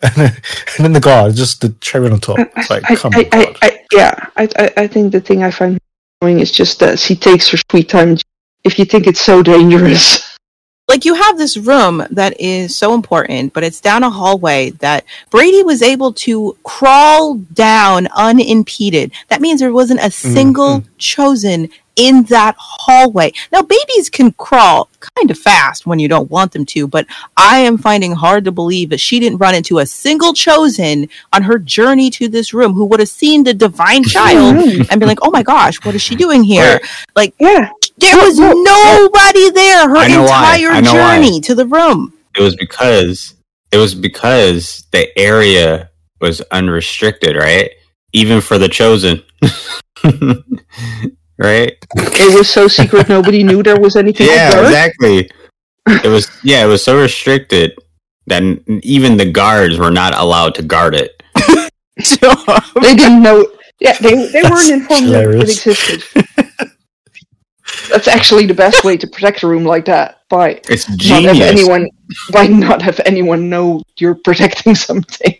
and 0.16 0.40
then, 0.78 0.92
the 0.92 1.00
guard 1.00 1.34
just 1.34 1.60
the 1.60 1.70
cherry 1.80 2.08
on 2.08 2.20
top 2.20 2.38
it's 2.56 2.70
like 2.70 2.88
I, 2.88 2.94
come 2.94 3.12
I, 3.14 3.18
on 3.18 3.26
I, 3.32 3.56
I, 3.62 3.84
yeah, 3.92 4.26
I, 4.36 4.48
I, 4.56 4.72
I 4.76 4.86
think 4.86 5.12
the 5.12 5.20
thing 5.20 5.42
I 5.42 5.50
find 5.50 5.78
annoying 6.20 6.40
is 6.40 6.52
just 6.52 6.78
that 6.80 6.98
she 6.98 7.16
takes 7.16 7.48
her 7.48 7.58
sweet 7.70 7.88
time. 7.88 8.16
If 8.64 8.78
you 8.78 8.84
think 8.84 9.06
it's 9.06 9.20
so 9.20 9.42
dangerous, 9.42 10.36
like 10.88 11.04
you 11.04 11.14
have 11.14 11.38
this 11.38 11.56
room 11.56 12.04
that 12.10 12.40
is 12.40 12.76
so 12.76 12.94
important, 12.94 13.52
but 13.52 13.64
it's 13.64 13.80
down 13.80 14.02
a 14.04 14.10
hallway 14.10 14.70
that 14.70 15.04
Brady 15.30 15.62
was 15.62 15.82
able 15.82 16.12
to 16.14 16.56
crawl 16.62 17.36
down 17.36 18.08
unimpeded. 18.14 19.12
That 19.28 19.40
means 19.40 19.60
there 19.60 19.72
wasn't 19.72 20.00
a 20.00 20.04
mm-hmm. 20.04 20.32
single 20.32 20.84
chosen 20.98 21.70
in 21.98 22.22
that 22.24 22.54
hallway. 22.58 23.32
Now, 23.52 23.60
babies 23.60 24.08
can 24.08 24.32
crawl 24.32 24.88
kind 25.00 25.30
of 25.30 25.36
fast 25.36 25.84
when 25.84 25.98
you 25.98 26.08
don't 26.08 26.30
want 26.30 26.52
them 26.52 26.64
to, 26.66 26.86
but 26.86 27.06
I 27.36 27.58
am 27.58 27.76
finding 27.76 28.12
hard 28.12 28.44
to 28.44 28.52
believe 28.52 28.90
that 28.90 29.00
she 29.00 29.18
didn't 29.20 29.38
run 29.38 29.54
into 29.54 29.80
a 29.80 29.86
single 29.86 30.32
chosen 30.32 31.08
on 31.32 31.42
her 31.42 31.58
journey 31.58 32.08
to 32.10 32.28
this 32.28 32.54
room 32.54 32.72
who 32.72 32.84
would 32.86 33.00
have 33.00 33.08
seen 33.08 33.42
the 33.42 33.52
divine 33.52 34.04
child 34.14 34.56
and 34.90 35.00
be 35.00 35.06
like, 35.06 35.18
"Oh 35.22 35.30
my 35.30 35.42
gosh, 35.42 35.84
what 35.84 35.94
is 35.94 36.00
she 36.02 36.14
doing 36.14 36.44
here?" 36.44 36.80
Like, 37.16 37.34
yeah, 37.40 37.68
there 37.98 38.16
was 38.16 38.38
nobody 38.38 39.50
there 39.50 39.88
her 39.88 39.96
I 39.96 40.08
know 40.08 40.22
why. 40.22 40.56
entire 40.56 40.70
I 40.70 40.80
know 40.80 40.94
why. 40.94 41.16
journey 41.16 41.40
to 41.42 41.54
the 41.54 41.66
room. 41.66 42.14
It 42.36 42.42
was 42.42 42.54
because 42.54 43.34
it 43.72 43.76
was 43.76 43.94
because 43.94 44.86
the 44.92 45.16
area 45.18 45.90
was 46.20 46.40
unrestricted, 46.52 47.36
right? 47.36 47.70
Even 48.12 48.40
for 48.40 48.56
the 48.56 48.68
chosen. 48.68 49.22
right? 51.38 51.76
It 51.96 52.34
was 52.36 52.50
so 52.50 52.68
secret 52.68 53.08
nobody 53.16 53.42
knew 53.42 53.62
there 53.62 53.80
was 53.80 53.96
anything 53.96 54.26
Yeah, 54.26 54.60
exactly. 54.60 55.30
It 56.04 56.08
was 56.08 56.28
yeah, 56.44 56.64
it 56.64 56.68
was 56.68 56.84
so 56.84 57.00
restricted 57.00 57.74
that 58.26 58.42
even 58.82 59.16
the 59.16 59.30
guards 59.30 59.78
were 59.78 59.90
not 59.90 60.14
allowed 60.14 60.54
to 60.56 60.62
guard 60.62 60.94
it. 60.94 61.22
They 62.82 62.94
didn't 62.94 63.22
know. 63.22 63.50
Yeah, 63.80 63.96
they 63.98 64.26
they 64.26 64.42
That's 64.42 64.50
weren't 64.50 64.70
informed 64.70 65.08
that 65.08 65.24
it 65.34 65.48
existed. 65.48 66.04
That's 67.90 68.06
actually 68.06 68.46
the 68.46 68.54
best 68.54 68.84
way 68.84 68.96
to 68.96 69.06
protect 69.06 69.42
a 69.42 69.48
room 69.48 69.64
like 69.64 69.86
that 69.86 70.22
by 70.28 70.60
It's 70.68 70.88
not 71.08 71.22
have 71.22 71.40
anyone 71.40 71.88
by 72.32 72.46
not 72.46 72.82
have 72.82 73.00
anyone 73.04 73.48
know 73.48 73.82
you're 73.98 74.14
protecting 74.14 74.74
something. 74.74 75.34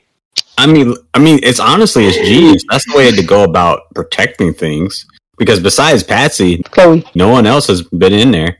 I 0.56 0.66
mean, 0.66 0.94
I 1.14 1.18
mean, 1.20 1.38
it's 1.42 1.60
honestly 1.60 2.06
it's 2.06 2.16
genius. 2.16 2.64
That's 2.68 2.84
the 2.90 2.96
way 2.96 3.10
to 3.10 3.22
go 3.22 3.44
about 3.44 3.82
protecting 3.94 4.52
things. 4.54 5.06
Because 5.38 5.60
besides 5.60 6.02
Patsy, 6.02 6.62
Chloe, 6.64 7.04
no 7.14 7.28
one 7.28 7.46
else 7.46 7.68
has 7.68 7.82
been 7.82 8.12
in 8.12 8.30
there. 8.30 8.58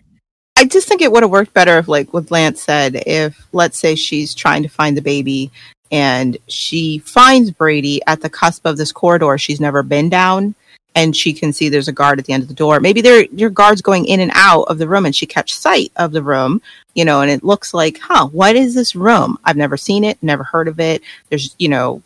I 0.57 0.65
just 0.65 0.89
think 0.89 1.03
it 1.03 1.13
would 1.13 1.23
have 1.23 1.31
worked 1.31 1.55
better 1.55 1.79
if, 1.79 1.89
like 1.89 2.13
what 2.13 2.31
Lance 2.31 2.63
said, 2.63 3.03
if 3.07 3.47
let's 3.53 3.79
say 3.79 3.95
she's 3.95 4.35
trying 4.35 4.63
to 4.63 4.69
find 4.69 4.97
the 4.97 5.03
baby 5.03 5.51
and 5.91 6.37
she 6.49 6.99
finds 6.99 7.51
Brady 7.51 8.03
at 8.07 8.21
the 8.21 8.29
cusp 8.29 8.67
of 8.67 8.77
this 8.77 8.93
corridor 8.93 9.39
she's 9.39 9.61
never 9.61 9.83
been 9.83 10.09
down, 10.09 10.55
and 10.95 11.17
she 11.17 11.33
can 11.33 11.53
see 11.53 11.69
there's 11.69 11.89
a 11.89 11.93
guard 11.93 12.19
at 12.19 12.25
the 12.25 12.33
end 12.33 12.43
of 12.43 12.49
the 12.49 12.55
door. 12.55 12.81
Maybe 12.81 13.01
there 13.01 13.25
your 13.27 13.51
guards 13.51 13.83
going 13.83 14.07
in 14.07 14.21
and 14.21 14.33
out 14.35 14.65
of 14.65 14.79
the 14.79 14.89
room, 14.89 15.07
and 15.07 15.15
she 15.15 15.27
catch 15.27 15.55
sight 15.55 15.93
of 15.97 16.13
the 16.13 16.23
room, 16.23 16.61
you 16.95 17.05
know, 17.05 17.21
and 17.21 17.31
it 17.31 17.45
looks 17.45 17.73
like, 17.73 18.01
huh, 18.01 18.27
what 18.27 18.57
is 18.57 18.75
this 18.75 18.97
room? 18.97 19.39
I've 19.45 19.57
never 19.57 19.77
seen 19.77 20.05
it, 20.05 20.19
never 20.23 20.45
heard 20.45 20.69
of 20.69 20.81
it. 20.81 21.03
There's, 21.29 21.55
you 21.59 21.69
know, 21.69 22.03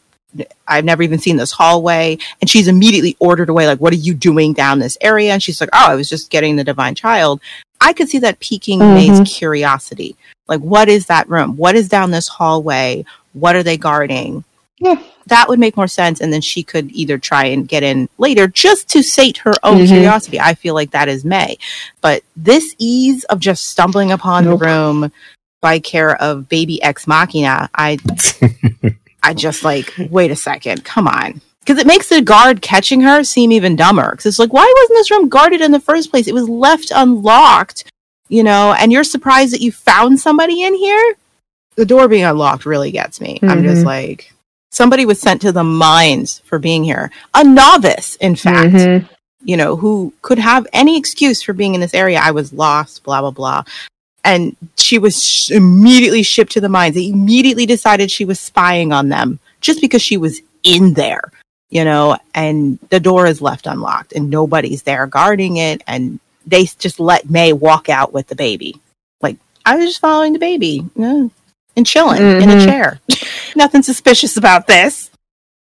I've 0.66 0.84
never 0.84 1.02
even 1.02 1.18
seen 1.18 1.36
this 1.36 1.52
hallway. 1.52 2.18
And 2.40 2.48
she's 2.48 2.68
immediately 2.68 3.16
ordered 3.20 3.48
away, 3.48 3.66
like, 3.66 3.80
what 3.80 3.92
are 3.92 3.96
you 3.96 4.14
doing 4.14 4.52
down 4.52 4.78
this 4.78 4.96
area? 5.00 5.32
And 5.32 5.42
she's 5.42 5.60
like, 5.60 5.70
oh, 5.72 5.90
I 5.90 5.94
was 5.94 6.08
just 6.08 6.30
getting 6.30 6.56
the 6.56 6.64
divine 6.64 6.94
child. 6.94 7.40
I 7.80 7.92
could 7.92 8.08
see 8.08 8.18
that 8.20 8.40
piquing 8.40 8.78
Mhm. 8.78 8.94
May's 8.94 9.28
curiosity. 9.28 10.16
Like, 10.48 10.60
what 10.60 10.88
is 10.88 11.06
that 11.06 11.28
room? 11.28 11.56
What 11.56 11.74
is 11.74 11.88
down 11.88 12.10
this 12.10 12.28
hallway? 12.28 13.04
What 13.32 13.56
are 13.56 13.62
they 13.62 13.76
guarding? 13.76 14.44
Yeah. 14.78 15.00
That 15.26 15.48
would 15.48 15.58
make 15.60 15.76
more 15.76 15.86
sense. 15.88 16.20
And 16.20 16.32
then 16.32 16.40
she 16.40 16.62
could 16.62 16.90
either 16.92 17.16
try 17.18 17.44
and 17.46 17.68
get 17.68 17.82
in 17.82 18.08
later 18.18 18.48
just 18.48 18.88
to 18.90 19.02
sate 19.02 19.38
her 19.38 19.52
own 19.62 19.78
Mhm. 19.78 19.86
curiosity. 19.88 20.40
I 20.40 20.54
feel 20.54 20.74
like 20.74 20.90
that 20.90 21.08
is 21.08 21.24
May. 21.24 21.58
But 22.00 22.22
this 22.36 22.74
ease 22.78 23.22
of 23.24 23.38
just 23.38 23.68
stumbling 23.70 24.10
upon 24.10 24.44
Nope. 24.44 24.58
the 24.58 24.66
room 24.66 25.12
by 25.60 25.78
care 25.78 26.16
of 26.20 26.48
baby 26.48 26.82
ex 26.82 27.06
machina, 27.06 27.70
I 27.74 27.98
I 29.22 29.34
just 29.34 29.64
like, 29.64 29.94
wait 30.10 30.30
a 30.30 30.36
second, 30.36 30.84
come 30.84 31.06
on. 31.08 31.40
Because 31.60 31.78
it 31.78 31.86
makes 31.86 32.08
the 32.08 32.20
guard 32.20 32.60
catching 32.60 33.00
her 33.02 33.22
seem 33.22 33.52
even 33.52 33.76
dumber. 33.76 34.10
Because 34.10 34.26
it's 34.26 34.38
like, 34.38 34.52
why 34.52 34.72
wasn't 34.80 34.98
this 34.98 35.10
room 35.12 35.28
guarded 35.28 35.60
in 35.60 35.70
the 35.70 35.78
first 35.80 36.10
place? 36.10 36.26
It 36.26 36.34
was 36.34 36.48
left 36.48 36.90
unlocked, 36.94 37.84
you 38.28 38.42
know, 38.42 38.72
and 38.72 38.90
you're 38.90 39.04
surprised 39.04 39.52
that 39.52 39.60
you 39.60 39.70
found 39.70 40.18
somebody 40.18 40.62
in 40.64 40.74
here? 40.74 41.14
The 41.76 41.86
door 41.86 42.08
being 42.08 42.24
unlocked 42.24 42.66
really 42.66 42.90
gets 42.90 43.20
me. 43.20 43.38
I'm 43.42 43.62
just 43.62 43.82
Mhm. 43.82 43.86
like, 43.86 44.32
somebody 44.72 45.06
was 45.06 45.20
sent 45.20 45.40
to 45.42 45.52
the 45.52 45.62
mines 45.64 46.42
for 46.44 46.58
being 46.58 46.82
here. 46.82 47.10
A 47.32 47.44
novice, 47.44 48.16
in 48.16 48.34
fact, 48.34 48.72
Mhm. 48.74 49.08
you 49.44 49.56
know, 49.56 49.76
who 49.76 50.12
could 50.22 50.38
have 50.38 50.66
any 50.72 50.98
excuse 50.98 51.42
for 51.42 51.52
being 51.52 51.74
in 51.74 51.80
this 51.80 51.94
area. 51.94 52.20
I 52.22 52.32
was 52.32 52.52
lost, 52.52 53.04
blah, 53.04 53.20
blah, 53.20 53.30
blah. 53.30 53.62
And 54.24 54.56
she 54.76 54.98
was 54.98 55.22
sh- 55.22 55.50
immediately 55.50 56.22
shipped 56.22 56.52
to 56.52 56.60
the 56.60 56.68
mines. 56.68 56.94
They 56.94 57.08
immediately 57.08 57.66
decided 57.66 58.10
she 58.10 58.24
was 58.24 58.38
spying 58.38 58.92
on 58.92 59.08
them 59.08 59.40
just 59.60 59.80
because 59.80 60.02
she 60.02 60.16
was 60.16 60.40
in 60.62 60.94
there, 60.94 61.32
you 61.70 61.84
know, 61.84 62.16
and 62.34 62.78
the 62.90 63.00
door 63.00 63.26
is 63.26 63.42
left 63.42 63.66
unlocked 63.66 64.12
and 64.12 64.30
nobody's 64.30 64.82
there 64.84 65.06
guarding 65.06 65.56
it. 65.56 65.82
And 65.88 66.20
they 66.46 66.64
just 66.78 67.00
let 67.00 67.30
May 67.30 67.52
walk 67.52 67.88
out 67.88 68.12
with 68.12 68.28
the 68.28 68.36
baby. 68.36 68.80
Like, 69.20 69.38
I 69.66 69.76
was 69.76 69.86
just 69.86 70.00
following 70.00 70.32
the 70.32 70.38
baby 70.38 70.84
yeah, 70.94 71.26
and 71.76 71.86
chilling 71.86 72.22
in 72.22 72.48
a 72.50 72.54
Mhm. 72.54 72.64
chair. 72.64 73.00
Nothing 73.56 73.82
suspicious 73.82 74.36
about 74.36 74.66
this. 74.68 75.10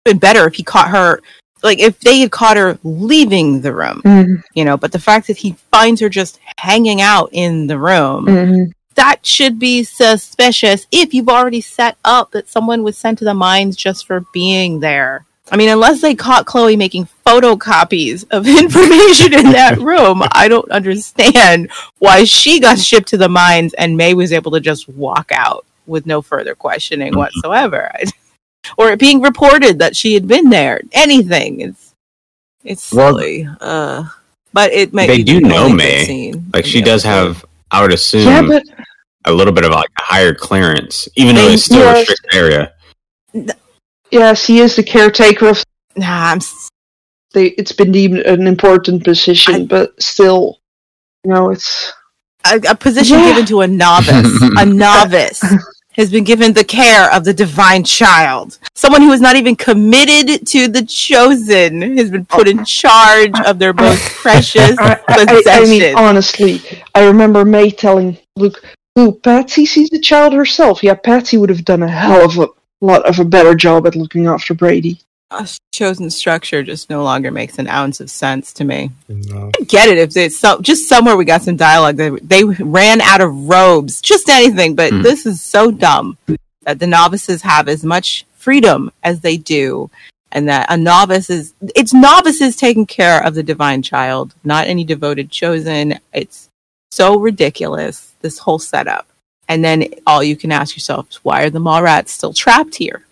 Been 0.05 0.19
better 0.19 0.47
if 0.47 0.55
he 0.55 0.63
caught 0.63 0.89
her, 0.91 1.21
like, 1.65 1.81
if 1.81 1.99
they 2.01 2.21
had 2.21 2.31
caught 2.31 2.57
her 2.57 2.79
leaving 2.85 3.63
the 3.63 3.73
room 3.75 4.01
Mhm. 4.05 4.43
you 4.55 4.65
know 4.65 4.77
but 4.77 4.93
the 4.93 4.99
fact 5.01 5.27
that 5.27 5.39
he 5.39 5.57
finds 5.73 6.01
her 6.01 6.09
just 6.09 6.39
hanging 6.59 7.01
out 7.01 7.31
in 7.33 7.67
the 7.67 7.79
room 7.79 8.27
Mhm. 8.27 8.73
that 8.95 9.25
should 9.27 9.59
be 9.59 9.83
suspicious 9.83 10.87
if 10.93 11.13
you've 11.15 11.29
already 11.29 11.61
set 11.61 11.97
up 12.05 12.31
that 12.33 12.49
someone 12.49 12.83
was 12.85 12.97
sent 12.97 13.19
to 13.19 13.25
the 13.25 13.35
mines 13.35 13.75
just 13.77 14.07
for 14.07 14.21
being 14.33 14.81
there 14.81 15.25
i 15.51 15.57
mean 15.57 15.69
unless 15.69 16.01
they 16.01 16.15
caught 16.15 16.47
chloe 16.47 16.77
making 16.77 17.09
photocopies 17.27 18.25
of 18.31 18.47
information 18.63 19.33
in 19.35 19.53
that 19.53 19.79
room 19.91 20.23
i 20.33 20.49
don't 20.49 20.71
understand 20.71 21.69
why 21.99 22.25
she 22.25 22.61
got 22.61 22.79
shipped 22.79 23.09
to 23.09 23.17
the 23.17 23.29
mines 23.29 23.73
and 23.75 23.97
may 23.97 24.15
was 24.15 24.33
able 24.33 24.51
to 24.53 24.61
just 24.61 24.89
walk 24.89 25.31
out 25.33 25.65
with 25.87 26.07
no 26.07 26.23
further 26.23 26.55
questioning 26.55 27.15
whatsoever 27.17 27.91
I- 27.95 28.05
or 28.79 28.91
it 28.91 28.99
being 28.99 29.21
reported 29.21 29.79
that 29.79 29.97
she 29.97 30.15
had 30.15 30.27
been 30.29 30.51
there 30.51 30.81
anything 30.93 31.61
it's 31.61 31.95
it's 32.65 32.93
Well- 32.93 33.13
silly 33.19 33.49
uh 33.61 34.05
but 34.53 34.73
it 34.73 34.95
may 34.95 35.07
they 35.09 35.17
be 35.19 35.25
do 35.25 35.41
know 35.41 35.65
only 35.65 35.71
good 35.73 35.77
May. 35.77 36.33
Like 36.53 36.65
she 36.65 36.81
does 36.81 37.05
episode. 37.05 37.27
have, 37.35 37.45
I 37.73 37.83
would 37.83 37.93
assume, 37.93 38.27
Yeah, 38.29 38.43
but 38.43 38.63
a 39.25 39.33
little 39.33 39.53
bit 39.53 39.65
of 39.65 39.73
like 39.73 39.91
a 39.99 40.03
higher 40.05 40.33
clearance, 40.33 41.09
even 41.17 41.35
though 41.35 41.49
it's 41.49 41.65
still 41.65 41.81
a 41.83 41.93
Yes. 41.93 42.09
restricted 42.09 42.35
area. 42.35 42.73
yes, 44.13 44.47
he 44.47 44.61
is 44.61 44.77
the 44.77 44.83
caretaker 44.85 45.49
of. 45.49 45.65
Nah, 45.97 46.07
I'm 46.31 46.37
s- 46.37 46.69
They, 47.33 47.47
it's 47.59 47.73
been 47.73 47.91
deemed 47.91 48.19
an 48.21 48.47
important 48.47 49.03
position, 49.03 49.67
but 49.67 50.01
still, 50.01 50.61
you 51.25 51.33
know, 51.33 51.51
it's 51.51 51.93
a, 52.45 52.61
a 52.69 52.75
position 52.77 53.19
Yeah. 53.19 53.31
given 53.31 53.47
to 53.47 53.63
a 53.63 53.67
novice. 53.67 54.41
a 54.57 54.65
novice 54.87 55.43
has 55.95 56.11
been 56.11 56.25
given 56.25 56.53
the 56.53 56.65
care 56.65 57.13
of 57.13 57.25
the 57.25 57.33
divine 57.33 57.85
child. 57.85 58.59
Someone 58.75 59.03
who 59.03 59.13
is 59.13 59.21
not 59.21 59.37
even 59.37 59.57
committed 59.57 60.47
to 60.49 60.69
the 60.69 60.85
chosen 60.85 61.97
has 61.97 62.11
been 62.11 62.27
put 62.27 62.49
in 62.49 62.65
charge 62.65 63.39
of 63.47 63.59
their 63.59 63.73
most 63.73 64.03
precious 64.23 64.77
I, 64.79 65.01
I, 65.09 65.43
I 65.47 65.65
mean, 65.65 65.97
honestly, 65.97 66.61
I 66.95 67.05
remember 67.07 67.45
May 67.45 67.71
telling 67.71 68.19
Luke, 68.37 68.63
"Ooh, 68.99 69.13
Patsy 69.13 69.67
sees 69.67 69.91
the 69.91 70.01
child 70.01 70.33
herself. 70.33 70.83
Yeah, 70.83 70.95
Patsy 70.95 71.37
would 71.37 71.51
have 71.51 71.65
done 71.65 71.83
a 71.83 71.89
hell 71.89 72.25
of 72.25 72.39
a 72.39 72.49
lot 72.81 73.07
of 73.09 73.19
a 73.19 73.25
better 73.25 73.55
job 73.55 73.87
at 73.87 73.97
looking 73.97 74.27
after 74.27 74.55
Brady." 74.55 75.01
A 75.37 75.49
chosen 75.73 76.11
structure 76.11 76.63
just 76.63 76.89
no 76.91 77.03
longer 77.03 77.31
makes 77.31 77.59
an 77.59 77.67
ounce 77.69 78.01
of 78.01 78.11
sense 78.11 78.53
to 78.55 78.65
me. 78.65 78.91
No. 79.09 79.51
I 79.59 79.65
get 79.65 79.89
it 79.89 79.99
if 79.99 80.17
it's 80.17 80.39
so, 80.39 80.61
just 80.61 80.89
somewhere 80.89 81.17
we 81.17 81.25
got 81.25 81.43
some 81.43 81.57
dialogue. 81.57 81.97
They, 81.97 82.11
they 82.11 82.45
ran 82.45 83.01
out 83.01 83.21
of 83.21 83.49
robes, 83.49 84.01
just 84.01 84.29
anything, 84.29 84.75
but 84.75 84.93
Hmm. 84.93 85.03
this 85.03 85.27
is 85.27 85.43
so 85.43 85.71
dumb 85.71 86.17
that 86.63 86.79
the 86.79 86.87
novices 86.87 87.43
have 87.43 87.69
as 87.69 87.85
much 87.85 88.25
freedom 88.37 88.91
as 89.03 89.21
they 89.21 89.37
do, 89.37 89.91
and 90.31 90.49
that 90.49 90.67
a 90.71 90.77
novice 90.77 91.31
is 91.31 91.53
it's 91.75 91.93
novices 91.93 92.57
taking 92.57 92.87
care 92.87 93.23
of 93.25 93.35
the 93.35 93.43
divine 93.43 93.83
child, 93.83 94.35
not 94.45 94.67
any 94.67 94.85
devoted 94.85 95.31
chosen. 95.31 95.99
It's 96.13 96.49
so 96.91 97.19
ridiculous 97.19 98.13
this 98.21 98.39
whole 98.39 98.59
setup. 98.59 99.07
And 99.49 99.65
then 99.65 99.87
all 100.07 100.23
you 100.23 100.37
can 100.37 100.53
ask 100.53 100.75
yourself 100.77 101.11
is 101.11 101.17
why 101.25 101.43
are 101.43 101.51
the 101.51 101.59
Mallrats 101.59 102.09
still 102.09 102.33
trapped 102.33 102.77
here? 102.77 103.05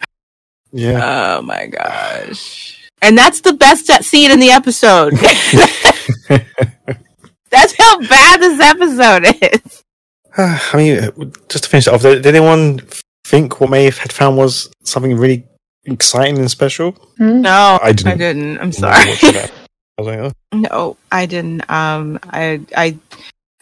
Yeah. 0.73 1.39
Oh 1.39 1.43
my 1.43 1.67
gosh. 1.67 2.89
And 3.01 3.19
that's 3.19 3.41
the 3.41 3.53
best 3.53 3.87
scene 4.05 4.31
in 4.31 4.41
the 4.41 4.51
episode. 4.51 5.13
that's 7.51 7.75
how 7.77 8.01
bad 8.01 8.41
this 8.41 8.61
episode 8.61 9.27
is. 9.43 9.83
I 10.37 10.77
mean, 10.77 10.99
uh, 10.99 11.11
just 11.49 11.65
to 11.65 11.71
finish 11.71 11.87
it 11.87 11.93
off, 11.93 12.03
did, 12.03 12.23
did 12.23 12.35
anyone 12.35 12.81
think 13.25 13.61
what 13.61 13.71
May 13.71 13.85
had 13.85 14.13
found 14.13 14.37
was 14.37 14.71
something 14.83 15.17
really 15.17 15.45
exciting 15.85 16.39
and 16.39 16.51
special? 16.51 16.97
No, 17.19 17.79
I 17.83 17.93
didn't. 17.93 18.13
I 18.13 18.17
didn't. 18.17 18.59
I'm 18.59 18.73
sorry. 18.73 19.13
I 19.23 19.51
was 19.99 20.07
like, 20.07 20.19
oh. 20.19 20.33
No, 20.53 20.97
I 21.11 21.27
didn't. 21.27 21.69
Um, 21.71 22.19
I 22.25 22.61
I 22.77 22.99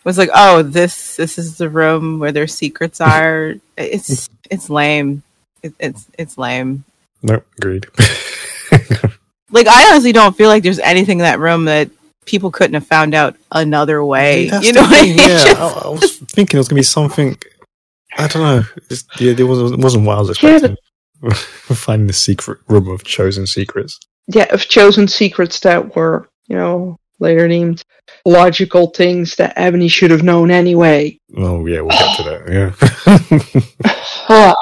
was 0.05 0.17
like, 0.17 0.31
oh, 0.35 0.63
this 0.63 1.17
this 1.17 1.39
is 1.39 1.59
the 1.59 1.69
room 1.69 2.19
where 2.19 2.33
their 2.33 2.47
secrets 2.47 3.01
are. 3.01 3.55
It's 3.77 4.29
it's 4.51 4.69
lame. 4.69 5.23
It, 5.63 5.73
it's 5.79 6.07
it's 6.19 6.37
lame. 6.37 6.85
No, 7.23 7.43
agreed. 7.59 7.87
Like 9.53 9.67
I 9.67 9.91
honestly 9.91 10.13
don't 10.13 10.37
feel 10.37 10.49
like 10.49 10.63
there's 10.63 10.79
anything 10.79 11.19
in 11.19 11.25
that 11.25 11.41
room 11.41 11.65
that 11.65 11.91
people 12.25 12.53
couldn't 12.53 12.75
have 12.75 12.87
found 12.87 13.15
out 13.17 13.35
another 13.51 14.05
way. 14.05 14.49
That's 14.49 14.65
you 14.65 14.73
know 14.73 14.83
what 14.83 14.97
I 14.97 15.03
mean? 15.03 15.19
yeah. 15.19 15.27
Just- 15.27 15.57
I, 15.59 15.65
I 15.65 15.89
was 15.89 16.19
thinking 16.19 16.57
it 16.57 16.61
was 16.61 16.69
gonna 16.69 16.79
be 16.79 16.85
something. 16.85 17.37
I 18.17 18.29
don't 18.29 18.43
know. 18.43 18.63
It's, 18.91 19.05
yeah, 19.19 19.33
it 19.37 19.43
wasn't, 19.43 19.73
it 19.73 19.81
wasn't 19.83 20.07
what 20.07 20.19
I 20.19 20.21
was 20.21 20.41
Yeah, 20.41 20.51
expecting. 20.55 20.77
Finding 21.75 22.07
the 22.07 22.13
secret 22.13 22.59
room 22.69 22.87
of 22.89 23.03
chosen 23.03 23.45
secrets. 23.49 23.99
yeah, 24.29 24.47
of 24.55 24.61
chosen 24.69 25.09
secrets 25.09 25.59
that 25.61 25.97
were, 25.97 26.29
you 26.47 26.55
know, 26.57 26.97
later 27.19 27.49
named 27.49 27.83
logical 28.25 28.87
things 28.91 29.35
that 29.35 29.55
Ebony 29.57 29.89
should 29.89 30.13
have 30.13 30.23
known 30.23 30.53
anyway. 30.53 31.19
Oh 31.37 31.67
yeah, 31.67 31.81
we'll 31.81 31.91
get 31.91 32.17
to 32.19 32.23
that. 32.23 33.55
Yeah. 34.31 34.55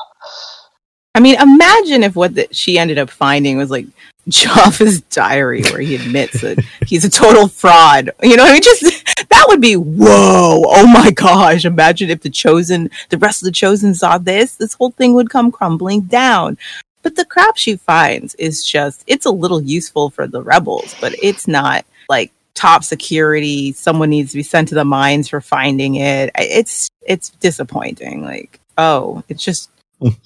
I 1.18 1.20
mean, 1.20 1.34
imagine 1.34 2.04
if 2.04 2.14
what 2.14 2.36
the, 2.36 2.46
she 2.52 2.78
ended 2.78 2.96
up 2.96 3.10
finding 3.10 3.58
was 3.58 3.72
like 3.72 3.86
Jaffa's 4.28 5.00
diary, 5.00 5.62
where 5.62 5.80
he 5.80 5.96
admits 5.96 6.42
that 6.42 6.64
he's 6.86 7.04
a 7.04 7.10
total 7.10 7.48
fraud. 7.48 8.12
You 8.22 8.36
know, 8.36 8.44
I 8.44 8.52
mean, 8.52 8.62
just 8.62 9.04
that 9.28 9.44
would 9.48 9.60
be 9.60 9.74
whoa! 9.74 10.62
Oh 10.64 10.86
my 10.86 11.10
gosh! 11.10 11.64
Imagine 11.64 12.10
if 12.10 12.20
the 12.20 12.30
chosen, 12.30 12.88
the 13.08 13.18
rest 13.18 13.42
of 13.42 13.46
the 13.46 13.50
chosen 13.50 13.96
saw 13.96 14.18
this. 14.18 14.54
This 14.54 14.74
whole 14.74 14.92
thing 14.92 15.12
would 15.14 15.28
come 15.28 15.50
crumbling 15.50 16.02
down. 16.02 16.56
But 17.02 17.16
the 17.16 17.24
crap 17.24 17.56
she 17.56 17.74
finds 17.74 18.36
is 18.36 18.64
just, 18.64 19.02
it's 19.08 19.26
a 19.26 19.32
little 19.32 19.60
useful 19.60 20.10
for 20.10 20.28
the 20.28 20.40
rebels, 20.44 20.94
but 21.00 21.16
it's 21.20 21.48
not 21.48 21.84
like 22.08 22.30
top 22.54 22.84
security. 22.84 23.72
Someone 23.72 24.10
needs 24.10 24.30
to 24.30 24.38
be 24.38 24.44
sent 24.44 24.68
to 24.68 24.76
the 24.76 24.84
mines 24.84 25.28
for 25.28 25.40
finding 25.40 25.96
it. 25.96 26.30
It's, 26.36 26.88
it's 27.02 27.30
disappointing. 27.30 28.22
Like, 28.22 28.60
oh, 28.76 29.24
it's 29.28 29.42
just 29.42 29.70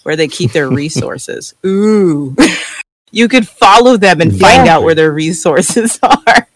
where 0.03 0.17
they 0.17 0.29
keep 0.29 0.53
their 0.53 0.69
resources. 0.83 1.55
Ooh. 1.65 2.37
you 3.11 3.29
could 3.29 3.49
follow 3.49 3.97
them 3.97 4.21
and 4.21 4.39
find 4.39 4.69
out 4.69 4.83
where 4.83 4.95
their 4.95 5.13
resources 5.13 5.99
are. 6.03 6.47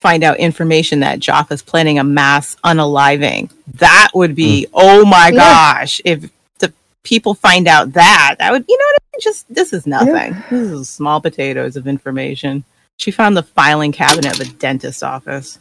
find 0.00 0.22
out 0.24 0.38
information 0.38 1.00
that 1.00 1.18
Jaffa's 1.20 1.62
planning 1.62 1.98
a 1.98 2.04
mass 2.04 2.56
unaliving. 2.64 3.50
That 3.74 4.08
would 4.14 4.34
be, 4.34 4.64
hmm. 4.66 4.70
oh 4.74 5.04
my 5.04 5.28
Yeah. 5.28 5.38
gosh, 5.38 6.00
if 6.04 6.30
the 6.58 6.72
people 7.02 7.34
find 7.34 7.66
out 7.68 7.92
that, 7.94 8.36
that 8.38 8.52
would, 8.52 8.64
you 8.68 8.78
know 8.78 8.84
what 8.84 9.02
I 9.02 9.04
mean? 9.16 9.20
Just, 9.20 9.52
this 9.54 9.72
is 9.72 9.86
nothing. 9.86 10.42
This 10.50 10.70
is 10.70 10.88
small 10.88 11.20
potatoes 11.20 11.76
of 11.76 11.86
information. 11.88 12.64
She 12.98 13.10
found 13.10 13.36
the 13.36 13.42
filing 13.42 13.92
cabinet 13.92 14.40
of 14.40 14.46
a 14.48 14.50
dentist 14.52 15.02
office. 15.04 15.58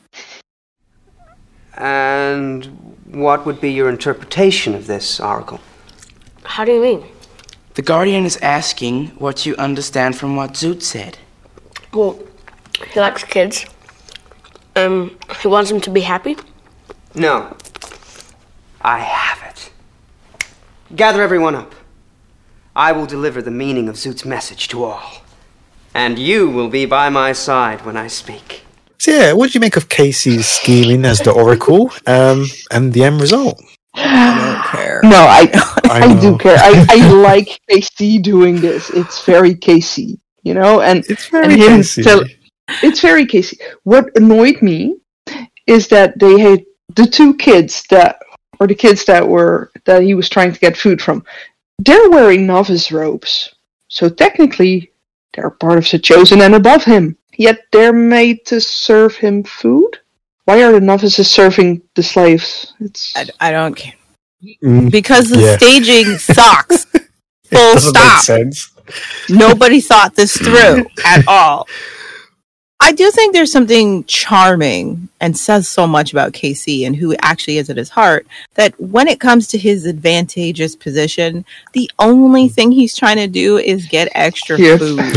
And 1.75 2.65
what 3.11 3.45
would 3.45 3.61
be 3.61 3.71
your 3.71 3.89
interpretation 3.89 4.73
of 4.73 4.87
this, 4.87 5.19
Oracle? 5.19 5.59
How 6.47 6.63
do 6.65 6.71
you 6.71 6.81
mean? 6.81 7.05
The 7.75 7.81
Guardian 7.81 8.25
is 8.25 8.37
asking 8.37 9.07
what 9.19 9.45
you 9.45 9.55
understand 9.57 10.17
from 10.17 10.35
what 10.35 10.53
Zoot 10.53 10.81
said. 10.81 11.19
Well, 11.93 12.17
he 12.91 12.99
likes 12.99 13.23
kids. 13.23 13.65
Um, 14.75 15.17
he 15.41 15.49
wants 15.49 15.69
them 15.69 15.81
to 15.81 15.91
be 15.91 16.01
happy. 16.01 16.37
No. 17.13 17.55
I 18.81 18.99
have 18.99 19.43
it. 19.51 19.71
Gather 20.95 21.21
everyone 21.21 21.53
up. 21.53 21.75
I 22.75 22.91
will 22.93 23.05
deliver 23.05 23.41
the 23.41 23.51
meaning 23.51 23.89
of 23.89 23.95
Zoot's 23.95 24.25
message 24.25 24.69
to 24.69 24.83
all. 24.85 25.21
And 25.93 26.17
you 26.17 26.49
will 26.49 26.69
be 26.69 26.85
by 26.85 27.09
my 27.09 27.33
side 27.33 27.85
when 27.85 27.97
I 27.97 28.07
speak. 28.07 28.63
So 28.99 29.11
yeah, 29.11 29.33
what 29.33 29.51
do 29.51 29.57
you 29.57 29.59
make 29.59 29.77
of 29.77 29.89
KC's 29.89 30.47
scheming 30.47 31.05
as 31.05 31.19
the 31.19 31.31
Oracle 31.31 31.91
um, 32.07 32.45
and 32.71 32.93
the 32.93 33.03
end 33.03 33.19
result? 33.19 33.61
care. 34.71 34.99
No, 35.03 35.17
I 35.27 35.49
I 35.85 35.99
I, 36.17 36.19
do 36.21 36.37
care. 36.37 36.57
I, 36.59 36.85
I 36.89 37.11
like 37.29 37.59
KC 37.69 38.21
doing 38.21 38.59
this. 38.61 38.89
It's 38.89 39.23
very 39.25 39.55
KC, 39.55 40.17
you 40.43 40.53
know, 40.53 40.81
and 40.81 41.05
It's 41.09 41.31
and 41.33 41.51
very 41.51 41.59
him 41.59 41.79
KC. 41.81 42.03
tell- 42.03 42.23
it's 42.83 42.99
very 43.01 43.25
KC. 43.25 43.59
What 43.83 44.15
annoyed 44.17 44.61
me 44.61 44.97
is 45.67 45.87
that 45.87 46.19
they 46.19 46.39
had 46.39 46.63
the 46.95 47.05
two 47.05 47.33
kids 47.35 47.83
that, 47.89 48.19
or 48.59 48.67
the 48.67 48.75
kids 48.75 49.05
that 49.05 49.25
were 49.25 49.71
that 49.85 50.01
he 50.03 50.13
was 50.15 50.29
trying 50.29 50.51
to 50.53 50.59
get 50.59 50.77
food 50.77 51.01
from. 51.01 51.23
They're 51.79 52.09
wearing 52.09 52.45
novice 52.47 52.91
robes, 52.91 53.53
so 53.87 54.09
technically 54.09 54.91
they're 55.33 55.51
part 55.51 55.77
of 55.77 55.89
the 55.89 55.99
chosen 55.99 56.41
and 56.41 56.55
above 56.55 56.83
him. 56.83 57.15
Yet 57.37 57.59
they're 57.71 57.93
made 57.93 58.45
to 58.47 58.59
serve 58.59 59.15
him 59.15 59.43
food. 59.43 59.99
Why 60.45 60.63
are 60.63 60.71
the 60.71 60.81
novices 60.81 61.29
serving 61.29 61.81
the 61.95 62.01
slaves? 62.03 62.73
It's 62.79 63.15
I, 63.15 63.27
I 63.39 63.51
don't 63.51 63.75
care. 63.75 63.93
Mm, 64.63 64.91
Because 64.91 65.29
the 65.29 65.39
Yeah. 65.39 65.57
staging 65.57 66.17
sucks. 66.19 66.85
Full 67.51 67.77
stop. 67.79 68.23
Nobody 69.29 69.81
thought 69.81 70.15
this 70.15 70.37
through 70.43 70.85
at 71.05 71.27
all. 71.27 71.67
I 72.79 72.91
do 72.91 73.09
think 73.09 73.33
there's 73.33 73.51
something 73.51 74.03
charming 74.03 75.09
and 75.19 75.35
says 75.35 75.67
so 75.67 75.87
much 75.87 76.11
about 76.11 76.33
KC 76.33 76.85
and 76.85 76.95
who 76.95 77.15
actually 77.23 77.57
is 77.57 77.71
at 77.71 77.77
his 77.77 77.89
heart 77.89 78.27
that 78.53 78.79
when 78.79 79.07
it 79.07 79.19
comes 79.19 79.47
to 79.47 79.57
his 79.57 79.87
advantageous 79.87 80.75
position, 80.75 81.43
the 81.73 81.89
only 81.97 82.47
thing 82.47 82.71
he's 82.71 82.95
trying 82.95 83.17
to 83.17 83.27
do 83.27 83.57
is 83.57 83.87
get 83.87 84.09
extra 84.13 84.57
food. 84.77 85.11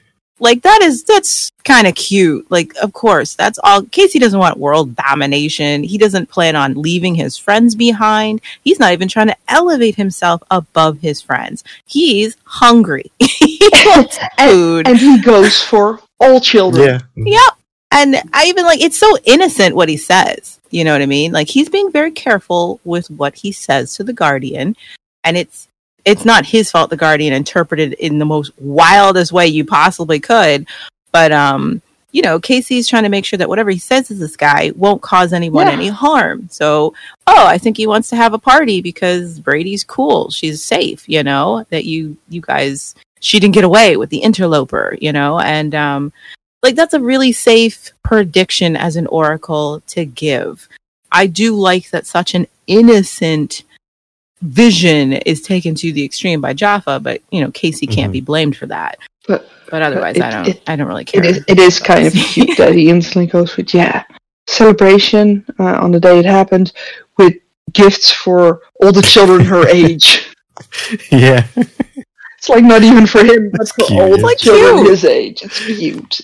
Like 0.40 0.62
that 0.62 0.82
is 0.82 1.04
that's 1.04 1.50
kind 1.64 1.86
of 1.86 1.94
cute. 1.94 2.50
Like 2.50 2.74
of 2.82 2.92
course, 2.92 3.34
that's 3.34 3.58
all 3.62 3.82
KC 3.82 4.20
doesn't 4.20 4.38
want 4.38 4.58
world 4.58 4.94
domination. 4.96 5.82
He 5.82 5.98
doesn't 5.98 6.30
plan 6.30 6.56
on 6.56 6.74
leaving 6.74 7.14
his 7.14 7.36
friends 7.36 7.74
behind. 7.74 8.40
He's 8.62 8.78
not 8.78 8.92
even 8.92 9.08
trying 9.08 9.28
to 9.28 9.36
elevate 9.48 9.96
himself 9.96 10.42
above 10.50 11.00
his 11.00 11.20
friends. 11.20 11.64
He's 11.86 12.36
hungry. 12.44 13.10
he 13.18 13.58
wants 13.86 14.18
food. 14.38 14.86
and 14.88 14.98
he 14.98 15.20
goes 15.20 15.60
for 15.60 16.00
all 16.20 16.40
children. 16.40 17.00
Yeah. 17.14 17.24
Yep. 17.24 17.58
And 17.90 18.16
I 18.32 18.46
even 18.46 18.64
like 18.64 18.80
it's 18.80 18.98
so 18.98 19.16
innocent 19.24 19.74
what 19.74 19.88
he 19.88 19.96
says. 19.96 20.60
You 20.70 20.84
know 20.84 20.92
what 20.92 21.02
I 21.02 21.06
mean? 21.06 21.32
Like 21.32 21.48
he's 21.48 21.68
being 21.68 21.90
very 21.90 22.10
careful 22.10 22.80
with 22.84 23.10
what 23.10 23.34
he 23.34 23.52
says 23.52 23.94
to 23.94 24.04
the 24.04 24.12
guardian, 24.12 24.76
and 25.24 25.36
it's 25.36 25.67
it's 26.08 26.24
not 26.24 26.46
his 26.46 26.70
fault 26.70 26.88
the 26.88 26.96
guardian 26.96 27.34
interpreted 27.34 27.92
in 27.94 28.18
the 28.18 28.24
most 28.24 28.50
wildest 28.58 29.30
way 29.30 29.46
you 29.46 29.64
possibly 29.64 30.18
could. 30.18 30.66
But 31.12 31.32
um, 31.32 31.82
you 32.12 32.22
know, 32.22 32.40
KC's 32.40 32.88
trying 32.88 33.02
to 33.02 33.10
make 33.10 33.26
sure 33.26 33.36
that 33.36 33.48
whatever 33.50 33.70
he 33.70 33.78
says 33.78 34.08
to 34.08 34.14
this 34.14 34.34
guy 34.36 34.72
won't 34.74 35.02
cause 35.02 35.34
anyone 35.34 35.66
Yeah. 35.66 35.74
any 35.74 35.88
harm. 35.88 36.48
So, 36.50 36.94
oh, 37.26 37.46
I 37.46 37.58
think 37.58 37.76
he 37.76 37.86
wants 37.86 38.08
to 38.08 38.16
have 38.16 38.32
a 38.32 38.38
party 38.38 38.80
because 38.80 39.38
Brady's 39.38 39.84
cool. 39.84 40.30
She's 40.30 40.64
safe, 40.64 41.06
you 41.06 41.22
know, 41.22 41.66
that 41.68 41.84
you 41.84 42.16
you 42.30 42.40
guys 42.40 42.94
she 43.20 43.38
didn't 43.40 43.54
get 43.54 43.64
away 43.64 43.96
with 43.98 44.08
the 44.10 44.18
interloper, 44.18 44.96
you 45.00 45.12
know, 45.12 45.38
and 45.40 45.74
um 45.74 46.12
like 46.62 46.74
that's 46.74 46.94
a 46.94 47.00
really 47.00 47.32
safe 47.32 47.92
prediction 48.02 48.76
as 48.76 48.96
an 48.96 49.06
oracle 49.08 49.80
to 49.88 50.06
give. 50.06 50.68
I 51.12 51.26
do 51.26 51.54
like 51.54 51.90
that 51.90 52.06
such 52.06 52.34
an 52.34 52.46
innocent 52.66 53.62
vision 54.42 55.12
is 55.14 55.40
taken 55.42 55.74
to 55.76 55.92
the 55.92 56.04
extreme 56.04 56.40
by 56.40 56.52
Jaffa, 56.52 57.00
but 57.00 57.20
you 57.30 57.40
know, 57.40 57.50
KC 57.50 57.86
can't 57.90 58.10
Mhm. 58.10 58.12
be 58.12 58.20
blamed 58.20 58.56
for 58.56 58.66
that. 58.66 58.98
But 59.26 59.48
But 59.70 59.82
otherwise 59.82 60.16
it- 60.16 60.22
I 60.22 60.30
don't 60.30 60.48
it- 60.48 60.62
I 60.66 60.76
don't 60.76 60.86
really 60.88 61.04
care. 61.04 61.22
it 61.24 61.30
is, 61.36 61.44
it 61.48 61.58
is 61.58 61.78
kind 61.80 62.06
of 62.06 62.12
cute 62.32 62.56
that 62.56 62.74
he 62.74 62.88
instantly 62.88 63.26
goes 63.26 63.56
with 63.56 63.74
yeah 63.74 64.04
celebration 64.46 65.44
uh, 65.58 65.78
on 65.84 65.90
the 65.92 66.00
day 66.00 66.18
it 66.18 66.24
happened 66.24 66.72
with 67.18 67.34
gifts 67.72 68.10
for 68.10 68.62
all 68.82 68.92
the 68.92 69.02
children 69.02 69.44
her 69.44 69.68
age. 69.82 70.26
Yeah. 71.10 71.46
It's 72.38 72.48
like 72.48 72.64
not 72.64 72.82
even 72.82 73.06
for 73.06 73.22
him, 73.22 73.50
but 73.52 73.68
for 73.68 73.84
cute, 73.86 74.00
all 74.00 74.16
the 74.16 74.22
Like 74.22 74.38
children 74.38 74.78
cute. 74.78 74.90
his 74.90 75.04
age. 75.04 75.42
It's 75.42 75.58
cute. 75.66 76.20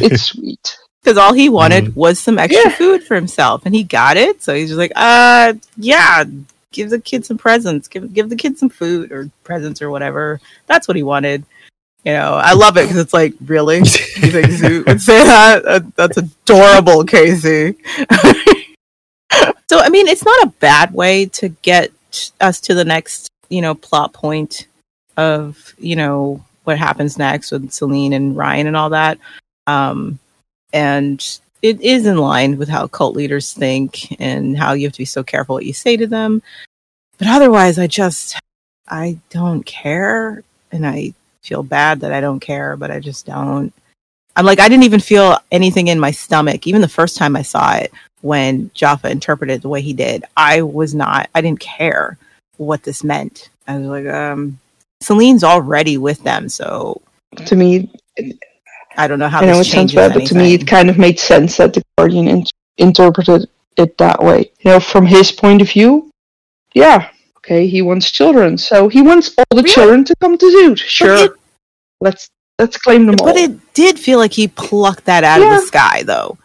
It's 0.00 0.22
sweet. 0.30 0.76
Because 1.02 1.18
all 1.18 1.32
he 1.34 1.48
wanted 1.48 1.86
Mhm. 1.86 1.96
was 1.96 2.18
some 2.20 2.38
extra 2.38 2.70
Yeah. 2.70 2.76
food 2.76 3.02
for 3.02 3.16
himself, 3.16 3.62
and 3.66 3.74
he 3.74 3.82
got 3.82 4.16
it. 4.16 4.42
So 4.42 4.54
he's 4.54 4.68
just 4.68 4.78
like, 4.78 4.92
uh, 4.96 5.54
yeah, 5.76 6.24
give 6.72 6.90
the 6.90 7.00
kid 7.00 7.24
some 7.24 7.38
presents, 7.38 7.88
give 7.88 8.12
give 8.12 8.28
the 8.30 8.36
kid 8.36 8.58
some 8.58 8.68
food 8.68 9.12
or 9.12 9.30
presents 9.44 9.80
or 9.82 9.90
whatever. 9.90 10.40
That's 10.66 10.88
what 10.88 10.96
he 10.96 11.02
wanted. 11.02 11.44
You 12.04 12.14
know, 12.14 12.34
I 12.34 12.54
love 12.54 12.76
it 12.76 12.82
because 12.82 12.96
it's 12.96 13.12
like, 13.12 13.34
really, 13.46 13.76
you 13.78 13.84
think 13.84 14.46
Zoot 14.48 14.86
would 14.86 15.00
say 15.00 15.22
that? 15.24 15.62
That- 15.64 15.96
That's 15.96 16.16
adorable, 16.16 17.04
KC. 17.04 17.76
so 19.68 19.78
I 19.78 19.88
mean, 19.88 20.08
it's 20.08 20.24
not 20.24 20.42
a 20.44 20.50
bad 20.58 20.92
way 20.92 21.26
to 21.26 21.50
get 21.50 21.92
us 22.40 22.60
to 22.62 22.74
the 22.74 22.84
next, 22.84 23.30
you 23.48 23.60
know, 23.62 23.74
plot 23.74 24.12
point 24.12 24.66
of 25.16 25.74
you 25.78 25.94
know 25.94 26.42
what 26.64 26.78
happens 26.78 27.18
next 27.18 27.50
with 27.52 27.70
Salene 27.70 28.14
and 28.14 28.36
Ryan 28.36 28.66
and 28.66 28.76
all 28.76 28.90
that. 28.90 29.18
Um, 29.66 30.18
and 30.72 31.38
it 31.62 31.80
is 31.80 32.06
in 32.06 32.18
line 32.18 32.58
with 32.58 32.68
how 32.68 32.88
cult 32.88 33.16
leaders 33.16 33.52
think 33.52 34.20
and 34.20 34.58
how 34.58 34.72
you 34.72 34.86
have 34.86 34.92
to 34.92 34.98
be 34.98 35.04
so 35.04 35.22
careful 35.22 35.54
what 35.54 35.64
you 35.64 35.72
say 35.72 35.96
to 35.96 36.06
them. 36.06 36.42
But 37.18 37.28
otherwise, 37.28 37.78
I 37.78 37.86
just 37.86 38.36
I 38.88 39.18
don't 39.30 39.64
care, 39.64 40.42
and 40.72 40.86
I 40.86 41.14
feel 41.42 41.62
bad 41.62 42.00
that 42.00 42.12
I 42.12 42.20
don't 42.20 42.40
care, 42.40 42.76
but 42.76 42.90
I 42.90 42.98
just 42.98 43.26
don't. 43.26 43.72
I'm 44.34 44.44
like 44.44 44.60
I 44.60 44.68
didn't 44.68 44.84
even 44.84 45.00
feel 45.00 45.38
anything 45.50 45.88
in 45.88 46.00
my 46.00 46.10
stomach, 46.10 46.66
even 46.66 46.80
the 46.80 46.88
first 46.88 47.16
time 47.16 47.36
I 47.36 47.42
saw 47.42 47.74
it 47.74 47.92
when 48.22 48.70
Jaffa 48.74 49.10
interpreted 49.10 49.62
the 49.62 49.68
way 49.68 49.80
he 49.80 49.92
did. 49.92 50.24
I 50.36 50.62
was 50.62 50.94
not. 50.94 51.30
I 51.34 51.40
didn't 51.40 51.60
care 51.60 52.18
what 52.56 52.82
this 52.82 53.04
meant. 53.04 53.50
I 53.68 53.78
was 53.78 53.86
like, 53.86 54.06
um, 54.06 54.58
Salene's 55.00 55.44
already 55.44 55.98
with 55.98 56.22
them, 56.24 56.48
so 56.48 57.00
To 57.46 57.56
me, 57.56 57.90
I 58.96 59.06
don't 59.08 59.18
know 59.18 59.28
how 59.28 59.40
I 59.40 59.46
know 59.46 59.52
it 59.54 59.58
this 59.58 59.72
sounds 59.72 59.92
changes 59.92 59.96
bad, 59.96 60.14
but 60.14 60.26
to 60.26 60.34
me, 60.34 60.54
it 60.54 60.66
kind 60.66 60.90
of 60.90 60.98
made 60.98 61.18
sense 61.18 61.56
that 61.56 61.72
the 61.74 61.82
Guardian 61.96 62.28
in- 62.28 62.46
interpreted 62.78 63.48
it 63.76 63.96
that 63.98 64.22
way. 64.22 64.50
You 64.60 64.72
know, 64.72 64.80
from 64.80 65.06
his 65.06 65.32
point 65.32 65.62
of 65.62 65.70
view, 65.70 66.10
yeah, 66.74 67.08
okay, 67.38 67.66
he 67.66 67.82
wants 67.82 68.10
children, 68.10 68.58
so 68.58 68.88
he 68.88 69.02
wants 69.02 69.34
all 69.38 69.56
the 69.56 69.62
children 69.62 70.04
to 70.04 70.14
come 70.20 70.36
to 70.38 70.46
Zoot. 70.46 70.78
Sure, 70.78 71.14
it- 71.24 71.32
let's 72.00 72.28
let's 72.58 72.76
claim 72.76 73.06
them 73.06 73.16
all. 73.20 73.26
But 73.26 73.36
it 73.36 73.74
did 73.74 73.98
feel 73.98 74.18
like 74.18 74.32
he 74.32 74.48
plucked 74.48 75.04
that 75.06 75.24
out 75.24 75.40
of 75.42 75.48
the 75.48 75.60
sky, 75.66 76.02
though, 76.04 76.36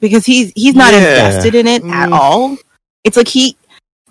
because 0.00 0.26
he's 0.26 0.52
he's 0.54 0.74
not 0.74 0.92
Yeah. 0.92 0.98
invested 1.00 1.54
in 1.54 1.66
it 1.66 1.82
at 1.84 2.08
Mm. 2.10 2.18
all. 2.18 2.56
It's 3.04 3.16
like 3.16 3.28
he, 3.28 3.56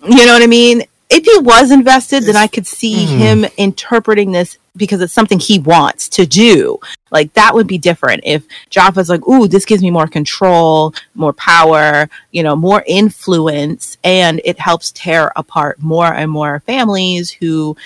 you 0.02 0.26
know 0.26 0.32
what 0.32 0.42
I 0.42 0.46
mean. 0.46 0.84
If 1.14 1.26
he 1.26 1.38
was 1.40 1.70
invested, 1.70 2.24
then 2.24 2.36
I 2.36 2.46
could 2.46 2.66
see 2.66 3.04
Mhm. 3.04 3.18
him 3.18 3.46
interpreting 3.58 4.32
this 4.32 4.56
because 4.74 5.02
it's 5.02 5.12
something 5.12 5.38
he 5.38 5.58
wants 5.58 6.08
to 6.08 6.24
do. 6.24 6.78
Like 7.10 7.34
that 7.34 7.54
would 7.54 7.66
be 7.66 7.76
different 7.76 8.22
if 8.24 8.44
Jaffa's 8.70 9.10
like, 9.10 9.26
"Ooh, 9.28 9.46
this 9.46 9.66
gives 9.66 9.82
me 9.82 9.90
more 9.90 10.06
control, 10.06 10.94
more 11.14 11.34
power, 11.34 12.08
you 12.30 12.42
know, 12.42 12.56
more 12.56 12.82
influence, 12.86 13.98
and 14.02 14.40
it 14.46 14.58
helps 14.58 14.90
tear 14.90 15.30
apart 15.36 15.82
more 15.82 16.10
and 16.10 16.30
more 16.30 16.62
families 16.66 17.30
who 17.30 17.76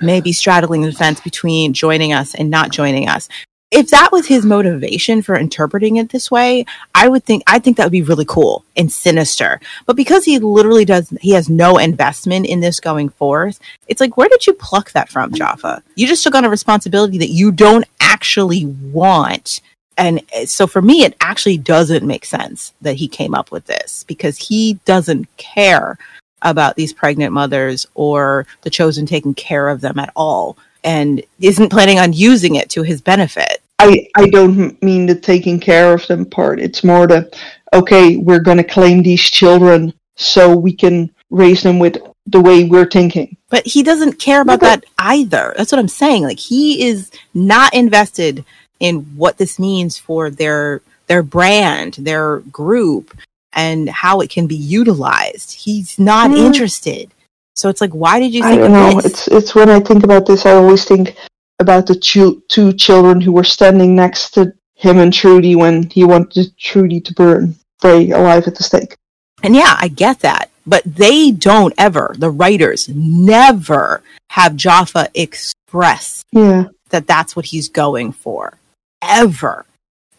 may 0.00 0.22
be 0.22 0.32
straddling 0.32 0.80
the 0.80 0.92
fence 0.92 1.20
between 1.20 1.74
joining 1.74 2.14
us 2.14 2.34
and 2.34 2.48
not 2.48 2.70
joining 2.70 3.06
us." 3.06 3.28
If 3.72 3.88
that 3.88 4.12
was 4.12 4.26
his 4.26 4.44
motivation 4.44 5.22
for 5.22 5.34
interpreting 5.34 5.96
it 5.96 6.10
this 6.10 6.30
way, 6.30 6.66
I 6.94 7.08
would 7.08 7.24
think 7.24 7.42
I 7.46 7.58
think 7.58 7.78
that 7.78 7.84
would 7.84 7.92
be 7.92 8.02
really 8.02 8.26
cool 8.26 8.66
and 8.76 8.92
sinister. 8.92 9.60
But 9.86 9.96
because 9.96 10.26
he 10.26 10.38
literally 10.38 10.84
does, 10.84 11.08
he 11.22 11.30
has 11.30 11.48
no 11.48 11.78
investment 11.78 12.44
in 12.46 12.60
this 12.60 12.80
going 12.80 13.08
forth. 13.08 13.58
It's 13.88 14.00
like, 14.00 14.18
where 14.18 14.28
did 14.28 14.46
you 14.46 14.52
pluck 14.52 14.92
that 14.92 15.08
from, 15.08 15.32
Jaffa? 15.32 15.82
You 15.94 16.06
just 16.06 16.22
took 16.22 16.34
on 16.34 16.44
a 16.44 16.50
responsibility 16.50 17.16
that 17.18 17.30
you 17.30 17.50
don't 17.50 17.86
actually 17.98 18.66
want. 18.66 19.62
And 19.96 20.20
uh, 20.36 20.44
so 20.44 20.66
for 20.66 20.82
me, 20.82 21.04
it 21.04 21.16
actually 21.20 21.56
doesn't 21.56 22.06
make 22.06 22.26
sense 22.26 22.74
that 22.82 22.96
he 22.96 23.08
came 23.08 23.34
up 23.34 23.50
with 23.50 23.64
this 23.64 24.04
because 24.04 24.36
he 24.36 24.74
doesn't 24.84 25.34
care 25.38 25.96
about 26.42 26.76
these 26.76 26.92
pregnant 26.92 27.32
mothers 27.32 27.86
or 27.94 28.46
the 28.62 28.70
chosen 28.70 29.06
taking 29.06 29.32
care 29.32 29.70
of 29.70 29.80
them 29.80 29.98
at 29.98 30.12
all 30.14 30.58
and 30.84 31.22
isn't 31.40 31.70
planning 31.70 31.98
on 31.98 32.12
using 32.12 32.56
it 32.56 32.68
to 32.70 32.82
his 32.82 33.00
benefit. 33.00 33.61
I, 33.82 34.08
I 34.16 34.28
don't 34.28 34.82
mean 34.82 35.06
the 35.06 35.14
taking 35.14 35.58
care 35.60 35.92
of 35.94 36.06
them 36.06 36.24
part. 36.24 36.60
It's 36.60 36.82
more 36.84 37.06
the 37.06 37.32
okay, 37.72 38.16
we're 38.16 38.40
gonna 38.40 38.64
claim 38.64 39.02
these 39.02 39.22
children 39.22 39.92
so 40.16 40.56
we 40.56 40.72
can 40.72 41.10
raise 41.30 41.62
them 41.62 41.78
with 41.78 41.96
the 42.26 42.40
way 42.40 42.64
we're 42.64 42.88
thinking. 42.88 43.36
But 43.50 43.66
he 43.66 43.82
doesn't 43.82 44.18
care 44.18 44.40
about 44.42 44.60
that 44.60 44.84
either. 44.98 45.54
That's 45.56 45.72
what 45.72 45.78
I'm 45.78 45.88
saying. 45.88 46.22
Like 46.24 46.38
he 46.38 46.86
is 46.86 47.10
not 47.34 47.74
invested 47.74 48.44
in 48.80 49.00
what 49.16 49.38
this 49.38 49.58
means 49.58 49.98
for 49.98 50.30
their 50.30 50.82
their 51.08 51.22
brand, 51.22 51.94
their 51.94 52.38
group, 52.40 53.16
and 53.52 53.88
how 53.88 54.20
it 54.20 54.30
can 54.30 54.46
be 54.46 54.56
utilized. 54.56 55.52
He's 55.52 55.98
not 55.98 56.30
Mm. 56.30 56.38
interested. 56.46 57.10
So 57.54 57.68
it's 57.68 57.80
like, 57.80 57.90
why 57.92 58.18
did 58.18 58.32
you 58.32 58.42
I 58.44 58.48
think 58.50 58.60
don't 58.62 58.72
know. 58.72 58.94
this? 59.00 59.04
It's 59.06 59.28
it's 59.28 59.54
when 59.54 59.68
I 59.68 59.80
think 59.80 60.04
about 60.04 60.24
this, 60.26 60.46
I 60.46 60.52
always 60.52 60.84
think 60.84 61.16
about 61.62 61.86
the 61.86 61.94
two 61.94 62.42
two 62.48 62.72
children 62.74 63.20
who 63.20 63.32
were 63.32 63.44
standing 63.44 63.94
next 63.94 64.34
to 64.34 64.52
him 64.74 64.98
and 64.98 65.12
Trudy 65.12 65.56
when 65.56 65.88
he 65.88 66.04
wanted 66.04 66.56
Trudy 66.58 67.00
to 67.00 67.14
burn 67.14 67.56
stay 67.78 68.10
alive 68.10 68.46
at 68.46 68.54
the 68.54 68.62
stake. 68.62 68.96
And 69.42 69.56
yeah, 69.56 69.76
I 69.80 69.88
get 69.88 70.20
that. 70.20 70.50
But 70.64 70.84
they 70.84 71.32
don't 71.32 71.74
ever, 71.76 72.14
the 72.16 72.30
writers 72.30 72.88
never 72.88 74.02
have 74.30 74.54
Jaffa 74.54 75.08
express 75.14 76.24
Yeah. 76.30 76.66
that 76.90 77.08
that's 77.08 77.34
what 77.34 77.46
he's 77.46 77.68
going 77.68 78.12
for. 78.12 78.58
Ever. 79.02 79.66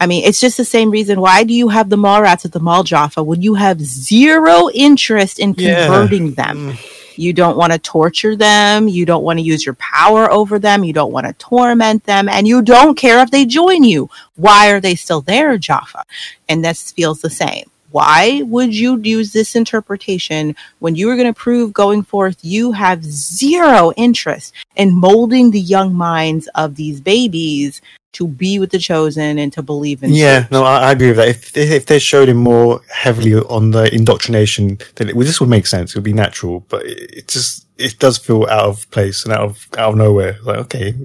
I 0.02 0.08
mean, 0.08 0.26
it's 0.26 0.42
just 0.42 0.58
the 0.58 0.66
same 0.66 0.92
reason. 0.92 1.22
Why 1.22 1.46
do 1.46 1.54
you 1.54 1.70
have 1.70 1.90
the 1.90 1.96
mall 1.96 2.22
rats 2.22 2.44
at 2.44 2.52
the 2.52 2.60
mall, 2.60 2.84
Jaffa, 2.84 3.24
when 3.24 3.42
you 3.42 3.54
have 3.54 3.80
zero 3.82 4.70
interest 4.74 5.40
in 5.40 5.56
Yeah. 5.58 5.86
converting 5.88 6.34
mm. 6.34 6.36
them? 6.36 6.78
You 7.18 7.34
don't 7.34 7.58
want 7.58 7.74
to 7.74 7.80
torture 7.80 8.36
them. 8.36 8.88
You 8.88 9.06
don't 9.06 9.24
want 9.24 9.40
to 9.40 9.44
use 9.44 9.66
your 9.66 9.76
power 9.76 10.32
over 10.32 10.60
them. 10.60 10.84
You 10.84 10.94
don't 10.94 11.12
want 11.12 11.28
to 11.28 11.34
torment 11.34 12.04
them. 12.06 12.30
And 12.30 12.48
you 12.48 12.62
don't 12.62 12.98
care 12.98 13.20
if 13.20 13.32
they 13.32 13.46
join 13.46 13.84
you. 13.84 14.10
Why 14.36 14.72
are 14.72 14.80
they 14.80 14.96
still 14.96 15.22
there, 15.22 15.58
Jaffa? 15.58 16.04
And 16.50 16.64
this 16.64 16.92
feels 16.92 17.22
the 17.22 17.30
same. 17.30 17.70
Why 17.92 18.42
would 18.44 18.74
you 18.74 18.98
use 18.98 19.34
this 19.34 19.56
interpretation 19.56 20.56
when 20.80 20.96
you 20.96 21.12
are 21.12 21.16
going 21.16 21.32
to 21.32 21.40
prove 21.40 21.74
going 21.74 22.02
forth 22.02 22.40
you 22.42 22.72
have 22.72 23.04
zero 23.04 23.92
interest 23.96 24.52
in 24.76 24.96
molding 24.96 25.52
the 25.52 25.60
young 25.60 25.94
minds 25.94 26.50
of 26.56 26.76
these 26.76 27.00
babies 27.00 27.84
to 28.14 28.28
be 28.28 28.60
with 28.60 28.72
the 28.72 28.80
chosen 28.80 29.38
and 29.38 29.52
to 29.54 29.62
believe 29.62 30.04
in 30.04 30.14
Yeah, 30.14 30.48
no, 30.52 30.64
I, 30.64 30.90
I 30.90 30.92
agree 30.92 31.08
with 31.08 31.18
that. 31.18 31.28
If 31.28 31.58
if 31.58 31.86
they 31.88 32.00
showed 32.00 32.30
him 32.30 32.38
more 32.38 32.82
heavily 32.90 33.34
on 33.36 33.72
the 33.72 33.94
indoctrination, 33.94 34.80
then 34.96 35.10
it, 35.10 35.16
well, 35.16 35.26
this 35.26 35.40
would 35.40 35.50
make 35.50 35.68
sense. 35.68 35.92
It 35.92 35.96
would 35.96 36.04
be 36.04 36.14
natural, 36.14 36.62
but 36.62 36.86
it, 36.86 37.18
it 37.18 37.28
just 37.28 37.68
it 37.78 38.00
does 38.00 38.18
feel 38.18 38.46
out 38.46 38.66
of 38.66 38.90
place 38.92 39.26
and 39.26 39.34
out 39.34 39.42
of 39.42 39.68
out 39.78 39.92
of 39.92 39.98
nowhere. 39.98 40.38
Like, 40.44 40.58
okay, 40.60 40.96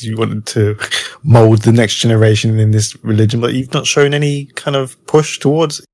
you 0.00 0.16
wanted 0.16 0.46
to 0.46 0.78
mold 1.22 1.62
the 1.62 1.72
next 1.72 1.96
generation 1.96 2.58
in 2.58 2.70
this 2.70 2.96
religion, 3.04 3.40
but 3.40 3.54
you've 3.54 3.74
not 3.74 3.86
shown 3.86 4.14
any 4.14 4.46
kind 4.46 4.76
of 4.76 5.04
push 5.06 5.38
towards. 5.38 5.84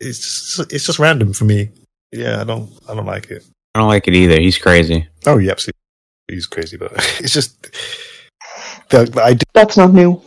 It's 0.00 0.56
just, 0.56 0.72
it's 0.72 0.86
just 0.86 0.98
random 0.98 1.32
for 1.32 1.44
me. 1.44 1.70
Yeah, 2.12 2.40
I 2.40 2.44
don't 2.44 2.70
I 2.88 2.94
don't 2.94 3.06
like 3.06 3.30
it. 3.30 3.44
I 3.74 3.80
don't 3.80 3.88
like 3.88 4.08
it 4.08 4.14
either. 4.14 4.40
He's 4.40 4.58
crazy. 4.58 5.06
Oh, 5.26 5.38
yeah, 5.38 5.52
absolutely, 5.52 5.80
he's 6.28 6.46
crazy, 6.46 6.76
but 6.76 6.92
it's 7.20 7.32
just 7.32 7.70
the, 8.88 9.04
the 9.04 9.22
idea. 9.22 9.44
That's 9.52 9.76
not 9.76 9.92
new. 9.92 10.20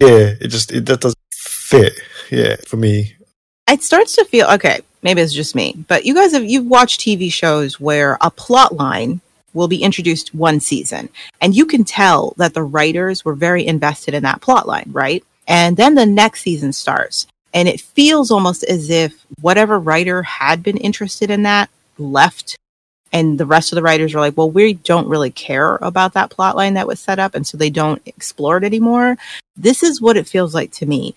Yeah, 0.00 0.34
it 0.40 0.48
just 0.48 0.72
it 0.72 0.86
that 0.86 1.00
doesn't 1.00 1.18
fit. 1.32 1.94
Yeah, 2.30 2.56
for 2.66 2.76
me, 2.76 3.16
it 3.70 3.82
starts 3.84 4.16
to 4.16 4.24
feel 4.24 4.46
okay 4.48 4.80
maybe 5.02 5.20
it's 5.20 5.32
just 5.32 5.54
me 5.54 5.74
but 5.88 6.04
you 6.04 6.14
guys 6.14 6.32
have 6.32 6.44
you've 6.44 6.66
watched 6.66 7.00
tv 7.00 7.32
shows 7.32 7.78
where 7.78 8.18
a 8.20 8.30
plot 8.30 8.74
line 8.74 9.20
will 9.52 9.68
be 9.68 9.82
introduced 9.82 10.34
one 10.34 10.60
season 10.60 11.08
and 11.40 11.54
you 11.54 11.66
can 11.66 11.84
tell 11.84 12.34
that 12.36 12.54
the 12.54 12.62
writers 12.62 13.24
were 13.24 13.34
very 13.34 13.66
invested 13.66 14.14
in 14.14 14.22
that 14.22 14.40
plot 14.40 14.66
line 14.66 14.88
right 14.92 15.24
and 15.46 15.76
then 15.76 15.94
the 15.94 16.06
next 16.06 16.42
season 16.42 16.72
starts 16.72 17.26
and 17.52 17.68
it 17.68 17.80
feels 17.80 18.30
almost 18.30 18.64
as 18.64 18.90
if 18.90 19.24
whatever 19.40 19.78
writer 19.78 20.22
had 20.22 20.62
been 20.62 20.76
interested 20.76 21.30
in 21.30 21.42
that 21.42 21.70
left 21.98 22.56
and 23.12 23.38
the 23.38 23.46
rest 23.46 23.72
of 23.72 23.76
the 23.76 23.82
writers 23.82 24.14
are 24.14 24.20
like 24.20 24.36
well 24.36 24.50
we 24.50 24.74
don't 24.74 25.08
really 25.08 25.30
care 25.30 25.76
about 25.76 26.14
that 26.14 26.30
plot 26.30 26.56
line 26.56 26.74
that 26.74 26.86
was 26.86 27.00
set 27.00 27.18
up 27.18 27.34
and 27.34 27.46
so 27.46 27.56
they 27.56 27.70
don't 27.70 28.02
explore 28.06 28.56
it 28.58 28.64
anymore 28.64 29.16
this 29.56 29.82
is 29.82 30.00
what 30.00 30.16
it 30.16 30.28
feels 30.28 30.54
like 30.54 30.70
to 30.72 30.86
me 30.86 31.14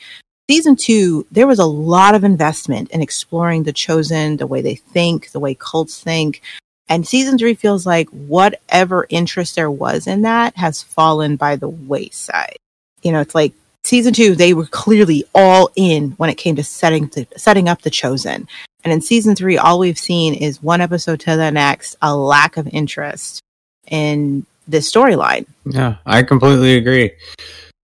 season 0.50 0.76
two, 0.76 1.26
there 1.32 1.48
was 1.48 1.60
a 1.60 1.66
lot 1.66 2.16
of 2.16 2.24
investment 2.24 2.92
in 2.92 3.02
exploring 3.02 3.64
the 3.64 3.74
chosen, 3.74 4.38
the 4.38 4.48
way 4.48 4.62
they 4.62 4.76
think, 4.76 5.32
the 5.32 5.40
way 5.40 5.56
cults 5.56 6.00
think. 6.00 6.42
And 6.90 7.08
season 7.08 7.38
three 7.38 7.54
feels 7.54 7.86
like 7.86 8.10
whatever 8.10 9.06
interest 9.10 9.56
there 9.56 9.72
was 9.72 10.06
in 10.06 10.24
that 10.24 10.56
has 10.58 10.84
fallen 10.84 11.38
by 11.38 11.56
the 11.56 11.70
wayside. 11.70 12.58
You 13.02 13.14
know, 13.14 13.22
it's 13.22 13.36
like 13.36 13.54
season 13.84 14.14
two, 14.14 14.36
they 14.36 14.54
were 14.54 14.66
clearly 14.66 15.24
all 15.34 15.70
in 15.76 16.12
when 16.12 16.30
it 16.30 16.36
came 16.36 16.56
to 16.56 16.64
setting 16.64 17.08
the, 17.08 17.28
setting 17.38 17.68
up 17.70 17.82
the 17.82 17.90
chosen. 17.90 18.48
And 18.84 18.92
in 18.94 19.02
season 19.02 19.36
three, 19.36 19.58
all 19.58 19.80
we've 19.80 19.98
seen 19.98 20.34
is 20.34 20.62
one 20.62 20.82
episode 20.82 21.20
to 21.22 21.36
the 21.36 21.52
next, 21.52 21.96
a 22.02 22.16
lack 22.16 22.58
of 22.58 22.68
interest 22.68 23.42
in 23.88 24.46
this 24.68 24.92
storyline. 24.92 25.46
Yeah, 25.66 25.96
I 26.06 26.24
completely 26.24 26.76
agree. 26.76 27.12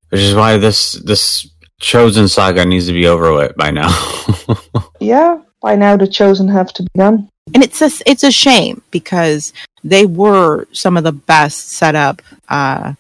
Which 0.10 0.22
is 0.22 0.34
why 0.34 0.58
this 0.58 0.94
this 0.94 1.48
chosen 1.80 2.28
saga 2.28 2.66
needs 2.66 2.88
to 2.88 2.94
be 2.94 3.08
over 3.08 3.34
with 3.34 3.56
by 3.56 3.72
now. 3.72 3.90
Yeah, 5.00 5.40
by 5.62 5.76
now 5.76 5.96
the 5.96 6.08
chosen 6.08 6.50
have 6.50 6.74
to 6.74 6.84
be 6.84 6.90
done. 6.96 7.30
and 7.54 7.64
it's 7.64 7.82
a 7.82 7.90
it's 8.06 8.24
a 8.24 8.32
shame 8.32 8.82
because 8.92 9.54
they 9.84 10.06
were 10.06 10.68
some 10.74 10.98
of 10.98 11.06
the 11.06 11.14
best 11.14 11.70
set 11.70 11.96
up 11.96 12.22
uh 12.50 12.94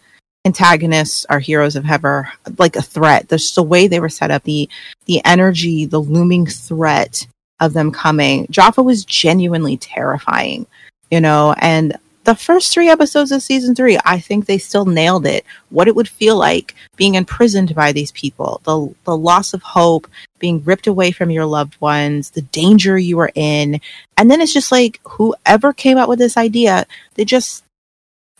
antagonists 0.46 1.26
our 1.30 1.40
heroes 1.40 1.76
of 1.76 1.90
ever 1.90 2.32
like 2.58 2.76
a 2.76 2.82
threat. 2.82 3.28
There's 3.28 3.54
the 3.54 3.64
way 3.64 3.88
they 3.88 4.00
were 4.00 4.10
set 4.10 4.32
up 4.32 4.44
the 4.44 4.70
the 5.06 5.22
energy 5.26 5.86
the 5.86 6.00
looming 6.00 6.46
threat 6.46 7.28
of 7.60 7.74
them 7.74 7.92
coming. 7.92 8.48
Jaffa 8.50 8.82
was 8.82 9.06
genuinely 9.06 9.78
terrifying 9.78 10.66
you 11.12 11.20
know 11.20 11.56
and 11.60 11.98
the 12.26 12.36
first 12.36 12.72
three 12.74 12.90
episodes 12.90 13.32
of 13.32 13.42
season 13.42 13.74
three 13.74 13.98
i 14.06 14.20
think 14.20 14.46
they 14.46 14.58
still 14.58 14.86
nailed 14.86 15.26
it. 15.26 15.46
What 15.70 15.88
it 15.88 15.96
would 15.96 16.10
feel 16.10 16.38
like 16.38 16.76
being 16.96 17.16
imprisoned 17.16 17.74
by 17.76 17.92
these 17.92 18.12
people 18.12 18.62
the 18.64 18.94
the 19.04 19.18
loss 19.18 19.54
of 19.54 19.62
hope 19.62 20.08
being 20.40 20.64
ripped 20.64 20.88
away 20.88 21.12
from 21.12 21.32
your 21.32 21.46
loved 21.46 21.80
ones 21.82 22.32
the 22.32 22.42
danger 22.42 22.98
you 22.98 23.18
were 23.18 23.32
in. 23.36 23.82
And 24.18 24.30
then 24.30 24.42
it's 24.42 24.54
just 24.54 24.72
like 24.72 25.00
whoever 25.04 25.74
came 25.74 25.98
up 25.98 26.10
with 26.10 26.20
this 26.20 26.38
idea, 26.38 26.86
they 27.16 27.26
just 27.26 27.64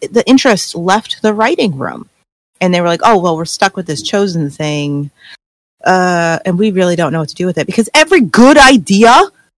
the 0.02 0.24
interest 0.28 0.76
left 0.76 1.22
the 1.22 1.34
writing 1.34 1.78
room. 1.78 2.10
And 2.62 2.74
they 2.74 2.82
were 2.82 2.88
like, 2.88 3.02
"Oh, 3.04 3.20
well, 3.20 3.38
we're 3.38 3.46
stuck 3.46 3.78
with 3.78 3.88
this 3.88 4.02
chosen 4.02 4.50
thing." 4.50 5.12
Uh, 5.84 6.40
and 6.46 6.60
we 6.60 6.72
really 6.72 6.96
don't 6.96 7.14
know 7.14 7.20
what 7.20 7.30
to 7.30 7.36
do 7.36 7.46
with 7.46 7.58
it 7.58 7.66
because 7.66 7.90
every 7.94 8.20
good 8.20 8.58
idea 8.58 9.16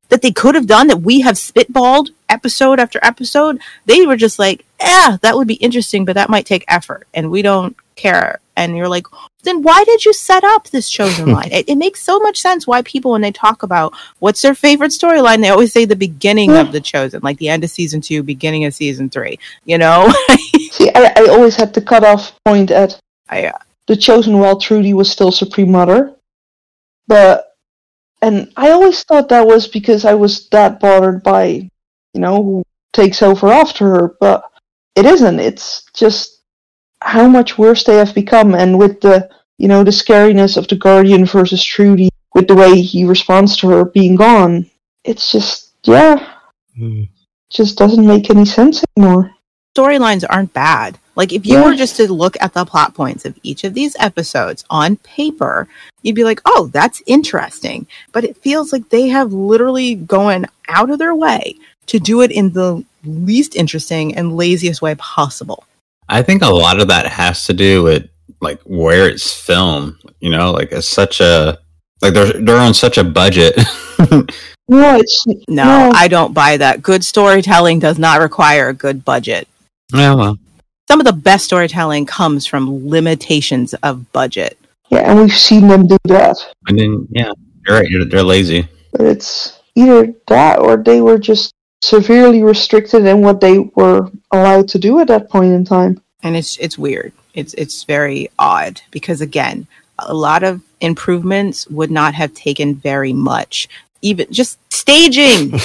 that 0.09 0.21
they 0.21 0.31
could 0.31 0.53
have 0.53 0.67
done 0.67 0.87
that 0.87 1.01
we 1.01 1.21
have 1.21 1.35
spitballed 1.35 2.09
episode 2.29 2.79
after 2.79 2.99
episode, 3.01 3.59
they 3.85 4.05
were 4.05 4.17
just 4.17 4.37
like, 4.37 4.65
"Yeah, 4.79 5.17
that 5.21 5.35
would 5.35 5.47
be 5.47 5.55
interesting, 5.55 6.05
but 6.05 6.13
that 6.13 6.29
might 6.29 6.45
take 6.45 6.65
effort 6.67 7.07
and 7.13 7.31
we 7.31 7.41
don't 7.41 7.75
care." 7.95 8.39
And 8.55 8.77
you're 8.77 8.89
like, 8.89 9.07
then 9.43 9.61
why 9.61 9.83
did 9.83 10.05
you 10.05 10.13
set 10.13 10.43
up 10.43 10.69
this 10.69 10.89
chosen 10.89 11.31
line? 11.31 11.51
It, 11.51 11.69
it 11.69 11.75
makes 11.75 12.01
so 12.01 12.19
much 12.19 12.39
sense 12.39 12.67
why 12.67 12.81
people, 12.81 13.11
when 13.11 13.21
they 13.21 13.31
talk 13.31 13.63
about 13.63 13.93
what's 14.19 14.41
their 14.41 14.55
favorite 14.55 14.91
storyline, 14.91 15.41
they 15.41 15.49
always 15.49 15.73
say 15.73 15.85
the 15.85 15.95
beginning 15.95 16.51
of 16.51 16.71
the 16.71 16.81
chosen, 16.81 17.21
like 17.23 17.37
the 17.37 17.49
end 17.49 17.63
of 17.63 17.69
season 17.69 18.01
two, 18.01 18.23
beginning 18.23 18.65
of 18.65 18.73
season 18.73 19.09
three. 19.09 19.39
You 19.65 19.77
know, 19.77 20.11
See, 20.71 20.89
I, 20.95 21.13
I 21.17 21.27
always 21.29 21.55
had 21.55 21.73
the 21.73 21.81
cutoff 21.81 22.33
point 22.45 22.71
at 22.71 22.99
I, 23.29 23.47
uh, 23.47 23.57
the 23.87 23.95
chosen 23.95 24.39
while 24.39 24.59
Trudy 24.59 24.93
was 24.93 25.11
still 25.11 25.31
Supreme 25.31 25.71
Mother. 25.71 26.15
But 27.07 27.55
and 28.21 28.51
I 28.55 28.71
always 28.71 29.03
thought 29.03 29.29
that 29.29 29.45
was 29.45 29.67
because 29.67 30.05
I 30.05 30.13
was 30.13 30.47
that 30.49 30.79
bothered 30.79 31.23
by, 31.23 31.45
you 32.13 32.21
know, 32.21 32.43
who 32.43 32.63
takes 32.93 33.21
over 33.21 33.49
after 33.51 33.85
her, 33.85 34.15
but 34.19 34.49
it 34.95 35.05
isn't. 35.05 35.39
It's 35.39 35.83
just 35.93 36.40
how 37.01 37.27
much 37.27 37.57
worse 37.57 37.83
they 37.83 37.97
have 37.97 38.13
become 38.15 38.53
and 38.55 38.77
with 38.77 39.01
the 39.01 39.29
you 39.61 39.67
know, 39.67 39.83
the 39.83 39.91
scariness 39.91 40.57
of 40.57 40.67
the 40.67 40.75
Guardian 40.75 41.23
versus 41.23 41.63
Trudy, 41.63 42.09
with 42.33 42.47
the 42.47 42.55
way 42.55 42.81
he 42.81 43.05
responds 43.05 43.55
to 43.57 43.69
her 43.69 43.85
being 43.85 44.15
gone. 44.15 44.67
It's 45.03 45.31
just 45.31 45.73
yeah. 45.83 46.33
Hmm. 46.75 47.03
Just 47.51 47.77
doesn't 47.77 48.07
make 48.07 48.31
any 48.31 48.45
sense 48.45 48.83
anymore. 48.97 49.31
storylines 49.77 50.25
aren't 50.27 50.53
bad. 50.53 50.97
Like 51.15 51.31
if 51.31 51.45
you 51.45 51.63
were 51.63 51.75
just 51.75 51.95
to 51.97 52.11
look 52.11 52.35
at 52.41 52.55
the 52.55 52.65
plot 52.65 52.95
points 52.95 53.23
of 53.23 53.37
each 53.43 53.63
of 53.63 53.75
these 53.75 53.95
episodes 53.99 54.65
on 54.71 54.95
paper, 54.95 55.67
you'd 56.01 56.15
be 56.15 56.23
like, 56.23 56.41
"Oh, 56.43 56.71
that's 56.73 57.03
interesting." 57.05 57.85
But 58.13 58.23
it 58.23 58.37
feels 58.37 58.73
like 58.73 58.89
they 58.89 59.09
have 59.09 59.31
literally 59.31 59.93
gone 59.93 60.47
out 60.69 60.89
of 60.89 60.97
their 60.97 61.13
way 61.13 61.55
to 61.85 61.99
do 61.99 62.21
it 62.21 62.31
in 62.31 62.53
the 62.53 62.83
least 63.03 63.55
interesting 63.55 64.15
and 64.15 64.35
laziest 64.35 64.81
way 64.81 64.95
possible. 64.95 65.65
I 66.11 66.21
think 66.21 66.43
a 66.43 66.49
lot 66.49 66.79
of 66.81 66.87
that 66.89 67.07
has 67.07 67.45
to 67.45 67.53
do 67.53 67.83
with 67.83 68.07
like 68.41 68.61
where 68.63 69.09
it's 69.09 69.33
filmed. 69.33 69.95
You 70.19 70.29
know, 70.29 70.51
like 70.51 70.71
it's 70.71 70.87
such 70.87 71.19
a 71.21 71.57
like 72.01 72.13
they're 72.13 72.33
they're 72.33 72.57
on 72.57 72.73
such 72.73 72.97
a 72.97 73.03
budget. 73.03 73.57
No, 74.67 74.95
it's 74.95 75.25
No, 75.49 75.91
I 75.93 76.07
don't 76.07 76.33
buy 76.33 76.55
that. 76.55 76.81
Good 76.81 77.03
storytelling 77.03 77.79
does 77.79 77.99
not 77.99 78.21
require 78.21 78.69
a 78.69 78.73
good 78.73 79.03
budget. 79.03 79.49
yeah, 79.93 80.13
well, 80.13 80.37
Some 80.87 81.01
of 81.01 81.05
the 81.05 81.11
best 81.11 81.43
storytelling 81.43 82.05
comes 82.05 82.45
from 82.45 82.87
limitations 82.87 83.73
of 83.83 84.09
budget. 84.13 84.57
Yeah, 84.89 85.11
and 85.11 85.19
we've 85.19 85.33
seen 85.35 85.67
them 85.67 85.87
do 85.87 85.97
that. 86.05 86.37
and 86.69 86.79
then 86.79 87.05
yeah, 87.11 87.33
you're 87.67 87.79
right. 87.79 87.89
You're, 87.89 88.05
they're 88.05 88.23
lazy. 88.23 88.65
But 88.93 89.07
it's 89.07 89.59
either 89.75 90.13
that 90.29 90.59
or 90.59 90.77
they 90.77 91.01
were 91.01 91.17
just 91.19 91.53
severely 91.81 92.43
restricted 92.43 93.05
in 93.05 93.21
what 93.21 93.39
they 93.39 93.59
were 93.59 94.09
allowed 94.31 94.67
to 94.69 94.79
do 94.79 94.99
at 94.99 95.07
that 95.07 95.29
point 95.29 95.53
in 95.53 95.65
time. 95.65 96.01
and 96.23 96.35
it's 96.35 96.57
it's 96.57 96.77
weird. 96.77 97.11
It's 97.33 97.53
it's 97.55 97.83
very 97.83 98.29
odd 98.37 98.81
because 98.91 99.21
again, 99.21 99.67
a 99.97 100.13
lot 100.13 100.43
of 100.43 100.61
improvements 100.79 101.67
would 101.67 101.91
not 101.91 102.13
have 102.13 102.33
taken 102.33 102.75
very 102.75 103.13
much. 103.13 103.67
Even 104.01 104.27
just 104.31 104.59
staging, 104.71 105.57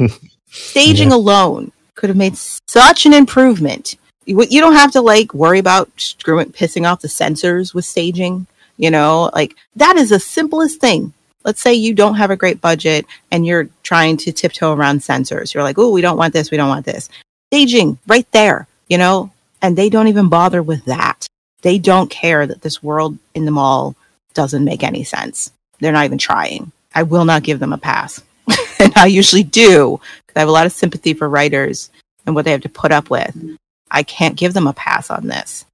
staging 0.50 1.12
alone 1.12 1.72
could 1.94 2.10
have 2.10 2.16
made 2.16 2.36
such 2.36 3.06
an 3.06 3.12
improvement. 3.12 3.96
You, 4.24 4.42
you 4.48 4.60
don't 4.60 4.74
have 4.74 4.92
to 4.92 5.00
like 5.00 5.34
worry 5.34 5.58
about 5.58 5.90
screwing 5.96 6.52
pissing 6.52 6.88
off 6.88 7.02
the 7.02 7.08
censors 7.08 7.74
with 7.74 7.84
staging. 7.84 8.46
You 8.76 8.90
know, 8.90 9.30
like 9.34 9.54
that 9.76 9.96
is 9.96 10.10
the 10.10 10.20
simplest 10.20 10.80
thing. 10.80 11.12
Let's 11.44 11.60
say 11.60 11.74
you 11.74 11.94
don't 11.94 12.14
have 12.16 12.30
a 12.30 12.36
great 12.36 12.60
budget 12.60 13.06
and 13.30 13.46
you're 13.46 13.68
trying 13.82 14.16
to 14.18 14.32
tiptoe 14.32 14.72
around 14.72 15.02
censors. 15.02 15.52
You're 15.52 15.62
like, 15.62 15.78
oh, 15.78 15.90
we 15.90 16.00
don't 16.00 16.16
want 16.16 16.32
this, 16.32 16.50
we 16.50 16.56
don't 16.56 16.68
want 16.68 16.86
this. 16.86 17.08
Staging 17.52 17.98
right 18.06 18.30
there, 18.32 18.66
you 18.88 18.98
know, 18.98 19.30
and 19.60 19.76
they 19.76 19.90
don't 19.90 20.08
even 20.08 20.28
bother 20.28 20.62
with 20.62 20.84
that. 20.86 21.26
They 21.62 21.78
don't 21.78 22.10
care 22.10 22.46
that 22.46 22.62
this 22.62 22.82
world 22.82 23.18
in 23.34 23.44
the 23.44 23.50
mall 23.50 23.94
doesn't 24.34 24.64
make 24.64 24.82
any 24.82 25.04
sense. 25.04 25.52
They're 25.80 25.92
not 25.92 26.04
even 26.04 26.18
trying. 26.18 26.72
I 26.94 27.02
will 27.02 27.24
not 27.24 27.42
give 27.42 27.58
them 27.58 27.72
a 27.72 27.78
pass. 27.78 28.22
and 28.78 28.92
I 28.96 29.06
usually 29.06 29.42
do 29.42 30.00
because 30.26 30.36
I 30.36 30.40
have 30.40 30.48
a 30.48 30.52
lot 30.52 30.66
of 30.66 30.72
sympathy 30.72 31.14
for 31.14 31.28
writers 31.28 31.90
and 32.26 32.34
what 32.34 32.44
they 32.44 32.52
have 32.52 32.62
to 32.62 32.68
put 32.68 32.92
up 32.92 33.10
with. 33.10 33.56
I 33.90 34.02
can't 34.02 34.36
give 34.36 34.54
them 34.54 34.66
a 34.66 34.72
pass 34.72 35.10
on 35.10 35.26
this. 35.26 35.64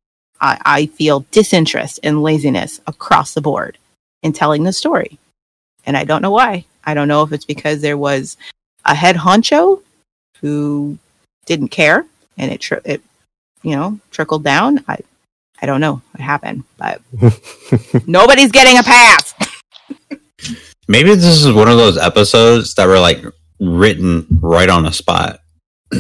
I, 0.41 0.61
I 0.65 0.87
feel 0.87 1.27
disinterest 1.31 2.01
and 2.03 2.23
laziness 2.23 2.81
across 2.87 3.35
the 3.35 3.41
board 3.41 3.79
in 4.23 4.33
telling 4.33 4.65
the 4.65 4.73
story. 4.73 5.19
And 5.91 5.97
I 5.97 6.05
don't 6.05 6.23
know 6.23 6.31
why. 6.31 6.67
I 6.85 6.95
don't 6.95 7.09
know 7.09 7.25
if 7.25 7.33
it's 7.33 7.45
because 7.45 7.81
there 7.81 7.99
was 7.99 8.37
a 8.85 8.95
head 8.95 9.17
honcho 9.17 9.83
who 10.41 10.97
didn't 11.47 11.71
care 11.71 12.07
and 12.39 12.53
it, 12.53 12.61
tri- 12.61 12.79
it 12.85 13.03
you 13.65 13.75
know, 13.75 13.99
trickled 14.13 14.45
down. 14.45 14.85
I, 14.87 14.99
I 15.61 15.67
don't 15.67 15.81
know 15.81 16.01
what 16.13 16.21
happened, 16.21 16.63
but 16.79 17.03
nobody's 18.07 18.53
getting 18.53 18.79
a 18.79 18.85
pass. 18.85 19.35
Maybe 20.87 21.13
this 21.17 21.45
is 21.45 21.53
one 21.53 21.67
of 21.67 21.77
those 21.77 21.99
episodes 21.99 22.75
that 22.75 22.87
were 22.87 23.01
like 23.01 23.25
written 23.59 24.39
right 24.41 24.71
on 24.71 24.85
the 24.85 24.93
spot. 24.93 25.41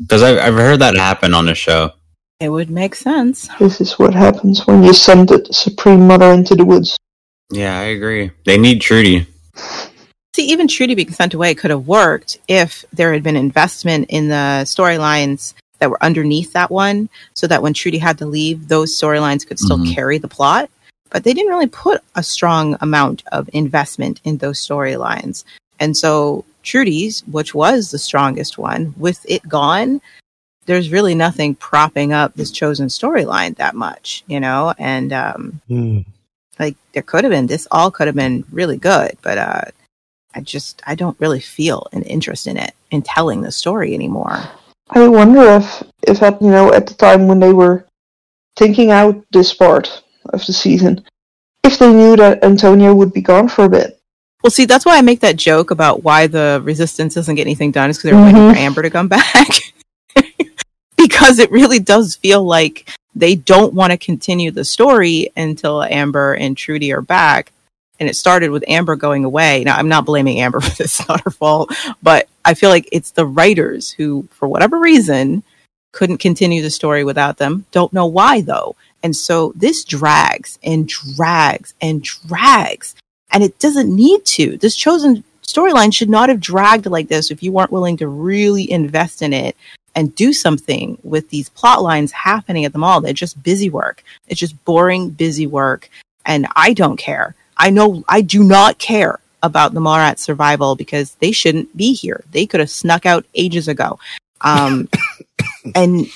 Because 0.00 0.24
I've, 0.24 0.38
I've 0.38 0.54
heard 0.54 0.80
that 0.80 0.96
happen 0.96 1.32
on 1.34 1.46
the 1.46 1.54
show. 1.54 1.92
It 2.40 2.48
would 2.48 2.68
make 2.68 2.96
sense. 2.96 3.48
This 3.60 3.80
is 3.80 3.96
what 3.96 4.12
happens 4.12 4.66
when 4.66 4.82
you 4.82 4.92
send 4.92 5.28
the 5.28 5.46
Supreme 5.52 6.08
Mother 6.08 6.32
into 6.32 6.56
the 6.56 6.64
woods. 6.64 6.98
Yeah, 7.50 7.78
I 7.78 7.84
agree. 7.84 8.30
They 8.44 8.58
need 8.58 8.80
Trudy. 8.80 9.26
See, 10.34 10.46
even 10.50 10.66
Trudy 10.66 10.94
being 10.94 11.12
sent 11.12 11.34
away 11.34 11.54
could 11.54 11.70
have 11.70 11.86
worked 11.86 12.38
if 12.48 12.84
there 12.92 13.12
had 13.12 13.22
been 13.22 13.36
investment 13.36 14.06
in 14.08 14.28
the 14.28 14.62
storylines 14.64 15.54
that 15.78 15.90
were 15.90 16.02
underneath 16.02 16.52
that 16.54 16.70
one, 16.70 17.08
so 17.34 17.46
that 17.46 17.62
when 17.62 17.74
Trudy 17.74 17.98
had 17.98 18.18
to 18.18 18.26
leave, 18.26 18.68
those 18.68 18.98
storylines 18.98 19.46
could 19.46 19.58
still 19.58 19.78
Mhm. 19.78 19.94
carry 19.94 20.18
the 20.18 20.28
plot. 20.28 20.70
But 21.10 21.22
they 21.22 21.32
didn't 21.32 21.52
really 21.52 21.68
put 21.68 22.02
a 22.16 22.22
strong 22.24 22.76
amount 22.80 23.22
of 23.30 23.48
investment 23.52 24.20
in 24.24 24.38
those 24.38 24.58
storylines. 24.66 25.44
And 25.78 25.96
so 25.96 26.44
Trudy's, 26.64 27.22
which 27.30 27.54
was 27.54 27.90
the 27.90 27.98
strongest 27.98 28.58
one, 28.58 28.94
with 28.96 29.24
it 29.28 29.46
gone, 29.48 30.00
there's 30.66 30.90
really 30.90 31.14
nothing 31.14 31.54
propping 31.54 32.12
up 32.12 32.34
this 32.34 32.50
chosen 32.50 32.88
storyline 32.88 33.54
that 33.56 33.76
much, 33.76 34.24
you 34.26 34.40
know? 34.40 34.74
And 34.78 35.12
um 35.12 35.60
Hmm. 35.68 35.98
Like 36.58 36.76
there 36.92 37.02
could 37.02 37.24
have 37.24 37.30
been 37.32 37.46
this 37.46 37.66
all 37.70 37.90
could 37.90 38.06
have 38.06 38.16
been 38.16 38.44
really 38.50 38.76
good, 38.76 39.16
but 39.22 39.38
uh 39.38 39.62
I 40.34 40.40
just 40.40 40.82
I 40.86 40.94
don't 40.94 41.18
really 41.20 41.40
feel 41.40 41.86
an 41.92 42.02
interest 42.02 42.46
in 42.46 42.56
it 42.56 42.74
in 42.90 43.02
telling 43.02 43.40
the 43.42 43.52
story 43.52 43.94
anymore. 43.94 44.38
I 44.90 45.08
wonder 45.08 45.42
if, 45.42 45.82
if 46.02 46.22
at 46.22 46.40
you 46.42 46.50
know 46.50 46.72
at 46.72 46.86
the 46.86 46.94
time 46.94 47.26
when 47.28 47.40
they 47.40 47.52
were 47.52 47.86
thinking 48.56 48.90
out 48.90 49.24
this 49.30 49.52
part 49.54 50.02
of 50.30 50.44
the 50.46 50.52
season, 50.52 51.04
if 51.64 51.78
they 51.78 51.92
knew 51.92 52.16
that 52.16 52.42
Antonia 52.44 52.94
would 52.94 53.12
be 53.12 53.20
gone 53.22 53.48
for 53.48 53.64
a 53.64 53.68
bit. 53.68 53.98
Well, 54.42 54.50
see, 54.50 54.66
that's 54.66 54.84
why 54.84 54.98
I 54.98 55.02
make 55.02 55.20
that 55.20 55.36
joke 55.36 55.70
about 55.70 56.04
why 56.04 56.26
the 56.26 56.60
resistance 56.62 57.14
doesn't 57.14 57.34
get 57.36 57.46
anything 57.46 57.70
done 57.70 57.88
is 57.90 57.96
because 57.96 58.10
they're 58.10 58.22
waiting 58.22 58.42
Mhm. 58.42 58.52
for 58.52 58.58
Amber 58.58 58.82
to 58.82 58.90
come 58.90 59.08
back. 59.18 59.48
because 60.96 61.38
it 61.38 61.50
really 61.50 61.78
does 61.78 62.16
feel 62.16 62.44
like 62.44 62.88
they 63.14 63.34
don't 63.34 63.74
want 63.74 63.92
to 63.92 63.98
continue 63.98 64.50
the 64.50 64.64
story 64.64 65.30
until 65.36 65.82
Amber 65.82 66.34
and 66.34 66.56
Trudy 66.56 66.92
are 66.92 67.02
back. 67.02 67.52
And 68.00 68.08
it 68.08 68.16
started 68.16 68.50
with 68.50 68.64
Amber 68.66 68.96
going 68.96 69.24
away. 69.24 69.62
Now, 69.64 69.76
I'm 69.76 69.88
not 69.88 70.04
blaming 70.04 70.40
Amber 70.40 70.60
for 70.62 70.70
this, 70.70 70.98
it's 71.00 71.08
not 71.08 71.22
her 71.22 71.30
fault, 71.30 71.72
but 72.02 72.28
I 72.44 72.54
feel 72.54 72.70
like 72.70 72.88
it's 72.90 73.12
the 73.12 73.26
writers 73.26 73.90
who, 73.90 74.26
for 74.30 74.48
whatever 74.48 74.78
reason, 74.78 75.42
couldn't 75.92 76.18
continue 76.18 76.60
the 76.60 76.70
story 76.70 77.04
without 77.04 77.36
them. 77.36 77.66
Don't 77.70 77.92
know 77.92 78.06
why, 78.06 78.40
though. 78.40 78.74
And 79.02 79.14
so 79.14 79.52
this 79.54 79.84
drags 79.84 80.58
and 80.64 80.88
drags 80.88 81.74
and 81.80 82.02
drags 82.02 82.94
and 83.34 83.42
it 83.42 83.58
doesn't 83.58 83.94
need 83.94 84.24
to. 84.24 84.56
This 84.56 84.76
chosen 84.76 85.24
storyline 85.42 85.92
should 85.92 86.08
not 86.08 86.28
have 86.28 86.40
dragged 86.40 86.86
like 86.86 87.08
this 87.08 87.30
if 87.30 87.42
you 87.42 87.52
weren't 87.52 87.72
willing 87.72 87.96
to 87.98 88.08
really 88.08 88.70
invest 88.70 89.20
in 89.22 89.32
it 89.32 89.56
and 89.94 90.14
do 90.14 90.32
something 90.32 90.98
with 91.02 91.28
these 91.30 91.48
plot 91.50 91.82
lines 91.82 92.12
happening 92.12 92.64
at 92.64 92.72
the 92.72 92.78
mall. 92.78 93.00
They're 93.00 93.12
just 93.12 93.42
busy 93.42 93.70
work. 93.70 94.02
It's 94.28 94.40
just 94.40 94.62
boring, 94.64 95.10
busy 95.10 95.46
work. 95.46 95.88
And 96.26 96.46
I 96.56 96.72
don't 96.72 96.96
care. 96.96 97.34
I 97.56 97.70
know 97.70 98.04
I 98.08 98.20
do 98.20 98.42
not 98.42 98.78
care 98.78 99.20
about 99.42 99.74
the 99.74 99.80
Mallrats 99.80 100.20
survival 100.20 100.74
because 100.74 101.14
they 101.16 101.30
shouldn't 101.30 101.76
be 101.76 101.92
here. 101.92 102.24
They 102.32 102.46
could 102.46 102.60
have 102.60 102.70
snuck 102.70 103.06
out 103.06 103.26
ages 103.34 103.68
ago. 103.68 103.98
Um, 104.40 104.88
and 105.74 106.06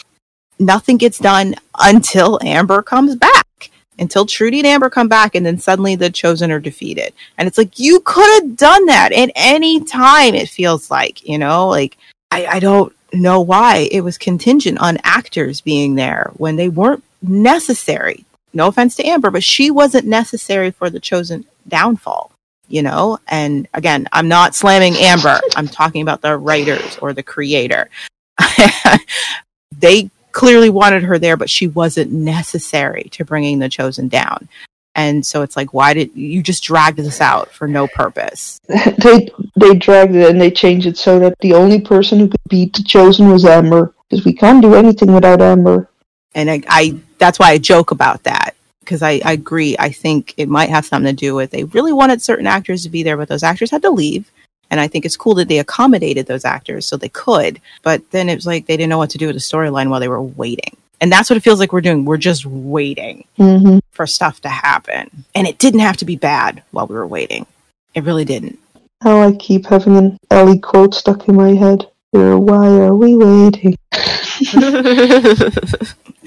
nothing 0.58 0.96
gets 0.96 1.18
done 1.18 1.54
until 1.78 2.38
Amber 2.42 2.82
comes 2.82 3.14
back. 3.16 3.70
Until 4.00 4.26
Trudy 4.26 4.60
and 4.60 4.66
Amber 4.66 4.90
come 4.90 5.08
back, 5.08 5.34
and 5.34 5.44
then 5.44 5.58
suddenly 5.58 5.96
the 5.96 6.08
chosen 6.08 6.52
are 6.52 6.60
defeated. 6.60 7.12
And 7.36 7.48
it's 7.48 7.58
like, 7.58 7.80
you 7.80 7.98
could 8.04 8.42
have 8.42 8.56
done 8.56 8.86
that 8.86 9.12
at 9.12 9.32
any 9.34 9.82
time, 9.82 10.36
it 10.36 10.48
feels 10.48 10.88
like, 10.88 11.28
you 11.28 11.36
know? 11.36 11.66
Like, 11.66 11.98
I, 12.30 12.46
I 12.46 12.60
don't 12.60 12.94
know 13.12 13.40
why 13.40 13.88
it 13.90 14.02
was 14.02 14.18
contingent 14.18 14.78
on 14.78 14.98
actors 15.04 15.60
being 15.60 15.94
there 15.94 16.30
when 16.36 16.56
they 16.56 16.68
weren't 16.68 17.04
necessary. 17.22 18.24
No 18.52 18.68
offense 18.68 18.96
to 18.96 19.06
Amber, 19.06 19.30
but 19.30 19.42
she 19.42 19.70
wasn't 19.70 20.06
necessary 20.06 20.70
for 20.70 20.90
the 20.90 21.00
chosen 21.00 21.44
downfall, 21.66 22.32
you 22.68 22.82
know? 22.82 23.18
And 23.28 23.68
again, 23.74 24.08
I'm 24.12 24.28
not 24.28 24.54
slamming 24.54 24.94
Amber, 24.96 25.40
I'm 25.56 25.68
talking 25.68 26.02
about 26.02 26.22
the 26.22 26.36
writers 26.36 26.98
or 27.00 27.12
the 27.12 27.22
creator. 27.22 27.88
they 29.78 30.10
clearly 30.32 30.70
wanted 30.70 31.02
her 31.02 31.18
there, 31.18 31.36
but 31.36 31.50
she 31.50 31.66
wasn't 31.66 32.12
necessary 32.12 33.08
to 33.12 33.24
bringing 33.24 33.58
the 33.58 33.68
chosen 33.68 34.08
down. 34.08 34.48
And 34.98 35.24
so 35.24 35.42
it's 35.42 35.56
like, 35.56 35.72
why 35.72 35.94
did 35.94 36.12
you 36.16 36.42
just 36.42 36.64
drag 36.64 36.96
this 36.96 37.20
out 37.20 37.52
for 37.52 37.68
no 37.68 37.86
purpose? 37.86 38.60
they 38.68 39.30
they 39.54 39.74
dragged 39.76 40.16
it 40.16 40.28
and 40.28 40.40
they 40.40 40.50
changed 40.50 40.88
it 40.88 40.98
so 40.98 41.20
that 41.20 41.38
the 41.38 41.54
only 41.54 41.80
person 41.80 42.18
who 42.18 42.26
could 42.26 42.40
beat 42.48 42.74
the 42.74 42.82
chosen 42.82 43.30
was 43.30 43.44
Amber 43.44 43.94
because 44.10 44.24
we 44.24 44.32
can't 44.32 44.60
do 44.60 44.74
anything 44.74 45.12
without 45.12 45.40
Amber. 45.40 45.88
And 46.34 46.50
I, 46.50 46.62
I 46.68 46.98
that's 47.18 47.38
why 47.38 47.50
I 47.50 47.58
joke 47.58 47.92
about 47.92 48.24
that 48.24 48.56
because 48.80 49.00
I, 49.00 49.20
I 49.24 49.34
agree. 49.34 49.76
I 49.78 49.90
think 49.90 50.34
it 50.36 50.48
might 50.48 50.68
have 50.68 50.84
something 50.84 51.14
to 51.14 51.16
do 51.16 51.36
with 51.36 51.52
they 51.52 51.62
really 51.62 51.92
wanted 51.92 52.20
certain 52.20 52.48
actors 52.48 52.82
to 52.82 52.88
be 52.88 53.04
there, 53.04 53.16
but 53.16 53.28
those 53.28 53.44
actors 53.44 53.70
had 53.70 53.82
to 53.82 53.90
leave. 53.90 54.32
And 54.68 54.80
I 54.80 54.88
think 54.88 55.04
it's 55.04 55.16
cool 55.16 55.34
that 55.34 55.46
they 55.46 55.60
accommodated 55.60 56.26
those 56.26 56.44
actors 56.44 56.86
so 56.86 56.96
they 56.96 57.08
could. 57.08 57.60
But 57.84 58.10
then 58.10 58.28
it 58.28 58.34
was 58.34 58.48
like 58.48 58.66
they 58.66 58.76
didn't 58.76 58.90
know 58.90 58.98
what 58.98 59.10
to 59.10 59.18
do 59.18 59.28
with 59.28 59.36
the 59.36 59.40
storyline 59.40 59.90
while 59.90 60.00
they 60.00 60.08
were 60.08 60.20
waiting. 60.20 60.76
And 61.00 61.12
that's 61.12 61.30
what 61.30 61.36
it 61.36 61.40
feels 61.42 61.60
like 61.60 61.72
we're 61.72 61.80
doing. 61.80 62.04
We're 62.04 62.16
just 62.16 62.44
waiting 62.46 63.24
Mm-hmm. 63.38 63.78
for 63.92 64.06
stuff 64.06 64.40
to 64.42 64.48
happen. 64.48 65.24
And 65.34 65.46
it 65.46 65.58
didn't 65.58 65.80
have 65.80 65.96
to 65.98 66.04
be 66.04 66.16
bad 66.16 66.62
while 66.72 66.86
we 66.86 66.94
were 66.96 67.06
waiting. 67.06 67.46
It 67.94 68.04
really 68.04 68.24
didn't. 68.24 68.58
How 69.02 69.20
I 69.20 69.32
keep 69.32 69.66
having 69.66 69.96
an 69.96 70.18
Ellie 70.30 70.58
quote 70.58 70.94
stuck 70.94 71.28
in 71.28 71.36
my 71.36 71.50
head. 71.54 71.86
Here, 72.12 72.36
why 72.36 72.66
are 72.68 72.94
we 72.96 73.16
waiting? 73.16 73.76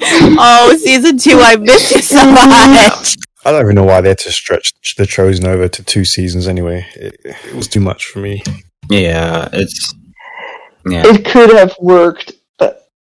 oh, 0.02 0.78
season 0.82 1.18
two, 1.18 1.40
I 1.42 1.56
missed 1.58 1.96
it 1.96 2.04
so 2.04 2.26
much. 2.26 3.18
I 3.44 3.52
don't 3.52 3.62
even 3.62 3.76
know 3.76 3.84
why 3.84 4.02
they 4.02 4.10
had 4.10 4.20
to 4.20 4.32
stretch 4.32 4.74
the 4.98 5.06
Chosen 5.06 5.48
over 5.48 5.68
to 5.68 5.84
two 5.84 6.06
seasons 6.06 6.48
anyway. 6.48 6.86
It, 6.96 7.18
it 7.24 7.56
was 7.56 7.68
too 7.68 7.80
much 7.80 8.06
for 8.06 8.20
me. 8.20 8.44
Yeah, 8.90 9.50
it's 9.54 9.94
yeah. 10.86 11.04
It 11.06 11.26
could 11.26 11.50
have 11.52 11.76
worked, 11.80 12.34
but 12.34 12.41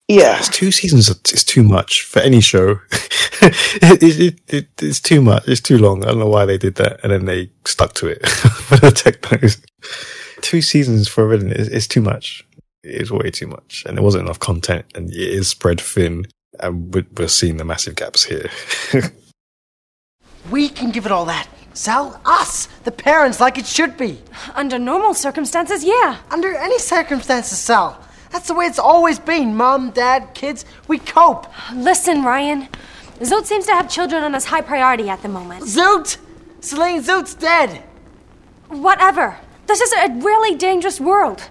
yeah. 0.08 0.38
It's 0.38 0.48
two 0.48 0.70
seasons 0.70 1.08
is 1.08 1.44
too 1.44 1.62
much 1.62 2.02
for 2.02 2.20
any 2.20 2.40
show. 2.40 2.80
it, 3.42 4.02
it, 4.02 4.20
it, 4.20 4.40
it, 4.48 4.68
it's 4.82 5.00
too 5.00 5.20
much. 5.20 5.46
It's 5.46 5.60
too 5.60 5.78
long. 5.78 6.04
I 6.04 6.08
don't 6.08 6.18
know 6.18 6.28
why 6.28 6.44
they 6.44 6.58
did 6.58 6.76
that, 6.76 7.00
and 7.02 7.12
then 7.12 7.26
they 7.26 7.50
stuck 7.64 7.94
to 7.94 8.08
it 8.08 8.26
for 8.28 8.76
the 8.76 8.90
technos. 8.90 9.58
Two 10.40 10.62
seasons 10.62 11.08
for 11.08 11.24
a 11.24 11.36
villain 11.36 11.52
is, 11.52 11.68
is 11.68 11.86
too 11.86 12.00
much. 12.00 12.44
It 12.82 13.02
is 13.02 13.10
way 13.10 13.30
too 13.30 13.46
much, 13.46 13.84
and 13.86 13.96
there 13.96 14.04
wasn't 14.04 14.24
enough 14.24 14.38
content, 14.38 14.86
and 14.94 15.10
it 15.10 15.16
is 15.16 15.48
spread 15.48 15.80
thin, 15.80 16.26
and 16.60 16.94
we're, 16.94 17.06
we're 17.16 17.28
seeing 17.28 17.56
the 17.56 17.64
massive 17.64 17.96
gaps 17.96 18.24
here. 18.24 18.50
We 20.50 20.70
can 20.70 20.90
give 20.90 21.04
it 21.04 21.12
all 21.12 21.26
that. 21.26 21.46
Sal, 21.74 22.20
us, 22.24 22.66
the 22.84 22.90
parents, 22.90 23.38
like 23.38 23.58
it 23.58 23.66
should 23.66 23.96
be. 23.96 24.18
Under 24.54 24.78
normal 24.78 25.12
circumstances, 25.12 25.84
yeah. 25.84 26.16
Under 26.30 26.54
any 26.56 26.78
circumstances, 26.78 27.58
Sal. 27.58 28.02
That's 28.30 28.48
the 28.48 28.54
way 28.54 28.66
it's 28.66 28.78
always 28.78 29.18
been. 29.18 29.56
Mom, 29.56 29.90
dad, 29.90 30.34
kids, 30.34 30.64
we 30.86 30.98
cope. 30.98 31.46
Listen, 31.72 32.22
Ryan. 32.24 32.68
Zoot 33.20 33.46
seems 33.46 33.66
to 33.66 33.72
have 33.72 33.90
children 33.90 34.22
on 34.22 34.34
his 34.34 34.46
high 34.46 34.60
priority 34.60 35.08
at 35.08 35.22
the 35.22 35.28
moment. 35.28 35.64
Zoot! 35.64 36.18
Salene 36.60 37.02
Zoot's 37.04 37.34
dead. 37.34 37.82
Whatever. 38.68 39.38
This 39.66 39.80
is 39.80 39.92
a 39.92 40.12
really 40.20 40.56
dangerous 40.56 41.00
world. 41.00 41.48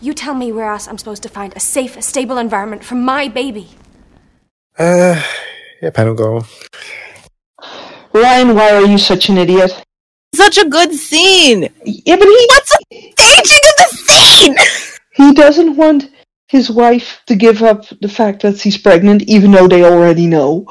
You 0.00 0.14
tell 0.14 0.34
me 0.34 0.50
where 0.50 0.70
else 0.72 0.88
I'm 0.88 0.98
supposed 0.98 1.22
to 1.24 1.28
find 1.28 1.52
a 1.54 1.60
safe, 1.60 2.02
stable 2.02 2.38
environment 2.38 2.84
for 2.84 2.94
my 2.94 3.28
baby. 3.28 3.68
uh, 4.78 5.22
yeah, 5.82 5.90
panel 5.90 6.14
go. 6.14 6.44
Ryan, 8.12 8.54
why 8.54 8.72
are 8.72 8.86
you 8.86 8.98
such 8.98 9.28
an 9.28 9.38
idiot? 9.38 9.72
Such 10.34 10.58
a 10.58 10.68
good 10.68 10.92
scene. 10.94 11.68
Yeah, 11.84 12.16
but 12.16 12.26
he 12.26 12.46
What's 12.50 12.76
the 12.90 13.12
staging 13.18 13.58
of 13.70 13.76
the 13.76 13.96
scene? 13.96 14.56
He 15.20 15.32
doesn't 15.34 15.76
want 15.76 16.10
his 16.48 16.70
wife 16.70 17.22
to 17.26 17.36
give 17.36 17.62
up 17.62 17.84
the 18.00 18.08
fact 18.08 18.42
that 18.42 18.58
she's 18.58 18.76
pregnant, 18.78 19.22
even 19.22 19.50
though 19.52 19.68
they 19.68 19.84
already 19.84 20.26
know. 20.26 20.66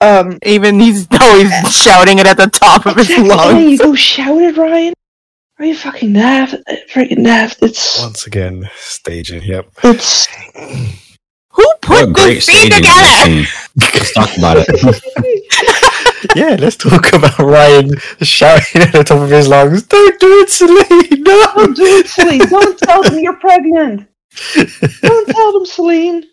Um, 0.00 0.38
Even 0.44 0.80
he's 0.80 1.06
always 1.20 1.50
shouting 1.74 2.18
it 2.18 2.26
at 2.26 2.36
the 2.36 2.48
top 2.48 2.86
of 2.86 2.96
his 2.96 3.10
exactly, 3.18 3.50
and 3.50 3.60
you 3.60 3.66
lungs. 3.68 3.80
go 3.80 3.94
shout 3.94 4.40
it, 4.42 4.56
Ryan. 4.56 4.92
Are 5.58 5.64
you 5.64 5.76
fucking 5.76 6.12
daft? 6.14 6.56
Freaking 6.92 7.24
daft. 7.24 7.62
It's 7.62 8.00
Once 8.00 8.26
again, 8.26 8.68
staging. 8.76 9.42
Yep. 9.42 9.68
it's 9.84 10.26
Who 11.52 11.64
put 11.80 12.14
this 12.16 12.46
scene 12.46 12.70
together? 12.70 13.44
Let's 13.76 14.12
talk 14.14 14.36
about 14.36 14.56
it. 14.60 14.66
yeah, 16.34 16.56
let's 16.58 16.76
talk 16.76 17.12
about 17.12 17.38
Ryan 17.38 17.96
shouting 18.22 18.82
at 18.82 18.92
the 18.92 19.04
top 19.04 19.20
of 19.20 19.30
his 19.30 19.48
lungs. 19.48 19.82
Don't 19.84 20.20
do 20.20 20.40
it, 20.40 20.48
Salene. 20.48 21.20
No. 21.24 21.52
don't 21.54 21.76
do 21.76 21.84
it, 21.84 22.06
Salene. 22.06 22.50
Don't 22.50 22.78
tell 22.78 23.02
them 23.02 23.18
you're 23.18 23.36
pregnant. 23.36 24.08
Don't 25.02 25.28
tell 25.28 25.52
them, 25.52 25.64
Salene. 25.64 26.24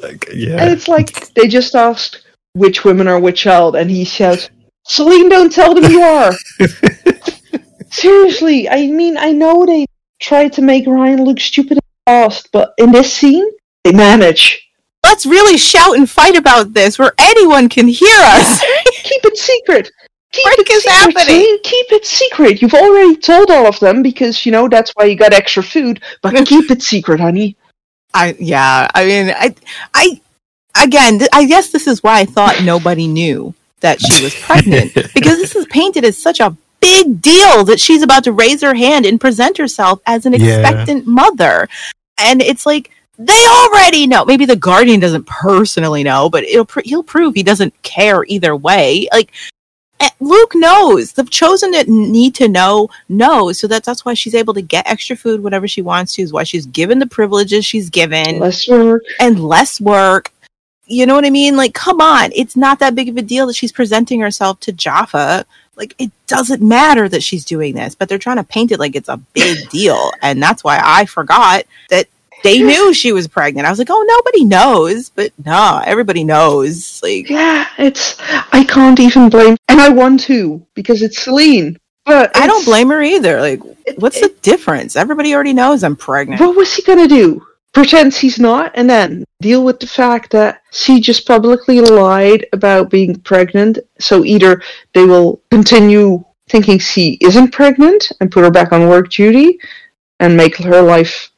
Like, 0.00 0.28
And 0.30 0.70
it's 0.70 0.88
like 0.88 1.32
they 1.34 1.48
just 1.48 1.74
asked 1.74 2.22
which 2.54 2.84
women 2.84 3.08
are 3.08 3.20
which 3.20 3.40
child, 3.40 3.76
and 3.76 3.90
he 3.90 4.04
shouts, 4.04 4.50
"Salene, 4.86 5.30
don't 5.30 5.52
tell 5.52 5.74
them 5.74 5.90
you 5.90 6.02
are." 6.02 6.32
Seriously, 7.90 8.68
I 8.68 8.86
mean, 8.86 9.16
I 9.16 9.32
know 9.32 9.66
they 9.66 9.86
tried 10.20 10.52
to 10.54 10.62
make 10.62 10.86
Ryan 10.86 11.24
look 11.24 11.40
stupid 11.40 11.78
and 11.78 11.82
past, 12.06 12.48
but 12.52 12.74
in 12.78 12.92
this 12.92 13.12
scene, 13.12 13.48
they 13.84 13.92
manage. 13.92 14.63
Let's 15.04 15.24
really 15.26 15.56
shout 15.58 15.96
and 15.96 16.08
fight 16.10 16.34
about 16.36 16.72
this 16.72 16.98
where 16.98 17.12
anyone 17.18 17.68
can 17.68 17.86
hear 17.86 18.16
us. 18.18 18.60
Keep 19.04 19.24
it 19.26 19.36
secret. 19.36 19.90
Keep 20.32 20.44
What 20.46 20.58
it 20.58 20.68
is 20.70 20.82
secret, 20.82 20.94
happening? 21.16 21.40
Salene. 21.42 21.62
Keep 21.62 21.92
it 21.92 22.04
secret. 22.06 22.60
You've 22.62 22.74
already 22.74 23.16
told 23.16 23.50
all 23.50 23.66
of 23.66 23.78
them 23.78 24.02
because 24.02 24.44
you 24.44 24.50
know 24.50 24.68
that's 24.68 24.90
why 24.96 25.04
you 25.04 25.14
got 25.16 25.32
extra 25.32 25.62
food. 25.62 26.02
But 26.22 26.34
keep 26.46 26.70
it 26.70 26.82
secret, 26.82 27.20
honey. 27.20 27.56
I 28.14 28.34
yeah, 28.40 28.88
I 28.94 29.04
mean, 29.04 29.28
I 29.36 29.54
I 29.92 30.20
again, 30.82 31.18
th- 31.20 31.30
I 31.32 31.44
guess 31.46 31.70
this 31.70 31.86
is 31.86 32.02
why 32.02 32.18
I 32.20 32.24
thought 32.24 32.62
nobody 32.64 33.06
knew 33.06 33.54
that 33.80 34.00
she 34.00 34.24
was 34.24 34.34
pregnant 34.34 34.94
because 35.14 35.38
this 35.38 35.54
is 35.54 35.66
painted 35.66 36.04
as 36.04 36.16
such 36.20 36.40
a 36.40 36.56
big 36.80 37.20
deal 37.22 37.64
that 37.64 37.78
she's 37.78 38.02
about 38.02 38.24
to 38.24 38.32
raise 38.32 38.62
her 38.62 38.74
hand 38.74 39.04
and 39.06 39.20
present 39.20 39.58
herself 39.58 40.00
as 40.06 40.26
an 40.26 40.32
Yeah. 40.32 40.58
expectant 40.58 41.06
mother. 41.06 41.68
And 42.18 42.40
it's 42.42 42.64
like 42.66 42.90
they 43.18 43.46
already 43.46 44.06
know. 44.06 44.24
Maybe 44.24 44.44
the 44.44 44.56
guardian 44.56 45.00
doesn't 45.00 45.26
personally 45.26 46.02
know, 46.02 46.28
but 46.28 46.44
it'll 46.44 46.64
pr- 46.64 46.80
he'll 46.84 47.02
prove 47.02 47.34
he 47.34 47.42
doesn't 47.42 47.80
care 47.82 48.24
either 48.24 48.56
way. 48.56 49.08
Like 49.12 49.30
eh, 50.00 50.08
Luke 50.20 50.52
knows 50.54 51.12
the 51.12 51.24
chosen 51.24 51.70
that 51.72 51.88
need 51.88 52.34
to 52.36 52.48
know 52.48 52.88
knows, 53.08 53.58
so 53.58 53.66
that 53.68 53.84
that's 53.84 54.04
why 54.04 54.14
she's 54.14 54.34
able 54.34 54.54
to 54.54 54.62
get 54.62 54.88
extra 54.88 55.14
food 55.16 55.42
whenever 55.42 55.68
she 55.68 55.80
wants 55.82 56.14
to. 56.14 56.22
Is 56.22 56.32
why 56.32 56.42
she's 56.44 56.66
given 56.66 56.98
the 56.98 57.06
privileges 57.06 57.64
she's 57.64 57.88
given 57.90 58.38
Less 58.40 58.66
work. 58.68 59.02
and 59.20 59.38
less 59.44 59.80
work. 59.80 60.32
You 60.86 61.06
know 61.06 61.14
what 61.14 61.24
I 61.24 61.30
mean? 61.30 61.56
Like, 61.56 61.72
come 61.72 62.00
on, 62.02 62.30
it's 62.34 62.56
not 62.56 62.78
that 62.80 62.94
big 62.94 63.08
of 63.08 63.16
a 63.16 63.22
deal 63.22 63.46
that 63.46 63.56
she's 63.56 63.72
presenting 63.72 64.20
herself 64.20 64.60
to 64.60 64.72
Jaffa. 64.72 65.46
Like, 65.76 65.94
it 65.98 66.10
doesn't 66.26 66.60
matter 66.60 67.08
that 67.08 67.22
she's 67.22 67.44
doing 67.44 67.74
this, 67.74 67.94
but 67.94 68.06
they're 68.08 68.18
trying 68.18 68.36
to 68.36 68.44
paint 68.44 68.70
it 68.70 68.78
like 68.78 68.94
it's 68.94 69.08
a 69.08 69.16
big 69.16 69.68
deal, 69.70 70.12
and 70.20 70.42
that's 70.42 70.62
why 70.62 70.78
I 70.82 71.06
forgot 71.06 71.64
that 71.88 72.06
they 72.44 72.62
knew 72.62 72.94
she 72.94 73.12
was 73.12 73.26
pregnant. 73.26 73.66
I 73.66 73.70
was 73.70 73.78
like, 73.78 73.88
oh, 73.90 74.04
nobody 74.06 74.44
knows, 74.44 75.10
but 75.10 75.32
no, 75.44 75.82
everybody 75.84 76.22
knows. 76.22 77.02
Like, 77.02 77.28
Yeah, 77.28 77.66
it's. 77.78 78.16
I 78.52 78.64
can't 78.64 79.00
even 79.00 79.28
blame. 79.28 79.56
And 79.68 79.80
I 79.80 79.88
want 79.88 80.20
to 80.24 80.64
because 80.74 81.02
it's 81.02 81.24
Salene. 81.24 81.76
But 82.06 82.36
I 82.36 82.46
don't 82.46 82.64
blame 82.64 82.90
her 82.90 83.02
either. 83.02 83.40
Like, 83.40 83.60
what's 83.96 84.20
the 84.20 84.34
difference? 84.42 84.94
Everybody 84.94 85.34
already 85.34 85.54
knows 85.54 85.82
I'm 85.82 85.96
pregnant. 85.96 86.40
What 86.40 86.54
was 86.54 86.72
he 86.74 86.82
gonna 86.82 87.08
do? 87.08 87.44
Pretend 87.72 88.14
he's 88.14 88.38
not, 88.38 88.70
and 88.74 88.88
then 88.88 89.24
deal 89.40 89.64
with 89.64 89.80
the 89.80 89.86
fact 89.86 90.30
that 90.32 90.62
she 90.70 91.00
just 91.00 91.26
publicly 91.26 91.80
lied 91.80 92.46
about 92.52 92.90
being 92.90 93.16
pregnant. 93.20 93.78
So 93.98 94.24
either 94.24 94.62
they 94.92 95.04
will 95.04 95.42
continue 95.50 96.22
thinking 96.48 96.78
she 96.78 97.18
isn't 97.22 97.52
pregnant 97.52 98.12
and 98.20 98.30
put 98.30 98.44
her 98.44 98.50
back 98.50 98.70
on 98.72 98.88
work 98.88 99.10
duty 99.10 99.58
and 100.20 100.36
make 100.36 100.56
her 100.58 100.82
life, 100.82 101.30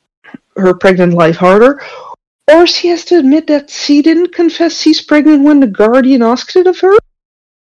her 0.57 0.75
pregnant 0.75 1.13
life 1.13 1.37
harder, 1.37 1.83
or 2.53 2.67
she 2.67 2.89
has 2.89 3.05
to 3.07 3.19
admit 3.19 3.47
that 3.49 3.71
she 3.71 4.03
didn't 4.03 4.33
confess 4.33 4.81
she's 4.81 5.01
pregnant 5.01 5.43
when 5.45 5.61
the 5.61 5.67
guardian 5.67 6.23
asked 6.23 6.57
it 6.57 6.67
of 6.67 6.79
her. 6.81 6.97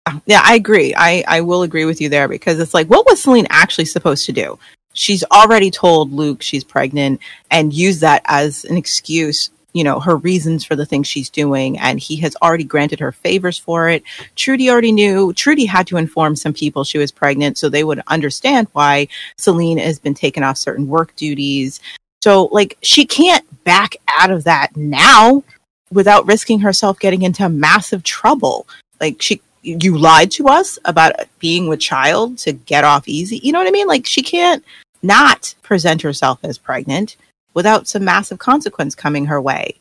Um, 0.05 0.21
yeah, 0.25 0.41
I 0.43 0.55
agree. 0.55 0.93
I, 0.95 1.23
I 1.27 1.41
will 1.41 1.63
agree 1.63 1.85
with 1.85 2.01
you 2.01 2.09
there 2.09 2.27
because 2.27 2.59
it's 2.59 2.73
like, 2.73 2.87
what 2.87 3.05
was 3.05 3.23
Salene 3.23 3.47
actually 3.49 3.85
supposed 3.85 4.25
to 4.25 4.33
do? 4.33 4.59
She's 4.93 5.23
already 5.31 5.71
told 5.71 6.11
Luke 6.11 6.41
she's 6.41 6.63
pregnant 6.63 7.21
and 7.49 7.73
used 7.73 8.01
that 8.01 8.21
as 8.25 8.65
an 8.65 8.75
excuse, 8.75 9.49
you 9.71 9.83
know, 9.83 9.99
her 10.01 10.17
reasons 10.17 10.65
for 10.65 10.75
the 10.75 10.85
things 10.85 11.07
she's 11.07 11.29
doing. 11.29 11.79
And 11.79 11.99
he 11.99 12.17
has 12.17 12.35
already 12.43 12.65
granted 12.65 12.99
her 12.99 13.13
favors 13.13 13.57
for 13.57 13.89
it. 13.89 14.03
Trudy 14.35 14.69
already 14.69 14.91
knew. 14.91 15.33
Trudy 15.33 15.65
had 15.65 15.87
to 15.87 15.97
inform 15.97 16.35
some 16.35 16.53
people 16.53 16.83
she 16.83 16.97
was 16.97 17.11
pregnant 17.11 17.57
so 17.57 17.69
they 17.69 17.85
would 17.85 18.01
understand 18.07 18.67
why 18.73 19.07
Salene 19.37 19.79
has 19.79 19.99
been 19.99 20.13
taken 20.13 20.43
off 20.43 20.57
certain 20.57 20.87
work 20.87 21.15
duties. 21.15 21.79
So, 22.23 22.45
like, 22.53 22.77
she 22.81 23.05
can't 23.05 23.43
back 23.65 23.97
out 24.07 24.31
of 24.31 24.45
that 24.45 24.77
now 24.77 25.43
without 25.91 26.25
risking 26.25 26.61
herself 26.61 26.97
getting 26.97 27.23
into 27.23 27.49
massive 27.49 28.01
trouble. 28.01 28.65
Like, 29.01 29.21
she 29.21 29.41
you 29.61 29.97
lied 29.97 30.31
to 30.31 30.47
us 30.47 30.79
about 30.85 31.15
being 31.39 31.67
with 31.67 31.81
child 31.81 32.37
to 32.37 32.53
get 32.53 32.85
off 32.85 33.09
easy. 33.09 33.41
You 33.43 33.51
know 33.51 33.59
what 33.59 33.67
I 33.67 33.71
mean? 33.71 33.87
Like 33.87 34.05
she 34.05 34.21
can't 34.21 34.63
not 35.01 35.53
present 35.63 36.01
herself 36.01 36.39
as 36.43 36.57
pregnant 36.57 37.17
without 37.53 37.89
some 37.89 38.05
massive 38.05 38.39
consequence 38.39 38.95
coming 38.95 39.25
her 39.25 39.41
way. 39.41 39.75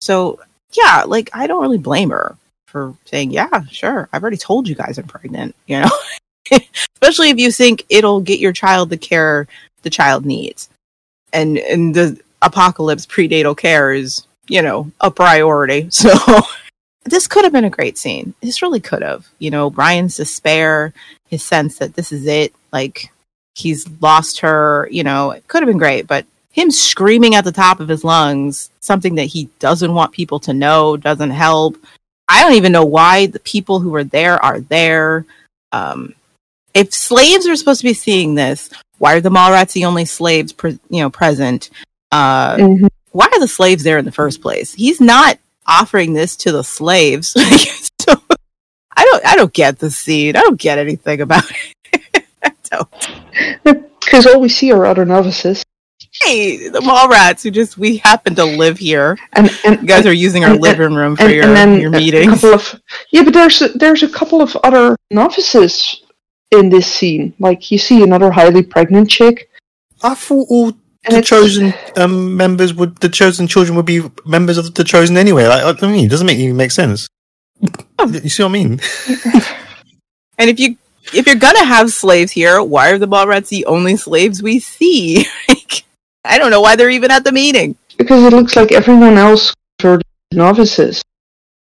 So 0.00 0.40
yeah, 0.72 1.04
like 1.06 1.30
I 1.32 1.46
don't 1.46 1.62
really 1.62 1.78
blame 1.78 2.10
her 2.10 2.36
for 2.66 2.94
saying, 3.04 3.30
"Yeah, 3.30 3.64
sure. 3.70 4.08
I've 4.12 4.22
already 4.22 4.36
told 4.36 4.68
you 4.68 4.74
guys 4.74 4.98
I'm 4.98 5.06
pregnant." 5.06 5.54
You 5.66 5.82
know, 5.82 5.90
especially 6.94 7.30
if 7.30 7.38
you 7.38 7.52
think 7.52 7.84
it'll 7.88 8.20
get 8.20 8.40
your 8.40 8.52
child 8.52 8.90
the 8.90 8.96
care 8.96 9.46
the 9.82 9.90
child 9.90 10.26
needs, 10.26 10.68
and 11.34 11.58
and 11.58 11.94
the 11.94 12.18
apocalypse 12.40 13.06
prenatal 13.06 13.54
care 13.54 13.92
is 13.92 14.26
you 14.48 14.62
know 14.62 14.90
a 15.00 15.10
priority. 15.10 15.90
So 17.04 17.10
this 17.10 17.26
could 17.26 17.44
have 17.44 17.52
been 17.52 17.64
a 17.64 17.70
great 17.70 17.98
scene. 17.98 18.32
This 18.40 18.62
really 18.62 18.80
could 18.80 19.02
have. 19.02 19.28
You 19.38 19.50
know, 19.50 19.68
Brian's 19.68 20.16
despair, 20.16 20.94
his 21.28 21.42
sense 21.42 21.78
that 21.78 21.94
this 21.94 22.12
is 22.12 22.26
it, 22.26 22.54
like 22.72 23.12
he's 23.54 23.86
lost 24.00 24.40
her. 24.40 24.88
You 24.90 25.04
know, 25.04 25.32
it 25.32 25.46
could 25.46 25.62
have 25.62 25.68
been 25.68 25.78
great, 25.78 26.06
but 26.06 26.24
him 26.50 26.70
screaming 26.70 27.34
at 27.34 27.44
the 27.44 27.52
top 27.52 27.80
of 27.80 27.88
his 27.88 28.04
lungs 28.04 28.70
something 28.80 29.16
that 29.16 29.24
he 29.24 29.50
doesn't 29.58 29.92
want 29.92 30.12
people 30.12 30.38
to 30.40 30.54
know 30.54 30.96
doesn't 30.96 31.30
help. 31.30 31.76
I 32.28 32.42
don't 32.42 32.54
even 32.54 32.72
know 32.72 32.84
why 32.84 33.26
the 33.26 33.40
people 33.40 33.80
who 33.80 33.94
are 33.96 34.04
there 34.04 34.42
are 34.42 34.60
there. 34.60 35.26
Um, 35.72 36.14
if 36.72 36.94
slaves 36.94 37.46
are 37.46 37.56
supposed 37.56 37.80
to 37.80 37.86
be 37.86 37.92
seeing 37.94 38.34
this, 38.34 38.70
why 39.04 39.12
are 39.16 39.20
the 39.20 39.28
Mallrats 39.28 39.74
the 39.74 39.84
only 39.84 40.06
slaves, 40.06 40.50
pre- 40.54 40.78
you 40.88 41.00
know, 41.02 41.10
present? 41.10 41.68
Uh, 42.10 42.56
Mhm. 42.56 42.88
Why 43.10 43.26
are 43.26 43.38
the 43.38 43.46
slaves 43.46 43.82
there 43.84 43.98
in 43.98 44.06
the 44.06 44.10
first 44.10 44.40
place? 44.40 44.72
He's 44.72 44.98
not 44.98 45.38
offering 45.66 46.14
this 46.14 46.36
to 46.36 46.52
the 46.52 46.64
slaves. 46.64 47.28
so, 48.00 48.14
I 48.96 49.04
don't, 49.04 49.26
I 49.26 49.36
don't 49.36 49.52
get 49.52 49.78
the 49.78 49.90
scene. 49.90 50.36
I 50.36 50.40
don't 50.40 50.58
get 50.58 50.78
anything 50.78 51.20
about 51.20 51.44
it. 51.50 52.24
I 52.42 52.52
don't. 52.70 53.84
Because 54.00 54.24
all 54.26 54.40
we 54.40 54.48
see 54.48 54.72
are 54.72 54.86
other 54.86 55.04
novices. 55.04 55.62
Hey, 56.22 56.68
the 56.70 56.80
Mallrats 56.80 57.42
who 57.42 57.50
just 57.50 57.76
we 57.76 57.98
happen 57.98 58.34
to 58.36 58.44
live 58.46 58.78
here. 58.78 59.18
And, 59.34 59.50
and 59.66 59.82
you 59.82 59.86
guys 59.86 60.06
are 60.06 60.14
using 60.14 60.44
our 60.44 60.52
and- 60.52 60.62
living 60.62 60.94
room 60.94 61.14
for 61.14 61.28
your 61.28 61.44
your 61.76 61.90
meetings. 61.90 62.42
Of, 62.42 62.80
yeah, 63.12 63.22
but 63.22 63.34
there's 63.34 63.60
a, 63.60 63.68
there's 63.68 64.02
a 64.02 64.08
couple 64.08 64.40
of 64.40 64.56
other 64.64 64.96
novices 65.10 66.03
in 66.58 66.68
this 66.68 66.86
scene. 66.92 67.34
Like 67.38 67.70
you 67.70 67.78
see 67.78 68.02
another 68.02 68.30
highly 68.30 68.62
pregnant 68.62 69.10
chick. 69.10 69.50
I 70.02 70.14
thought 70.14 70.46
all 70.48 70.72
the 71.08 71.22
chosen 71.22 71.74
um, 71.96 72.36
members 72.36 72.72
would, 72.74 72.96
the 72.96 73.08
chosen 73.08 73.46
children 73.46 73.76
would 73.76 73.86
be 73.86 74.02
members 74.24 74.58
of 74.58 74.74
the 74.74 74.84
chosen 74.84 75.16
anyway. 75.16 75.46
Like, 75.46 75.82
I 75.82 75.90
mean, 75.90 76.06
it 76.06 76.10
doesn't 76.10 76.26
make 76.26 76.38
even 76.38 76.56
make 76.56 76.70
sense. 76.70 77.08
You 77.60 78.28
see 78.28 78.42
what 78.42 78.50
I 78.50 78.52
mean? 78.52 78.80
And 80.38 80.50
if 80.50 80.58
you 80.58 80.76
if 81.12 81.26
you're 81.26 81.36
gonna 81.36 81.64
have 81.64 81.90
slaves 81.90 82.32
here, 82.32 82.62
why 82.62 82.90
are 82.90 82.98
the 82.98 83.06
Mallrats 83.06 83.48
the 83.48 83.66
only 83.66 83.96
slaves 83.96 84.42
we 84.42 84.58
see? 84.58 85.26
Like, 85.48 85.84
I 86.24 86.38
don't 86.38 86.50
know 86.50 86.62
why 86.62 86.74
they're 86.74 86.90
even 86.90 87.10
at 87.10 87.24
the 87.24 87.32
meeting. 87.32 87.76
Because 87.98 88.24
it 88.24 88.32
looks 88.32 88.56
like 88.56 88.72
everyone 88.72 89.18
else 89.18 89.54
are 89.84 90.00
novices. 90.32 91.02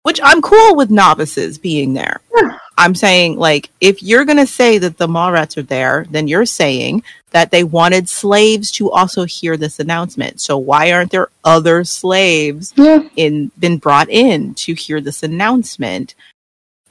Which 0.05 0.21
I'm 0.23 0.43
cool 0.43 0.77
with 0.77 0.91
novices 0.91 1.57
being 1.59 1.95
there. 1.95 2.21
I'm 2.77 2.95
saying, 2.95 3.39
like, 3.39 3.71
if 3.81 4.03
you're 4.03 4.25
gonna 4.27 4.47
say 4.47 4.77
that 4.79 4.99
the 4.99 5.07
Mallrats 5.07 5.57
are 5.57 5.63
there, 5.63 6.07
then 6.11 6.29
you're 6.29 6.45
saying 6.45 7.03
that 7.31 7.51
they 7.51 7.65
wanted 7.65 8.09
slaves 8.09 8.71
to 8.73 8.91
also 8.91 9.25
hear 9.25 9.57
this 9.57 9.79
announcement. 9.81 10.41
So 10.43 10.59
why 10.59 10.93
aren't 10.93 11.11
there 11.11 11.29
other 11.45 11.85
slaves 11.85 12.75
in 13.17 13.51
been 13.59 13.79
brought 13.79 14.11
in 14.11 14.55
to 14.57 14.75
hear 14.75 15.01
this 15.01 15.23
announcement? 15.23 16.15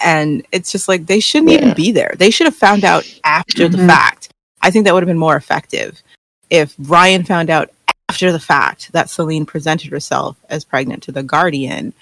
And 0.02 0.46
it's 0.52 0.72
just 0.72 0.88
like 0.88 1.06
they 1.06 1.20
shouldn't 1.20 1.52
even 1.52 1.74
be 1.76 1.92
there. 1.92 2.16
They 2.18 2.32
should 2.32 2.48
have 2.48 2.56
found 2.56 2.84
out 2.84 3.06
after 3.24 3.70
the 3.70 3.78
Mhm. 3.78 3.88
fact. 3.88 4.30
I 4.62 4.72
think 4.72 4.86
that 4.86 4.94
would 4.94 5.04
have 5.04 5.08
been 5.08 5.18
more 5.20 5.36
effective 5.36 6.02
if 6.50 6.74
Ryan 6.80 7.26
found 7.26 7.50
out 7.52 7.70
after 8.10 8.32
the 8.32 8.40
fact 8.40 8.92
that 8.94 9.08
Salene 9.08 9.46
presented 9.46 9.92
herself 9.92 10.36
as 10.50 10.64
pregnant 10.66 11.04
to 11.04 11.12
the 11.12 11.24
Guardian 11.24 11.94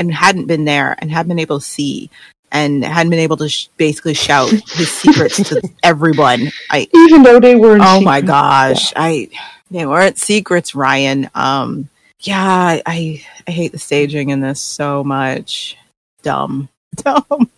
and 0.00 0.12
hadn't 0.12 0.46
been 0.46 0.64
there 0.64 0.96
and 0.98 1.10
hadn't 1.10 1.28
been 1.28 1.38
able 1.38 1.60
to 1.60 1.64
see 1.64 2.10
and 2.50 2.84
hadn't 2.84 3.10
been 3.10 3.20
able 3.20 3.36
to 3.36 3.48
sh- 3.48 3.68
basically 3.76 4.14
shout 4.14 4.50
his 4.50 4.90
secrets 4.90 5.36
to 5.48 5.62
everyone. 5.82 6.50
I 6.70 6.88
Even 6.92 7.22
though 7.22 7.38
they 7.38 7.54
weren't. 7.54 7.82
Oh 7.84 8.00
my 8.00 8.20
gosh, 8.20 8.92
I 8.96 9.28
they 9.70 9.86
weren't 9.86 10.18
secrets, 10.18 10.74
Ryan. 10.74 11.30
Um, 11.34 11.88
yeah, 12.20 12.42
I 12.42 12.82
I, 12.86 13.24
I 13.46 13.50
hate 13.50 13.72
the 13.72 13.78
staging 13.78 14.30
in 14.30 14.40
this 14.40 14.60
so 14.60 15.04
much. 15.04 15.76
Dumb, 16.22 16.68
dumb. 16.96 17.50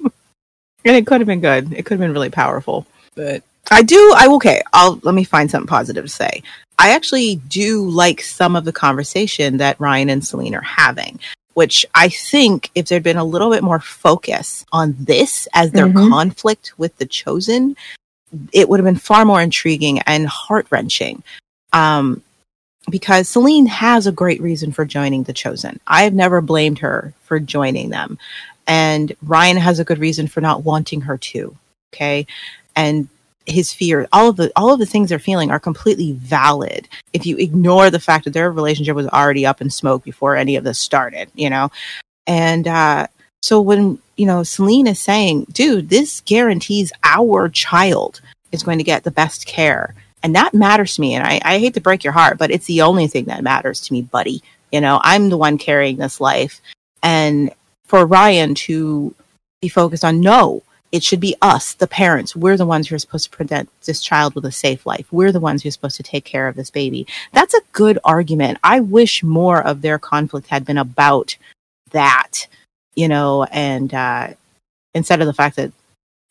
And 0.84 0.96
it 0.96 1.06
could 1.06 1.20
have 1.20 1.28
been 1.28 1.40
good. 1.40 1.72
It 1.72 1.84
could 1.84 1.94
have 1.94 2.00
been 2.00 2.12
really 2.12 2.30
powerful, 2.30 2.86
but 3.14 3.42
I 3.70 3.82
do. 3.82 4.12
I 4.16 4.26
okay. 4.34 4.62
I'll 4.72 5.00
let 5.02 5.14
me 5.14 5.24
find 5.24 5.50
something 5.50 5.68
positive 5.68 6.04
to 6.04 6.10
say. 6.10 6.42
I 6.78 6.90
actually 6.90 7.36
do 7.36 7.88
like 7.88 8.20
some 8.20 8.56
of 8.56 8.64
the 8.64 8.72
conversation 8.72 9.58
that 9.58 9.78
Ryan 9.78 10.10
and 10.10 10.22
Salene 10.22 10.56
are 10.56 10.62
having, 10.62 11.20
which 11.54 11.84
I 11.94 12.08
think 12.08 12.70
if 12.74 12.86
there'd 12.86 13.02
been 13.02 13.16
a 13.16 13.24
little 13.24 13.50
bit 13.50 13.62
more 13.62 13.80
focus 13.80 14.64
on 14.72 14.96
this 14.98 15.48
as 15.54 15.72
their 15.72 15.86
Mhm. 15.86 16.08
conflict 16.10 16.72
with 16.78 16.96
the 16.98 17.06
chosen, 17.06 17.76
it 18.52 18.68
would 18.68 18.80
have 18.80 18.84
been 18.84 18.96
far 18.96 19.24
more 19.24 19.42
intriguing 19.42 20.00
and 20.00 20.26
heart 20.26 20.66
wrenching. 20.70 21.22
Um, 21.72 22.22
because 22.90 23.28
Salene 23.28 23.68
has 23.68 24.06
a 24.06 24.12
great 24.12 24.40
reason 24.40 24.72
for 24.72 24.84
joining 24.84 25.22
the 25.22 25.32
chosen. 25.32 25.78
I 25.86 26.02
have 26.02 26.14
never 26.14 26.40
blamed 26.40 26.80
her 26.80 27.14
for 27.24 27.38
joining 27.38 27.90
them. 27.90 28.18
And 28.66 29.14
Ryan 29.22 29.56
has 29.56 29.78
a 29.78 29.84
good 29.84 29.98
reason 29.98 30.26
for 30.26 30.40
not 30.40 30.64
wanting 30.64 31.02
her 31.02 31.16
to. 31.18 31.56
Okay. 31.94 32.26
And 32.74 33.08
his 33.46 33.72
fear, 33.72 34.06
all 34.12 34.28
of 34.28 34.36
the 34.36 34.52
all 34.56 34.72
of 34.72 34.78
the 34.78 34.86
things 34.86 35.08
they're 35.08 35.18
feeling 35.18 35.50
are 35.50 35.60
completely 35.60 36.12
valid 36.12 36.88
if 37.12 37.26
you 37.26 37.36
ignore 37.38 37.90
the 37.90 38.00
fact 38.00 38.24
that 38.24 38.32
their 38.32 38.50
relationship 38.50 38.94
was 38.94 39.08
already 39.08 39.44
up 39.44 39.60
in 39.60 39.70
smoke 39.70 40.04
before 40.04 40.36
any 40.36 40.56
of 40.56 40.64
this 40.64 40.78
started, 40.78 41.30
you 41.34 41.50
know? 41.50 41.70
And 42.26 42.68
uh 42.68 43.06
so 43.42 43.60
when, 43.60 43.98
you 44.16 44.26
know, 44.26 44.40
Salene 44.40 44.88
is 44.88 45.00
saying, 45.00 45.46
dude, 45.50 45.88
this 45.88 46.20
guarantees 46.20 46.92
our 47.02 47.48
child 47.48 48.20
is 48.52 48.62
going 48.62 48.78
to 48.78 48.84
get 48.84 49.02
the 49.02 49.10
best 49.10 49.46
care. 49.46 49.94
And 50.22 50.36
that 50.36 50.54
matters 50.54 50.94
to 50.94 51.00
me. 51.00 51.14
And 51.14 51.26
I, 51.26 51.40
I 51.44 51.58
hate 51.58 51.74
to 51.74 51.80
break 51.80 52.04
your 52.04 52.12
heart, 52.12 52.38
but 52.38 52.52
it's 52.52 52.66
the 52.66 52.82
only 52.82 53.08
thing 53.08 53.24
that 53.24 53.42
matters 53.42 53.80
to 53.80 53.92
me, 53.92 54.02
buddy. 54.02 54.42
You 54.70 54.80
know, 54.80 55.00
I'm 55.02 55.28
the 55.28 55.36
one 55.36 55.58
carrying 55.58 55.96
this 55.96 56.20
life. 56.20 56.60
And 57.02 57.52
for 57.86 58.06
Ryan 58.06 58.54
to 58.54 59.12
be 59.60 59.68
focused 59.68 60.04
on, 60.04 60.20
no, 60.20 60.62
it 60.92 61.02
should 61.02 61.20
be 61.20 61.34
us, 61.40 61.72
the 61.72 61.86
parents. 61.86 62.36
We're 62.36 62.58
the 62.58 62.66
ones 62.66 62.86
who 62.86 62.94
are 62.94 62.98
supposed 62.98 63.30
to 63.30 63.36
present 63.36 63.70
this 63.86 64.02
child 64.02 64.34
with 64.34 64.44
a 64.44 64.52
safe 64.52 64.84
life. 64.84 65.06
We're 65.10 65.32
the 65.32 65.40
ones 65.40 65.62
who 65.62 65.68
are 65.68 65.72
supposed 65.72 65.96
to 65.96 66.02
take 66.02 66.26
care 66.26 66.46
of 66.46 66.54
this 66.54 66.70
baby. 66.70 67.06
That's 67.32 67.54
a 67.54 67.62
good 67.72 67.98
argument. 68.04 68.58
I 68.62 68.80
wish 68.80 69.22
more 69.22 69.62
of 69.66 69.80
their 69.80 69.98
conflict 69.98 70.48
had 70.48 70.66
been 70.66 70.76
about 70.76 71.34
that, 71.92 72.46
you 72.94 73.08
know, 73.08 73.44
and 73.44 73.92
uh, 73.94 74.28
instead 74.94 75.22
of 75.22 75.26
the 75.26 75.32
fact 75.32 75.56
that, 75.56 75.72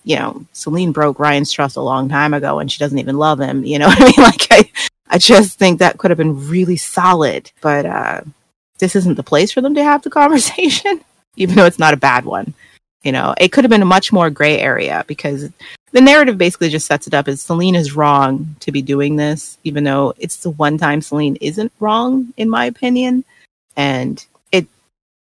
you 0.03 0.15
know, 0.15 0.45
Salene 0.53 0.93
broke 0.93 1.17
Ryan's 1.17 1.51
trust 1.51 1.75
a 1.75 1.81
long 1.81 2.07
time 2.07 2.35
ago 2.35 2.59
and 2.59 2.71
she 2.71 2.79
doesn't 2.79 2.99
even 2.99 3.17
love 3.17 3.39
him. 3.39 3.65
You 3.65 3.79
know 3.79 3.87
I 3.89 4.03
mean? 4.03 4.13
Like, 4.17 4.47
I, 4.51 4.71
I 5.07 5.17
just 5.17 5.57
think 5.57 5.79
that 5.79 5.97
could 5.97 6.11
have 6.11 6.19
been 6.19 6.47
really 6.49 6.77
solid, 6.77 7.51
but 7.61 7.87
uh, 7.87 8.21
this 8.77 8.95
isn't 8.95 9.15
the 9.15 9.23
place 9.23 9.51
for 9.51 9.61
them 9.61 9.73
to 9.73 9.83
have 9.83 10.03
the 10.03 10.09
conversation, 10.11 11.01
even 11.35 11.55
though 11.55 11.65
it's 11.65 11.79
not 11.79 11.95
a 11.95 11.97
bad 11.97 12.25
one. 12.25 12.53
You 13.03 13.11
know, 13.11 13.33
it 13.37 13.51
could 13.51 13.63
have 13.63 13.69
been 13.71 13.81
a 13.81 13.85
much 13.85 14.11
more 14.11 14.29
gray 14.29 14.59
area 14.59 15.03
because 15.07 15.49
the 15.91 16.01
narrative 16.01 16.37
basically 16.37 16.69
just 16.69 16.85
sets 16.85 17.07
it 17.07 17.13
up 17.13 17.27
as 17.27 17.41
Salene 17.41 17.75
is 17.75 17.95
wrong 17.95 18.55
to 18.59 18.71
be 18.71 18.81
doing 18.81 19.15
this, 19.15 19.57
even 19.63 19.83
though 19.83 20.13
it's 20.17 20.37
the 20.37 20.51
one 20.51 20.77
time 20.77 21.01
Salene 21.01 21.37
isn't 21.41 21.71
wrong, 21.79 22.33
in 22.37 22.49
my 22.49 22.65
opinion. 22.65 23.23
And 23.75 24.23
it 24.51 24.67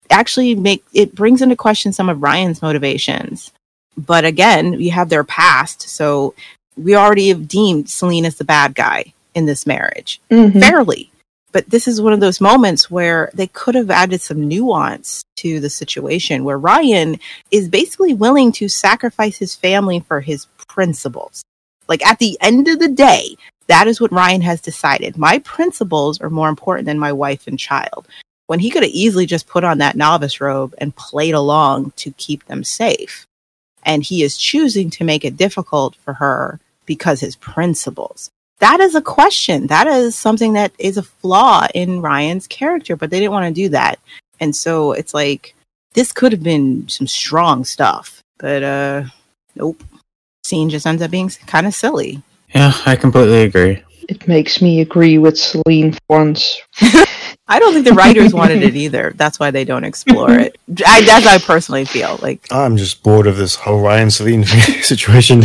actually 0.09 0.55
make 0.55 0.83
it 0.93 1.15
brings 1.15 1.41
into 1.41 1.55
question 1.55 1.93
some 1.93 2.09
of 2.09 2.21
Ryan's 2.21 2.61
motivations. 2.61 3.51
But 3.97 4.25
again, 4.25 4.71
we 4.71 4.89
have 4.89 5.09
their 5.09 5.23
past, 5.23 5.83
so 5.83 6.33
we 6.77 6.95
already 6.95 7.29
have 7.29 7.47
deemed 7.47 7.85
Salene 7.85 8.25
as 8.25 8.35
the 8.35 8.43
bad 8.43 8.75
guy 8.75 9.13
in 9.33 9.45
this 9.45 9.65
marriage 9.65 10.19
Mhm. 10.29 10.59
fairly. 10.59 11.10
But 11.51 11.69
this 11.69 11.87
is 11.87 12.01
one 12.01 12.13
of 12.13 12.19
those 12.19 12.39
moments 12.39 12.89
where 12.89 13.29
they 13.33 13.47
could 13.47 13.75
have 13.75 13.89
added 13.89 14.21
some 14.21 14.47
nuance 14.47 15.23
to 15.37 15.59
the 15.59 15.69
situation 15.69 16.43
where 16.43 16.57
Ryan 16.57 17.19
is 17.49 17.67
basically 17.67 18.13
willing 18.13 18.51
to 18.53 18.69
sacrifice 18.69 19.37
his 19.37 19.55
family 19.55 19.99
for 19.99 20.21
his 20.21 20.45
principles. 20.67 21.43
Like 21.87 22.05
at 22.05 22.19
the 22.19 22.37
end 22.39 22.67
of 22.67 22.79
the 22.79 22.87
day, 22.87 23.35
that 23.67 23.87
is 23.87 23.99
what 23.99 24.11
Ryan 24.11 24.41
has 24.41 24.61
decided. 24.61 25.17
My 25.17 25.39
principles 25.39 26.21
are 26.21 26.29
more 26.29 26.49
important 26.49 26.85
than 26.85 26.99
my 26.99 27.11
wife 27.11 27.47
and 27.47 27.59
child. 27.59 28.07
When 28.47 28.59
he 28.59 28.69
could 28.69 28.83
have 28.83 28.91
easily 28.91 29.25
just 29.25 29.47
put 29.47 29.63
on 29.63 29.77
that 29.79 29.95
novice 29.95 30.41
robe 30.41 30.73
and 30.77 30.95
played 30.95 31.33
along 31.33 31.91
to 31.97 32.11
keep 32.11 32.45
them 32.45 32.63
safe. 32.63 33.25
And 33.83 34.03
he 34.03 34.23
is 34.23 34.37
choosing 34.37 34.89
to 34.91 35.03
make 35.03 35.25
it 35.25 35.37
difficult 35.37 35.95
for 35.95 36.13
her 36.13 36.59
because 36.85 37.19
his 37.19 37.35
principles 37.35 38.29
that 38.61 38.79
is 38.79 38.95
a 38.95 39.01
question. 39.01 39.67
That 39.67 39.87
is 39.87 40.15
something 40.15 40.53
that 40.53 40.71
is 40.79 40.97
a 40.97 41.03
flaw 41.03 41.67
in 41.73 42.01
Ryan's 42.01 42.47
character, 42.47 42.95
but 42.95 43.09
they 43.09 43.19
didn't 43.19 43.33
want 43.33 43.53
to 43.53 43.61
do 43.61 43.69
that. 43.69 43.99
And 44.39 44.55
so 44.55 44.93
it's 44.93 45.13
like 45.13 45.55
this 45.93 46.13
could 46.13 46.31
have 46.31 46.43
been 46.43 46.87
some 46.87 47.07
strong 47.07 47.65
stuff, 47.65 48.21
but 48.39 48.63
uh 48.63 49.03
nope. 49.55 49.83
Scene 50.43 50.69
just 50.69 50.87
ends 50.87 51.01
up 51.01 51.11
being 51.11 51.29
kind 51.45 51.67
of 51.67 51.75
silly. 51.75 52.23
Yeah, 52.53 52.73
I 52.85 52.95
completely 52.95 53.43
agree. 53.43 53.83
It 54.09 54.27
makes 54.27 54.61
me 54.61 54.81
agree 54.81 55.17
with 55.17 55.35
Salene 55.35 55.93
for 55.93 56.17
once. 56.17 56.61
I 57.47 57.59
don't 57.59 57.73
think 57.73 57.85
the 57.85 57.93
writers 57.93 58.33
wanted 58.33 58.63
it 58.63 58.75
either. 58.85 59.13
That's 59.15 59.39
why 59.39 59.51
they 59.51 59.65
don't 59.65 59.83
explore 59.83 60.31
it. 60.31 60.57
I, 60.85 61.01
that's 61.01 61.25
how 61.25 61.35
I 61.35 61.37
personally 61.37 61.85
feel. 61.85 62.17
Like, 62.21 62.47
I'm 62.49 62.77
just 62.77 63.03
bored 63.03 63.27
of 63.27 63.37
this 63.37 63.55
whole 63.55 63.81
Ryan 63.81 64.07
Salene 64.07 64.45
situation. 64.83 65.43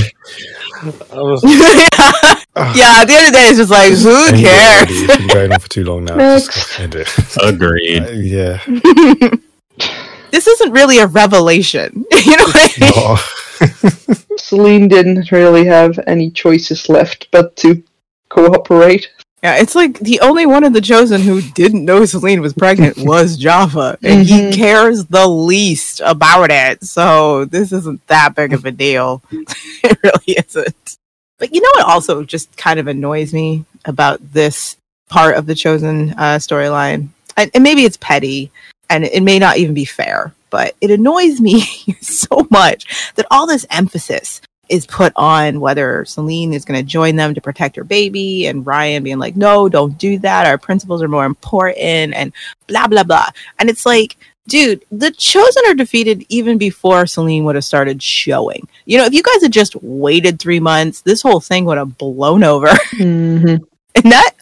I 0.83 1.23
was, 1.23 1.43
yeah, 2.57 3.01
at 3.01 3.05
the 3.07 3.15
end 3.15 3.27
of 3.29 3.33
the 3.33 3.39
day, 3.39 3.49
it's 3.49 3.59
just 3.59 3.71
like, 3.71 3.93
who 3.93 4.27
End 4.27 4.39
cares? 4.39 4.89
It's 4.91 5.17
been 5.17 5.29
going 5.29 5.53
on 5.53 5.61
for 5.61 5.69
too 5.69 5.85
long 5.85 6.05
now. 6.05 6.17
Just 6.17 6.79
end 6.79 6.95
it. 6.95 7.09
Agreed. 7.43 8.03
Uh, 8.03 8.11
yeah. 8.11 8.63
this 10.31 10.47
isn't 10.47 10.73
really 10.73 10.99
a 10.99 11.07
revelation. 11.07 12.05
you 12.13 12.37
know 12.37 12.45
what 12.45 12.57
I 12.57 12.81
mean? 12.81 14.17
Salene 14.39 14.89
didn't 14.89 15.33
really 15.33 15.65
have 15.65 15.99
any 16.07 16.31
choices 16.31 16.89
left 16.89 17.29
but 17.31 17.57
to 17.57 17.83
cooperate. 18.29 19.11
Yeah, 19.47 19.59
it's 19.59 19.77
like 19.77 20.01
the 20.01 20.19
only 20.23 20.45
one 20.45 20.65
of 20.65 20.73
the 20.73 20.81
chosen 20.81 21.21
who 21.21 21.41
didn't 21.41 21.85
know 21.85 22.01
Salene 22.01 22.41
was 22.41 22.53
pregnant 22.53 22.97
was 22.99 23.37
Jaffa, 23.37 23.97
and 24.03 24.27
he 24.27 24.51
cares 24.51 25.05
the 25.05 25.29
least 25.29 26.01
about 26.05 26.51
it. 26.51 26.83
So 26.83 27.45
this 27.45 27.71
isn't 27.71 28.05
that 28.09 28.35
big 28.35 28.53
of 28.53 28.65
a 28.65 28.73
deal. 28.73 29.23
it 29.31 29.97
really 30.03 30.39
isn't. 30.45 30.97
But 31.39 31.55
you 31.55 31.61
know 31.61 31.71
what 31.77 31.87
also 31.87 32.25
just 32.25 32.57
kind 32.57 32.81
of 32.81 32.89
annoys 32.89 33.33
me 33.33 33.65
about 33.85 34.33
this 34.33 34.79
part 35.11 35.37
of 35.37 35.47
the 35.47 35.55
chosen 35.55 36.11
uh, 36.19 36.41
storyline, 36.41 37.11
and, 37.37 37.49
and 37.55 37.63
maybe 37.63 37.85
it's 37.85 37.99
petty, 37.99 38.51
and 38.91 39.05
it 39.05 39.23
may 39.23 39.39
not 39.39 39.59
even 39.59 39.75
be 39.75 39.85
fair, 39.85 40.35
but 40.51 40.75
it 40.81 40.91
annoys 40.91 41.41
me 41.41 41.61
so 42.01 42.49
much 42.51 43.15
that 43.15 43.29
all 43.31 43.47
this 43.47 43.65
emphasis 43.71 44.41
is 44.69 44.87
put 44.87 45.13
on 45.17 45.61
whether 45.61 46.05
Salene 46.05 46.53
is 46.53 46.65
going 46.65 46.81
to 46.81 46.87
join 46.87 47.17
them 47.17 47.35
to 47.35 47.41
protect 47.41 47.77
her 47.77 47.85
baby, 47.85 48.47
and 48.47 48.67
Ryan 48.67 49.03
being 49.03 49.19
like, 49.19 49.37
no, 49.37 49.69
don't 49.69 49.97
do 49.99 50.19
that. 50.21 50.47
Our 50.47 50.59
principles 50.59 51.03
are 51.03 51.09
more 51.09 51.25
important, 51.25 52.15
and 52.15 52.33
blah, 52.67 52.87
blah, 52.87 53.05
blah. 53.05 53.29
And 53.59 53.71
it's 53.71 53.87
like, 53.87 54.17
dude, 54.49 54.85
the 54.91 55.11
chosen 55.11 55.63
are 55.67 55.75
defeated 55.75 56.25
even 56.29 56.59
before 56.59 57.05
Salene 57.05 57.45
would 57.45 57.55
have 57.55 57.65
started 57.65 58.03
showing. 58.03 58.67
You 58.85 58.99
know, 58.99 59.05
if 59.05 59.13
you 59.13 59.23
guys 59.23 59.43
had 59.43 59.53
just 59.53 59.77
waited 59.83 60.39
three 60.39 60.61
months, 60.61 61.01
this 61.01 61.23
whole 61.23 61.41
thing 61.41 61.65
would 61.67 61.79
have 61.79 61.99
blown 61.99 62.45
over. 62.45 62.69
Mm-hmm. 62.97 63.65
And 63.95 64.13
that 64.13 64.33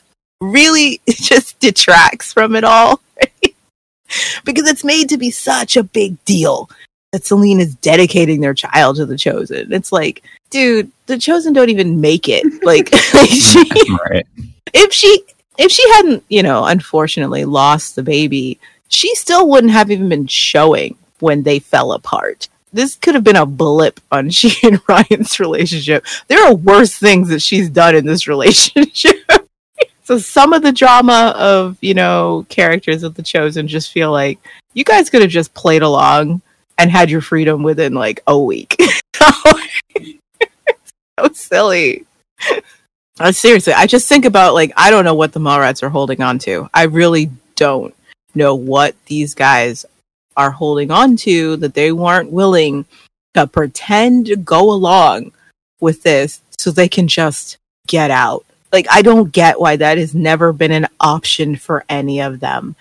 really 0.41 1.01
just 1.09 1.59
detracts 1.61 2.33
from 2.33 2.55
it 2.57 2.64
all. 2.64 3.01
right? 3.20 3.55
because 4.45 4.68
it's 4.68 4.85
made 4.85 5.09
to 5.09 5.16
be 5.16 5.31
such 5.31 5.77
a 5.77 5.83
big 5.83 6.22
deal 6.25 6.68
that 7.15 7.23
Salene 7.23 7.61
is 7.61 7.77
dedicating 7.77 8.41
their 8.41 8.55
child 8.55 8.97
to 8.97 9.07
the 9.07 9.17
chosen. 9.17 9.73
It's 9.73 9.93
like, 9.93 10.25
dude, 10.51 10.91
the 11.07 11.17
chosen 11.17 11.53
don't 11.53 11.71
even 11.71 12.01
make 12.01 12.29
it. 12.29 12.43
Like, 12.65 12.91
like 13.15 13.31
she, 13.31 13.62
Right. 14.11 14.27
if 14.73 14.93
she 14.93 15.23
if 15.57 15.71
she 15.71 15.89
hadn't, 15.93 16.25
you 16.29 16.43
know, 16.43 16.65
unfortunately 16.65 17.45
lost 17.45 17.95
the 17.95 18.03
baby, 18.03 18.59
she 18.89 19.15
still 19.15 19.49
wouldn't 19.49 19.73
have 19.73 19.93
even 19.93 20.09
been 20.09 20.27
showing 20.27 20.97
when 21.21 21.45
they 21.45 21.61
fell 21.61 21.93
apart. 21.93 22.49
This 22.73 22.97
could 22.97 23.15
have 23.15 23.23
been 23.23 23.37
a 23.37 23.47
blip 23.47 24.01
on 24.11 24.31
she 24.39 24.53
and 24.67 24.81
Ryan's 24.89 25.39
relationship. 25.39 26.05
There 26.27 26.45
are 26.45 26.53
worse 26.55 26.99
things 26.99 27.29
that 27.29 27.43
she's 27.43 27.71
done 27.71 27.95
in 27.95 28.07
this 28.07 28.27
relationship. 28.27 29.19
so 30.03 30.19
some 30.19 30.53
of 30.53 30.62
the 30.62 30.73
drama 30.73 31.33
of, 31.37 31.79
you 31.81 31.95
know, 31.95 32.45
characters 32.49 33.05
of 33.05 33.15
the 33.15 33.23
chosen 33.23 33.69
just 33.69 33.93
feel 33.93 34.11
like 34.11 34.41
you 34.73 34.83
guys 34.83 35.11
could 35.11 35.23
have 35.23 35.31
just 35.31 35.55
played 35.55 35.83
along 35.83 36.43
and 36.79 36.91
had 36.91 37.11
your 37.11 37.20
freedom 37.20 37.62
within 37.62 37.95
like 37.95 38.22
a 38.27 38.39
week. 38.39 38.77
so 41.18 41.29
silly. 41.33 42.05
Uh, 43.20 43.31
seriously, 43.33 43.72
I 43.72 43.87
just 43.87 44.09
think 44.09 44.25
about 44.25 44.55
like 44.55 44.72
I 44.77 44.91
don't 44.91 45.05
know 45.05 45.14
what 45.14 45.33
the 45.33 45.41
Mallrats 45.41 45.83
are 45.83 45.89
holding 45.89 46.20
on 46.20 46.39
to. 46.41 46.68
I 46.75 46.85
really 46.85 47.31
don't 47.55 47.95
know 48.35 48.55
what 48.55 48.97
these 49.07 49.35
guys 49.35 49.87
are 50.37 50.51
holding 50.51 50.91
on 50.91 51.16
to 51.16 51.57
that 51.59 51.75
they 51.75 51.93
weren't 51.93 52.33
willing 52.33 52.85
to 53.35 53.47
pretend 53.47 54.27
to 54.27 54.37
go 54.37 54.72
along 54.72 55.33
with 55.81 56.03
this 56.03 56.41
so 56.59 56.70
they 56.70 56.89
can 56.89 57.07
just 57.07 57.59
get 57.87 58.11
out. 58.11 58.45
Like 58.72 58.87
I 58.91 59.03
don't 59.03 59.31
get 59.31 59.61
why 59.61 59.77
that 59.77 59.99
has 59.99 60.14
never 60.14 60.53
been 60.53 60.72
an 60.72 60.89
option 60.99 61.55
for 61.55 61.85
any 61.89 62.20
of 62.20 62.41
them. 62.41 62.75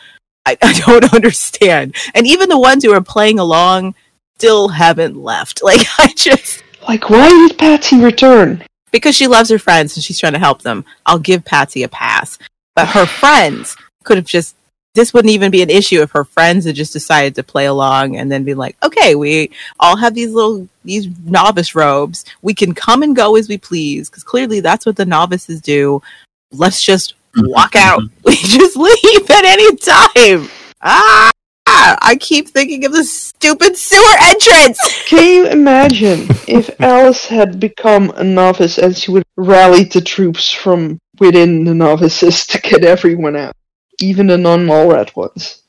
I, 0.45 0.57
I 0.61 0.73
don't 0.73 1.13
understand. 1.13 1.95
And 2.13 2.27
even 2.27 2.49
the 2.49 2.59
ones 2.59 2.83
who 2.83 2.93
are 2.93 3.01
playing 3.01 3.39
along 3.39 3.95
still 4.37 4.69
haven't 4.69 5.15
left. 5.17 5.61
Like 5.69 5.81
I 5.99 6.13
just 6.15 6.63
Like, 6.87 7.09
why 7.09 7.29
did 7.29 7.57
Patsy 7.57 7.99
return? 7.99 8.63
because 8.91 9.15
she 9.15 9.25
loves 9.27 9.49
her 9.49 9.57
friends 9.57 9.95
and 9.97 10.03
she's 10.03 10.19
trying 10.19 10.33
to 10.33 10.39
help 10.39 10.61
them. 10.61 10.85
I'll 11.07 11.17
give 11.17 11.43
Patsy 11.43 11.81
a 11.81 11.87
pass. 11.87 12.37
But 12.75 12.89
her 12.89 13.07
friends 13.07 13.75
could 14.03 14.17
have 14.17 14.25
just 14.27 14.55
this 14.95 15.11
wouldn't 15.11 15.33
even 15.33 15.49
be 15.49 15.63
an 15.63 15.71
issue 15.71 16.01
if 16.03 16.11
her 16.11 16.23
friends 16.23 16.65
had 16.65 16.75
just 16.75 16.93
decided 16.93 17.33
to 17.33 17.41
play 17.43 17.65
along 17.65 18.15
and 18.15 18.31
then 18.31 18.43
be 18.43 18.53
like, 18.53 18.77
okay, 18.83 19.15
we 19.15 19.49
all 19.79 19.95
have 19.97 20.13
these 20.13 20.31
little 20.31 20.67
these 20.85 21.07
novice 21.25 21.73
robes. 21.73 22.25
We 22.43 22.53
can 22.53 22.75
come 22.75 23.01
and 23.01 23.15
go 23.15 23.35
as 23.35 23.49
we 23.49 23.57
please 23.57 24.09
because 24.09 24.23
clearly 24.23 24.59
that's 24.59 24.85
what 24.85 24.95
the 24.95 25.05
novices 25.05 25.61
do. 25.61 26.03
Let's 26.51 26.83
just 26.83 27.15
walk 27.37 27.75
out. 27.75 28.03
We 28.23 28.35
just 28.35 28.75
leave 28.77 29.29
at 29.29 29.45
any 29.45 29.75
time. 29.75 30.49
Ah, 30.81 31.31
I 31.65 32.17
keep 32.19 32.49
thinking 32.49 32.85
of 32.85 32.93
the 32.93 33.03
stupid 33.03 33.77
sewer 33.77 34.15
entrance. 34.21 34.79
Can 35.07 35.35
you 35.35 35.47
imagine 35.47 36.27
if 36.47 36.69
Alice 36.81 37.25
had 37.25 37.59
become 37.59 38.11
a 38.15 38.23
novice 38.23 38.77
and 38.77 38.95
she 38.95 39.11
would 39.11 39.23
rally 39.35 39.83
the 39.83 40.01
troops 40.01 40.51
from 40.51 40.99
within 41.19 41.63
the 41.63 41.73
novices 41.73 42.45
to 42.47 42.59
get 42.59 42.83
everyone 42.83 43.35
out, 43.35 43.55
even 43.99 44.27
the 44.27 44.37
non-Mallrat 44.37 45.15
ones? 45.15 45.63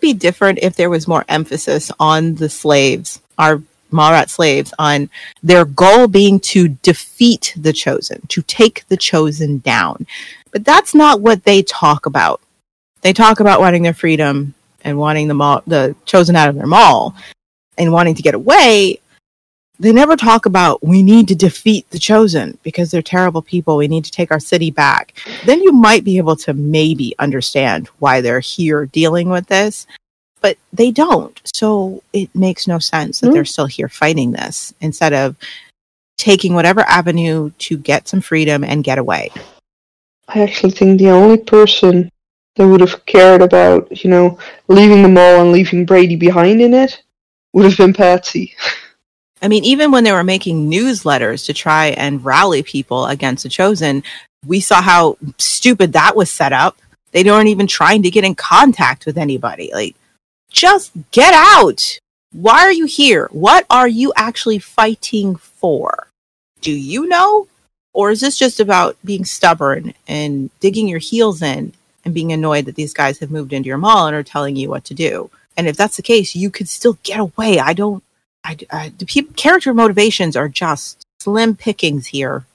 be 0.00 0.12
different 0.12 0.58
if 0.62 0.76
there 0.76 0.90
was 0.90 1.06
more 1.06 1.24
emphasis 1.28 1.92
on 2.00 2.34
the 2.36 2.48
slaves, 2.48 3.20
our 3.38 3.62
Mallrat 3.92 4.30
slaves, 4.30 4.72
on 4.78 5.10
their 5.42 5.64
goal 5.64 6.08
being 6.08 6.40
to 6.40 6.68
defeat 6.68 7.54
the 7.56 7.72
chosen, 7.72 8.22
to 8.28 8.42
take 8.42 8.86
the 8.88 8.96
chosen 8.96 9.58
down. 9.58 10.06
But 10.52 10.64
that's 10.64 10.94
not 10.94 11.20
what 11.20 11.44
they 11.44 11.62
talk 11.62 12.06
about. 12.06 12.40
They 13.02 13.12
talk 13.12 13.40
about 13.40 13.60
wanting 13.60 13.82
their 13.82 13.94
freedom 13.94 14.54
and 14.82 14.98
wanting 14.98 15.28
the 15.28 15.34
mall, 15.34 15.62
the 15.66 15.94
chosen 16.04 16.36
out 16.36 16.48
of 16.48 16.54
their 16.54 16.66
mall 16.66 17.14
and 17.78 17.92
wanting 17.92 18.14
to 18.14 18.22
get 18.22 18.34
away. 18.34 19.00
They 19.78 19.92
never 19.92 20.16
talk 20.16 20.44
about 20.44 20.82
we 20.82 21.02
need 21.02 21.28
to 21.28 21.34
defeat 21.34 21.88
the 21.90 21.98
chosen 21.98 22.58
because 22.62 22.90
they're 22.90 23.00
terrible 23.00 23.40
people. 23.40 23.76
We 23.76 23.88
need 23.88 24.04
to 24.04 24.10
take 24.10 24.30
our 24.30 24.40
city 24.40 24.70
back. 24.70 25.14
Then 25.46 25.62
you 25.62 25.72
might 25.72 26.04
be 26.04 26.18
able 26.18 26.36
to 26.36 26.52
maybe 26.52 27.14
understand 27.18 27.88
why 27.98 28.20
they're 28.20 28.40
here 28.40 28.84
dealing 28.86 29.30
with 29.30 29.46
this 29.46 29.86
but 30.40 30.56
they 30.72 30.90
don't. 30.90 31.40
So 31.44 32.02
it 32.12 32.34
makes 32.34 32.66
no 32.66 32.78
sense 32.78 33.20
that 33.20 33.28
hmm. 33.28 33.34
they're 33.34 33.44
still 33.44 33.66
here 33.66 33.88
fighting 33.88 34.32
this 34.32 34.74
instead 34.80 35.12
of 35.12 35.36
taking 36.16 36.54
whatever 36.54 36.80
avenue 36.80 37.50
to 37.58 37.78
get 37.78 38.08
some 38.08 38.20
freedom 38.20 38.64
and 38.64 38.84
get 38.84 38.98
away. 38.98 39.30
I 40.32 40.42
actually 40.42 40.70
think 40.70 40.98
the 40.98 41.10
only 41.10 41.38
person 41.38 42.10
that 42.54 42.66
would 42.66 42.80
have 42.80 43.04
cared 43.06 43.42
about, 43.42 44.04
you 44.04 44.10
know, 44.10 44.38
leaving 44.68 45.02
the 45.02 45.08
mall 45.08 45.40
and 45.40 45.50
leaving 45.50 45.84
Brady 45.84 46.14
behind 46.14 46.60
in 46.60 46.72
it 46.72 47.02
would 47.52 47.64
have 47.64 47.76
been 47.76 47.92
Patsy. 47.92 48.54
I 49.42 49.48
mean, 49.48 49.64
even 49.64 49.90
when 49.90 50.04
they 50.04 50.12
were 50.12 50.22
making 50.22 50.70
newsletters 50.70 51.46
to 51.46 51.52
try 51.52 51.86
and 51.88 52.24
rally 52.24 52.62
people 52.62 53.06
against 53.06 53.42
the 53.42 53.48
chosen, 53.48 54.04
we 54.46 54.60
saw 54.60 54.80
how 54.80 55.16
stupid 55.38 55.94
that 55.94 56.14
was 56.14 56.30
set 56.30 56.52
up. 56.52 56.78
They 57.10 57.24
weren't 57.24 57.48
even 57.48 57.66
trying 57.66 58.02
to 58.04 58.10
get 58.10 58.24
in 58.24 58.36
contact 58.36 59.06
with 59.06 59.18
anybody. 59.18 59.70
Like, 59.72 59.96
just 60.50 60.92
get 61.10 61.34
out. 61.34 61.98
Why 62.32 62.60
are 62.60 62.72
you 62.72 62.86
here? 62.86 63.28
What 63.32 63.66
are 63.68 63.88
you 63.88 64.12
actually 64.14 64.60
fighting 64.60 65.34
for? 65.34 66.08
Do 66.60 66.70
you 66.70 67.08
know? 67.08 67.48
Or 67.92 68.10
is 68.10 68.20
this 68.20 68.38
just 68.38 68.60
about 68.60 68.96
being 69.04 69.24
stubborn 69.24 69.94
and 70.06 70.50
digging 70.60 70.88
your 70.88 70.98
heels 70.98 71.42
in 71.42 71.72
and 72.04 72.14
being 72.14 72.32
annoyed 72.32 72.66
that 72.66 72.76
these 72.76 72.94
guys 72.94 73.18
have 73.18 73.30
moved 73.30 73.52
into 73.52 73.68
your 73.68 73.78
mall 73.78 74.06
and 74.06 74.14
are 74.14 74.22
telling 74.22 74.56
you 74.56 74.68
what 74.68 74.84
to 74.86 74.94
do? 74.94 75.30
And 75.56 75.66
if 75.66 75.76
that's 75.76 75.96
the 75.96 76.02
case, 76.02 76.34
you 76.34 76.50
could 76.50 76.68
still 76.68 76.98
get 77.02 77.20
away. 77.20 77.58
I 77.58 77.72
don't. 77.72 78.02
I, 78.44 78.56
I 78.70 78.92
the 78.96 79.04
peop 79.04 79.36
character 79.36 79.74
motivations 79.74 80.36
are 80.36 80.48
just 80.48 81.04
slim 81.20 81.56
pickings 81.56 82.06
here. 82.06 82.46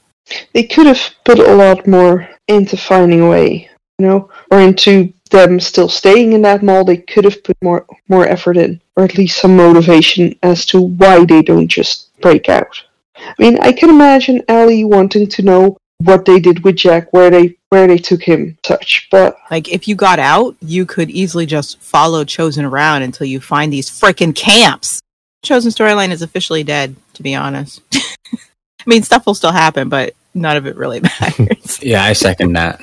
They 0.53 0.64
could 0.64 0.88
have 0.88 1.12
put 1.24 1.38
a 1.38 1.56
lot 1.56 1.86
more 1.86 2.28
into 2.48 2.78
finding 2.78 3.22
a 3.22 3.30
way, 3.30 3.70
you 3.99 4.07
know, 4.07 4.32
or 4.49 4.60
into 4.60 5.14
them 5.30 5.60
still 5.60 5.90
staying 5.90 6.34
in 6.34 6.41
that 6.44 6.64
mall. 6.64 6.84
They 6.84 6.98
could 6.98 7.26
have 7.26 7.44
put 7.44 7.57
more 7.62 7.86
more 8.10 8.28
effort 8.28 8.57
in, 8.57 8.82
or 8.95 9.03
at 9.03 9.18
least 9.18 9.40
some 9.40 9.56
motivation 9.56 10.36
as 10.41 10.66
to 10.68 10.82
why 10.82 11.26
they 11.26 11.41
don't 11.41 11.68
just 11.68 12.10
break 12.22 12.49
out. 12.49 12.82
I 13.18 13.34
mean, 13.40 13.58
I 13.62 13.72
can 13.72 13.90
imagine 13.90 14.44
Ellie 14.48 14.84
wanting 14.86 15.28
to 15.28 15.42
know 15.42 15.78
what 16.00 16.26
they 16.26 16.40
did 16.40 16.64
with 16.64 16.76
Jack, 16.76 17.12
where 17.14 17.30
they 17.30 17.56
where 17.70 17.88
they 17.88 17.98
took 17.98 18.22
him, 18.22 18.58
such. 18.66 19.08
But 19.10 19.38
Like 19.50 19.70
if 19.72 19.88
you 19.88 19.96
got 19.96 20.20
out, 20.20 20.56
you 20.62 20.86
could 20.86 21.10
easily 21.10 21.46
just 21.46 21.80
follow 21.80 22.24
Chosen 22.24 22.66
around 22.66 23.04
until 23.04 23.28
you 23.28 23.40
find 23.40 23.72
these 23.72 23.90
freaking 23.90 24.36
camps. 24.36 25.02
Chosen 25.44 25.72
storyline 25.72 26.12
is 26.12 26.22
officially 26.22 26.64
dead, 26.64 26.96
to 27.14 27.24
be 27.24 27.36
honest. 27.36 27.82
I 27.94 28.38
mean, 28.86 29.04
stuff 29.04 29.26
will 29.26 29.34
still 29.36 29.52
happen, 29.52 29.90
but 29.90 30.14
none 30.34 30.58
of 30.58 30.68
it 30.68 30.76
really 30.76 31.00
matters. 31.22 31.82
Yeah, 31.82 32.04
I 32.04 32.14
second 32.14 32.54
that. 32.54 32.82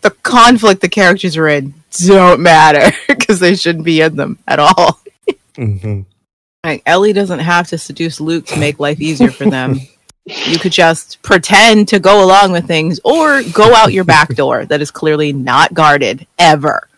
the 0.00 0.10
conflict 0.10 0.80
the 0.80 0.88
characters 0.88 1.36
are 1.36 1.48
in 1.48 1.74
don't 2.06 2.40
matter 2.40 2.94
because 3.08 3.40
they 3.40 3.54
shouldn't 3.54 3.84
be 3.84 4.00
in 4.00 4.16
them 4.16 4.38
at 4.48 4.58
all. 4.58 5.00
hmm 5.56 6.02
Like 6.64 6.82
Ellie 6.86 7.12
doesn't 7.12 7.40
have 7.40 7.68
to 7.68 7.78
seduce 7.78 8.20
Luke 8.20 8.46
to 8.46 8.58
make 8.58 8.80
life 8.80 9.00
easier 9.00 9.30
for 9.30 9.48
them. 9.48 9.78
you 10.24 10.58
could 10.58 10.72
just 10.72 11.20
pretend 11.20 11.88
to 11.88 12.00
go 12.00 12.24
along 12.24 12.52
with 12.52 12.66
things 12.66 12.98
or 13.04 13.42
go 13.52 13.74
out 13.74 13.92
your 13.92 14.04
back 14.04 14.34
door 14.34 14.64
that 14.64 14.80
is 14.80 14.90
clearly 14.90 15.34
not 15.34 15.74
guarded 15.74 16.26
ever. 16.38 16.88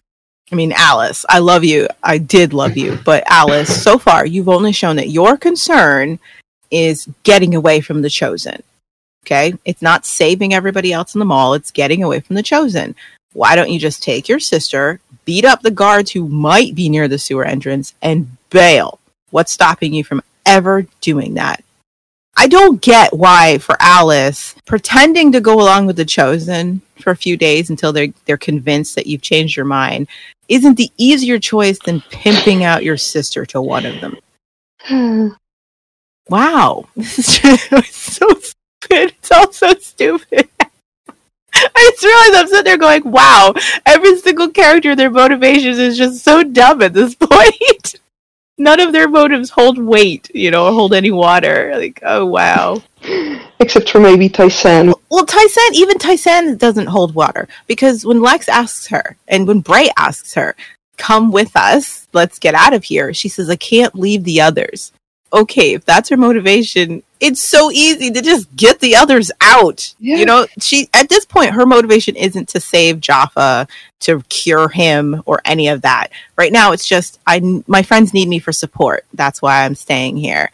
I 0.52 0.55
mean, 0.55 0.72
Alice, 0.72 1.26
I 1.28 1.40
love 1.40 1.64
you. 1.64 1.88
I 2.05 2.18
did 2.18 2.52
love 2.52 2.76
you. 2.76 3.01
But 3.05 3.24
Alice, 3.26 3.82
so 3.82 3.98
far, 3.98 4.24
you've 4.24 4.48
only 4.48 4.70
shown 4.70 4.94
that 4.97 5.09
your 5.09 5.36
concern 5.36 6.20
is 6.70 7.09
getting 7.24 7.56
away 7.56 7.80
from 7.80 8.02
the 8.02 8.10
chosen. 8.10 8.62
Okay. 9.24 9.55
It's 9.64 9.82
not 9.82 10.06
saving 10.06 10.55
everybody 10.55 10.93
else 10.93 11.16
in 11.16 11.18
the 11.18 11.24
mall, 11.24 11.55
it's 11.55 11.72
getting 11.72 12.05
away 12.05 12.20
from 12.20 12.36
the 12.36 12.44
chosen. 12.44 12.94
Why 13.32 13.56
don't 13.56 13.70
you 13.70 13.80
just 13.80 14.05
take 14.05 14.28
your 14.28 14.38
sister, 14.38 15.01
beat 15.24 15.44
up 15.44 15.62
the 15.62 15.72
guards 15.72 16.12
who 16.12 16.28
might 16.28 16.76
be 16.76 16.88
near 16.88 17.09
the 17.09 17.18
sewer 17.18 17.44
entrance, 17.44 17.94
and 18.01 18.36
bail? 18.51 19.01
What's 19.30 19.52
stopping 19.52 19.94
you 19.94 20.04
from 20.04 20.22
ever 20.44 20.86
doing 21.00 21.34
that? 21.34 21.62
I 22.36 22.48
don't 22.48 22.80
get 22.82 23.14
why 23.14 23.58
for 23.58 23.76
Alice 23.80 24.54
pretending 24.66 25.32
to 25.32 25.40
go 25.40 25.54
along 25.54 25.86
with 25.86 25.96
the 25.96 26.04
chosen 26.04 26.82
for 27.00 27.10
a 27.10 27.16
few 27.16 27.36
days 27.36 27.70
until 27.70 27.92
they're 27.92 28.12
they're 28.26 28.36
convinced 28.36 28.94
that 28.94 29.06
you've 29.06 29.22
changed 29.22 29.56
your 29.56 29.64
mind 29.64 30.08
isn't 30.48 30.76
the 30.76 30.92
easier 30.96 31.38
choice 31.38 31.78
than 31.78 32.02
pimping 32.10 32.62
out 32.62 32.84
your 32.84 32.96
sister 32.96 33.44
to 33.46 33.60
one 33.60 33.86
of 33.86 34.00
them. 34.00 35.36
Wow, 36.28 36.88
this 36.96 37.20
is 37.20 37.38
just 37.38 37.94
so 37.94 38.28
stupid. 38.28 39.14
It's 39.16 39.30
all 39.30 39.52
so 39.52 39.74
stupid. 39.74 40.48
I 41.54 41.90
just 41.92 42.04
realized 42.04 42.34
I'm 42.34 42.48
sitting 42.48 42.64
there 42.64 42.76
going, 42.76 43.08
"Wow, 43.08 43.54
every 43.86 44.18
single 44.18 44.50
character, 44.50 44.96
their 44.96 45.08
motivations 45.08 45.78
is 45.78 45.96
just 45.96 46.24
so 46.24 46.42
dumb 46.42 46.82
at 46.82 46.94
this 46.94 47.14
point." 47.20 47.94
None 48.58 48.80
of 48.80 48.92
their 48.92 49.08
motives 49.08 49.50
hold 49.50 49.78
weight, 49.78 50.30
you 50.34 50.50
know, 50.50 50.66
or 50.66 50.72
hold 50.72 50.94
any 50.94 51.10
water. 51.10 51.72
Like, 51.76 52.00
oh 52.02 52.24
wow. 52.24 52.82
Except 53.60 53.88
for 53.88 54.00
maybe 54.00 54.28
Tai-San. 54.28 54.92
Well, 55.10 55.26
Tai-San, 55.26 55.74
even 55.74 55.98
Tai-San 55.98 56.56
doesn't 56.56 56.86
hold 56.86 57.14
water 57.14 57.48
because 57.66 58.04
when 58.04 58.22
Lex 58.22 58.48
asks 58.48 58.86
her 58.88 59.16
and 59.28 59.46
when 59.46 59.60
Bray 59.60 59.90
asks 59.96 60.34
her, 60.34 60.56
come 60.96 61.30
with 61.30 61.54
us, 61.56 62.08
let's 62.12 62.38
get 62.38 62.54
out 62.54 62.72
of 62.72 62.84
here, 62.84 63.12
she 63.12 63.28
says, 63.28 63.50
I 63.50 63.56
can't 63.56 63.94
leave 63.94 64.24
the 64.24 64.40
others. 64.40 64.92
Okay, 65.32 65.74
if 65.74 65.84
that's 65.84 66.08
her 66.08 66.16
motivation, 66.16 67.02
it's 67.20 67.40
so 67.40 67.70
easy 67.70 68.10
to 68.10 68.20
just 68.20 68.55
get 68.56 68.80
the 68.80 68.97
others 68.97 69.30
out. 69.40 69.94
You 70.18 70.26
know, 70.26 70.47
she 70.60 70.88
at 70.94 71.09
this 71.09 71.24
point 71.24 71.52
her 71.52 71.66
motivation 71.66 72.16
isn't 72.16 72.48
to 72.51 72.60
save 72.60 73.01
Jaffa, 73.01 73.66
to 74.01 74.22
cure 74.28 74.68
him 74.68 75.22
or 75.26 75.40
any 75.44 75.68
of 75.68 75.82
that. 75.82 76.09
Right 76.36 76.52
now 76.52 76.72
it's 76.72 76.86
just 76.86 77.18
I 77.26 77.62
my 77.66 77.82
friends 77.82 78.12
need 78.12 78.28
me 78.28 78.38
for 78.38 78.52
support. 78.52 79.05
That's 79.14 79.40
why 79.40 79.64
I'm 79.64 79.74
staying 79.74 80.16
here. 80.18 80.51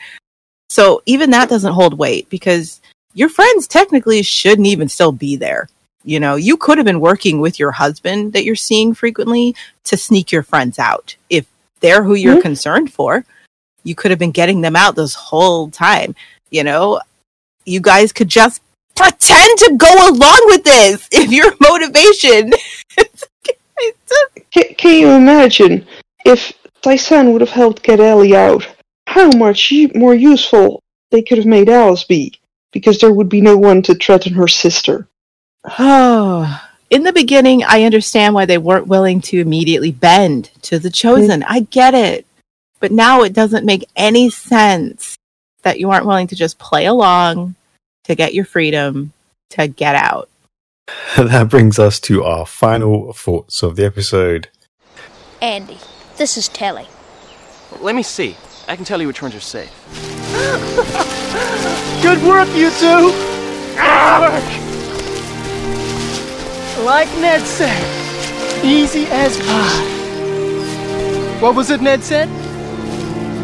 So 0.71 1.03
even 1.05 1.31
that 1.31 1.49
doesn't 1.49 1.75
hold 1.75 1.99
weight 1.99 2.31
because 2.31 2.81
your 3.15 3.29
friends 3.29 3.67
technically 3.67 4.23
shouldn't 4.23 4.69
even 4.69 4.89
still 4.89 5.13
be 5.13 5.37
there. 5.37 5.69
You 6.05 6.19
know, 6.19 6.37
you 6.37 6.57
could 6.57 6.79
have 6.79 6.87
been 6.87 7.01
working 7.01 7.41
with 7.41 7.59
your 7.59 7.73
husband 7.73 8.33
that 8.33 8.45
you're 8.45 8.57
seeing 8.57 8.95
frequently 8.95 9.55
to 9.85 9.97
sneak 9.97 10.33
your 10.33 10.43
friends 10.43 10.79
out. 10.79 11.17
If 11.29 11.47
they're 11.81 12.03
who 12.05 12.15
you're 12.15 12.37
Mhm. 12.39 12.43
concerned 12.43 12.93
for, 12.93 13.25
you 13.85 13.95
could 13.95 14.11
have 14.11 14.19
been 14.19 14.31
getting 14.31 14.63
them 14.63 14.77
out 14.77 14.97
this 14.97 15.15
whole 15.15 15.69
time. 15.71 16.15
You 16.53 16.65
know, 16.65 17.01
you 17.65 17.81
guys 17.81 18.13
could 18.13 18.29
just 18.29 18.61
pretend 18.95 19.59
to 19.59 19.75
go 19.77 20.11
along 20.11 20.41
with 20.45 20.65
this 20.65 21.09
if 21.13 21.33
your 21.33 21.53
motivation. 21.61 22.53
Can, 24.53 24.75
can 24.75 25.01
you 25.01 25.09
imagine 25.09 25.87
if 26.27 26.53
Tai-San 26.83 27.33
would 27.33 27.41
have 27.41 27.51
helped 27.51 27.83
get 27.83 27.99
Ellie 27.99 28.37
out? 28.37 28.69
How 29.07 29.31
much 29.31 29.73
more 29.95 30.15
useful 30.15 30.83
they 31.11 31.23
could 31.23 31.39
have 31.39 31.47
made 31.47 31.71
Alice 31.71 32.05
be? 32.05 32.35
Because 32.71 32.99
there 32.99 33.13
would 33.13 33.31
be 33.31 33.41
no 33.41 33.57
one 33.57 33.83
to 33.83 33.95
threaten 33.95 34.35
her 34.35 34.47
sister. 34.47 35.09
Oh, 35.79 36.63
in 36.91 37.03
the 37.03 37.15
beginning, 37.15 37.65
I 37.65 37.85
understand 37.85 38.35
why 38.35 38.45
they 38.45 38.59
weren't 38.59 38.87
willing 38.87 39.23
to 39.23 39.41
immediately 39.41 39.91
bend 39.91 40.51
to 40.63 40.79
the 40.79 40.91
hmm. 40.91 40.93
chosen. 40.93 41.43
I 41.45 41.61
get 41.61 41.95
it. 41.95 42.27
But 42.79 42.93
now 42.93 43.23
it 43.23 43.33
doesn't 43.33 43.65
make 43.65 43.89
any 43.97 44.29
sense 44.29 45.12
that 45.63 45.81
you 45.81 45.91
aren't 45.91 46.07
willing 46.07 46.27
to 46.29 46.37
just 46.37 46.59
play 46.59 46.87
along 46.87 47.55
to 48.05 48.15
get 48.15 48.35
your 48.35 48.45
freedom 48.45 49.13
to 49.51 49.69
get 49.69 49.95
out. 49.95 50.29
That 51.17 51.49
brings 51.49 51.79
us 51.79 52.01
to 52.01 52.25
our 52.25 52.45
final 52.45 53.13
thoughts 53.13 53.63
of 53.63 53.77
the 53.77 53.85
episode. 53.85 54.49
Andy, 55.41 55.79
this 56.17 56.37
is 56.37 56.49
Tally. 56.49 56.87
Let 57.81 57.95
me 57.95 58.03
see. 58.03 58.37
I 58.69 58.77
can 58.77 58.85
tell 58.85 59.01
you 59.01 59.07
which 59.07 59.23
ones 59.23 59.35
are 59.35 59.41
safe. 59.41 59.71
Good 62.03 62.23
work, 62.23 62.49
you 62.55 62.71
two! 62.79 63.13
Like 66.85 67.09
Ned 67.19 67.43
said, 67.43 68.65
easy 68.65 69.07
as 69.07 69.39
pie. 69.39 71.41
What 71.41 71.55
was 71.55 71.71
it 71.71 71.81
Ned 71.81 72.03
said? 72.03 72.29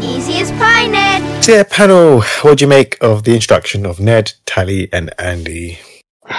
Easy 0.01 0.39
as 0.39 0.51
pie, 0.51 0.87
Ned. 0.87 1.43
So 1.43 1.51
yeah, 1.51 1.63
panel, 1.63 2.21
what 2.41 2.57
do 2.57 2.63
you 2.63 2.69
make 2.69 2.97
of 3.01 3.23
the 3.23 3.33
introduction 3.33 3.85
of 3.85 3.99
Ned, 3.99 4.33
Tally, 4.45 4.91
and 4.93 5.11
Andy? 5.19 5.79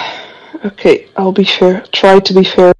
Okay, 0.63 1.07
I'll 1.17 1.31
be 1.31 1.43
fair. 1.43 1.83
Try 1.91 2.19
to 2.19 2.33
be 2.35 2.43
fair. 2.43 2.71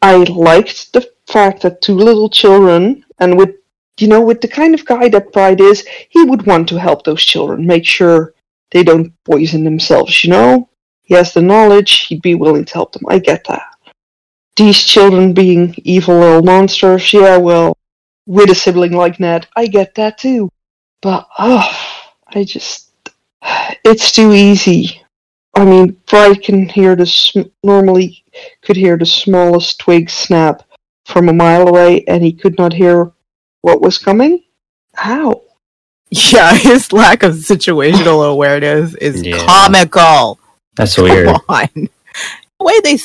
I 0.00 0.16
liked 0.16 0.94
the 0.94 1.06
fact 1.26 1.60
that 1.62 1.82
two 1.82 1.94
little 1.94 2.30
children, 2.30 3.04
and 3.18 3.36
with 3.36 3.56
you 3.98 4.08
know, 4.08 4.20
with 4.20 4.40
the 4.40 4.48
kind 4.48 4.74
of 4.74 4.84
guy 4.84 5.08
that 5.10 5.32
Pride 5.32 5.60
is, 5.60 5.86
he 6.08 6.24
would 6.24 6.46
want 6.46 6.68
to 6.70 6.80
help 6.80 7.04
those 7.04 7.22
children, 7.22 7.66
make 7.66 7.84
sure 7.84 8.34
they 8.70 8.82
don't 8.82 9.12
poison 9.24 9.64
themselves. 9.64 10.24
You 10.24 10.30
know, 10.30 10.68
he 11.02 11.14
has 11.14 11.32
the 11.32 11.42
knowledge. 11.42 12.06
He'd 12.06 12.22
be 12.22 12.34
willing 12.34 12.64
to 12.64 12.74
help 12.74 12.92
them. 12.92 13.04
I 13.08 13.18
get 13.18 13.44
that. 13.44 13.66
These 14.56 14.84
children 14.84 15.32
being 15.32 15.74
evil 15.84 16.18
little 16.18 16.42
monsters, 16.42 17.12
yeah, 17.12 17.36
well, 17.36 17.76
with 18.26 18.50
a 18.50 18.54
sibling 18.54 18.92
like 18.92 19.20
Ned, 19.20 19.46
I 19.56 19.66
get 19.66 19.94
that 19.96 20.18
too. 20.18 20.48
But 21.02 21.28
oh, 21.38 21.68
I 22.28 22.44
just, 22.44 22.90
it's 23.84 24.12
too 24.12 24.32
easy. 24.32 25.02
I 25.54 25.64
mean, 25.64 25.96
Pride 26.06 26.42
can 26.42 26.68
hear 26.68 26.96
the 26.96 27.06
sm- 27.06 27.42
normally 27.62 28.24
could 28.62 28.76
hear 28.76 28.96
the 28.96 29.06
smallest 29.06 29.78
twig 29.78 30.10
snap 30.10 30.62
from 31.06 31.28
a 31.28 31.32
mile 31.32 31.68
away, 31.68 32.02
and 32.08 32.24
he 32.24 32.32
could 32.32 32.58
not 32.58 32.72
hear 32.72 33.12
what 33.60 33.80
was 33.80 33.98
coming. 33.98 34.42
How? 34.94 35.42
Yeah, 36.10 36.54
his 36.56 36.92
lack 36.92 37.22
of 37.22 37.34
situational 37.34 38.30
awareness 38.30 38.94
is 38.96 39.22
Yeah. 39.22 39.44
comical. 39.46 40.40
That's 40.76 40.96
Come 40.96 41.04
weird. 41.04 41.28
on. 41.48 41.68
The 41.74 41.90
way 42.60 42.80
they 42.82 42.96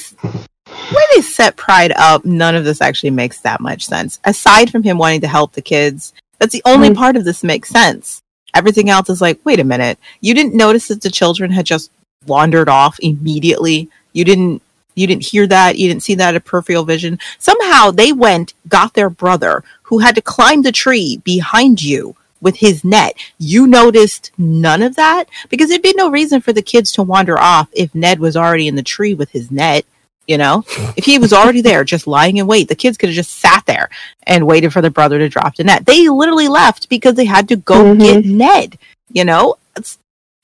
way 0.93 1.03
they 1.15 1.21
set 1.21 1.55
Pride 1.55 1.91
up, 1.95 2.25
none 2.25 2.55
of 2.55 2.63
this 2.63 2.81
actually 2.81 3.11
makes 3.11 3.41
that 3.41 3.61
much 3.61 3.85
sense. 3.85 4.19
Aside 4.23 4.71
from 4.71 4.83
him 4.83 4.97
wanting 4.97 5.21
to 5.21 5.27
help 5.27 5.53
the 5.53 5.61
kids, 5.61 6.13
that's 6.39 6.53
the 6.53 6.63
only 6.65 6.89
mm-hmm. 6.89 6.97
part 6.97 7.15
of 7.15 7.25
this 7.25 7.43
makes 7.43 7.69
sense. 7.69 8.21
Everything 8.55 8.89
else 8.89 9.09
is 9.09 9.21
like, 9.21 9.39
wait 9.45 9.59
a 9.59 9.63
minute, 9.63 9.99
you 10.21 10.33
didn't 10.33 10.55
notice 10.55 10.87
that 10.87 11.01
the 11.01 11.11
children 11.11 11.51
had 11.51 11.65
just 11.65 11.91
wandered 12.25 12.69
off 12.69 12.99
immediately. 12.99 13.89
You 14.13 14.25
didn't 14.25 14.61
you 14.95 15.07
didn't 15.07 15.27
hear 15.27 15.47
that, 15.47 15.77
you 15.77 15.87
didn't 15.87 16.03
see 16.03 16.15
that 16.15 16.35
at 16.35 16.43
peripheral 16.43 16.83
vision. 16.83 17.19
Somehow 17.37 17.91
they 17.91 18.11
went, 18.11 18.53
got 18.67 18.93
their 18.93 19.09
brother 19.09 19.63
who 19.83 19.99
had 19.99 20.15
to 20.15 20.21
climb 20.21 20.61
the 20.61 20.73
tree 20.73 21.21
behind 21.23 21.81
you 21.81 22.15
with 22.41 22.57
his 22.57 22.83
net. 22.83 23.15
You 23.37 23.65
noticed 23.65 24.31
none 24.37 24.81
of 24.81 24.95
that 24.95 25.25
because 25.49 25.69
there'd 25.69 25.81
be 25.81 25.93
no 25.95 26.09
reason 26.09 26.41
for 26.41 26.53
the 26.53 26.61
kids 26.61 26.91
to 26.93 27.03
wander 27.03 27.39
off 27.39 27.69
if 27.73 27.93
Ned 27.95 28.19
was 28.19 28.35
already 28.35 28.67
in 28.67 28.75
the 28.75 28.83
tree 28.83 29.13
with 29.13 29.29
his 29.31 29.51
net. 29.51 29.85
You 30.29 30.37
know, 30.37 30.63
if 30.95 31.05
he 31.05 31.17
was 31.17 31.33
already 31.33 31.61
there, 31.61 31.83
just 31.83 32.05
lying 32.05 32.37
in 32.37 32.45
wait, 32.45 32.67
the 32.67 32.75
kids 32.75 32.99
could 32.99 33.09
have 33.09 33.15
just 33.15 33.37
sat 33.39 33.65
there 33.65 33.89
and 34.27 34.45
waited 34.45 34.71
for 34.71 34.79
the 34.79 34.91
brother 34.91 35.17
to 35.17 35.27
drop 35.27 35.55
the 35.55 35.63
net. 35.63 35.87
They 35.87 36.07
literally 36.07 36.47
left 36.47 36.87
because 36.87 37.15
they 37.15 37.25
had 37.25 37.47
to 37.49 37.55
go 37.55 37.95
get 37.95 38.23
Ned. 38.25 38.77
You 39.11 39.25
know, 39.25 39.55
it's 39.75 39.97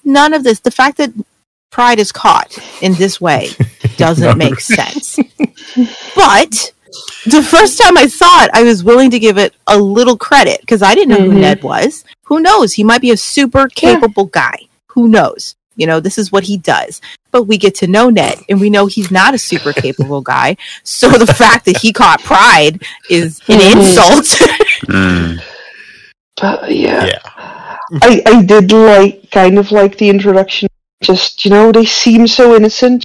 none 0.04 0.34
of 0.34 0.44
this. 0.44 0.60
The 0.60 0.72
fact 0.72 0.98
that 0.98 1.14
Pride 1.70 2.00
is 2.00 2.12
caught 2.12 2.58
in 2.82 2.96
this 2.96 3.22
way 3.22 3.50
doesn't 3.98 4.40
make 4.40 4.60
sense. 4.60 5.20
But 6.16 6.72
the 7.28 7.44
first 7.44 7.80
time 7.80 7.96
I 7.96 8.08
saw 8.08 8.44
it, 8.46 8.50
I 8.54 8.64
was 8.64 8.84
willing 8.84 9.12
to 9.12 9.20
give 9.20 9.38
it 9.38 9.54
a 9.68 9.78
little 9.78 10.18
credit 10.18 10.62
because 10.62 10.82
I 10.82 10.96
didn't 10.96 11.10
know 11.10 11.26
who 11.30 11.38
Mhm. 11.38 11.42
Ned 11.42 11.64
was. 11.64 12.04
Who 12.24 12.40
knows? 12.40 12.74
He 12.74 12.84
might 12.84 13.02
be 13.02 13.12
a 13.12 13.18
super 13.18 13.68
capable 13.68 14.26
guy. 14.26 14.62
Who 14.88 15.08
knows? 15.10 15.54
You 15.76 15.88
know, 15.88 16.00
this 16.00 16.18
is 16.18 16.32
what 16.32 16.44
he 16.44 16.58
does. 16.58 17.02
But 17.32 17.44
we 17.44 17.58
get 17.58 17.76
to 17.76 17.88
know 17.88 18.10
Ned 18.10 18.40
and 18.50 18.60
we 18.62 18.70
know 18.70 18.86
he's 18.86 19.12
not 19.12 19.34
a 19.34 19.38
super 19.38 19.74
capable 19.86 20.22
guy. 20.22 20.58
So 20.84 21.10
the 21.10 21.28
fact 21.28 21.66
that 21.66 21.78
he 21.78 21.92
caught 21.94 22.22
Pride 22.24 22.82
is 23.10 23.42
an 23.48 23.60
Mhm. 23.60 23.72
insult. 23.76 24.26
Mm. 24.86 25.42
But 26.40 26.70
yeah, 26.76 27.06
Yeah. 27.06 27.20
I 28.02 28.22
I 28.26 28.44
did 28.44 28.72
like 28.72 29.32
kind 29.32 29.58
of 29.58 29.72
like 29.72 29.98
the 29.98 30.10
introduction. 30.10 30.68
Just 31.02 31.44
you 31.46 31.52
know, 31.52 31.72
they 31.72 31.86
seem 31.86 32.28
so 32.28 32.56
innocent. 32.56 33.04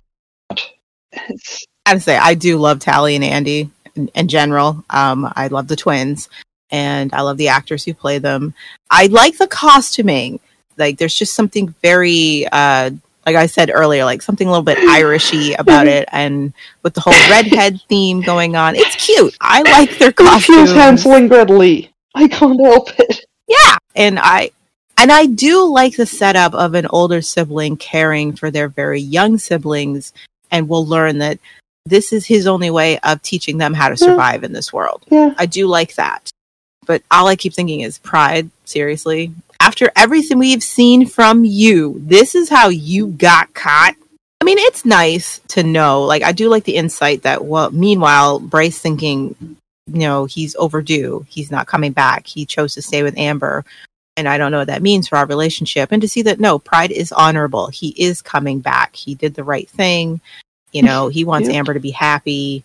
It's 1.13 1.65
I 1.87 1.93
gotta 1.93 2.01
say, 2.01 2.17
I 2.17 2.35
do 2.35 2.59
love 2.59 2.79
Tally 2.81 3.15
and 3.17 3.25
Andy 3.25 3.71
in, 3.97 4.09
in 4.15 4.29
general. 4.29 4.85
Um, 4.91 5.31
I 5.37 5.49
love 5.49 5.67
the 5.69 5.77
twins, 5.77 6.29
and 6.71 7.13
I 7.15 7.23
love 7.23 7.37
the 7.37 7.49
actors 7.49 7.85
who 7.85 7.95
play 7.95 8.19
them. 8.19 8.55
I 8.91 9.07
like 9.07 9.39
the 9.39 9.47
costuming. 9.49 10.41
Like, 10.81 10.98
there's 10.98 11.15
just 11.15 11.35
something 11.35 11.74
very, 11.82 12.47
uh, 12.51 12.90
like 13.27 13.36
I 13.36 13.47
said 13.47 13.70
earlier, 13.73 14.05
like 14.05 14.23
something 14.23 14.48
a 14.48 14.51
little 14.51 14.65
bit 14.65 14.78
Irishy 14.78 15.55
about 15.59 15.86
it, 15.86 16.09
and 16.12 16.52
with 16.82 16.94
the 16.94 17.01
whole 17.01 17.12
redhead 17.31 17.81
theme 17.89 18.23
going 18.23 18.57
on, 18.57 18.74
it's 18.74 18.97
cute. 18.97 19.36
I 19.40 19.62
like 19.62 19.98
their 19.98 20.11
costumes. 20.12 20.73
Hansel 20.73 21.12
and 21.12 21.28
Gretel 21.28 21.62
I 22.15 22.27
can't 22.27 22.61
help 22.61 22.90
it. 22.98 23.24
Yeah, 23.47 23.77
and 23.94 24.19
I 24.19 24.51
and 24.98 25.12
I 25.12 25.27
do 25.27 25.66
like 25.70 25.97
the 25.97 26.07
setup 26.07 26.55
of 26.55 26.74
an 26.74 26.86
older 26.90 27.23
sibling 27.23 27.77
caring 27.77 28.35
for 28.35 28.51
their 28.51 28.69
very 28.69 29.01
young 29.01 29.39
siblings, 29.39 30.12
and 30.51 30.69
will 30.69 30.86
learn 30.86 31.19
that 31.19 31.39
this 31.86 32.12
is 32.12 32.27
his 32.27 32.47
only 32.47 32.70
way 32.70 32.98
of 33.01 33.23
teaching 33.23 33.59
them 33.59 33.74
how 33.74 33.89
to 33.89 33.94
Yeah. 33.94 34.07
survive 34.12 34.44
in 34.44 34.52
this 34.52 34.73
world. 34.73 35.02
Yeah. 35.11 35.35
I 35.39 35.47
do 35.47 35.66
like 35.66 35.94
that. 35.94 36.31
But 36.86 37.02
all 37.11 37.27
I 37.28 37.36
keep 37.36 37.55
thinking 37.55 37.81
is 37.81 37.98
Pride, 37.98 38.51
seriously. 38.65 39.32
After 39.71 39.93
everything 39.95 40.39
we've 40.39 40.65
seen 40.65 41.07
from 41.07 41.45
you, 41.45 42.03
this 42.05 42.35
is 42.35 42.49
how 42.49 42.71
you 42.71 43.07
got 43.07 43.55
caught. 43.55 43.95
I 44.41 44.45
mean, 44.45 44.59
it's 44.59 44.85
nice 44.85 45.39
to 45.51 45.63
know. 45.63 46.03
Like, 46.03 46.25
I 46.25 46.33
do 46.33 46.49
like 46.49 46.65
the 46.65 46.75
insight 46.75 47.23
that, 47.23 47.45
well, 47.45 47.71
meanwhile, 47.71 48.41
Bryce 48.41 48.81
thinking, 48.81 49.37
you 49.87 50.01
know, 50.01 50.25
he's 50.25 50.57
overdue. 50.57 51.25
He's 51.29 51.53
not 51.53 51.69
coming 51.69 51.93
back. 51.93 52.27
He 52.27 52.47
chose 52.47 52.75
to 52.75 52.83
stay 52.83 53.05
with 53.05 53.17
Amber. 53.17 53.65
And 54.17 54.29
I 54.29 54.39
don't 54.39 54.51
know 54.51 54.59
what 54.59 54.67
that 54.67 54.83
means 54.83 55.07
for 55.07 55.17
our 55.17 55.27
relationship. 55.27 55.93
And 55.93 56.03
to 56.03 56.09
see 56.09 56.23
that, 56.23 56.41
no, 56.41 56.59
Pride 56.59 56.91
is 56.91 57.13
honorable. 57.13 57.69
He 57.69 57.95
is 57.97 58.23
coming 58.23 58.59
back. 58.59 58.97
He 58.97 59.15
did 59.15 59.35
the 59.35 59.45
right 59.45 59.71
thing. 59.71 60.21
You 60.73 60.83
know, 60.83 61.07
he 61.07 61.25
wants 61.25 61.49
Yeah. 61.49 61.55
Amber 61.55 61.75
to 61.75 61.81
be 61.81 61.93
happy 61.93 62.65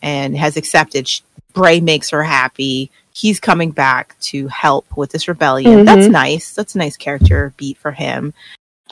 and 0.00 0.34
has 0.34 0.56
accepted. 0.56 1.06
Bray 1.52 1.80
makes 1.80 2.08
her 2.08 2.22
happy. 2.22 2.90
He's 3.16 3.40
coming 3.40 3.70
back 3.70 4.14
to 4.28 4.46
help 4.48 4.84
with 4.94 5.10
this 5.10 5.26
rebellion. 5.26 5.86
That's 5.86 6.06
Mhm. 6.06 6.10
nice. 6.10 6.52
That's 6.52 6.74
a 6.74 6.78
nice 6.78 6.98
character 6.98 7.54
beat 7.56 7.78
for 7.78 7.92
him. 7.92 8.34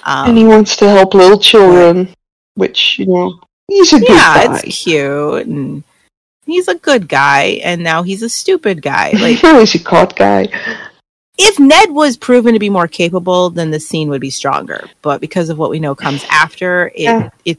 Um, 0.03 0.31
and 0.31 0.39
he 0.39 0.45
wants 0.45 0.77
to 0.77 0.89
help 0.89 1.13
little 1.13 1.39
children, 1.39 2.09
which, 2.55 2.99
you 2.99 3.05
know, 3.05 3.39
he's 3.69 3.93
a 3.93 3.99
good 4.01 4.09
yeah, 4.09 4.47
guy. 4.47 4.61
it's 4.65 4.83
cute, 4.83 5.47
and 5.47 5.83
he's 6.47 6.69
a 6.69 6.75
good 6.75 7.07
guy. 7.07 7.61
And 7.63 7.83
now 7.83 8.03
he's 8.03 8.23
a 8.23 8.31
stupid 8.31 8.81
guy. 8.81 9.13
Like, 9.21 9.39
he's 9.41 9.75
a 9.75 9.79
caught 9.85 10.17
guy. 10.17 10.49
if 11.37 11.59
Ned 11.59 11.91
was 11.91 12.17
proven 12.17 12.55
to 12.55 12.59
be 12.61 12.71
more 12.71 12.89
capable, 12.89 13.51
then 13.51 13.71
the 13.73 13.81
scene 13.81 14.09
would 14.09 14.23
be 14.23 14.31
stronger. 14.31 14.89
But 15.03 15.21
because 15.21 15.51
of 15.51 15.59
what 15.59 15.69
we 15.71 15.81
know 15.81 15.95
comes 15.95 16.25
after, 16.31 16.87
it 16.95 17.03
Yeah. 17.03 17.29
it 17.45 17.59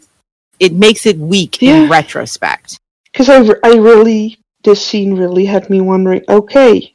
it 0.60 0.74
makes 0.74 1.06
it 1.06 1.18
weak 1.20 1.62
Yeah. 1.62 1.84
in 1.84 1.90
retrospect. 1.92 2.80
Because 3.12 3.30
I, 3.30 3.38
I 3.64 3.76
really, 3.76 4.40
this 4.66 4.86
scene 4.86 5.16
really 5.16 5.46
had 5.46 5.70
me 5.70 5.80
wondering, 5.80 6.24
okay, 6.28 6.94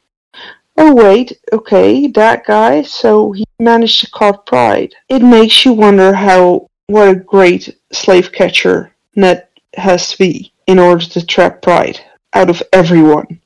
oh 0.77 0.93
wait, 0.93 1.33
okay, 1.51 2.07
that 2.07 2.45
guy, 2.45 2.83
so 2.83 3.31
he 3.31 3.45
managed 3.59 4.01
to 4.01 4.11
caught 4.11 4.45
Pride. 4.45 4.93
It 5.09 5.23
makes 5.23 5.65
you 5.65 5.73
wonder 5.73 6.13
how, 6.13 6.67
what 6.87 7.09
a 7.09 7.15
great 7.15 7.75
slave 7.91 8.31
catcher 8.31 8.93
Ned 9.15 9.47
has 9.75 10.11
to 10.11 10.17
be 10.17 10.53
in 10.67 10.77
order 10.77 11.03
to 11.05 11.25
trap 11.25 11.61
Pride 11.61 11.99
out 12.33 12.49
of 12.49 12.61
everyone. 12.73 13.39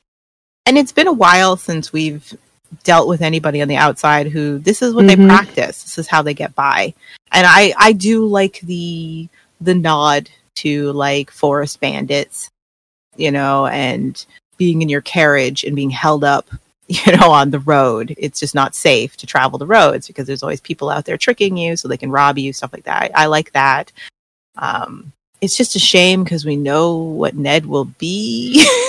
And 0.66 0.76
it's 0.76 0.92
been 0.92 1.06
a 1.06 1.12
while 1.12 1.56
since 1.56 1.92
we've 1.92 2.36
dealt 2.82 3.08
with 3.08 3.22
anybody 3.22 3.62
on 3.62 3.68
the 3.68 3.76
outside 3.76 4.26
who 4.26 4.58
this 4.58 4.82
is 4.82 4.92
what 4.92 5.06
they 5.06 5.14
Mhm. 5.16 5.28
practice. 5.28 5.84
This 5.84 5.98
is 5.98 6.08
how 6.08 6.22
they 6.22 6.34
get 6.34 6.54
by. 6.56 6.92
And 7.30 7.46
I 7.46 7.72
I 7.78 7.92
do 7.92 8.26
like 8.26 8.60
the 8.64 9.28
the 9.60 9.74
nod 9.74 10.28
to 10.56 10.92
like 10.92 11.30
forest 11.30 11.80
bandits, 11.80 12.50
you 13.16 13.30
know, 13.30 13.66
and 13.66 14.24
being 14.56 14.82
in 14.82 14.88
your 14.88 15.02
carriage 15.02 15.64
and 15.64 15.76
being 15.76 15.90
held 15.90 16.24
up, 16.24 16.48
you 16.88 17.16
know, 17.16 17.30
on 17.30 17.50
the 17.50 17.58
road. 17.60 18.14
It's 18.18 18.40
just 18.40 18.54
not 18.54 18.74
safe 18.74 19.16
to 19.18 19.26
travel 19.26 19.58
the 19.58 19.66
roads 19.66 20.06
because 20.06 20.26
there's 20.26 20.42
always 20.42 20.60
people 20.60 20.88
out 20.90 21.04
there 21.04 21.16
tricking 21.18 21.56
you 21.56 21.76
so 21.76 21.88
they 21.88 21.96
can 21.96 22.10
rob 22.10 22.38
you, 22.38 22.52
stuff 22.52 22.72
like 22.72 22.84
that. 22.84 23.10
I, 23.14 23.24
I 23.24 23.26
like 23.26 23.52
that. 23.52 23.92
Um 24.56 25.12
it's 25.42 25.56
just 25.56 25.76
a 25.76 25.78
shame 25.78 26.24
because 26.24 26.46
we 26.46 26.56
know 26.56 26.96
what 26.96 27.36
Ned 27.36 27.66
will 27.66 27.84
be. 27.84 28.64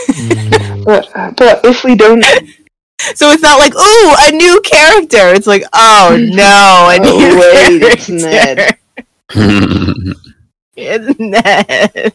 But, 0.86 1.10
but 1.36 1.60
if 1.66 1.84
we 1.84 1.96
don't, 1.96 2.24
So 3.16 3.30
it's 3.30 3.44
not 3.44 3.60
like, 3.60 3.76
ooh, 3.76 4.16
a 4.20 4.32
new 4.32 4.62
character. 4.62 5.34
It's 5.36 5.46
like, 5.46 5.64
oh 5.74 6.16
no, 6.34 6.88
a 6.90 6.98
Oh, 7.00 7.18
new 7.20 7.40
wait, 7.40 7.82
it's 7.84 8.06
character. 8.08 8.78
It's 10.78 11.20
Ned. 11.20 12.14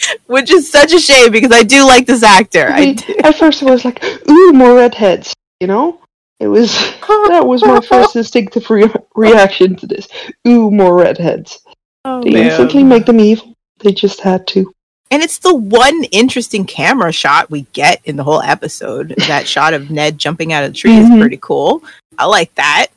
Which 0.26 0.50
is 0.50 0.70
such 0.70 0.92
a 0.92 0.98
shame 0.98 1.32
because 1.32 1.52
I 1.52 1.62
do 1.62 1.84
like 1.86 2.06
this 2.06 2.22
actor. 2.22 2.68
I 2.68 2.76
I 2.76 2.80
mean, 2.80 2.94
do. 2.96 3.14
at 3.24 3.36
first 3.36 3.62
I 3.62 3.66
was 3.70 3.84
like, 3.84 4.02
ooh, 4.28 4.52
more 4.52 4.74
redheads, 4.76 5.34
you 5.60 5.66
know? 5.66 6.00
It 6.40 6.46
was, 6.48 6.72
that 7.28 7.44
was 7.46 7.64
my 7.64 7.80
first 7.80 8.14
instinctive 8.16 8.68
re- 8.70 8.92
reaction 9.16 9.74
to 9.76 9.86
this. 9.86 10.08
Ooh, 10.46 10.70
more 10.70 10.96
redheads. 10.96 11.60
Oh, 12.04 12.22
They 12.22 12.30
man. 12.30 12.46
instantly 12.46 12.84
make 12.84 13.06
them 13.06 13.18
evil. 13.20 13.54
They 13.80 13.92
just 13.92 14.20
had 14.20 14.46
to. 14.48 14.72
And 15.10 15.22
it's 15.22 15.38
the 15.38 15.54
one 15.54 16.04
interesting 16.12 16.64
camera 16.66 17.12
shot 17.12 17.50
we 17.50 17.62
get 17.72 18.00
in 18.04 18.16
the 18.16 18.24
whole 18.24 18.42
episode. 18.42 19.14
That 19.26 19.48
shot 19.48 19.72
of 19.74 19.90
Ned 19.90 20.18
jumping 20.18 20.52
out 20.52 20.64
of 20.64 20.72
the 20.72 20.78
tree 20.78 20.92
Mhm. 20.92 21.14
is 21.14 21.20
pretty 21.20 21.38
cool. 21.40 21.82
I 22.18 22.26
like 22.26 22.54
that. 22.56 22.88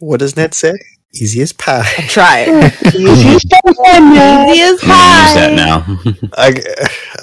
What 0.00 0.18
does 0.20 0.36
Ned 0.36 0.52
say? 0.52 0.72
Easy 1.14 1.40
as 1.40 1.52
pie. 1.52 1.82
Try 2.08 2.44
it. 2.48 2.94
Easy 2.94 3.28
as 3.28 3.44
pie. 3.44 3.60
Easy 3.68 3.80
as 3.80 3.88
I'm 3.92 4.54
use 4.54 4.80
that 4.82 5.52
now. 5.54 6.28
I, 6.36 6.62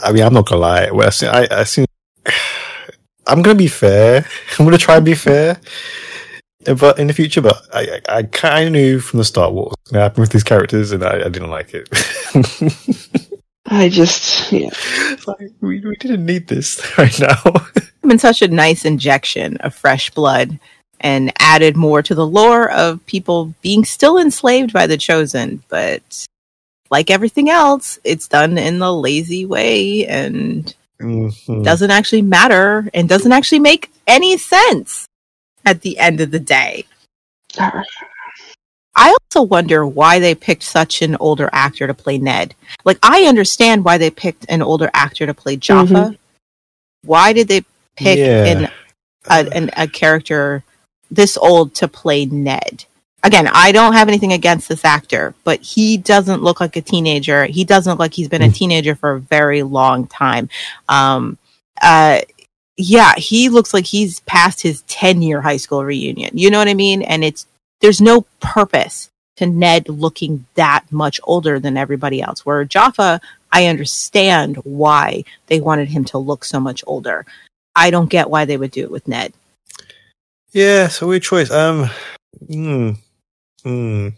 I 0.04 0.12
mean, 0.12 0.24
I'm 0.24 0.34
not 0.34 0.48
gonna 0.48 0.62
lie. 0.62 0.90
Well, 0.92 1.08
I, 1.08 1.12
see- 1.12 1.28
I, 1.28 1.48
I 1.52 1.64
see, 1.64 1.86
I'm 3.28 3.42
gonna 3.42 3.56
be 3.58 3.68
fair. 3.68 4.26
I'm 4.60 4.66
gonna 4.66 4.78
try 4.78 4.96
and 4.98 5.06
be 5.06 5.14
fair, 5.14 5.60
but 6.78 6.98
in 6.98 7.08
the 7.08 7.14
future. 7.14 7.42
But 7.42 7.62
I, 7.74 8.00
I, 8.10 8.18
I 8.18 8.24
kind 8.24 8.68
of 8.68 8.72
knew 8.74 9.00
from 9.00 9.20
the 9.20 9.26
start 9.26 9.54
what 9.54 9.68
was 9.70 9.76
gonna 9.92 10.04
happen 10.04 10.22
with 10.22 10.32
these 10.32 10.44
characters, 10.44 10.92
and 10.92 11.04
I, 11.04 11.20
I 11.26 11.30
didn't 11.30 11.50
like 11.52 11.74
it. 11.74 11.88
I 13.68 13.90
just, 13.90 14.52
yeah. 14.52 14.70
Like, 15.26 15.52
we, 15.62 15.80
we 15.80 15.96
didn't 15.96 16.26
need 16.26 16.48
this 16.48 16.82
right 16.98 17.18
now. 17.20 17.36
been 18.02 18.20
such 18.20 18.42
a 18.42 18.48
nice 18.48 18.84
injection 18.86 19.56
of 19.58 19.74
fresh 19.74 20.10
blood 20.10 20.60
and 21.04 21.32
added 21.40 21.76
more 21.76 22.02
to 22.02 22.16
the 22.16 22.26
lore 22.26 22.72
of 22.72 23.06
people 23.06 23.54
being 23.62 23.84
still 23.86 24.18
enslaved 24.18 24.74
by 24.74 24.88
the 24.88 24.98
chosen 24.98 25.62
but 25.70 26.26
like 26.90 27.12
everything 27.12 27.50
else 27.50 28.00
it's 28.04 28.28
done 28.28 28.58
in 28.58 28.80
the 28.80 28.92
lazy 28.94 29.46
way 29.46 30.06
and 30.08 30.74
Mhm. 31.02 31.64
doesn't 31.64 31.92
actually 31.92 32.22
matter 32.22 32.90
and 32.94 33.10
doesn't 33.10 33.32
actually 33.34 33.60
make 33.60 33.92
any 34.08 34.38
sense 34.38 35.06
at 35.66 35.82
the 35.82 35.98
end 36.00 36.22
of 36.22 36.32
the 36.32 36.40
day 36.40 36.86
I 38.96 39.16
also 39.22 39.42
wonder 39.42 39.86
why 39.88 40.20
they 40.20 40.36
picked 40.36 40.64
such 40.64 41.02
an 41.02 41.16
older 41.20 41.50
actor 41.52 41.88
to 41.88 41.94
play 41.96 42.20
Ned. 42.20 42.54
Like, 42.86 43.00
I 43.02 43.24
understand 43.24 43.84
why 43.84 43.98
they 43.98 44.12
picked 44.12 44.46
an 44.50 44.62
older 44.62 44.90
actor 44.94 45.26
to 45.26 45.34
play 45.34 45.56
Jaffa. 45.56 46.16
Why 47.04 47.34
did 47.34 47.48
they 47.48 47.62
pick 47.96 48.20
Yeah. 48.20 48.46
an, 48.46 48.72
a, 49.30 49.56
an, 49.56 49.72
a 49.78 49.88
character 49.88 50.64
this 51.16 51.38
old 51.38 51.76
to 51.76 51.88
play 51.88 52.26
Ned? 52.26 52.86
Again, 53.24 53.48
I 53.48 53.72
don't 53.72 53.94
have 53.94 54.10
anything 54.10 54.34
against 54.34 54.68
this 54.68 54.84
actor, 54.84 55.34
but 55.46 55.62
he 55.62 55.98
doesn't 55.98 56.44
look 56.44 56.60
like 56.60 56.76
a 56.76 56.82
teenager. 56.82 57.46
He 57.46 57.64
doesn't 57.64 57.92
look 57.92 58.00
like 58.00 58.14
he's 58.14 58.28
been 58.28 58.42
a 58.42 58.52
teenager 58.52 58.96
for 58.96 59.14
a 59.14 59.20
very 59.20 59.64
long 59.64 60.08
time. 60.08 60.50
Um, 60.90 61.38
uh, 61.82 62.20
yeah, 62.76 63.14
he 63.16 63.48
looks 63.48 63.74
like 63.74 63.86
he's 63.86 64.20
past 64.22 64.62
his 64.62 64.82
10 64.84 65.22
year 65.22 65.42
high 65.42 65.58
school 65.58 65.86
reunion. 65.86 66.32
You 66.34 66.50
know 66.50 66.58
what 66.58 66.68
I 66.68 66.74
mean? 66.74 67.02
And 67.02 67.24
it's, 67.24 67.46
there's 67.80 68.02
no 68.02 68.26
purpose 68.42 69.10
to 69.38 69.46
Ned 69.46 69.90
looking 69.90 70.46
that 70.56 70.84
much 70.92 71.20
older 71.24 71.60
than 71.60 71.78
everybody 71.78 72.22
else. 72.22 72.46
Where 72.46 72.66
Jaffa, 72.66 73.22
I 73.52 73.68
understand 73.68 74.58
why 74.58 75.24
they 75.48 75.62
wanted 75.62 75.90
him 75.90 76.04
to 76.06 76.18
look 76.18 76.44
so 76.44 76.60
much 76.60 76.84
older. 76.88 77.26
I 77.76 77.90
don't 77.90 78.10
get 78.10 78.30
why 78.30 78.46
they 78.46 78.58
would 78.58 78.72
do 78.72 78.84
it 78.84 78.92
with 78.92 79.08
Ned. 79.08 79.34
Yeah, 80.54 80.88
so 80.88 81.08
weird 81.08 81.24
choice. 81.24 81.52
Um, 81.52 81.90
hmm, 82.48 82.92
hmm. 83.64 84.10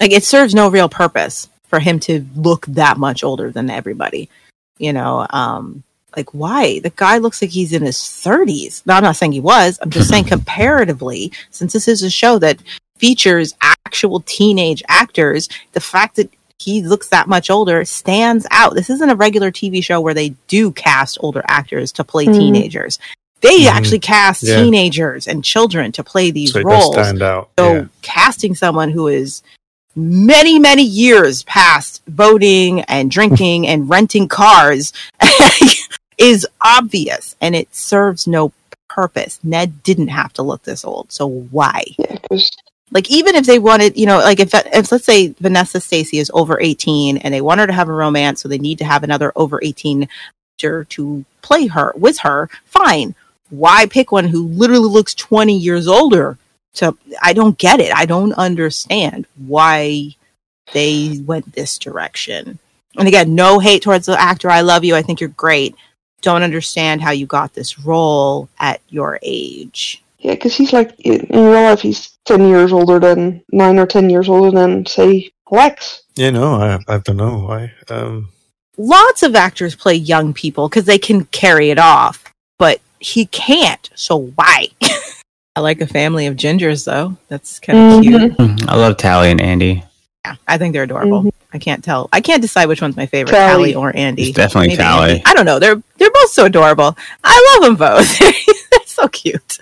Like 0.00 0.12
it 0.12 0.24
serves 0.24 0.54
no 0.54 0.70
real 0.70 0.88
purpose 0.88 1.48
for 1.68 1.78
him 1.78 2.00
to 2.00 2.24
look 2.34 2.66
that 2.66 2.96
much 2.98 3.22
older 3.22 3.50
than 3.50 3.70
everybody. 3.70 4.28
You 4.78 4.92
know, 4.92 5.26
um, 5.30 5.82
like 6.16 6.32
why? 6.32 6.80
The 6.80 6.90
guy 6.90 7.18
looks 7.18 7.40
like 7.42 7.50
he's 7.50 7.72
in 7.72 7.82
his 7.82 7.98
30s. 7.98 8.84
No, 8.86 8.94
I'm 8.94 9.02
not 9.02 9.16
saying 9.16 9.32
he 9.32 9.40
was. 9.40 9.78
I'm 9.82 9.90
just 9.90 10.08
saying 10.08 10.24
comparatively, 10.36 11.32
since 11.50 11.72
this 11.72 11.86
is 11.86 12.02
a 12.02 12.10
show 12.10 12.38
that 12.38 12.58
features 12.98 13.54
actual 13.60 14.20
teenage 14.20 14.82
actors, 14.88 15.48
the 15.72 15.80
fact 15.80 16.16
that 16.16 16.30
he 16.58 16.82
looks 16.82 17.08
that 17.08 17.28
much 17.28 17.48
older 17.48 17.84
stands 17.86 18.46
out. 18.50 18.74
This 18.74 18.90
isn't 18.90 19.08
a 19.08 19.14
regular 19.14 19.50
TV 19.50 19.82
show 19.82 20.00
where 20.00 20.12
they 20.12 20.30
do 20.48 20.72
cast 20.72 21.16
older 21.20 21.42
actors 21.48 21.90
to 21.92 22.04
play 22.04 22.26
Mhm. 22.26 22.34
teenagers. 22.34 22.98
They 23.40 23.60
Mhm. 23.62 23.66
actually 23.70 23.98
cast 24.00 24.42
Yeah. 24.42 24.62
teenagers 24.62 25.26
and 25.26 25.42
children 25.44 25.92
to 25.92 26.04
play 26.04 26.30
these 26.30 26.52
So 26.52 26.60
roles. 26.62 26.94
stand 26.94 27.22
out. 27.22 27.50
So 27.58 27.74
yeah. 27.74 27.84
casting 28.02 28.54
someone 28.54 28.90
who 28.90 29.08
is 29.08 29.42
many, 29.96 30.58
many 30.58 30.82
years 30.84 31.42
past 31.44 32.02
voting 32.06 32.82
and 32.82 33.10
drinking 33.16 33.66
and 33.66 33.88
renting 33.88 34.28
cars 34.28 34.92
is 36.18 36.46
obvious 36.62 37.34
and 37.40 37.56
it 37.56 37.74
serves 37.74 38.26
no 38.26 38.52
purpose. 38.88 39.38
Ned 39.42 39.82
didn't 39.82 40.08
have 40.08 40.32
to 40.34 40.42
look 40.42 40.62
this 40.64 40.84
old. 40.84 41.10
So 41.12 41.26
why? 41.26 41.84
like 42.92 43.08
even 43.08 43.36
if 43.36 43.46
they 43.46 43.60
wanted, 43.60 43.96
you 43.96 44.04
know, 44.04 44.18
like 44.18 44.40
if 44.40 44.52
if 44.52 44.90
let's 44.90 45.04
say 45.04 45.32
Vanessa 45.40 45.80
Stacey 45.80 46.18
is 46.18 46.28
over 46.34 46.60
18 46.60 47.18
and 47.18 47.32
they 47.32 47.40
want 47.40 47.60
her 47.60 47.66
to 47.68 47.72
have 47.72 47.88
a 47.88 47.92
romance 47.92 48.40
so 48.42 48.48
they 48.48 48.58
need 48.58 48.78
to 48.78 48.84
have 48.84 49.04
another 49.04 49.32
over 49.36 49.60
18 49.62 50.08
actor 50.58 50.84
to 50.90 51.24
play 51.40 51.68
her 51.68 51.92
with 51.96 52.18
her, 52.18 52.50
fine. 52.66 53.14
Why 53.50 53.86
pick 53.86 54.12
one 54.12 54.28
who 54.28 54.46
literally 54.46 54.88
looks 54.88 55.14
20 55.14 55.56
years 55.56 55.86
older? 55.86 56.38
So 56.72 56.96
I 57.20 57.32
don't 57.32 57.58
get 57.58 57.80
it. 57.80 57.92
I 57.94 58.06
don't 58.06 58.32
understand 58.34 59.26
why 59.36 60.14
they 60.72 61.20
went 61.24 61.52
this 61.52 61.78
direction. 61.78 62.58
And 62.96 63.08
again, 63.08 63.34
no 63.34 63.58
hate 63.58 63.82
towards 63.82 64.06
the 64.06 64.20
actor. 64.20 64.50
I 64.50 64.60
love 64.60 64.84
you. 64.84 64.94
I 64.94 65.02
think 65.02 65.20
you're 65.20 65.30
great. 65.30 65.74
Don't 66.22 66.42
understand 66.42 67.02
how 67.02 67.12
you 67.12 67.26
got 67.26 67.54
this 67.54 67.78
role 67.78 68.48
at 68.58 68.80
your 68.88 69.18
age. 69.22 70.02
Yeah, 70.18 70.34
because 70.34 70.54
he's 70.54 70.72
like 70.72 70.98
in 71.00 71.20
in 71.20 71.44
real 71.44 71.62
life, 71.62 71.80
he's 71.80 72.18
ten 72.26 72.46
years 72.46 72.72
older 72.72 72.98
than 72.98 73.42
nine 73.52 73.78
or 73.78 73.86
ten 73.86 74.10
years 74.10 74.28
older 74.28 74.50
than 74.50 74.84
say 74.84 75.30
Lex. 75.50 76.02
Yeah, 76.14 76.30
no, 76.30 76.54
I 76.56 76.78
I 76.88 76.98
don't 76.98 77.16
know 77.16 77.38
why. 77.38 77.72
Um, 77.88 78.28
Lots 78.76 79.22
of 79.22 79.34
actors 79.34 79.74
play 79.74 79.94
young 79.94 80.34
people 80.34 80.68
because 80.68 80.84
they 80.84 80.98
can 80.98 81.24
carry 81.26 81.70
it 81.70 81.78
off, 81.78 82.22
but 82.58 82.80
he 83.00 83.26
can't. 83.26 83.90
So 83.94 84.16
why? 84.36 84.68
I 85.56 85.60
like 85.60 85.80
a 85.80 85.86
family 85.86 86.26
of 86.26 86.36
gingers, 86.36 86.84
though. 86.84 87.16
That's 87.28 87.58
kind 87.58 87.78
of 87.78 88.04
mm-hmm. 88.04 88.44
cute. 88.44 88.68
I 88.68 88.76
love 88.76 88.96
Tally 88.98 89.30
and 89.30 89.40
Andy. 89.40 89.82
Yeah, 90.24 90.36
I 90.46 90.58
think 90.58 90.74
they're 90.74 90.84
adorable. 90.84 91.20
Mm-hmm. 91.20 91.28
I 91.52 91.58
can't 91.58 91.82
tell. 91.82 92.08
I 92.12 92.20
can't 92.20 92.42
decide 92.42 92.66
which 92.66 92.80
one's 92.80 92.96
my 92.96 93.06
favorite, 93.06 93.32
Tally. 93.32 93.72
Tally 93.72 93.74
or 93.74 93.96
Andy. 93.96 94.24
It's 94.24 94.36
definitely 94.36 94.68
Maybe 94.68 94.82
Tally. 94.82 95.10
Andy. 95.10 95.22
I 95.26 95.34
don't 95.34 95.46
know. 95.46 95.58
They're 95.58 95.82
they're 95.96 96.10
both 96.10 96.30
so 96.30 96.44
adorable. 96.44 96.96
I 97.24 97.58
love 97.60 97.68
them 97.68 97.76
both. 97.76 98.18
they're 98.70 98.80
so 98.86 99.08
cute 99.08 99.58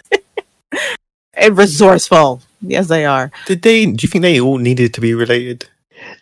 and 1.35 1.56
resourceful. 1.56 2.43
Yes, 2.60 2.89
they 2.89 3.06
are. 3.06 3.31
did 3.47 3.62
they? 3.62 3.86
Do 3.86 4.02
you 4.02 4.09
think 4.09 4.23
they 4.23 4.40
all 4.40 4.59
needed 4.59 4.93
to 4.94 5.01
be 5.01 5.15
related? 5.15 5.69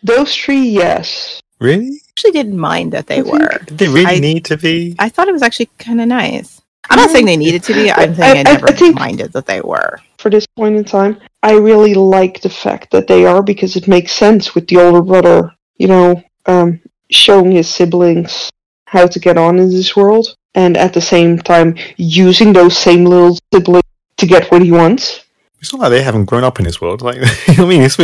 Those 0.03 0.35
three, 0.35 0.69
yes. 0.69 1.41
Really? 1.59 1.87
I 1.87 1.99
Actually, 2.11 2.31
didn't 2.31 2.57
mind 2.57 2.93
that 2.93 3.07
they 3.07 3.21
were. 3.21 3.59
Did 3.65 3.77
they 3.77 3.87
really 3.87 4.05
I- 4.05 4.19
need 4.19 4.45
to 4.45 4.57
be? 4.57 4.95
I 4.99 5.09
thought 5.09 5.27
it 5.27 5.33
was 5.33 5.41
actually 5.41 5.69
kind 5.79 5.99
of 5.99 6.07
nice. 6.07 6.56
I'm 6.89 6.97
not 6.97 7.09
saying 7.11 7.25
they 7.25 7.37
needed 7.37 7.63
to 7.63 7.73
be. 7.73 7.91
I'm 7.91 8.15
saying 8.15 8.37
I, 8.37 8.49
I- 8.49 8.51
I- 8.51 8.53
never 8.53 8.69
I 8.69 8.71
think- 8.73 8.95
minded 8.95 9.33
that 9.33 9.45
they 9.45 9.61
were. 9.61 9.99
For 10.17 10.29
this 10.29 10.47
point 10.47 10.75
in 10.75 10.83
time, 10.83 11.19
I 11.43 11.53
really 11.53 11.93
like 11.93 12.41
the 12.41 12.49
fact 12.49 12.91
that 12.91 13.07
they 13.07 13.25
are 13.25 13.43
because 13.43 13.75
it 13.75 13.87
makes 13.87 14.11
sense 14.11 14.55
with 14.55 14.67
the 14.67 14.77
older 14.77 15.01
brother, 15.01 15.53
you 15.77 15.87
know, 15.87 16.23
um, 16.47 16.79
showing 17.11 17.51
his 17.51 17.69
siblings 17.69 18.49
how 18.85 19.05
to 19.07 19.19
get 19.19 19.37
on 19.37 19.59
in 19.59 19.69
this 19.69 19.95
world, 19.95 20.35
and 20.55 20.75
at 20.77 20.93
the 20.93 21.01
same 21.01 21.37
time 21.37 21.75
using 21.97 22.51
those 22.53 22.75
same 22.77 23.05
little 23.05 23.37
siblings 23.53 23.83
to 24.17 24.25
get 24.25 24.49
what 24.51 24.61
he 24.63 24.71
wants. 24.71 25.23
It's 25.59 25.71
not 25.73 25.81
like 25.81 25.91
they 25.91 26.01
haven't 26.03 26.25
grown 26.25 26.43
up 26.43 26.57
in 26.59 26.65
this 26.65 26.79
world. 26.81 27.01
Like, 27.01 27.17
you 27.17 27.21
know 27.21 27.27
what 27.47 27.59
I 27.59 27.65
mean? 27.65 27.81
It's, 27.83 27.97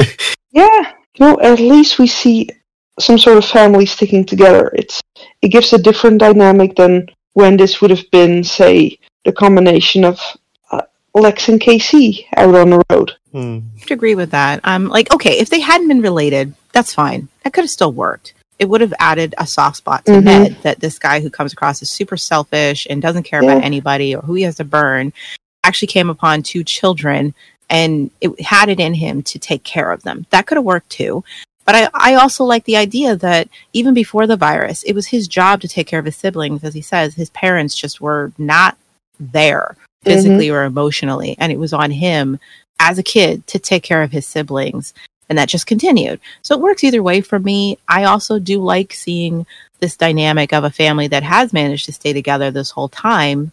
Yeah, 0.52 0.92
you 1.16 1.26
know, 1.26 1.40
at 1.42 1.60
least 1.60 1.98
we 2.00 2.08
see 2.08 2.50
some 3.00 3.18
sort 3.18 3.38
of 3.38 3.46
family 3.46 3.86
sticking 3.88 4.24
together. 4.26 4.72
It's 4.76 5.02
it 5.42 5.50
gives 5.50 5.74
a 5.74 5.78
different 5.80 6.20
dynamic 6.20 6.76
than 6.76 7.08
when 7.34 7.58
this 7.58 7.82
would 7.82 7.90
have 7.92 8.10
been, 8.12 8.44
say, 8.44 8.98
the 9.26 9.32
combination 9.32 10.04
of 10.04 10.20
uh, 10.72 10.82
Lex 11.14 11.50
and 11.50 11.60
KC 11.60 12.26
out 12.38 12.56
on 12.56 12.70
the 12.72 12.84
road. 12.90 13.12
hmm. 13.32 13.60
I 13.78 13.80
would 13.82 13.92
agree 13.92 14.16
with 14.16 14.32
that. 14.32 14.62
Um, 14.64 14.88
like, 14.90 15.14
okay, 15.14 15.40
if 15.40 15.50
they 15.50 15.60
hadn't 15.60 15.88
been 15.88 16.02
related, 16.02 16.54
that's 16.72 16.94
fine. 16.94 17.28
That 17.44 17.54
could 17.54 17.64
have 17.64 17.72
still 17.72 17.92
worked. 17.92 18.34
It 18.60 18.70
would 18.70 18.82
have 18.82 18.94
added 19.00 19.34
a 19.38 19.48
soft 19.48 19.78
spot 19.78 20.06
to 20.06 20.12
Mhm. 20.14 20.24
Ned 20.24 20.58
that 20.62 20.80
this 20.80 21.00
guy 21.00 21.20
who 21.20 21.30
comes 21.30 21.52
across 21.54 21.82
as 21.82 21.90
super 21.90 22.16
selfish 22.18 22.86
and 22.90 23.02
doesn't 23.02 23.24
care 23.24 23.42
about 23.42 23.64
anybody 23.64 24.16
or 24.16 24.22
who 24.22 24.36
he 24.36 24.44
has 24.44 24.56
to 24.58 24.64
burn 24.64 25.12
actually 25.64 25.88
came 25.88 26.10
upon 26.10 26.44
two 26.44 26.64
children 26.64 27.34
and 27.70 28.12
it 28.22 28.40
had 28.42 28.70
it 28.70 28.80
in 28.80 28.94
him 28.94 29.24
to 29.24 29.40
take 29.40 29.64
care 29.64 29.92
of 29.92 30.04
them. 30.04 30.26
That 30.30 30.46
could 30.46 30.58
have 30.58 30.64
worked 30.66 30.90
too. 30.92 31.24
But 31.66 31.76
I, 31.76 31.90
I 31.94 32.16
also 32.16 32.44
like 32.44 32.66
the 32.66 32.78
idea 32.78 33.16
that 33.16 33.48
even 33.72 33.94
before 33.94 34.28
the 34.28 34.36
virus, 34.36 34.84
it 34.84 34.94
was 34.94 35.08
his 35.08 35.28
job 35.28 35.62
to 35.62 35.68
take 35.68 35.88
care 35.88 36.00
of 36.00 36.06
his 36.06 36.18
siblings. 36.18 36.64
As 36.64 36.74
he 36.74 36.82
says, 36.82 37.14
his 37.14 37.30
parents 37.30 37.76
just 37.76 38.02
were 38.02 38.32
not 38.38 38.78
there 39.20 39.76
mm-hmm. 39.76 40.10
physically 40.10 40.50
or 40.50 40.64
emotionally. 40.64 41.36
And 41.40 41.52
it 41.52 41.60
was 41.60 41.74
on 41.74 41.92
him 41.92 42.40
as 42.80 42.98
a 42.98 43.04
kid 43.04 43.48
to 43.48 43.60
take 43.60 43.84
care 43.84 44.04
of 44.04 44.12
his 44.12 44.28
siblings. 44.28 44.94
And 45.30 45.38
that 45.38 45.48
just 45.50 45.68
continued. 45.68 46.20
So 46.42 46.56
it 46.56 46.62
works 46.62 46.84
either 46.84 47.02
way 47.02 47.22
for 47.22 47.40
me. 47.40 47.78
I 47.88 48.04
also 48.04 48.40
do 48.40 48.62
like 48.62 48.94
seeing 48.94 49.46
this 49.80 49.96
dynamic 49.96 50.54
of 50.54 50.66
a 50.66 50.70
family 50.70 51.08
that 51.08 51.24
has 51.24 51.54
managed 51.54 51.86
to 51.86 51.94
stay 51.94 52.14
together 52.14 52.52
this 52.52 52.72
whole 52.72 52.90
time, 52.90 53.52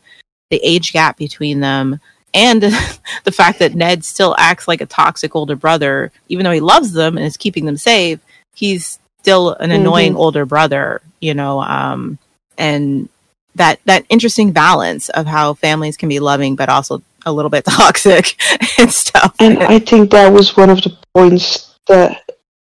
the 0.50 0.60
age 0.64 0.92
gap 0.92 1.16
between 1.16 1.60
them, 1.60 2.00
and 2.34 2.62
the 3.24 3.32
fact 3.32 3.58
that 3.58 3.74
Ned 3.74 4.04
still 4.04 4.34
acts 4.38 4.68
like 4.68 4.80
a 4.80 4.86
toxic 4.86 5.34
older 5.34 5.56
brother, 5.56 6.12
even 6.28 6.44
though 6.44 6.52
he 6.52 6.60
loves 6.60 6.92
them 6.92 7.16
and 7.16 7.26
is 7.26 7.36
keeping 7.36 7.64
them 7.66 7.76
safe. 7.76 8.20
He's 8.54 8.98
still 9.20 9.50
an 9.54 9.70
annoying 9.70 10.14
Mhm. 10.14 10.18
older 10.18 10.46
brother, 10.46 11.00
you 11.20 11.34
know, 11.34 11.60
um, 11.62 12.18
and 12.56 13.08
that 13.56 13.80
that 13.84 14.04
interesting 14.08 14.52
balance 14.52 15.08
of 15.10 15.26
how 15.26 15.54
families 15.54 15.96
can 15.96 16.08
be 16.08 16.20
loving 16.20 16.54
but 16.56 16.68
also 16.68 17.02
a 17.26 17.32
little 17.32 17.50
bit 17.50 17.64
toxic 17.68 18.36
and 18.78 18.92
stuff. 18.92 19.34
And 19.40 19.58
I 19.62 19.78
think 19.78 20.10
that 20.10 20.32
was 20.32 20.56
one 20.56 20.70
of 20.70 20.82
the 20.82 20.96
points 21.14 21.74
that 21.86 22.22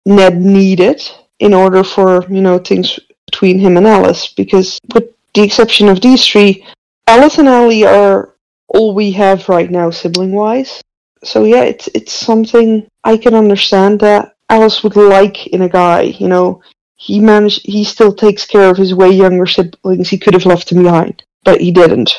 Ned 0.07 0.37
needed 0.41 1.03
in 1.41 1.55
order 1.55 1.83
for, 1.83 2.25
you 2.31 2.41
know, 2.41 2.59
things 2.59 2.99
between 3.27 3.59
him 3.59 3.77
and 3.77 3.87
Alice. 3.87 4.29
Because 4.29 4.79
with 4.93 5.11
the 5.35 5.43
exception 5.43 5.89
of 5.89 6.01
these 6.01 6.25
three, 6.27 6.65
Alice 7.09 7.39
and 7.39 7.49
Ellie 7.49 7.85
are 7.85 8.34
all 8.75 8.95
we 8.95 9.13
have 9.13 9.49
right 9.49 9.71
now 9.71 9.91
sibling 9.91 10.33
wise. 10.33 10.83
So 11.23 11.45
yeah, 11.45 11.63
it's 11.63 11.89
it's 11.95 12.13
something 12.13 12.87
I 13.03 13.17
can 13.17 13.35
understand 13.35 14.01
that 14.01 14.35
Alice 14.51 14.83
would 14.83 14.97
like 14.97 15.47
in 15.47 15.63
a 15.63 15.69
guy, 15.69 16.03
you 16.03 16.29
know. 16.29 16.63
He 16.97 17.21
managed 17.21 17.63
he 17.65 17.85
still 17.85 18.15
takes 18.15 18.47
care 18.47 18.71
of 18.71 18.77
his 18.77 18.95
way 18.95 19.11
younger 19.11 19.47
siblings. 19.47 20.09
He 20.09 20.19
could 20.19 20.35
have 20.35 20.47
left 20.47 20.69
them 20.69 20.83
behind, 20.83 21.25
but 21.45 21.61
he 21.61 21.71
didn't. 21.71 22.15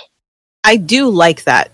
I 0.64 0.78
do 0.78 1.10
like 1.10 1.44
that. 1.44 1.72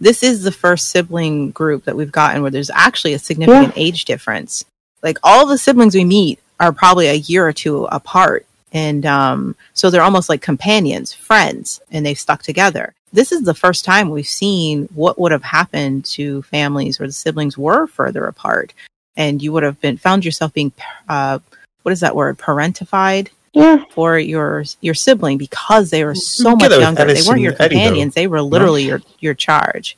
This 0.00 0.22
is 0.22 0.42
the 0.42 0.52
first 0.52 0.88
sibling 0.88 1.50
group 1.50 1.84
that 1.84 1.96
we've 1.96 2.12
gotten 2.12 2.42
where 2.42 2.50
there's 2.50 2.70
actually 2.70 3.14
a 3.14 3.18
significant 3.18 3.72
age 3.76 4.04
difference. 4.04 4.64
Like 5.02 5.18
all 5.22 5.46
the 5.46 5.58
siblings 5.58 5.94
we 5.94 6.04
meet 6.04 6.38
are 6.60 6.72
probably 6.72 7.08
a 7.08 7.14
year 7.14 7.46
or 7.46 7.52
two 7.52 7.84
apart. 7.86 8.46
And 8.72 9.04
um, 9.06 9.56
so 9.72 9.90
they're 9.90 10.02
almost 10.02 10.28
like 10.28 10.42
companions, 10.42 11.12
friends, 11.12 11.80
and 11.90 12.04
they've 12.04 12.18
stuck 12.18 12.42
together. 12.42 12.94
This 13.12 13.32
is 13.32 13.42
the 13.42 13.54
first 13.54 13.84
time 13.84 14.10
we've 14.10 14.26
seen 14.26 14.88
what 14.94 15.18
would 15.18 15.32
have 15.32 15.42
happened 15.42 16.04
to 16.06 16.42
families 16.42 16.98
where 16.98 17.08
the 17.08 17.12
siblings 17.12 17.56
were 17.56 17.86
further 17.86 18.26
apart. 18.26 18.74
And 19.16 19.42
you 19.42 19.52
would 19.52 19.62
have 19.62 19.80
been 19.80 19.96
found 19.96 20.24
yourself 20.24 20.52
being, 20.52 20.72
uh, 21.08 21.38
what 21.82 21.92
is 21.92 22.00
that 22.00 22.14
word, 22.14 22.38
parentified? 22.38 23.28
Yeah. 23.54 23.82
For 23.90 24.18
your 24.18 24.64
your 24.82 24.94
sibling 24.94 25.38
because 25.38 25.90
they 25.90 26.04
were 26.04 26.14
so 26.14 26.50
much 26.50 26.68
that 26.68 26.70
with 26.70 26.80
younger. 26.80 27.04
They 27.06 27.14
weren't 27.14 27.28
and 27.28 27.40
your 27.40 27.54
Eddie, 27.58 27.76
companions. 27.76 28.14
They 28.14 28.26
were 28.26 28.42
literally 28.42 28.84
your 28.84 29.00
your 29.20 29.34
charge. 29.34 29.96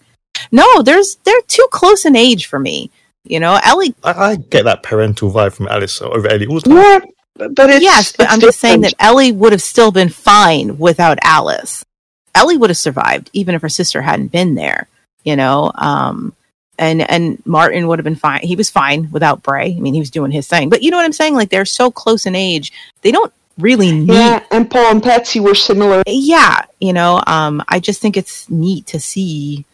No, 0.52 0.82
there's 0.82 1.16
they're 1.24 1.42
too 1.48 1.66
close 1.72 2.06
in 2.06 2.16
age 2.16 2.46
for 2.46 2.58
me. 2.58 2.90
You 3.24 3.40
know, 3.40 3.60
Ellie. 3.62 3.94
I, 4.04 4.12
I 4.12 4.36
get 4.36 4.64
that 4.64 4.82
parental 4.82 5.30
vibe 5.30 5.52
from 5.52 5.68
Alice 5.68 6.00
over 6.00 6.28
Ellie 6.28 6.46
all 6.46 6.60
the 6.60 6.70
time. 6.70 6.76
Yeah, 6.76 7.48
but 7.48 7.70
it's 7.70 7.82
yes, 7.82 8.12
but 8.12 8.24
it's 8.24 8.32
I'm 8.32 8.40
just 8.40 8.60
saying 8.60 8.82
that. 8.82 8.94
Ellie 8.98 9.32
would 9.32 9.52
have 9.52 9.62
still 9.62 9.90
been 9.90 10.08
fine 10.08 10.78
without 10.78 11.18
Alice. 11.22 11.84
Ellie 12.34 12.56
would 12.56 12.70
have 12.70 12.76
survived 12.76 13.30
even 13.32 13.54
if 13.54 13.62
her 13.62 13.68
sister 13.68 14.02
hadn't 14.02 14.28
been 14.32 14.54
there. 14.54 14.88
You 15.24 15.36
know, 15.36 15.70
um, 15.74 16.32
and 16.78 17.02
and 17.10 17.44
Martin 17.44 17.86
would 17.88 17.98
have 17.98 18.04
been 18.04 18.14
fine. 18.16 18.40
He 18.42 18.56
was 18.56 18.70
fine 18.70 19.10
without 19.10 19.42
Bray. 19.42 19.74
I 19.76 19.80
mean, 19.80 19.92
he 19.94 20.00
was 20.00 20.10
doing 20.10 20.30
his 20.30 20.48
thing. 20.48 20.70
But 20.70 20.82
you 20.82 20.90
know 20.90 20.96
what 20.96 21.04
I'm 21.04 21.12
saying? 21.12 21.34
Like 21.34 21.50
they're 21.50 21.66
so 21.66 21.90
close 21.90 22.24
in 22.26 22.34
age, 22.34 22.72
they 23.02 23.12
don't 23.12 23.32
really 23.58 23.92
need 23.92 24.08
Yeah, 24.08 24.42
and 24.50 24.70
Paul 24.70 24.90
and 24.92 25.02
Patsy 25.02 25.38
were 25.40 25.54
similar. 25.54 26.02
yeah 26.06 26.64
you 26.80 26.94
know 26.94 27.22
um 27.26 27.62
i 27.68 27.78
just 27.78 28.00
think 28.00 28.16
it's 28.16 28.48
neat 28.48 28.86
to 28.86 28.98
see 28.98 29.66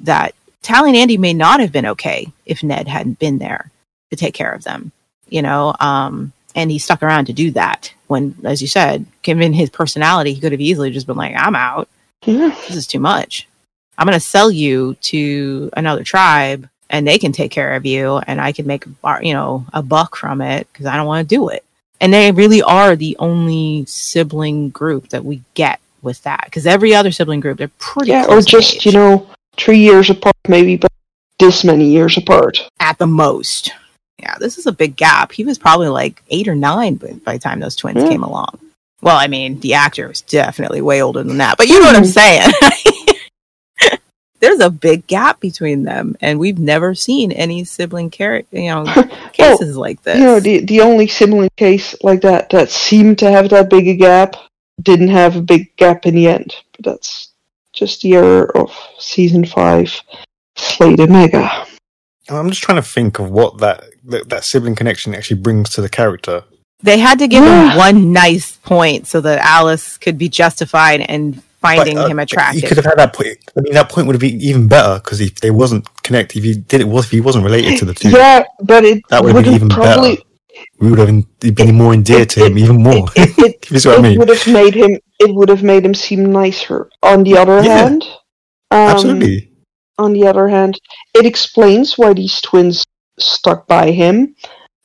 that 0.00 0.34
tally 0.62 0.90
and 0.90 0.96
andy 0.96 1.16
may 1.16 1.32
not 1.32 1.60
have 1.60 1.70
been 1.70 1.86
okay 1.86 2.26
if 2.46 2.64
ned 2.64 2.88
hadn't 2.88 3.20
been 3.20 3.38
there 3.38 3.70
to 4.10 4.16
take 4.16 4.34
care 4.34 4.50
of 4.50 4.64
them 4.64 4.90
you 5.28 5.40
know 5.40 5.72
um 5.78 6.32
and 6.56 6.70
he 6.72 6.80
stuck 6.80 7.00
around 7.00 7.26
to 7.26 7.32
do 7.32 7.52
that 7.52 7.92
when 8.08 8.34
as 8.42 8.60
you 8.60 8.66
said 8.66 9.06
given 9.22 9.52
his 9.52 9.70
personality 9.70 10.32
he 10.32 10.40
could 10.40 10.50
have 10.50 10.60
easily 10.60 10.90
just 10.90 11.06
been 11.06 11.16
like 11.16 11.34
i'm 11.36 11.54
out. 11.54 11.88
This 12.22 12.74
is 12.76 12.86
too 12.86 12.98
much 13.00 13.48
i'm 13.96 14.06
going 14.06 14.14
to 14.14 14.20
sell 14.20 14.50
you 14.50 14.94
to 15.00 15.70
another 15.76 16.04
tribe 16.04 16.68
and 16.90 17.06
they 17.06 17.18
can 17.18 17.32
take 17.32 17.50
care 17.50 17.74
of 17.74 17.86
you 17.86 18.18
and 18.26 18.40
i 18.40 18.52
can 18.52 18.66
make 18.66 18.86
a 18.86 18.88
bar- 18.88 19.22
you 19.22 19.32
know 19.32 19.64
a 19.72 19.82
buck 19.82 20.16
from 20.16 20.40
it 20.40 20.66
because 20.72 20.86
i 20.86 20.96
don't 20.96 21.06
want 21.06 21.26
to 21.28 21.34
do 21.34 21.48
it 21.48 21.64
and 22.00 22.12
they 22.12 22.30
really 22.32 22.62
are 22.62 22.94
the 22.96 23.16
only 23.18 23.84
sibling 23.86 24.68
group 24.70 25.08
that 25.08 25.24
we 25.24 25.42
get 25.54 25.80
with 26.02 26.22
that 26.22 26.42
because 26.44 26.66
every 26.66 26.94
other 26.94 27.10
sibling 27.10 27.40
group 27.40 27.58
they're 27.58 27.70
pretty 27.78 28.10
Yeah, 28.10 28.26
or 28.28 28.40
just, 28.40 28.76
age. 28.76 28.86
you 28.86 28.92
know, 28.92 29.28
three 29.56 29.78
years 29.80 30.10
apart 30.10 30.36
maybe, 30.48 30.76
but 30.76 30.92
this 31.40 31.64
many 31.64 31.86
years 31.90 32.16
apart. 32.16 32.60
at 32.78 32.98
the 32.98 33.06
most 33.06 33.72
Yeah, 34.20 34.36
this 34.38 34.58
is 34.58 34.66
a 34.66 34.72
big 34.72 34.94
gap. 34.96 35.32
He 35.32 35.44
was 35.44 35.58
probably 35.58 35.88
like 35.88 36.22
eight 36.30 36.46
or 36.46 36.54
nine 36.54 36.94
by, 36.96 37.12
by 37.24 37.32
the 37.34 37.38
time 37.40 37.58
those 37.58 37.74
twins 37.76 38.02
Yeah. 38.02 38.08
came 38.10 38.22
along. 38.22 38.58
Well, 39.00 39.16
I 39.16 39.28
mean, 39.28 39.60
the 39.60 39.74
actor 39.74 40.08
was 40.08 40.22
definitely 40.22 40.80
way 40.80 41.02
older 41.02 41.22
than 41.22 41.38
that, 41.38 41.56
but 41.56 41.68
you 41.68 41.78
know 41.78 41.86
what 41.86 41.96
I'm 41.96 42.04
saying. 42.04 42.50
There's 44.40 44.60
a 44.60 44.70
big 44.70 45.06
gap 45.08 45.40
between 45.40 45.82
them, 45.82 46.16
and 46.20 46.38
we've 46.38 46.58
never 46.58 46.94
seen 46.94 47.32
any 47.32 47.64
sibling 47.64 48.10
char- 48.10 48.44
you 48.52 48.68
know, 48.68 48.84
cases 49.32 49.76
like 49.76 50.02
this. 50.02 50.18
You 50.18 50.24
know, 50.24 50.40
the 50.40 50.64
the 50.64 50.80
only 50.80 51.08
sibling 51.08 51.50
case 51.56 51.96
like 52.02 52.20
that 52.20 52.50
that 52.50 52.70
seemed 52.70 53.18
to 53.18 53.30
have 53.30 53.50
that 53.50 53.68
big 53.68 53.88
a 53.88 53.96
gap 53.96 54.36
didn't 54.80 55.08
have 55.08 55.34
a 55.34 55.42
big 55.42 55.74
gap 55.76 56.06
in 56.06 56.14
the 56.14 56.28
end. 56.28 56.54
But 56.76 56.84
that's 56.84 57.30
just 57.72 58.02
the 58.02 58.14
error 58.14 58.56
of 58.56 58.72
season 59.00 59.44
five, 59.44 60.00
Slade 60.54 61.00
Omega. 61.00 61.66
I'm 62.28 62.50
just 62.50 62.62
trying 62.62 62.76
to 62.76 62.88
think 62.88 63.18
of 63.18 63.30
what 63.30 63.58
that 63.58 63.84
that, 64.04 64.28
that 64.28 64.44
sibling 64.44 64.76
connection 64.76 65.16
actually 65.16 65.40
brings 65.40 65.70
to 65.70 65.82
the 65.82 65.88
character. 65.88 66.44
They 66.82 66.98
had 66.98 67.18
to 67.18 67.26
give 67.28 67.44
Yeah. 67.44 67.72
him 67.72 67.76
one 67.76 68.12
nice 68.12 68.52
point 68.56 69.06
so 69.06 69.20
that 69.22 69.38
Alice 69.40 69.98
could 69.98 70.16
be 70.16 70.28
justified 70.28 71.00
in 71.00 71.42
finding 71.60 71.96
But, 71.96 72.04
uh, 72.04 72.08
him 72.08 72.18
You 72.18 72.22
attractive. 72.22 72.68
could 72.68 72.76
have 72.76 72.84
had 72.84 72.98
that 72.98 73.12
point. 73.12 73.36
I 73.56 73.60
mean, 73.62 73.72
that 73.74 73.88
point 73.88 74.06
would 74.06 74.14
have 74.14 74.20
been 74.20 74.40
even 74.40 74.68
better 74.68 75.00
because 75.02 75.20
if 75.20 75.40
they 75.40 75.50
wasn't 75.50 75.86
connected, 76.04 76.38
if 76.38 76.44
he 76.44 76.54
did 76.54 76.80
it 76.80 76.88
was 76.88 77.06
if 77.06 77.10
he 77.10 77.20
wasn't 77.20 77.44
related 77.44 77.78
to 77.78 77.84
the 77.84 77.94
two, 77.94 78.10
Yeah, 78.10 78.44
but 78.62 78.84
it 78.84 79.02
that 79.08 79.24
would 79.24 79.34
have 79.34 79.44
been 79.44 79.54
even 79.54 79.68
probably 79.68 80.10
better. 80.16 80.22
We 80.80 80.90
would 80.90 80.98
have 80.98 81.08
been, 81.08 81.54
been 81.54 81.74
more 81.74 81.92
endeared 81.94 82.30
to 82.30 82.46
him 82.46 82.58
even 82.58 82.82
more. 82.82 83.06
if 83.16 83.70
you 83.72 83.78
see 83.78 83.88
what 83.88 83.98
I 83.98 84.00
it 84.00 84.02
mean? 84.02 84.18
would 84.18 84.28
have 84.28 84.46
made 84.46 84.74
him 84.74 84.98
it 85.18 85.34
would 85.34 85.48
have 85.48 85.62
made 85.64 85.84
him 85.84 85.94
seem 85.94 86.30
nicer. 86.32 86.88
On 87.02 87.24
the 87.24 87.36
other 87.36 87.60
Yeah. 87.62 87.76
hand, 87.78 88.02
um, 88.70 88.78
Absolutely. 88.94 89.50
On 89.98 90.12
the 90.12 90.26
other 90.28 90.46
hand, 90.46 90.78
it 91.14 91.26
explains 91.26 91.98
why 91.98 92.12
these 92.12 92.40
twins 92.40 92.84
stuck 93.18 93.66
by 93.66 93.90
him, 93.90 94.36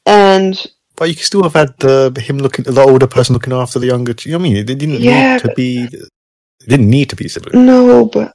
and 0.07 0.65
But 0.95 1.09
you 1.09 1.15
could 1.15 1.25
still 1.25 1.43
have 1.43 1.53
had 1.53 1.77
the 1.79 2.13
him 2.23 2.37
looking, 2.37 2.65
the 2.65 2.81
older 2.81 3.07
person 3.07 3.33
looking 3.33 3.53
after 3.53 3.79
the 3.79 3.87
younger. 3.87 4.13
You 4.23 4.33
know 4.33 4.37
what 4.37 4.41
I 4.41 4.49
mean? 4.49 4.57
It 4.57 4.65
didn't 4.65 5.01
Yeah, 5.01 5.33
need 5.33 5.41
to 5.41 5.53
be. 5.55 5.83
It 5.85 6.69
didn't 6.69 6.89
need 6.89 7.09
to 7.09 7.15
be 7.15 7.27
siblings. 7.27 7.55
no, 7.55 8.05
but 8.05 8.33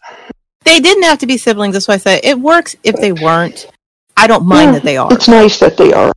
They 0.65 0.81
didn't 0.81 1.05
have 1.05 1.19
to 1.21 1.27
be 1.27 1.39
siblings. 1.39 1.75
That's 1.75 1.89
why 1.89 1.95
I 1.95 1.99
said 1.99 2.21
it 2.25 2.39
works 2.39 2.77
if 2.85 2.97
they 2.97 3.13
weren't. 3.13 3.67
I 4.17 4.27
don't 4.27 4.45
mind 4.45 4.69
Yeah, 4.69 4.73
that 4.73 4.83
they 4.83 4.97
are. 4.97 5.13
It's 5.13 5.29
nice 5.29 5.59
that 5.61 5.77
they 5.77 5.93
are. 5.93 6.13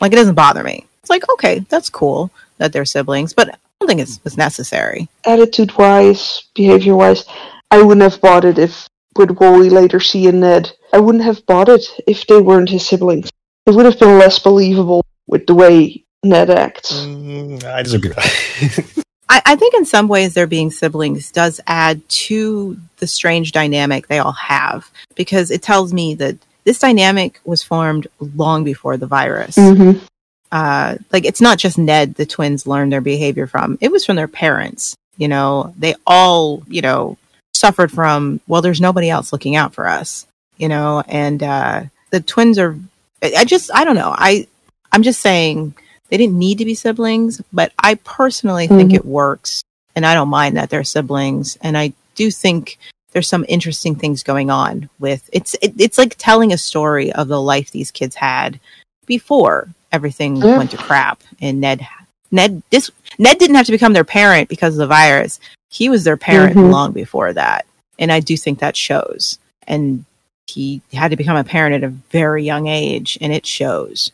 Like 0.00 0.12
it 0.12 0.16
doesn't 0.16 0.36
bother 0.36 0.62
me. 0.62 0.86
It's 1.02 1.10
like 1.10 1.28
okay, 1.32 1.60
that's 1.68 1.90
cool 1.90 2.30
that 2.58 2.72
they're 2.72 2.84
siblings, 2.84 3.32
but 3.34 3.48
I 3.48 3.56
don't 3.80 3.88
think 3.88 4.00
it's, 4.00 4.20
it's 4.24 4.36
necessary. 4.36 5.08
Attitude 5.24 5.76
wise, 5.76 6.44
behavior 6.54 6.94
wise, 6.94 7.24
I 7.70 7.82
wouldn't 7.82 8.02
have 8.10 8.20
bought 8.20 8.44
it 8.44 8.58
if 8.58 8.86
with 9.16 9.30
Wally 9.32 9.70
later 9.70 9.98
seeing 9.98 10.40
Ned. 10.40 10.70
I 10.92 11.00
wouldn't 11.00 11.24
have 11.24 11.44
bought 11.46 11.68
it 11.68 11.84
if 12.06 12.26
they 12.26 12.40
weren't 12.40 12.68
his 12.70 12.86
siblings. 12.86 13.28
It 13.66 13.74
would 13.74 13.86
have 13.86 13.98
been 13.98 14.18
less 14.18 14.38
believable 14.38 15.04
with 15.30 15.46
the 15.46 15.54
way 15.54 16.04
Ned 16.22 16.50
acts. 16.50 16.92
Mm, 16.92 17.64
I 17.64 17.82
disagree. 17.82 18.12
I, 19.28 19.40
I 19.46 19.56
think 19.56 19.74
in 19.74 19.86
some 19.86 20.08
ways 20.08 20.34
their 20.34 20.48
being 20.48 20.70
siblings 20.70 21.30
does 21.30 21.60
add 21.66 22.06
to 22.08 22.76
the 22.98 23.06
strange 23.06 23.52
dynamic 23.52 24.08
they 24.08 24.18
all 24.18 24.32
have 24.32 24.90
because 25.14 25.50
it 25.50 25.62
tells 25.62 25.92
me 25.94 26.14
that 26.16 26.36
this 26.64 26.80
dynamic 26.80 27.40
was 27.44 27.62
formed 27.62 28.06
long 28.36 28.64
before 28.64 28.96
the 28.96 29.06
virus. 29.06 29.56
Mm-hmm. 29.56 30.04
uh, 30.52 30.96
like 31.12 31.24
it's 31.24 31.40
not 31.40 31.58
just 31.58 31.78
Ned 31.78 32.16
the 32.16 32.26
twins 32.26 32.66
learned 32.66 32.92
their 32.92 33.00
behavior 33.00 33.46
from. 33.46 33.78
It 33.80 33.92
was 33.92 34.04
from 34.04 34.16
their 34.16 34.28
parents. 34.28 34.96
You 35.16 35.28
know, 35.28 35.74
they 35.78 35.94
all, 36.06 36.62
you 36.66 36.82
know, 36.82 37.16
suffered 37.54 37.92
from, 37.92 38.40
well, 38.48 38.62
there's 38.62 38.80
nobody 38.80 39.10
else 39.10 39.32
looking 39.32 39.54
out 39.54 39.74
for 39.74 39.86
us, 39.86 40.26
you 40.56 40.68
know, 40.68 41.02
and 41.06 41.42
uh, 41.42 41.84
the 42.10 42.20
twins 42.20 42.58
are, 42.58 42.76
I 43.22 43.32
I 43.38 43.44
just, 43.44 43.70
I 43.72 43.84
don't 43.84 43.96
know. 43.96 44.14
I, 44.16 44.46
I'm 44.92 45.02
just 45.02 45.20
saying 45.20 45.74
they 46.08 46.16
didn't 46.16 46.38
need 46.38 46.58
to 46.58 46.64
be 46.64 46.74
siblings, 46.74 47.40
but 47.52 47.72
I 47.78 47.94
personally 47.96 48.66
think 48.66 48.90
Mhm. 48.92 48.96
it 48.96 49.04
works 49.04 49.62
and 49.94 50.04
I 50.06 50.14
don't 50.14 50.28
mind 50.28 50.56
that 50.56 50.70
they're 50.70 50.84
siblings. 50.84 51.56
And 51.62 51.76
I 51.78 51.92
do 52.14 52.30
think 52.30 52.78
there's 53.12 53.28
some 53.28 53.44
interesting 53.48 53.94
things 53.94 54.22
going 54.22 54.50
on 54.50 54.88
with 54.98 55.28
it's, 55.32 55.54
it, 55.62 55.74
it's 55.78 55.98
like 55.98 56.14
telling 56.18 56.52
a 56.52 56.58
story 56.58 57.12
of 57.12 57.28
the 57.28 57.40
life 57.40 57.70
these 57.70 57.90
kids 57.90 58.16
had 58.16 58.58
before 59.06 59.68
everything 59.92 60.36
Yeah. 60.36 60.58
went 60.58 60.70
to 60.72 60.76
crap 60.76 61.22
and 61.40 61.60
Ned 61.60 61.86
Ned 62.32 62.62
this 62.70 62.90
Ned 63.18 63.38
didn't 63.38 63.56
have 63.56 63.66
to 63.66 63.72
become 63.72 63.92
their 63.92 64.04
parent 64.04 64.48
because 64.48 64.74
of 64.74 64.78
the 64.78 64.86
virus. 64.86 65.40
He 65.68 65.88
was 65.88 66.04
their 66.04 66.16
parent 66.16 66.56
Mhm. 66.56 66.70
long 66.70 66.92
before 66.92 67.32
that. 67.32 67.66
And 67.98 68.12
I 68.12 68.20
do 68.20 68.36
think 68.36 68.60
that 68.60 68.76
shows. 68.76 69.38
And 69.66 70.04
he 70.46 70.80
had 70.92 71.10
to 71.10 71.16
become 71.16 71.36
a 71.36 71.44
parent 71.44 71.74
at 71.74 71.84
a 71.88 71.92
very 72.12 72.44
young 72.44 72.66
age 72.68 73.18
and 73.20 73.32
it 73.32 73.46
shows. 73.46 74.12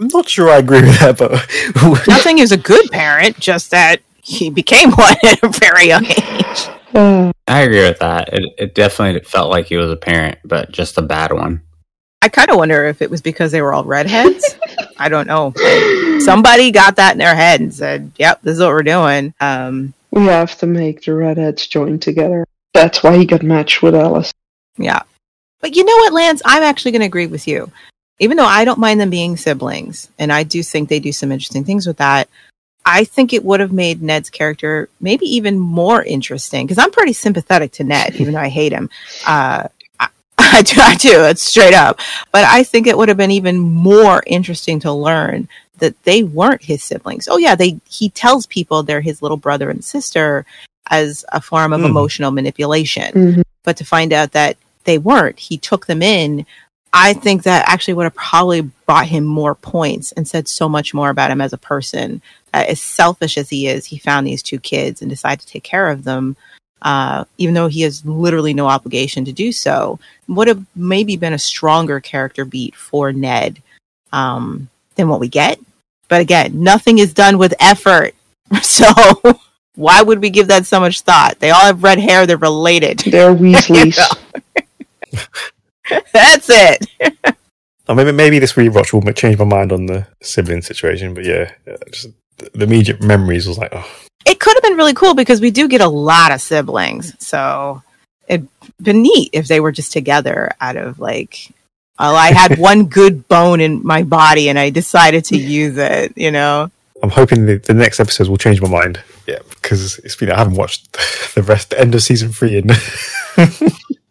I'm 0.00 0.08
not 0.12 0.28
sure 0.28 0.48
I 0.48 0.58
agree 0.58 0.82
with 0.82 0.98
that, 1.00 1.18
but 1.18 1.32
Not 2.08 2.20
saying 2.20 2.38
he 2.38 2.44
a 2.44 2.56
good 2.56 2.90
parent, 2.90 3.38
just 3.40 3.70
that 3.72 4.00
he 4.22 4.50
became 4.50 4.90
one 4.92 5.16
at 5.24 5.42
a 5.42 5.48
very 5.48 5.88
young 5.88 6.06
age. 6.06 6.68
I 7.48 7.62
agree 7.62 7.82
with 7.82 7.98
that. 7.98 8.32
It, 8.32 8.54
it 8.58 8.74
definitely 8.74 9.20
felt 9.20 9.50
like 9.50 9.66
he 9.66 9.76
was 9.76 9.90
a 9.90 9.96
parent, 9.96 10.38
but 10.44 10.70
just 10.70 10.98
a 10.98 11.02
bad 11.02 11.32
one. 11.32 11.62
I 12.22 12.28
kind 12.28 12.50
of 12.50 12.56
wonder 12.56 12.84
if 12.86 13.00
it 13.00 13.10
was 13.10 13.22
because 13.22 13.52
they 13.52 13.62
were 13.62 13.72
all 13.72 13.84
redheads. 13.84 14.56
I 14.98 15.08
don't 15.08 15.28
know. 15.28 15.52
Like, 15.56 16.20
somebody 16.22 16.70
got 16.72 16.96
that 16.96 17.12
in 17.12 17.18
their 17.18 17.36
head 17.36 17.60
and 17.60 17.72
said, 17.72 18.10
"Yep, 18.18 18.42
this 18.42 18.56
is 18.56 18.60
what 18.60 18.70
we're 18.70 18.82
doing." 18.82 19.32
Um, 19.40 19.94
we 20.10 20.24
have 20.24 20.58
to 20.58 20.66
make 20.66 21.04
the 21.04 21.14
redheads 21.14 21.66
join 21.66 22.00
together. 22.00 22.44
That's 22.74 23.02
why 23.02 23.16
he 23.16 23.24
got 23.24 23.44
matched 23.44 23.82
with 23.82 23.94
Alice. 23.94 24.32
Yeah. 24.76 25.02
But 25.60 25.76
you 25.76 25.84
know 25.84 25.96
what, 25.96 26.12
Lance? 26.12 26.42
I'm 26.44 26.62
actually 26.62 26.92
going 26.92 27.00
to 27.00 27.06
agree 27.06 27.26
with 27.26 27.46
you. 27.46 27.70
Even 28.20 28.36
though 28.36 28.44
I 28.46 28.64
don't 28.64 28.80
mind 28.80 29.00
them 29.00 29.10
being 29.10 29.36
siblings, 29.36 30.08
and 30.18 30.32
I 30.32 30.42
do 30.42 30.62
think 30.62 30.88
they 30.88 30.98
do 31.00 31.12
some 31.12 31.30
interesting 31.30 31.64
things 31.64 31.86
with 31.86 31.98
that, 31.98 32.28
I 32.84 33.04
think 33.04 33.32
it 33.32 33.44
would 33.44 33.60
have 33.60 33.72
made 33.72 34.02
Ned's 34.02 34.30
character 34.30 34.88
maybe 35.00 35.26
even 35.26 35.58
more 35.58 36.02
interesting 36.02 36.66
because 36.66 36.78
I'm 36.82 36.90
pretty 36.90 37.12
sympathetic 37.12 37.72
to 37.72 37.84
Ned, 37.84 38.16
even 38.16 38.34
though 38.34 38.40
I 38.40 38.48
hate 38.48 38.72
him. 38.72 38.88
Uh, 39.26 39.68
I, 40.00 40.08
I 40.38 40.62
do, 40.62 40.80
I 40.80 40.94
do, 40.94 41.24
it's 41.24 41.42
straight 41.42 41.74
up. 41.74 42.00
But 42.32 42.44
I 42.44 42.62
think 42.64 42.86
it 42.86 42.96
would 42.96 43.08
have 43.08 43.18
been 43.18 43.30
even 43.30 43.58
more 43.58 44.22
interesting 44.26 44.80
to 44.80 44.92
learn 44.92 45.48
that 45.78 46.02
they 46.02 46.24
weren't 46.24 46.62
his 46.64 46.82
siblings. 46.82 47.28
Oh 47.30 47.36
yeah, 47.38 47.54
they 47.54 47.78
he 47.88 48.08
tells 48.08 48.46
people 48.46 48.82
they're 48.82 49.00
his 49.00 49.22
little 49.22 49.36
brother 49.36 49.70
and 49.70 49.84
sister 49.84 50.44
as 50.90 51.24
a 51.32 51.40
form 51.40 51.72
of 51.72 51.82
Mhm. 51.82 51.86
emotional 51.90 52.30
manipulation 52.32 53.12
Mhm. 53.12 53.42
but 53.62 53.76
to 53.76 53.84
find 53.84 54.12
out 54.12 54.32
that 54.32 54.56
they 54.84 54.96
weren't, 54.98 55.38
he 55.38 55.56
took 55.58 55.86
them 55.86 56.02
in. 56.02 56.46
I 56.92 57.12
think 57.12 57.42
that 57.42 57.68
actually 57.68 57.94
would 57.94 58.04
have 58.04 58.14
probably 58.14 58.62
brought 58.86 59.06
him 59.06 59.24
more 59.24 59.54
points 59.54 60.12
and 60.12 60.26
said 60.26 60.48
so 60.48 60.68
much 60.68 60.94
more 60.94 61.10
about 61.10 61.30
him 61.30 61.40
as 61.40 61.52
a 61.52 61.58
person. 61.58 62.22
Uh, 62.54 62.64
as 62.68 62.80
selfish 62.80 63.36
as 63.36 63.50
he 63.50 63.68
is, 63.68 63.84
he 63.86 63.98
found 63.98 64.26
these 64.26 64.42
two 64.42 64.58
kids 64.58 65.02
and 65.02 65.10
decided 65.10 65.40
to 65.40 65.46
take 65.46 65.62
care 65.62 65.90
of 65.90 66.04
them, 66.04 66.36
uh, 66.82 67.24
even 67.36 67.54
though 67.54 67.68
he 67.68 67.82
has 67.82 68.04
literally 68.06 68.54
no 68.54 68.66
obligation 68.66 69.24
to 69.26 69.32
do 69.32 69.52
so. 69.52 69.98
Would 70.28 70.48
have 70.48 70.64
maybe 70.74 71.16
been 71.16 71.34
a 71.34 71.38
stronger 71.38 72.00
character 72.00 72.44
beat 72.44 72.74
for 72.74 73.12
Ned 73.12 73.62
um, 74.12 74.68
than 74.94 75.08
what 75.08 75.20
we 75.20 75.28
get. 75.28 75.60
But 76.08 76.22
again, 76.22 76.62
nothing 76.62 76.98
is 76.98 77.12
done 77.12 77.38
with 77.38 77.54
effort. 77.60 78.14
So 78.62 78.86
why 79.78 80.02
would 80.02 80.20
we 80.20 80.30
give 80.30 80.48
that 80.48 80.66
so 80.66 80.80
much 80.80 81.02
thought? 81.02 81.38
They 81.38 81.50
all 81.50 81.60
have 81.66 81.84
red 81.84 81.98
hair, 81.98 82.26
they're 82.26 82.38
related. 82.38 82.98
They're 83.00 83.34
Weasleys. 83.34 83.98
That's 86.12 86.48
it. 86.50 86.86
Or 87.88 87.94
maybe 87.94 88.12
maybe 88.12 88.38
this 88.38 88.52
rewatch 88.52 88.92
will 88.92 89.00
change 89.14 89.38
my 89.38 89.46
mind 89.46 89.72
on 89.72 89.86
the 89.86 90.06
sibling 90.20 90.60
situation. 90.60 91.14
But 91.14 91.24
yeah, 91.24 91.52
uh, 91.66 91.76
just 91.90 92.08
the 92.36 92.50
the 92.52 92.64
immediate 92.64 93.02
memories 93.02 93.48
was 93.48 93.56
like, 93.56 93.70
oh, 93.72 93.90
It 94.26 94.40
could 94.40 94.54
have 94.54 94.62
been 94.62 94.76
really 94.76 94.92
cool 94.92 95.14
because 95.14 95.40
we 95.40 95.50
do 95.50 95.68
get 95.68 95.80
a 95.80 95.88
lot 95.88 96.30
of 96.30 96.42
siblings. 96.42 97.14
So 97.18 97.82
it'd 98.28 98.46
been 98.82 99.00
neat 99.02 99.30
if 99.32 99.48
they 99.48 99.60
were 99.60 99.72
just 99.72 99.92
together 99.92 100.50
out 100.60 100.76
of 100.76 101.00
like, 101.00 101.50
well, 101.98 102.14
I 102.14 102.32
had 102.32 102.58
one 102.58 102.86
good 102.86 103.26
bone 103.26 103.60
in 103.60 103.80
my 103.84 104.02
body 104.02 104.50
and 104.50 104.58
I 104.58 104.68
decided 104.68 105.24
to 105.26 105.38
use 105.38 105.78
it, 105.78 106.12
you 106.16 106.30
know? 106.30 106.70
I'm 107.02 107.10
hoping 107.10 107.46
the, 107.46 107.56
the 107.56 107.74
next 107.74 108.00
episodes 108.00 108.28
will 108.28 108.36
change 108.36 108.60
my 108.60 108.68
mind. 108.68 109.00
Yeah, 109.26 109.38
because 109.48 109.98
it's 110.00 110.16
been 110.16 110.30
I 110.30 110.36
haven't 110.38 110.56
watched 110.56 110.92
the 111.34 111.42
rest, 111.42 111.70
the 111.70 111.80
end 111.80 111.94
of 111.94 112.02
season 112.02 112.32
three, 112.32 112.58
and 112.58 112.70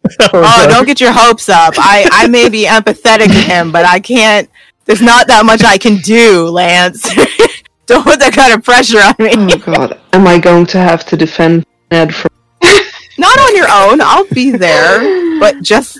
Oh, 0.20 0.30
oh 0.32 0.66
don't 0.68 0.86
get 0.86 1.00
your 1.00 1.12
hopes 1.12 1.48
up. 1.48 1.74
I, 1.76 2.08
I 2.10 2.28
may 2.28 2.48
be 2.48 2.64
empathetic 2.64 3.26
to 3.26 3.40
him, 3.40 3.70
but 3.70 3.84
I 3.84 4.00
can't, 4.00 4.48
there's 4.84 5.02
not 5.02 5.26
that 5.26 5.44
much 5.44 5.62
I 5.62 5.76
can 5.76 5.96
do, 5.98 6.48
Lance. 6.48 7.02
don't 7.86 8.04
put 8.04 8.18
that 8.20 8.32
kind 8.32 8.54
of 8.54 8.64
pressure 8.64 8.98
on 8.98 9.14
me. 9.18 9.32
oh 9.36 9.58
God, 9.58 10.00
am 10.12 10.26
I 10.26 10.38
going 10.38 10.66
to 10.66 10.78
have 10.78 11.04
to 11.06 11.16
defend 11.16 11.66
Ned 11.90 12.14
from? 12.14 12.30
Not 13.18 13.38
on 13.38 13.56
your 13.56 13.66
own. 13.70 14.00
I'll 14.00 14.28
be 14.28 14.50
there, 14.50 15.40
but 15.40 15.62
just, 15.62 15.98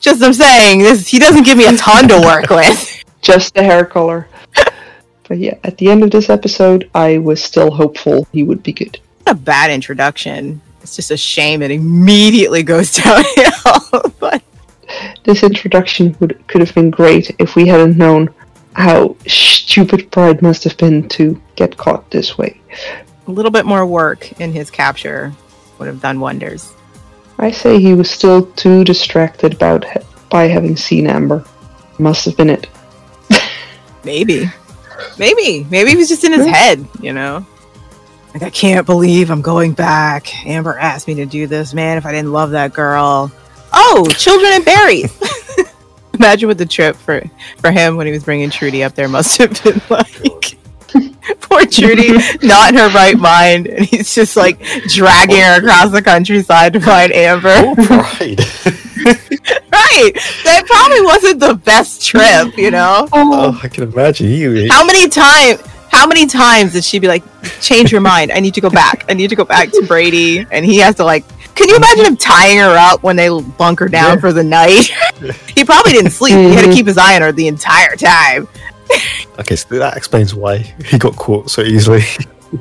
just 0.00 0.22
I'm 0.22 0.32
saying 0.32 0.80
this. 0.80 1.06
He 1.06 1.18
doesn't 1.18 1.44
give 1.44 1.58
me 1.58 1.66
a 1.66 1.76
ton 1.76 2.08
to 2.08 2.20
work 2.20 2.50
with. 2.50 3.04
Just 3.20 3.54
the 3.54 3.62
hair 3.62 3.84
color. 3.84 4.28
but 5.28 5.38
yeah, 5.38 5.58
at 5.64 5.76
the 5.78 5.90
end 5.90 6.02
of 6.02 6.10
this 6.10 6.30
episode, 6.30 6.90
I 6.94 7.18
was 7.18 7.42
still 7.42 7.70
hopeful 7.70 8.26
he 8.32 8.42
would 8.42 8.62
be 8.62 8.72
good. 8.72 8.98
What 9.22 9.32
a 9.32 9.38
bad 9.38 9.70
introduction. 9.70 10.60
It's 10.88 10.96
just 10.96 11.10
a 11.10 11.18
shame 11.18 11.60
it 11.60 11.70
immediately 11.70 12.62
goes 12.62 12.90
downhill. 12.94 14.10
but 14.18 14.42
This 15.22 15.42
introduction 15.42 16.16
would 16.18 16.42
could 16.46 16.62
have 16.62 16.74
been 16.74 16.90
great 16.90 17.30
if 17.38 17.56
we 17.56 17.66
hadn't 17.68 17.98
known 17.98 18.32
how 18.72 19.14
stupid 19.26 20.10
Pride 20.10 20.40
must 20.40 20.64
have 20.64 20.78
been 20.78 21.06
to 21.10 21.38
get 21.56 21.76
caught 21.76 22.10
this 22.10 22.38
way. 22.38 22.58
A 23.26 23.30
little 23.30 23.50
bit 23.50 23.66
more 23.66 23.84
work 23.84 24.40
in 24.40 24.50
his 24.50 24.70
capture 24.70 25.34
would 25.78 25.88
have 25.88 26.00
done 26.00 26.20
wonders. 26.20 26.72
I 27.38 27.50
say 27.50 27.78
he 27.78 27.92
was 27.92 28.10
still 28.10 28.46
too 28.52 28.82
distracted 28.82 29.52
about 29.52 29.84
by 30.30 30.44
having 30.44 30.74
seen 30.74 31.06
Amber. 31.06 31.44
Must 31.98 32.24
have 32.24 32.36
been 32.38 32.48
it. 32.48 32.66
Maybe. 34.04 34.46
Maybe. 35.18 35.66
Maybe 35.68 35.90
he 35.90 35.96
was 35.96 36.08
just 36.08 36.24
in 36.24 36.32
his 36.32 36.46
head, 36.46 36.88
you 37.02 37.12
know? 37.12 37.44
Like, 38.38 38.46
I 38.46 38.50
can't 38.50 38.86
believe 38.86 39.30
I'm 39.30 39.42
going 39.42 39.72
back. 39.72 40.46
Amber 40.46 40.78
asked 40.78 41.08
me 41.08 41.14
to 41.14 41.26
do 41.26 41.48
this, 41.48 41.74
man, 41.74 41.98
if 41.98 42.06
I 42.06 42.12
didn't 42.12 42.30
love 42.30 42.52
that 42.52 42.72
girl. 42.72 43.32
Oh, 43.72 44.08
children 44.16 44.52
and 44.52 44.64
berries. 44.64 45.12
Imagine 46.14 46.46
what 46.46 46.56
the 46.56 46.64
trip 46.64 46.94
for, 46.94 47.20
for 47.56 47.72
him 47.72 47.96
when 47.96 48.06
he 48.06 48.12
was 48.12 48.22
bringing 48.22 48.48
Trudy 48.48 48.84
up 48.84 48.94
there 48.94 49.08
must 49.08 49.38
have 49.38 49.60
been 49.64 49.82
like. 49.90 50.56
Poor 51.40 51.66
Trudy, 51.66 52.12
not 52.46 52.70
in 52.70 52.76
her 52.76 52.88
right 52.90 53.18
mind, 53.18 53.66
and 53.66 53.84
he's 53.84 54.14
just 54.14 54.36
like 54.36 54.62
dragging 54.86 55.40
her 55.40 55.58
across 55.58 55.90
the 55.90 56.00
countryside 56.00 56.74
to 56.74 56.80
find 56.80 57.12
Amber. 57.12 57.48
Oh, 57.52 57.74
Pride. 57.74 58.38
right. 59.72 60.12
That 60.44 60.62
probably 60.64 61.02
wasn't 61.02 61.40
the 61.40 61.54
best 61.54 62.06
trip, 62.06 62.56
you 62.56 62.70
know? 62.70 63.08
oh, 63.12 63.58
I 63.64 63.68
can 63.68 63.82
imagine 63.92 64.30
you. 64.30 64.68
How 64.70 64.86
many 64.86 65.08
times? 65.08 65.60
How 65.98 66.06
many 66.06 66.26
times 66.26 66.74
did 66.74 66.84
she 66.84 67.00
be 67.00 67.08
like, 67.08 67.24
"Change 67.60 67.90
your 67.90 68.00
mind. 68.00 68.30
I 68.30 68.38
need 68.38 68.54
to 68.54 68.60
go 68.60 68.70
back. 68.70 69.04
I 69.08 69.14
need 69.14 69.30
to 69.30 69.36
go 69.36 69.44
back 69.44 69.72
to 69.72 69.84
Brady," 69.84 70.46
and 70.52 70.64
he 70.64 70.76
has 70.78 70.94
to 70.96 71.04
like. 71.04 71.24
Can 71.56 71.68
you 71.68 71.74
imagine 71.74 72.04
him 72.04 72.16
tying 72.16 72.58
her 72.58 72.76
up 72.78 73.02
when 73.02 73.16
they 73.16 73.28
bunker 73.58 73.88
down 73.88 74.14
Yeah. 74.14 74.20
for 74.20 74.32
the 74.32 74.44
night? 74.44 74.92
he 75.56 75.64
probably 75.64 75.90
didn't 75.90 76.12
sleep. 76.12 76.36
He 76.36 76.54
had 76.54 76.62
to 76.62 76.70
mhm. 76.70 76.74
keep 76.74 76.86
his 76.86 76.98
eye 76.98 77.16
on 77.16 77.22
her 77.22 77.32
the 77.32 77.48
entire 77.48 77.96
time. 77.96 78.46
Okay, 79.40 79.56
so 79.56 79.76
that 79.76 79.96
explains 79.96 80.36
why 80.36 80.58
he 80.58 80.98
got 80.98 81.16
caught 81.16 81.50
so 81.50 81.62
easily. 81.62 82.02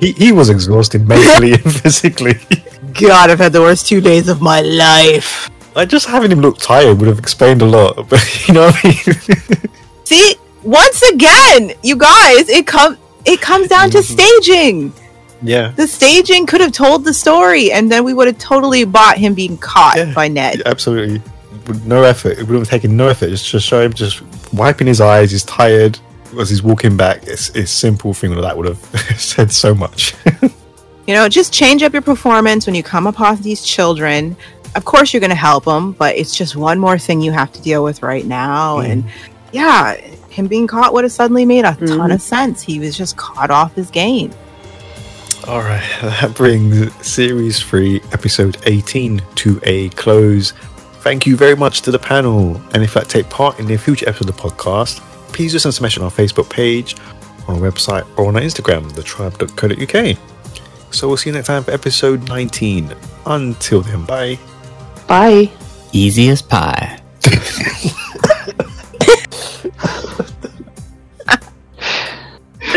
He, 0.01 0.11
he 0.11 0.33
was 0.33 0.49
exhausted 0.49 1.07
mentally 1.07 1.53
and 1.53 1.63
physically. 1.81 2.37
God, 2.93 3.29
I've 3.29 3.39
had 3.39 3.53
the 3.53 3.61
worst 3.61 3.87
two 3.87 4.01
days 4.01 4.27
of 4.27 4.41
my 4.41 4.59
life. 4.59 5.49
Like 5.75 5.87
just 5.87 6.07
having 6.07 6.29
him 6.29 6.41
look 6.41 6.57
tired 6.57 6.99
would 6.99 7.07
have 7.07 7.19
explained 7.19 7.61
a 7.61 7.65
lot, 7.65 8.09
but 8.09 8.19
you 8.47 8.53
know 8.53 8.65
what 8.65 8.75
I 8.83 8.87
mean? 8.89 9.71
See, 10.03 10.35
once 10.61 11.01
again, 11.03 11.71
you 11.83 11.95
guys, 11.95 12.49
it 12.49 12.67
comes 12.67 12.97
it 13.27 13.41
comes 13.41 13.67
down 13.67 13.89
to 13.91 14.01
staging. 14.01 14.93
yeah. 15.41 15.71
The 15.75 15.87
staging 15.87 16.45
could 16.45 16.61
have 16.61 16.71
told 16.71 17.03
the 17.03 17.13
story, 17.13 17.71
and 17.71 17.91
then 17.91 18.03
we 18.03 18.13
would 18.13 18.27
have 18.27 18.37
totally 18.37 18.85
bought 18.85 19.17
him 19.17 19.33
being 19.33 19.57
caught 19.57 19.97
by 20.15 20.27
Ned. 20.27 20.61
Absolutely. 20.65 21.21
With 21.67 21.85
no 21.85 22.03
effort. 22.03 22.37
It 22.39 22.47
would 22.47 22.57
have 22.59 22.69
taken 22.69 22.95
no 22.95 23.07
effort. 23.09 23.27
Just 23.29 23.51
to 23.51 23.59
show 23.59 23.81
him 23.81 23.93
just 23.93 24.23
wiping 24.53 24.87
his 24.87 25.01
eyes, 25.01 25.31
he's 25.31 25.43
tired 25.43 25.99
as 26.39 26.49
he's 26.49 26.63
walking 26.63 26.95
back. 26.95 27.27
It's 27.27 27.49
it's 27.49 27.71
simple 27.71 28.13
thing 28.13 28.31
like 28.31 28.41
that 28.41 28.57
would 28.57 28.67
have 28.67 28.77
said 29.17 29.51
so 29.51 29.75
much. 29.75 30.13
You 31.07 31.13
know, 31.13 31.29
just 31.29 31.53
change 31.53 31.83
up 31.83 31.93
your 31.93 32.01
performance 32.01 32.65
when 32.65 32.75
you 32.75 32.83
come 32.83 33.07
upon 33.07 33.37
these 33.41 33.63
children. 33.63 34.35
Of 34.75 34.83
course, 34.85 35.13
you're 35.13 35.21
going 35.21 35.29
to 35.29 35.35
help 35.35 35.63
them, 35.65 35.93
but 35.93 36.15
it's 36.15 36.35
just 36.35 36.55
one 36.55 36.79
more 36.79 36.97
thing 36.97 37.21
you 37.21 37.31
have 37.31 37.51
to 37.53 37.61
deal 37.61 37.83
with 37.83 38.03
right 38.03 38.25
now. 38.25 38.77
Mm. 38.79 38.89
And 38.91 39.03
yeah, 39.53 39.95
him 40.37 40.47
being 40.47 40.67
caught 40.67 40.93
would 40.93 41.03
have 41.03 41.11
suddenly 41.11 41.45
made 41.45 41.65
a 41.65 41.73
ton 41.75 41.87
mm-hmm. 41.87 42.11
of 42.11 42.21
sense. 42.21 42.61
He 42.61 42.79
was 42.79 42.95
just 42.95 43.17
caught 43.17 43.49
off 43.49 43.73
his 43.73 43.89
game. 43.89 44.31
All 45.47 45.61
right, 45.61 45.83
that 46.01 46.35
brings 46.35 46.93
series 47.05 47.59
three, 47.59 48.01
episode 48.11 48.57
18 48.65 49.21
to 49.35 49.59
a 49.63 49.89
close. 49.89 50.51
Thank 51.01 51.25
you 51.25 51.35
very 51.35 51.55
much 51.55 51.81
to 51.83 51.91
the 51.91 51.99
panel. 51.99 52.61
And 52.73 52.83
if 52.83 52.95
I 52.97 53.01
take 53.01 53.29
part 53.29 53.59
in 53.59 53.65
the 53.65 53.77
future 53.77 54.07
episode 54.07 54.29
of 54.29 54.35
the 54.35 54.41
podcast, 54.41 54.99
please 55.33 55.53
do 55.53 55.59
send 55.59 55.71
us 55.71 55.79
a 55.79 55.81
message 55.81 55.99
on 55.99 56.05
our 56.05 56.11
Facebook 56.11 56.49
page, 56.49 56.95
on 57.47 57.55
our 57.55 57.71
website, 57.71 58.05
or 58.17 58.27
on 58.27 58.35
our 58.35 58.41
Instagram, 58.41 58.91
thetribe.co.uk. 58.91 60.17
So 60.93 61.07
we'll 61.07 61.17
see 61.17 61.29
you 61.29 61.35
next 61.35 61.47
time 61.47 61.63
for 61.63 61.71
episode 61.71 62.27
19. 62.27 62.93
Until 63.25 63.81
then, 63.81 64.05
bye. 64.05 64.37
Bye. 65.07 65.49
Easy 65.93 66.29
as 66.29 66.41
pie. 66.41 67.01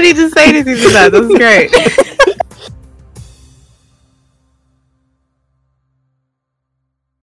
don't 0.00 0.16
need 0.16 0.22
to 0.22 0.30
say 0.30 0.48
anything 0.48 0.76
to 0.76 0.88
that. 0.90 1.12
That's 1.12 1.28
great. 1.28 2.36